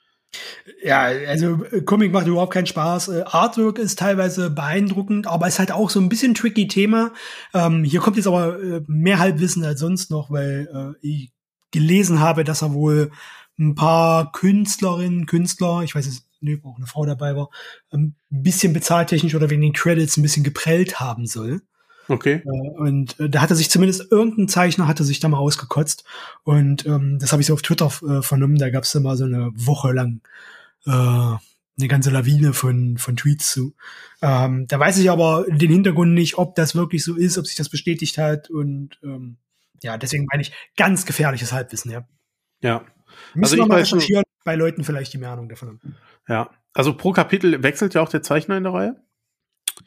Ja, 0.82 1.02
also 1.02 1.64
äh, 1.64 1.82
Comic 1.82 2.12
macht 2.12 2.26
überhaupt 2.26 2.52
keinen 2.52 2.66
Spaß. 2.66 3.08
Äh, 3.08 3.22
Artwork 3.26 3.78
ist 3.78 3.98
teilweise 3.98 4.50
beeindruckend, 4.50 5.26
aber 5.26 5.46
ist 5.48 5.58
halt 5.58 5.72
auch 5.72 5.90
so 5.90 6.00
ein 6.00 6.08
bisschen 6.08 6.34
tricky 6.34 6.68
Thema. 6.68 7.12
Ähm, 7.54 7.84
hier 7.84 8.00
kommt 8.00 8.16
jetzt 8.16 8.26
aber 8.26 8.60
äh, 8.60 8.82
mehr 8.86 9.18
Halbwissen 9.18 9.64
als 9.64 9.80
sonst 9.80 10.10
noch, 10.10 10.30
weil 10.30 10.96
äh, 11.02 11.06
ich 11.06 11.32
gelesen 11.70 12.20
habe, 12.20 12.44
dass 12.44 12.62
er 12.62 12.72
wohl 12.72 13.10
ein 13.58 13.74
paar 13.74 14.32
Künstlerinnen, 14.32 15.26
Künstler, 15.26 15.82
ich 15.82 15.94
weiß 15.94 16.06
nicht, 16.40 16.64
ob 16.64 16.72
auch 16.72 16.76
eine 16.76 16.86
Frau 16.86 17.06
dabei 17.06 17.36
war, 17.36 17.50
ein 17.90 18.14
bisschen 18.30 18.72
bezahltechnisch 18.72 19.34
oder 19.34 19.50
wegen 19.50 19.62
den 19.62 19.72
Credits 19.72 20.16
ein 20.16 20.22
bisschen 20.22 20.44
geprellt 20.44 21.00
haben 21.00 21.26
soll. 21.26 21.62
Okay. 22.08 22.42
Äh, 22.44 22.78
und 22.78 23.18
äh, 23.20 23.28
da 23.28 23.40
hatte 23.40 23.54
sich 23.54 23.70
zumindest 23.70 24.10
irgendein 24.10 24.48
Zeichner 24.48 24.86
hatte 24.86 25.04
sich 25.04 25.20
da 25.20 25.28
mal 25.28 25.38
ausgekotzt. 25.38 26.04
Und 26.44 26.86
ähm, 26.86 27.18
das 27.18 27.32
habe 27.32 27.42
ich 27.42 27.48
so 27.48 27.54
auf 27.54 27.62
Twitter 27.62 27.86
äh, 27.86 28.22
vernommen. 28.22 28.58
Da 28.58 28.70
gab 28.70 28.84
es 28.84 28.94
immer 28.94 29.16
so 29.16 29.24
eine 29.24 29.50
Woche 29.54 29.92
lang 29.92 30.20
äh, 30.86 30.90
eine 31.78 31.88
ganze 31.88 32.10
Lawine 32.10 32.52
von, 32.52 32.96
von 32.98 33.16
Tweets 33.16 33.50
zu. 33.50 33.74
Ähm, 34.22 34.66
da 34.66 34.78
weiß 34.78 34.98
ich 34.98 35.10
aber 35.10 35.44
den 35.48 35.70
Hintergrund 35.70 36.14
nicht, 36.14 36.38
ob 36.38 36.54
das 36.54 36.74
wirklich 36.74 37.04
so 37.04 37.14
ist, 37.16 37.36
ob 37.38 37.46
sich 37.46 37.56
das 37.56 37.68
bestätigt 37.68 38.18
hat. 38.18 38.48
Und 38.48 38.98
ähm, 39.02 39.36
ja, 39.82 39.98
deswegen 39.98 40.26
meine 40.30 40.42
ich 40.42 40.52
ganz 40.76 41.04
gefährliches 41.04 41.52
Halbwissen, 41.52 41.90
ja. 41.90 42.08
Ja. 42.62 42.84
Müssen 43.34 43.54
also 43.54 43.56
wir 43.56 43.66
mal 43.66 43.78
recherchieren, 43.80 44.24
bei 44.44 44.54
Leuten 44.54 44.84
vielleicht 44.84 45.12
die 45.12 45.18
mehr 45.18 45.30
Ahnung 45.30 45.48
davon 45.48 45.68
haben. 45.68 45.96
Ja. 46.28 46.50
Also 46.72 46.94
pro 46.94 47.12
Kapitel 47.12 47.62
wechselt 47.62 47.94
ja 47.94 48.02
auch 48.02 48.08
der 48.08 48.22
Zeichner 48.22 48.56
in 48.56 48.64
der 48.64 48.72
Reihe. 48.72 48.96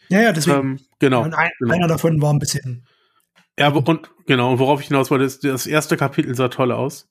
Ja, 0.10 0.22
ja, 0.22 0.32
deswegen. 0.32 0.60
Ähm, 0.60 0.80
genau, 1.00 1.24
und 1.24 1.34
ein, 1.34 1.50
genau. 1.60 1.74
Einer 1.74 1.88
davon 1.88 2.22
war 2.22 2.34
ein 2.34 2.40
bisschen. 2.40 2.86
Ja, 3.58 3.70
und 3.70 4.12
genau, 4.26 4.52
und 4.52 4.60
worauf 4.60 4.82
ich 4.82 4.88
hinaus 4.88 5.12
wollte, 5.12 5.26
ist, 5.26 5.44
das 5.44 5.68
erste 5.68 5.98
Kapitel 5.98 6.34
sah 6.36 6.48
toll 6.48 6.72
aus. 6.72 7.10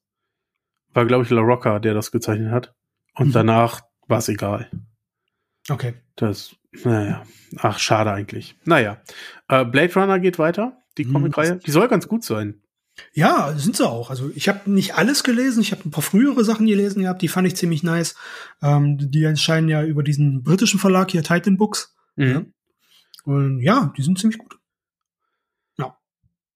War, 0.95 1.05
glaube 1.05 1.25
ich, 1.25 1.31
La 1.31 1.43
Rocca, 1.43 1.79
der 1.79 1.95
das 1.95 2.11
gezeichnet 2.11 2.51
hat. 2.51 2.75
Und 3.15 3.29
mhm. 3.29 3.33
danach 3.33 3.83
war 4.07 4.19
es 4.19 4.29
egal. 4.29 4.71
Okay. 5.69 5.95
Das, 6.17 6.57
naja. 6.85 7.25
Ach, 7.59 7.79
schade 7.79 8.13
eigentlich. 8.13 8.57
Naja. 8.65 9.03
Äh, 9.49 9.65
Blade 9.65 9.95
Runner 9.95 10.19
geht 10.19 10.39
weiter, 10.39 10.79
die 10.97 11.05
mhm. 11.05 11.13
Comic-Reihe. 11.13 11.57
Die 11.57 11.71
soll 11.71 11.89
ganz 11.89 12.09
gut 12.09 12.25
sein. 12.25 12.63
Ja, 13.13 13.55
sind 13.57 13.77
sie 13.77 13.89
auch. 13.89 14.11
Also 14.11 14.31
ich 14.35 14.49
habe 14.49 14.71
nicht 14.71 14.97
alles 14.97 15.23
gelesen, 15.23 15.61
ich 15.61 15.73
habe 15.73 15.83
ein 15.85 15.91
paar 15.91 16.03
frühere 16.03 16.43
Sachen 16.45 16.67
gelesen 16.67 17.03
gehabt, 17.03 17.23
die 17.23 17.29
fand 17.29 17.47
ich 17.47 17.57
ziemlich 17.57 17.83
nice. 17.83 18.17
Ähm, 18.63 18.99
die 18.99 19.23
erscheinen 19.23 19.69
ja 19.69 19.85
über 19.85 20.03
diesen 20.03 20.43
britischen 20.43 20.81
Verlag 20.81 21.11
hier, 21.11 21.23
Titan 21.23 21.57
Books. 21.57 21.95
Mhm. 22.17 22.53
Ja. 23.29 23.35
Und 23.35 23.61
ja, 23.61 23.93
die 23.97 24.03
sind 24.03 24.19
ziemlich 24.19 24.39
gut. 24.39 24.59
Ja. 25.77 25.99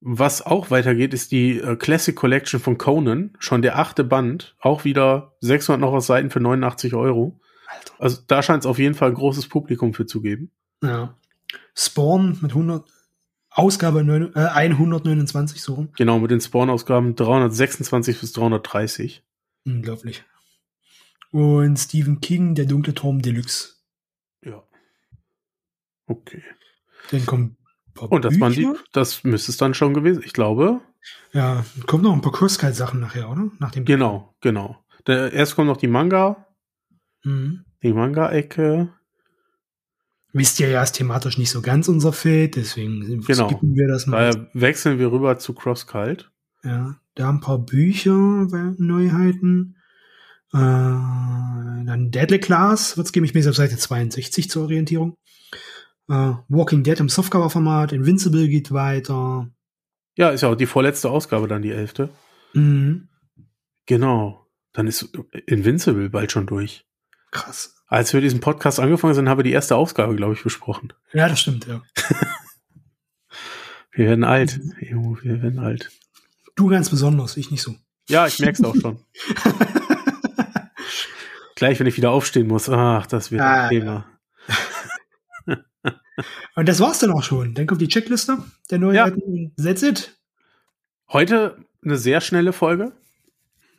Was 0.00 0.42
auch 0.42 0.70
weitergeht, 0.70 1.14
ist 1.14 1.32
die 1.32 1.58
äh, 1.58 1.76
Classic 1.76 2.16
Collection 2.16 2.60
von 2.60 2.78
Conan, 2.78 3.36
schon 3.38 3.62
der 3.62 3.78
achte 3.78 4.04
Band, 4.04 4.56
auch 4.58 4.84
wieder 4.84 5.36
600 5.40 5.80
noch 5.80 5.92
was 5.92 6.06
Seiten 6.06 6.30
für 6.30 6.40
89 6.40 6.94
Euro. 6.94 7.40
Alter. 7.66 7.94
Also 7.98 8.22
da 8.26 8.42
scheint 8.42 8.64
es 8.64 8.66
auf 8.66 8.78
jeden 8.78 8.94
Fall 8.94 9.10
ein 9.10 9.14
großes 9.14 9.48
Publikum 9.48 9.94
für 9.94 10.06
zu 10.06 10.20
geben. 10.20 10.50
Ja. 10.82 11.16
Spawn 11.74 12.38
mit 12.40 12.52
100, 12.52 12.90
Ausgabe 13.50 14.02
9, 14.02 14.34
äh, 14.34 14.40
129 14.40 15.60
so. 15.62 15.88
Genau, 15.96 16.18
mit 16.18 16.30
den 16.30 16.40
Spawn-Ausgaben 16.40 17.14
326 17.14 18.18
bis 18.18 18.32
330. 18.32 19.22
Unglaublich. 19.64 20.24
Und 21.30 21.78
Stephen 21.78 22.20
King, 22.20 22.54
der 22.54 22.66
dunkle 22.66 22.94
Turm 22.94 23.22
Deluxe. 23.22 23.74
Ja. 24.44 24.62
Okay. 26.06 26.42
Dann 27.10 27.26
kommt 27.26 27.56
Und 27.98 28.24
das 28.24 28.40
waren 28.40 28.52
die, 28.52 28.68
das 28.92 29.24
müsste 29.24 29.52
es 29.52 29.56
dann 29.56 29.74
schon 29.74 29.94
gewesen, 29.94 30.22
ich 30.24 30.32
glaube. 30.32 30.80
Ja, 31.32 31.64
kommt 31.86 32.04
noch 32.04 32.12
ein 32.12 32.20
paar 32.20 32.32
Kurzkite-Sachen 32.32 33.00
nachher, 33.00 33.30
oder? 33.30 33.50
Nach 33.58 33.70
dem 33.70 33.84
genau, 33.84 34.34
genau. 34.40 34.78
Der, 35.06 35.32
erst 35.32 35.56
kommt 35.56 35.68
noch 35.68 35.76
die 35.76 35.88
Manga. 35.88 36.46
Mhm. 37.24 37.64
Die 37.82 37.92
Manga-Ecke. 37.92 38.92
Wisst 40.32 40.60
ihr 40.60 40.68
ja, 40.68 40.82
ist 40.82 40.92
thematisch 40.92 41.36
nicht 41.36 41.50
so 41.50 41.60
ganz 41.60 41.88
unser 41.88 42.12
Feld, 42.12 42.56
deswegen 42.56 43.22
genau. 43.22 43.48
skippen 43.48 43.74
wir 43.74 43.88
das 43.88 44.06
mal. 44.06 44.30
Daher 44.30 44.48
wechseln 44.54 44.98
wir 44.98 45.12
rüber 45.12 45.38
zu 45.38 45.52
CrossCult. 45.52 46.30
Ja, 46.64 46.96
da 47.14 47.28
ein 47.28 47.40
paar 47.40 47.58
Bücher, 47.58 48.12
Neuheiten. 48.78 49.76
Äh, 50.54 50.58
dann 50.58 52.10
Deadly 52.10 52.38
Class, 52.38 52.96
wird's 52.96 53.12
geben, 53.12 53.26
ich 53.26 53.34
mir 53.34 53.46
auf 53.48 53.56
Seite 53.56 53.76
62 53.76 54.48
zur 54.48 54.64
Orientierung. 54.64 55.16
Äh, 56.12 56.34
Walking 56.48 56.82
Dead 56.82 57.00
im 57.00 57.08
Softcover-Format, 57.08 57.92
Invincible 57.92 58.46
geht 58.46 58.70
weiter. 58.70 59.50
Ja, 60.14 60.28
ist 60.28 60.42
ja 60.42 60.50
auch 60.50 60.54
die 60.54 60.66
vorletzte 60.66 61.08
Ausgabe 61.08 61.48
dann, 61.48 61.62
die 61.62 61.70
elfte. 61.70 62.10
Mhm. 62.52 63.08
Genau. 63.86 64.46
Dann 64.74 64.86
ist 64.86 65.08
Invincible 65.46 66.10
bald 66.10 66.30
schon 66.30 66.46
durch. 66.46 66.84
Krass. 67.30 67.82
Als 67.86 68.12
wir 68.12 68.20
diesen 68.20 68.40
Podcast 68.40 68.78
angefangen 68.78 69.14
sind, 69.14 69.26
haben 69.26 69.38
wir 69.38 69.44
die 69.44 69.52
erste 69.52 69.74
Ausgabe, 69.74 70.14
glaube 70.14 70.34
ich, 70.34 70.42
besprochen. 70.42 70.92
Ja, 71.14 71.30
das 71.30 71.40
stimmt, 71.40 71.66
ja. 71.66 71.80
wir 73.92 74.04
werden 74.04 74.24
alt. 74.24 74.60
Jo, 74.80 75.16
wir 75.22 75.42
werden 75.42 75.60
alt. 75.60 75.90
Du 76.56 76.68
ganz 76.68 76.90
besonders, 76.90 77.38
ich 77.38 77.50
nicht 77.50 77.62
so. 77.62 77.74
Ja, 78.10 78.26
ich 78.26 78.38
merke 78.38 78.62
es 78.62 78.68
auch 78.68 78.76
schon. 78.76 79.02
Gleich, 81.56 81.80
wenn 81.80 81.86
ich 81.86 81.96
wieder 81.96 82.10
aufstehen 82.10 82.48
muss. 82.48 82.68
Ach, 82.68 83.06
das 83.06 83.30
wird 83.30 83.40
ah, 83.40 83.62
ein 83.62 83.68
Thema. 83.70 83.86
Ja. 83.86 84.11
Und 86.56 86.68
das 86.68 86.80
war's 86.80 86.98
dann 86.98 87.10
auch 87.12 87.22
schon. 87.22 87.54
Dann 87.54 87.66
kommt 87.66 87.80
die 87.80 87.88
Checkliste 87.88 88.38
der 88.70 88.78
Neuheiten. 88.78 89.52
Ja. 89.56 89.64
That's 89.64 89.82
it. 89.82 90.16
Heute 91.08 91.56
eine 91.84 91.96
sehr 91.96 92.20
schnelle 92.20 92.52
Folge. 92.52 92.92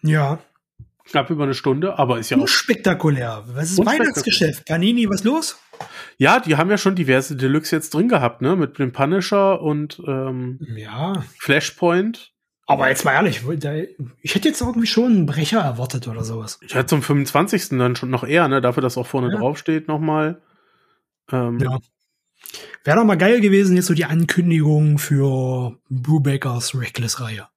Ja. 0.01 0.39
Knapp 1.05 1.29
über 1.29 1.43
eine 1.43 1.53
Stunde, 1.53 1.99
aber 1.99 2.19
ist 2.19 2.29
ja 2.29 2.37
auch. 2.37 2.47
Spektakulär. 2.47 3.43
Was 3.47 3.71
ist 3.71 3.85
Weihnachtsgeschäft? 3.85 4.65
Panini, 4.65 5.09
was 5.09 5.23
los? 5.23 5.59
Ja, 6.17 6.39
die 6.39 6.55
haben 6.55 6.69
ja 6.69 6.77
schon 6.77 6.95
diverse 6.95 7.35
Deluxe 7.35 7.75
jetzt 7.75 7.93
drin 7.93 8.07
gehabt, 8.07 8.41
ne? 8.41 8.55
Mit 8.55 8.79
dem 8.79 8.93
Punisher 8.93 9.61
und 9.61 10.01
ähm, 10.07 10.59
ja. 10.75 11.23
Flashpoint. 11.39 12.31
Aber 12.65 12.87
jetzt 12.87 13.03
mal 13.03 13.13
ehrlich, 13.13 13.41
ich 14.21 14.35
hätte 14.35 14.47
jetzt 14.47 14.61
irgendwie 14.61 14.87
schon 14.87 15.11
einen 15.11 15.25
Brecher 15.25 15.59
erwartet 15.59 16.07
oder 16.07 16.23
sowas. 16.23 16.59
Ich 16.61 16.73
hätte 16.73 16.85
zum 16.85 17.01
25. 17.01 17.69
dann 17.77 17.97
schon 17.97 18.09
noch 18.09 18.23
eher, 18.23 18.47
ne? 18.47 18.61
Dafür, 18.61 18.81
dass 18.81 18.97
auch 18.97 19.07
vorne 19.07 19.31
ja. 19.33 19.37
drauf 19.37 19.57
steht 19.57 19.89
nochmal. 19.89 20.41
Ähm, 21.31 21.59
ja. 21.59 21.79
Wäre 22.83 22.97
doch 22.97 23.05
mal 23.05 23.17
geil 23.17 23.39
gewesen, 23.41 23.75
jetzt 23.75 23.85
so 23.85 23.93
die 23.93 24.05
Ankündigung 24.05 24.97
für 24.97 25.77
Brewbakers 25.89 26.75
Reckless-Reihe. 26.75 27.47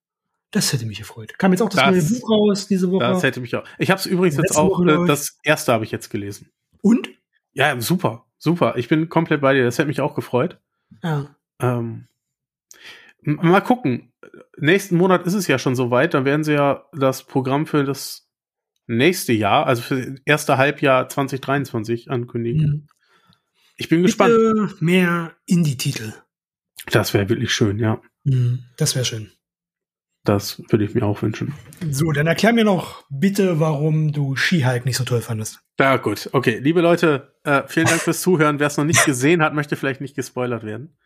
Das 0.52 0.72
hätte 0.72 0.86
mich 0.86 0.98
gefreut. 0.98 1.38
Kam 1.38 1.52
jetzt 1.52 1.60
auch 1.60 1.68
das, 1.68 1.80
das, 1.80 2.10
neue 2.10 2.20
Buch 2.20 2.30
raus 2.30 2.68
diese 2.68 2.90
Woche. 2.90 3.04
Das 3.04 3.22
hätte 3.22 3.40
mich 3.40 3.54
auch. 3.56 3.64
Ich 3.78 3.90
habe 3.90 3.98
es 3.98 4.06
übrigens 4.06 4.36
jetzt 4.36 4.56
auch, 4.56 4.78
Woche, 4.78 5.02
äh, 5.02 5.06
das 5.06 5.38
erste 5.42 5.72
habe 5.72 5.84
ich 5.84 5.90
jetzt 5.90 6.08
gelesen. 6.08 6.50
Und? 6.80 7.10
Ja, 7.52 7.78
super, 7.80 8.26
super. 8.38 8.74
Ich 8.76 8.88
bin 8.88 9.08
komplett 9.08 9.40
bei 9.40 9.54
dir. 9.54 9.64
Das 9.64 9.78
hätte 9.78 9.88
mich 9.88 10.00
auch 10.00 10.14
gefreut. 10.14 10.60
Ja. 11.02 11.34
Ähm, 11.60 12.06
mal 13.22 13.60
gucken. 13.60 14.12
Nächsten 14.56 14.96
Monat 14.96 15.26
ist 15.26 15.34
es 15.34 15.46
ja 15.46 15.58
schon 15.58 15.74
soweit. 15.74 16.14
Dann 16.14 16.24
werden 16.24 16.44
sie 16.44 16.54
ja 16.54 16.84
das 16.92 17.24
Programm 17.24 17.66
für 17.66 17.84
das 17.84 18.28
nächste 18.86 19.32
Jahr, 19.32 19.66
also 19.66 19.82
für 19.82 20.12
das 20.12 20.20
erste 20.24 20.58
Halbjahr 20.58 21.08
2023 21.08 22.10
ankündigen. 22.10 22.66
Mhm. 22.66 22.86
Ich 23.76 23.88
bin 23.88 24.02
Bitte 24.02 24.08
gespannt. 24.08 24.80
Mehr 24.82 25.32
Indie-Titel. 25.46 26.12
Das 26.90 27.14
wäre 27.14 27.28
wirklich 27.28 27.52
schön, 27.52 27.78
ja. 27.78 28.00
Mhm, 28.24 28.64
das 28.76 28.94
wäre 28.94 29.04
schön. 29.04 29.30
Das 30.24 30.60
würde 30.70 30.84
ich 30.84 30.94
mir 30.94 31.04
auch 31.04 31.22
wünschen. 31.22 31.54
So, 31.90 32.10
dann 32.10 32.26
erklär 32.26 32.52
mir 32.52 32.64
noch 32.64 33.04
bitte, 33.10 33.60
warum 33.60 34.12
du 34.12 34.34
Skihulk 34.34 34.84
nicht 34.84 34.96
so 34.96 35.04
toll 35.04 35.20
fandest. 35.20 35.60
Ja, 35.78 35.96
gut. 35.98 36.28
Okay, 36.32 36.58
liebe 36.58 36.80
Leute, 36.80 37.34
äh, 37.44 37.62
vielen 37.68 37.86
Dank 37.86 38.00
fürs 38.00 38.22
Zuhören. 38.22 38.58
Wer 38.58 38.66
es 38.66 38.76
noch 38.76 38.84
nicht 38.84 39.04
gesehen 39.04 39.40
hat, 39.40 39.54
möchte 39.54 39.76
vielleicht 39.76 40.00
nicht 40.00 40.16
gespoilert 40.16 40.64
werden. 40.64 40.96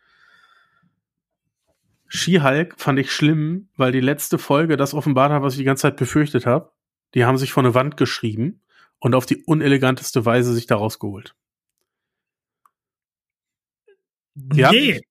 Skihulk 2.07 2.75
fand 2.77 2.99
ich 2.99 3.11
schlimm, 3.11 3.69
weil 3.77 3.91
die 3.91 4.01
letzte 4.01 4.37
Folge 4.37 4.75
das 4.75 4.93
offenbart 4.93 5.31
hat, 5.31 5.43
was 5.43 5.53
ich 5.53 5.59
die 5.59 5.65
ganze 5.65 5.83
Zeit 5.83 5.97
befürchtet 5.97 6.45
habe. 6.45 6.71
Die 7.13 7.23
haben 7.25 7.37
sich 7.37 7.53
vor 7.53 7.63
eine 7.63 7.75
Wand 7.75 7.97
geschrieben 7.97 8.61
und 8.99 9.13
auf 9.13 9.25
die 9.25 9.43
uneleganteste 9.43 10.25
Weise 10.25 10.53
sich 10.53 10.65
da 10.65 10.77
rausgeholt. 10.77 11.35
Nee. 14.53 15.01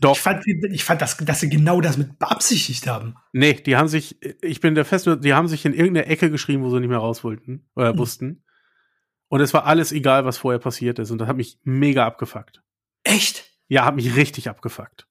Doch. 0.00 0.12
Ich 0.12 0.20
fand, 0.20 0.46
ich 0.46 0.84
fand 0.84 1.02
das, 1.02 1.18
dass 1.18 1.40
sie 1.40 1.50
genau 1.50 1.80
das 1.82 1.98
mit 1.98 2.18
beabsichtigt 2.18 2.86
haben. 2.86 3.16
Nee, 3.32 3.54
die 3.54 3.76
haben 3.76 3.88
sich, 3.88 4.16
ich 4.40 4.60
bin 4.60 4.74
der 4.74 4.86
Fest, 4.86 5.06
die 5.22 5.34
haben 5.34 5.46
sich 5.46 5.66
in 5.66 5.74
irgendeine 5.74 6.06
Ecke 6.06 6.30
geschrieben, 6.30 6.62
wo 6.62 6.70
sie 6.70 6.80
nicht 6.80 6.88
mehr 6.88 6.98
raus 6.98 7.22
wollten, 7.22 7.66
oder 7.76 7.90
hm. 7.90 7.98
wussten. 7.98 8.42
Und 9.28 9.40
es 9.40 9.52
war 9.52 9.66
alles 9.66 9.92
egal, 9.92 10.24
was 10.24 10.38
vorher 10.38 10.58
passiert 10.58 10.98
ist. 10.98 11.10
Und 11.10 11.18
das 11.18 11.28
hat 11.28 11.36
mich 11.36 11.58
mega 11.62 12.06
abgefuckt. 12.06 12.62
Echt? 13.04 13.44
Ja, 13.68 13.84
hat 13.84 13.94
mich 13.94 14.16
richtig 14.16 14.48
abgefuckt. 14.48 15.06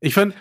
Ich 0.00 0.14
fand, 0.14 0.34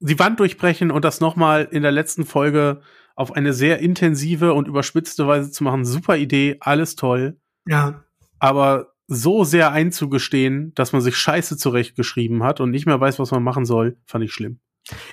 die 0.00 0.18
Wand 0.18 0.40
durchbrechen 0.40 0.90
und 0.90 1.04
das 1.04 1.20
nochmal 1.20 1.68
in 1.70 1.82
der 1.82 1.92
letzten 1.92 2.24
Folge 2.24 2.80
auf 3.14 3.32
eine 3.32 3.52
sehr 3.52 3.80
intensive 3.80 4.54
und 4.54 4.68
überspitzte 4.68 5.26
Weise 5.26 5.50
zu 5.50 5.64
machen, 5.64 5.84
super 5.84 6.16
Idee, 6.16 6.56
alles 6.60 6.96
toll. 6.96 7.40
Ja. 7.66 8.04
Aber 8.38 8.94
so 9.08 9.42
sehr 9.42 9.72
einzugestehen, 9.72 10.72
dass 10.74 10.92
man 10.92 11.00
sich 11.00 11.16
Scheiße 11.16 11.56
zurechtgeschrieben 11.56 12.42
hat 12.44 12.60
und 12.60 12.70
nicht 12.70 12.86
mehr 12.86 13.00
weiß, 13.00 13.18
was 13.18 13.30
man 13.30 13.42
machen 13.42 13.64
soll, 13.64 13.96
fand 14.06 14.24
ich 14.24 14.32
schlimm. 14.32 14.60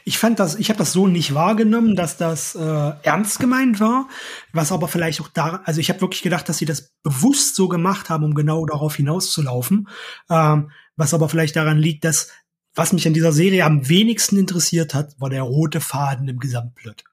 Ich 0.04 0.18
fand 0.18 0.39
das, 0.39 0.56
ich 0.56 0.70
habe 0.70 0.78
das 0.78 0.93
so 0.93 1.08
nicht 1.08 1.34
wahrgenommen, 1.34 1.96
dass 1.96 2.18
das 2.18 2.56
äh, 2.56 2.91
ernst 3.04 3.39
gemeint 3.39 3.80
war, 3.80 4.08
was 4.54 4.72
aber 4.72 4.88
vielleicht 4.88 5.20
auch 5.22 5.28
da, 5.28 5.62
also 5.66 5.82
ich 5.82 5.89
habe 5.89 6.02
wirklich 6.02 6.22
gedacht, 6.22 6.48
dass 6.48 6.58
sie 6.58 6.66
das 6.66 6.93
bewusst 7.04 7.56
so 7.56 7.68
gemacht 7.68 8.10
haben, 8.10 8.24
um 8.24 8.36
genau 8.36 8.66
darauf 8.66 8.96
hinauszulaufen, 8.96 9.89
ähm, 10.30 10.72
was 10.96 11.14
aber 11.14 11.28
vielleicht 11.28 11.56
daran 11.56 11.78
liegt, 11.78 12.06
dass 12.06 12.30
was 12.74 12.91
mich 12.91 13.08
an 13.08 13.14
dieser 13.14 13.32
Serie 13.32 13.66
am 13.66 13.88
wenigsten 13.88 14.38
interessiert 14.38 14.93
hat, 14.93 15.20
war 15.20 15.30
der 15.30 15.43
rote 15.43 15.80
Faden 15.80 16.28
im 16.28 16.39
Gesamtplot. 16.39 17.06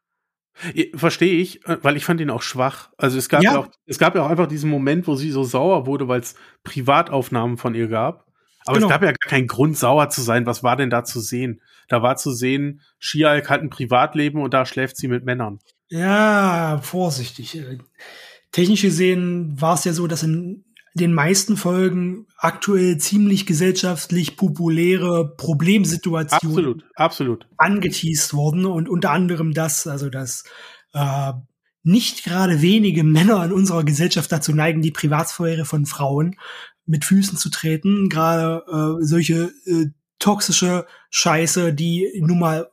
Verstehe 0.94 1.40
ich, 1.40 1.66
äh, 1.66 1.78
weil 1.82 1.96
ich 1.96 2.05
fand 2.05 2.20
ihn 2.20 2.30
auch 2.30 2.42
schwach. 2.42 2.90
Also 2.96 3.18
es 3.18 3.28
gab 3.28 3.42
ja. 3.42 3.53
ja, 3.53 3.59
auch, 3.61 3.68
es 3.86 3.98
gab 3.98 4.14
ja 4.14 4.22
auch 4.22 4.30
einfach 4.30 4.46
diesen 4.46 4.70
Moment, 4.70 5.07
wo 5.07 5.14
sie 5.14 5.30
so 5.30 5.44
sauer 5.44 5.86
wurde, 5.86 6.09
weil 6.09 6.20
es 6.20 6.34
Privataufnahmen 6.62 7.57
von 7.57 7.74
ihr 7.74 7.88
gab. 7.88 8.26
Aber 8.64 8.76
genau. 8.76 8.86
es 8.86 8.92
gab 8.92 9.03
ja 9.03 9.09
gar 9.09 9.28
keinen 9.28 9.48
Grund, 9.48 9.76
sauer 9.76 10.09
zu 10.11 10.22
sein. 10.22 10.46
Was 10.46 10.62
war 10.62 10.76
denn 10.76 10.90
da 10.90 11.05
zu 11.05 11.20
sehen? 11.20 11.61
Da 11.88 12.03
war 12.03 12.16
zu 12.16 12.32
sehen, 12.32 12.80
Shialk 12.98 13.50
hat 13.50 13.61
ein 13.61 13.70
Privatleben 13.70 14.40
und 14.40 14.55
da 14.55 14.64
schläft 14.66 14.96
sie 14.96 15.09
mit 15.09 15.24
Männern. 15.24 15.59
Ja, 15.88 16.80
vorsichtig. 16.82 17.61
Technisch 18.53 18.82
gesehen 18.82 19.61
war 19.61 19.74
es 19.74 19.84
ja 19.84 19.92
so, 19.92 20.07
dass 20.07 20.22
in 20.22 20.64
den 20.95 21.14
meisten 21.14 21.57
Folgen 21.57 22.26
aktuell 22.36 22.99
ziemlich 22.99 23.47
gesellschaftlich 23.47 24.36
populäre 24.36 25.34
Problemsituationen 25.36 26.57
absolut, 26.57 26.84
absolut. 26.95 27.47
angeteased 27.57 28.34
worden 28.34 28.66
und 28.66 28.88
unter 28.88 29.11
anderem 29.11 29.55
das, 29.55 29.86
also 29.86 30.11
dass 30.11 30.45
äh, 30.93 31.32
nicht 31.82 32.24
gerade 32.24 32.62
wenige 32.62 33.05
Männer 33.05 33.45
in 33.45 33.53
unserer 33.53 33.84
Gesellschaft 33.84 34.30
dazu 34.30 34.53
neigen, 34.53 34.82
die 34.82 34.90
Privatsphäre 34.90 35.64
von 35.64 35.86
Frauen 35.86 36.36
mit 36.86 37.05
Füßen 37.05 37.38
zu 37.38 37.51
treten. 37.51 38.09
Gerade 38.09 38.99
äh, 39.01 39.05
solche 39.05 39.53
äh, 39.66 39.86
toxische 40.18 40.86
Scheiße, 41.11 41.72
die 41.72 42.20
nun 42.20 42.38
mal 42.38 42.70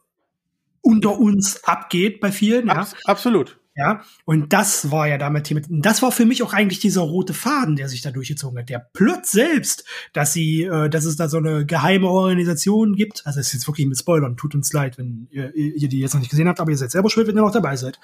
unter 0.82 1.18
uns 1.18 1.64
abgeht 1.64 2.20
bei 2.20 2.32
vielen. 2.32 2.70
Abs 2.70 2.92
ja. 2.92 2.98
Absolut. 3.06 3.59
Ja, 3.80 4.02
und 4.26 4.52
das 4.52 4.92
war 4.92 5.08
ja 5.08 5.18
damit 5.18 5.46
Thema. 5.46 5.62
Das 5.70 6.02
war 6.02 6.12
für 6.12 6.26
mich 6.26 6.44
auch 6.44 6.52
eigentlich 6.52 6.80
dieser 6.80 7.00
rote 7.00 7.34
Faden, 7.34 7.78
der 7.78 7.88
sich 7.88 8.02
da 8.02 8.12
durchgezogen 8.12 8.60
hat. 8.60 8.68
Der 8.68 8.80
Plot 8.80 9.26
selbst, 9.26 9.86
dass 10.12 10.34
sie, 10.34 10.64
äh, 10.64 10.90
dass 10.90 11.06
es 11.06 11.16
da 11.16 11.30
so 11.30 11.38
eine 11.38 11.66
geheime 11.66 12.10
Organisation 12.10 12.98
gibt. 12.98 13.26
Also 13.26 13.40
es 13.40 13.48
ist 13.48 13.54
jetzt 13.54 13.68
wirklich 13.70 13.88
mit 13.88 13.98
Spoilern. 13.98 14.36
Tut 14.36 14.54
uns 14.54 14.74
leid, 14.74 14.98
wenn 14.98 15.30
ihr, 15.32 15.56
ihr 15.56 15.88
die 15.88 16.02
jetzt 16.02 16.14
noch 16.14 16.20
nicht 16.20 16.30
gesehen 16.30 16.50
habt, 16.50 16.60
aber 16.60 16.72
ihr 16.72 16.78
seid 16.78 16.92
selber 16.92 17.10
schuld, 17.10 17.28
wenn 17.28 17.38
ihr 17.38 17.42
noch 17.42 17.54
dabei 17.54 17.78
seid. 17.78 18.02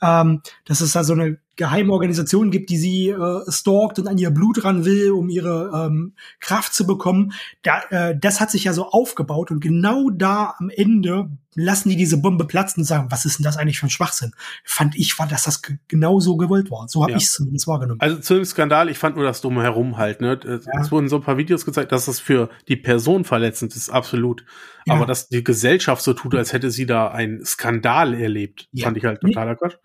Ähm, 0.00 0.42
dass 0.64 0.80
es 0.80 0.92
da 0.92 1.02
so 1.02 1.14
eine 1.14 1.38
geheime 1.56 1.92
Organisation 1.92 2.52
gibt, 2.52 2.70
die 2.70 2.76
sie 2.76 3.08
äh, 3.08 3.50
stalkt 3.50 3.98
und 3.98 4.06
an 4.06 4.18
ihr 4.18 4.30
Blut 4.30 4.62
ran 4.62 4.84
will, 4.84 5.10
um 5.10 5.28
ihre 5.28 5.72
ähm, 5.74 6.14
Kraft 6.38 6.72
zu 6.72 6.86
bekommen. 6.86 7.32
Da, 7.64 7.80
äh, 7.90 8.16
das 8.16 8.40
hat 8.40 8.52
sich 8.52 8.62
ja 8.62 8.72
so 8.72 8.90
aufgebaut 8.90 9.50
und 9.50 9.58
genau 9.58 10.08
da 10.10 10.54
am 10.60 10.70
Ende 10.70 11.30
lassen 11.56 11.88
die 11.88 11.96
diese 11.96 12.18
Bombe 12.18 12.44
platzen 12.44 12.82
und 12.82 12.84
sagen, 12.84 13.08
was 13.10 13.24
ist 13.24 13.38
denn 13.38 13.44
das 13.44 13.56
eigentlich 13.56 13.80
für 13.80 13.86
ein 13.86 13.90
Schwachsinn? 13.90 14.32
Fand 14.62 14.94
ich, 14.94 15.18
war, 15.18 15.26
dass 15.26 15.44
das 15.44 15.62
genau 15.88 16.20
so 16.20 16.36
gewollt 16.36 16.70
war. 16.70 16.86
So 16.88 17.02
habe 17.02 17.12
ja. 17.12 17.18
ich 17.18 17.24
es 17.24 17.32
zumindest 17.32 17.66
wahrgenommen. 17.66 18.00
Also 18.00 18.18
zu 18.18 18.34
dem 18.34 18.44
Skandal, 18.44 18.88
ich 18.88 18.98
fand 18.98 19.16
nur 19.16 19.24
das 19.24 19.40
dumme 19.40 19.62
Herum 19.62 19.96
halt. 19.96 20.20
Ne? 20.20 20.38
Es 20.44 20.66
ja. 20.66 20.90
wurden 20.90 21.08
so 21.08 21.16
ein 21.16 21.22
paar 21.22 21.38
Videos 21.38 21.64
gezeigt, 21.64 21.90
dass 21.90 22.04
das 22.04 22.20
für 22.20 22.50
die 22.68 22.76
Person 22.76 23.24
verletzend 23.24 23.74
ist, 23.74 23.88
absolut. 23.88 24.44
Ja. 24.86 24.94
Aber 24.94 25.06
dass 25.06 25.28
die 25.28 25.42
Gesellschaft 25.42 26.02
so 26.02 26.12
tut, 26.12 26.34
als 26.34 26.52
hätte 26.52 26.70
sie 26.70 26.86
da 26.86 27.08
einen 27.08 27.44
Skandal 27.44 28.14
erlebt, 28.14 28.68
fand 28.78 28.96
ich 28.96 29.04
halt 29.04 29.20
totaler 29.20 29.56
Quatsch. 29.56 29.76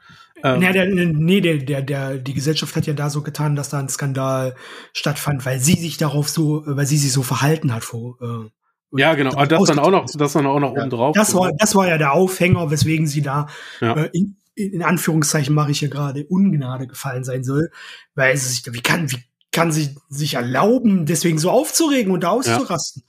Ähm, 0.43 0.59
nee, 0.59 0.74
der, 0.74 0.86
nee 0.88 1.41
der, 1.41 1.57
der, 1.57 1.82
der, 1.82 2.17
die 2.17 2.34
Gesellschaft 2.34 2.76
hat 2.76 2.88
ja 2.88 2.93
da 2.93 3.09
so 3.09 3.22
getan, 3.22 3.55
dass 3.55 3.69
da 3.69 3.80
ein 3.80 3.89
Skandal 3.89 4.55
stattfand, 4.93 5.45
weil 5.45 5.59
sie 5.59 5.76
sich 5.76 5.97
darauf 5.97 6.30
so, 6.30 6.63
weil 6.65 6.86
sie 6.86 6.97
sich 6.97 7.11
so 7.11 7.24
verhalten 7.24 7.74
hat 7.74 7.84
vor. 7.84 8.17
Äh, 8.22 8.49
ja, 8.93 9.13
genau. 9.15 9.31
Aber 9.31 9.47
das 9.47 9.63
dann 9.63 9.79
auch 9.79 9.91
noch, 9.91 10.05
das 10.13 10.33
dann 10.33 10.45
auch 10.45 10.59
noch 10.59 10.75
ja, 10.75 10.81
oben 10.81 10.89
drauf. 10.89 11.15
Das 11.15 11.33
war, 11.33 11.51
das 11.57 11.75
war 11.75 11.87
ja 11.87 11.97
der 11.97 12.13
Aufhänger, 12.13 12.71
weswegen 12.71 13.07
sie 13.07 13.21
da 13.21 13.47
ja. 13.79 13.95
äh, 13.95 14.09
in, 14.13 14.37
in 14.55 14.83
Anführungszeichen 14.83 15.55
mache 15.55 15.71
ich 15.71 15.79
hier 15.79 15.89
gerade 15.89 16.25
Ungnade 16.25 16.87
gefallen 16.87 17.23
sein 17.23 17.43
soll, 17.43 17.71
weil 18.15 18.33
es 18.33 18.49
sich, 18.49 18.73
wie 18.73 18.81
kann, 18.81 19.09
wie 19.11 19.23
kann 19.51 19.71
sie 19.71 19.95
sich 20.09 20.35
erlauben, 20.35 21.05
deswegen 21.05 21.37
so 21.37 21.51
aufzuregen 21.51 22.11
und 22.11 22.23
da 22.23 22.29
auszurasten? 22.29 23.03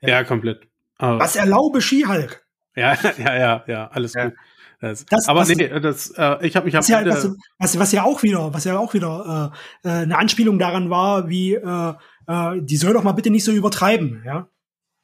Ja, 0.00 0.08
ja 0.08 0.24
komplett. 0.24 0.68
Aber 0.98 1.20
Was 1.20 1.36
erlaube 1.36 1.80
Skihulk? 1.80 2.44
Ja, 2.74 2.96
ja, 3.18 3.36
ja, 3.36 3.64
ja, 3.66 3.88
alles 3.88 4.14
gut. 4.14 4.32
Das, 4.78 5.06
das, 5.06 5.26
aber 5.26 5.40
was, 5.40 5.48
nee, 5.48 5.68
das, 5.80 6.10
äh, 6.18 6.46
ich 6.46 6.54
habe 6.54 6.66
mich 6.66 6.74
was, 6.74 6.86
ja, 6.88 7.04
was, 7.06 7.30
was, 7.58 7.78
was 7.78 7.92
ja 7.92 8.02
auch 8.02 8.22
wieder, 8.22 8.52
was 8.52 8.64
ja 8.64 8.78
auch 8.78 8.92
wieder 8.92 9.52
äh, 9.84 9.88
äh, 9.88 9.92
eine 10.02 10.18
Anspielung 10.18 10.58
daran 10.58 10.90
war, 10.90 11.30
wie 11.30 11.54
äh, 11.54 11.94
äh, 12.26 12.60
die 12.60 12.76
soll 12.76 12.92
doch 12.92 13.02
mal 13.02 13.12
bitte 13.12 13.30
nicht 13.30 13.44
so 13.44 13.52
übertreiben, 13.52 14.22
ja. 14.26 14.48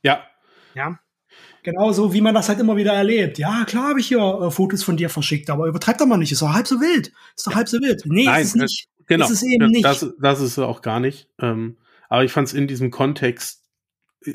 Ja. 0.02 0.24
Ja. 0.74 0.98
Genauso 1.62 2.12
wie 2.12 2.20
man 2.20 2.34
das 2.34 2.48
halt 2.48 2.58
immer 2.58 2.76
wieder 2.76 2.92
erlebt. 2.92 3.38
Ja, 3.38 3.64
klar 3.64 3.90
habe 3.90 4.00
ich 4.00 4.08
hier 4.08 4.18
äh, 4.18 4.50
Fotos 4.50 4.82
von 4.82 4.96
dir 4.96 5.08
verschickt, 5.08 5.48
aber 5.48 5.66
übertreibt 5.66 6.00
doch 6.00 6.06
mal 6.06 6.16
nicht. 6.16 6.32
Ist 6.32 6.42
doch 6.42 6.52
halb 6.52 6.66
so 6.66 6.80
wild. 6.80 7.12
Ist 7.36 7.46
doch 7.46 7.54
halb 7.54 7.68
so 7.68 7.78
wild. 7.78 8.02
Nee, 8.04 8.24
Nein, 8.24 8.42
ist 8.42 8.48
es 8.48 8.54
nicht. 8.56 8.88
Genau. 9.06 9.24
Ist 9.24 9.30
es 9.30 9.42
eben 9.42 9.68
nicht. 9.68 9.84
Das, 9.84 10.06
das 10.20 10.40
ist 10.40 10.58
auch 10.58 10.82
gar 10.82 10.98
nicht. 10.98 11.28
Ähm, 11.40 11.76
aber 12.08 12.24
ich 12.24 12.32
fand 12.32 12.48
es 12.48 12.54
in 12.54 12.66
diesem 12.66 12.90
Kontext, 12.90 13.62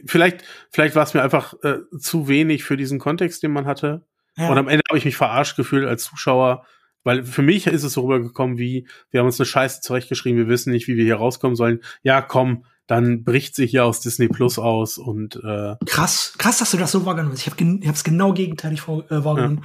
vielleicht, 0.05 0.43
vielleicht 0.71 0.95
war 0.95 1.03
es 1.03 1.13
mir 1.13 1.21
einfach 1.21 1.53
äh, 1.63 1.79
zu 1.99 2.27
wenig 2.27 2.63
für 2.63 2.77
diesen 2.77 2.99
Kontext, 2.99 3.43
den 3.43 3.51
man 3.51 3.65
hatte. 3.65 4.05
Ja. 4.35 4.49
Und 4.49 4.57
am 4.57 4.67
Ende 4.67 4.83
habe 4.89 4.97
ich 4.97 5.05
mich 5.05 5.17
verarscht 5.17 5.57
gefühlt 5.57 5.85
als 5.85 6.03
Zuschauer, 6.03 6.65
weil 7.03 7.23
für 7.23 7.41
mich 7.41 7.67
ist 7.67 7.83
es 7.83 7.93
so 7.93 8.01
rübergekommen 8.01 8.57
wie, 8.57 8.87
wir 9.09 9.19
haben 9.19 9.27
uns 9.27 9.39
eine 9.39 9.45
Scheiße 9.45 9.81
zurechtgeschrieben, 9.81 10.39
wir 10.39 10.47
wissen 10.47 10.71
nicht, 10.71 10.87
wie 10.87 10.95
wir 10.95 11.05
hier 11.05 11.15
rauskommen 11.15 11.55
sollen. 11.55 11.81
Ja, 12.03 12.21
komm, 12.21 12.65
dann 12.87 13.23
bricht 13.23 13.53
sich 13.55 13.71
hier 13.71 13.85
aus 13.85 13.99
Disney 13.99 14.29
Plus 14.29 14.57
aus 14.57 14.97
und 14.97 15.35
äh 15.43 15.75
krass, 15.85 16.33
krass, 16.37 16.59
dass 16.59 16.71
du 16.71 16.77
das 16.77 16.91
so 16.91 17.05
wahrgenommen 17.05 17.33
hast. 17.33 17.41
Ich 17.41 17.47
habe 17.47 17.57
gen 17.57 17.83
es 17.83 18.03
genau 18.03 18.33
gegenteilig 18.33 18.81
vor, 18.81 19.09
äh, 19.11 19.23
wahrgenommen. 19.23 19.63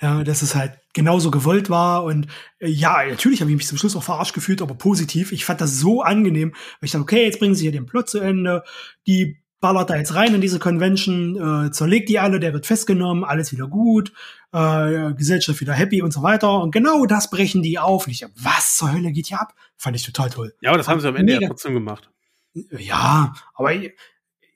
Ja. 0.00 0.18
ja, 0.18 0.24
dass 0.24 0.42
es 0.42 0.54
halt 0.54 0.72
genauso 0.94 1.30
gewollt 1.30 1.70
war 1.70 2.04
und 2.04 2.26
äh, 2.58 2.68
ja, 2.68 2.98
natürlich 3.08 3.40
habe 3.40 3.50
ich 3.50 3.56
mich 3.56 3.66
zum 3.66 3.78
Schluss 3.78 3.94
auch 3.94 4.02
verarscht 4.02 4.34
gefühlt, 4.34 4.62
aber 4.62 4.74
positiv. 4.74 5.32
Ich 5.32 5.44
fand 5.44 5.60
das 5.60 5.78
so 5.78 6.02
angenehm, 6.02 6.52
weil 6.52 6.86
ich 6.86 6.90
dachte, 6.92 7.02
okay, 7.02 7.24
jetzt 7.24 7.38
bringen 7.38 7.54
sie 7.54 7.62
hier 7.62 7.72
den 7.72 7.86
Plot 7.86 8.08
zu 8.08 8.18
Ende. 8.18 8.64
Die 9.06 9.42
ballert 9.60 9.90
da 9.90 9.96
jetzt 9.96 10.14
rein 10.14 10.34
in 10.34 10.40
diese 10.40 10.58
Convention, 10.58 11.66
äh, 11.66 11.70
zerlegt 11.70 12.08
die 12.08 12.18
alle, 12.18 12.40
der 12.40 12.52
wird 12.52 12.66
festgenommen, 12.66 13.22
alles 13.24 13.52
wieder 13.52 13.68
gut, 13.68 14.12
äh, 14.52 15.14
Gesellschaft 15.14 15.60
wieder 15.60 15.72
happy 15.72 16.02
und 16.02 16.12
so 16.12 16.22
weiter. 16.22 16.60
Und 16.60 16.72
genau 16.72 17.06
das 17.06 17.30
brechen 17.30 17.62
die 17.62 17.78
auf. 17.78 18.06
Und 18.06 18.12
ich 18.12 18.20
dachte, 18.20 18.34
was 18.36 18.76
zur 18.76 18.92
Hölle 18.92 19.12
geht 19.12 19.28
hier 19.28 19.40
ab? 19.40 19.54
Fand 19.76 19.96
ich 19.96 20.04
total 20.04 20.30
toll. 20.30 20.54
Ja, 20.60 20.70
aber 20.70 20.78
das 20.78 20.88
haben 20.88 21.00
sie 21.00 21.08
am 21.08 21.16
Ende 21.16 21.34
Mega. 21.34 21.42
ja 21.42 21.48
trotzdem 21.48 21.74
gemacht. 21.74 22.10
Ja, 22.54 23.34
aber 23.54 23.74
ich, 23.74 23.92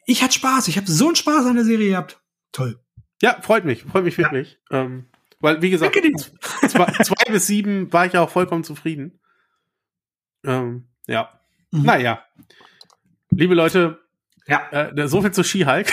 ich 0.06 0.22
hatte 0.22 0.34
Spaß. 0.34 0.68
Ich 0.68 0.76
habe 0.76 0.90
so 0.90 1.06
einen 1.06 1.16
Spaß 1.16 1.46
an 1.46 1.56
der 1.56 1.64
Serie 1.64 1.90
gehabt. 1.90 2.20
Toll. 2.52 2.78
Ja, 3.22 3.40
freut 3.40 3.64
mich. 3.64 3.82
Freut 3.84 4.04
mich 4.04 4.18
wirklich. 4.18 4.58
Ja. 4.70 4.82
Ähm, 4.82 5.06
weil, 5.40 5.62
wie 5.62 5.70
gesagt, 5.70 5.94
zwei, 5.94 6.92
zwei, 7.02 7.30
bis 7.30 7.46
sieben 7.46 7.92
war 7.92 8.06
ich 8.06 8.14
ja 8.14 8.22
auch 8.22 8.30
vollkommen 8.30 8.64
zufrieden. 8.64 9.20
Ähm, 10.44 10.88
ja. 11.06 11.40
Mhm. 11.70 11.82
Naja. 11.82 12.24
Liebe 13.30 13.54
Leute, 13.54 13.98
ja. 14.46 14.68
Äh, 14.70 15.08
so 15.08 15.22
viel 15.22 15.32
zu 15.32 15.42
Skihulk. 15.42 15.90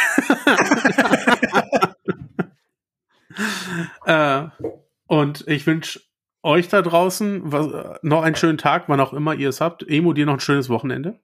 äh, 4.06 4.44
und 5.08 5.48
ich 5.48 5.66
wünsche 5.66 6.02
euch 6.44 6.68
da 6.68 6.82
draußen 6.82 7.52
was, 7.52 8.00
noch 8.02 8.24
einen 8.24 8.36
schönen 8.36 8.58
Tag, 8.58 8.88
wann 8.88 9.00
auch 9.00 9.14
immer 9.14 9.34
ihr 9.34 9.50
es 9.50 9.62
habt. 9.62 9.88
Emo, 9.88 10.14
dir 10.14 10.26
noch 10.26 10.34
ein 10.34 10.40
schönes 10.40 10.70
Wochenende. 10.70 11.20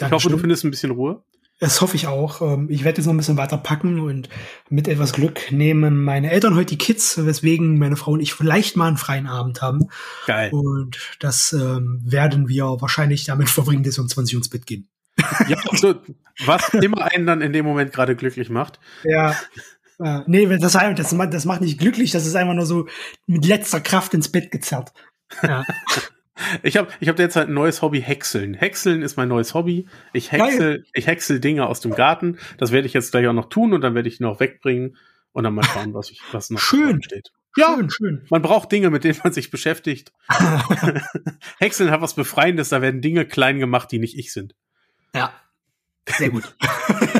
Ich 0.00 0.10
hoffe, 0.10 0.28
du 0.28 0.38
findest 0.38 0.64
ein 0.64 0.70
bisschen 0.70 0.90
Ruhe. 0.90 1.22
Das 1.60 1.80
hoffe 1.80 1.94
ich 1.94 2.08
auch. 2.08 2.42
Ähm, 2.42 2.68
ich 2.68 2.84
werde 2.84 2.98
jetzt 2.98 3.06
noch 3.06 3.14
ein 3.14 3.16
bisschen 3.16 3.36
weiter 3.36 3.56
packen 3.56 4.00
und 4.00 4.28
mit 4.70 4.88
etwas 4.88 5.12
Glück 5.12 5.52
nehmen 5.52 6.02
meine 6.02 6.30
Eltern 6.30 6.56
heute 6.56 6.76
die 6.76 6.78
Kids, 6.78 7.24
weswegen 7.24 7.78
meine 7.78 7.96
Frau 7.96 8.12
und 8.12 8.20
ich 8.20 8.34
vielleicht 8.34 8.76
mal 8.76 8.88
einen 8.88 8.96
freien 8.96 9.28
Abend 9.28 9.62
haben. 9.62 9.88
Geil. 10.26 10.50
Und 10.52 10.98
das 11.20 11.52
ähm, 11.52 12.00
werden 12.04 12.48
wir 12.48 12.64
wahrscheinlich 12.80 13.24
damit 13.24 13.48
verbringen, 13.48 13.84
dass 13.84 13.96
wir 13.96 14.02
um 14.02 14.08
20 14.08 14.34
Uhr 14.34 14.40
ins 14.40 14.50
Bett 14.50 14.66
gehen. 14.66 14.88
Ja, 15.48 15.58
so, 15.72 15.94
was 16.44 16.74
immer 16.74 17.12
einen 17.12 17.26
dann 17.26 17.40
in 17.40 17.52
dem 17.52 17.64
Moment 17.64 17.92
gerade 17.92 18.16
glücklich 18.16 18.50
macht. 18.50 18.80
Ja. 19.04 19.36
Äh, 20.00 20.20
nee, 20.26 20.46
das, 20.58 20.72
das, 20.72 21.16
das 21.16 21.44
macht 21.44 21.60
nicht 21.60 21.78
glücklich, 21.78 22.10
das 22.10 22.26
ist 22.26 22.34
einfach 22.34 22.54
nur 22.54 22.66
so 22.66 22.88
mit 23.26 23.46
letzter 23.46 23.80
Kraft 23.80 24.12
ins 24.14 24.28
Bett 24.30 24.50
gezerrt. 24.50 24.92
Ja. 25.42 25.64
Ich 26.62 26.76
habe 26.76 26.88
ich 27.00 27.08
hab 27.08 27.16
derzeit 27.16 27.48
ein 27.48 27.54
neues 27.54 27.82
Hobby, 27.82 28.00
Häckseln. 28.00 28.54
Häckseln 28.54 29.02
ist 29.02 29.16
mein 29.16 29.28
neues 29.28 29.54
Hobby. 29.54 29.86
Ich 30.12 30.32
häcksel, 30.32 30.84
ich 30.92 31.06
häcksel 31.06 31.40
Dinge 31.40 31.66
aus 31.66 31.80
dem 31.80 31.94
Garten. 31.94 32.38
Das 32.58 32.72
werde 32.72 32.86
ich 32.86 32.92
jetzt 32.92 33.10
gleich 33.10 33.26
auch 33.26 33.32
noch 33.32 33.48
tun 33.48 33.72
und 33.72 33.80
dann 33.80 33.94
werde 33.94 34.08
ich 34.08 34.18
die 34.18 34.22
noch 34.22 34.40
wegbringen 34.40 34.96
und 35.32 35.44
dann 35.44 35.54
mal 35.54 35.64
schauen, 35.64 35.94
was, 35.94 36.10
ich, 36.10 36.20
was 36.32 36.50
noch 36.50 36.60
schön 36.60 37.02
steht. 37.02 37.32
Ja, 37.56 37.74
schön, 37.76 37.90
schön. 37.90 38.26
Man 38.30 38.42
braucht 38.42 38.72
Dinge, 38.72 38.90
mit 38.90 39.04
denen 39.04 39.18
man 39.22 39.32
sich 39.32 39.50
beschäftigt. 39.50 40.12
Häckseln 41.58 41.90
hat 41.90 42.00
was 42.00 42.14
Befreiendes, 42.14 42.70
da 42.70 42.82
werden 42.82 43.00
Dinge 43.00 43.26
klein 43.26 43.58
gemacht, 43.58 43.92
die 43.92 43.98
nicht 43.98 44.16
ich 44.18 44.32
sind. 44.32 44.54
Ja, 45.14 45.32
sehr 46.08 46.30
gut. 46.30 46.56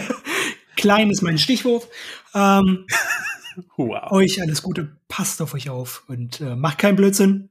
klein 0.77 1.11
ist 1.11 1.23
mein 1.23 1.39
Stichwort. 1.39 1.89
Ähm, 2.35 2.87
wow. 3.77 4.11
Euch 4.11 4.43
alles 4.43 4.63
Gute, 4.63 4.97
passt 5.09 5.41
auf 5.41 5.55
euch 5.55 5.71
auf 5.71 6.05
und 6.09 6.41
äh, 6.41 6.57
macht 6.57 6.79
keinen 6.79 6.97
Blödsinn. 6.97 7.51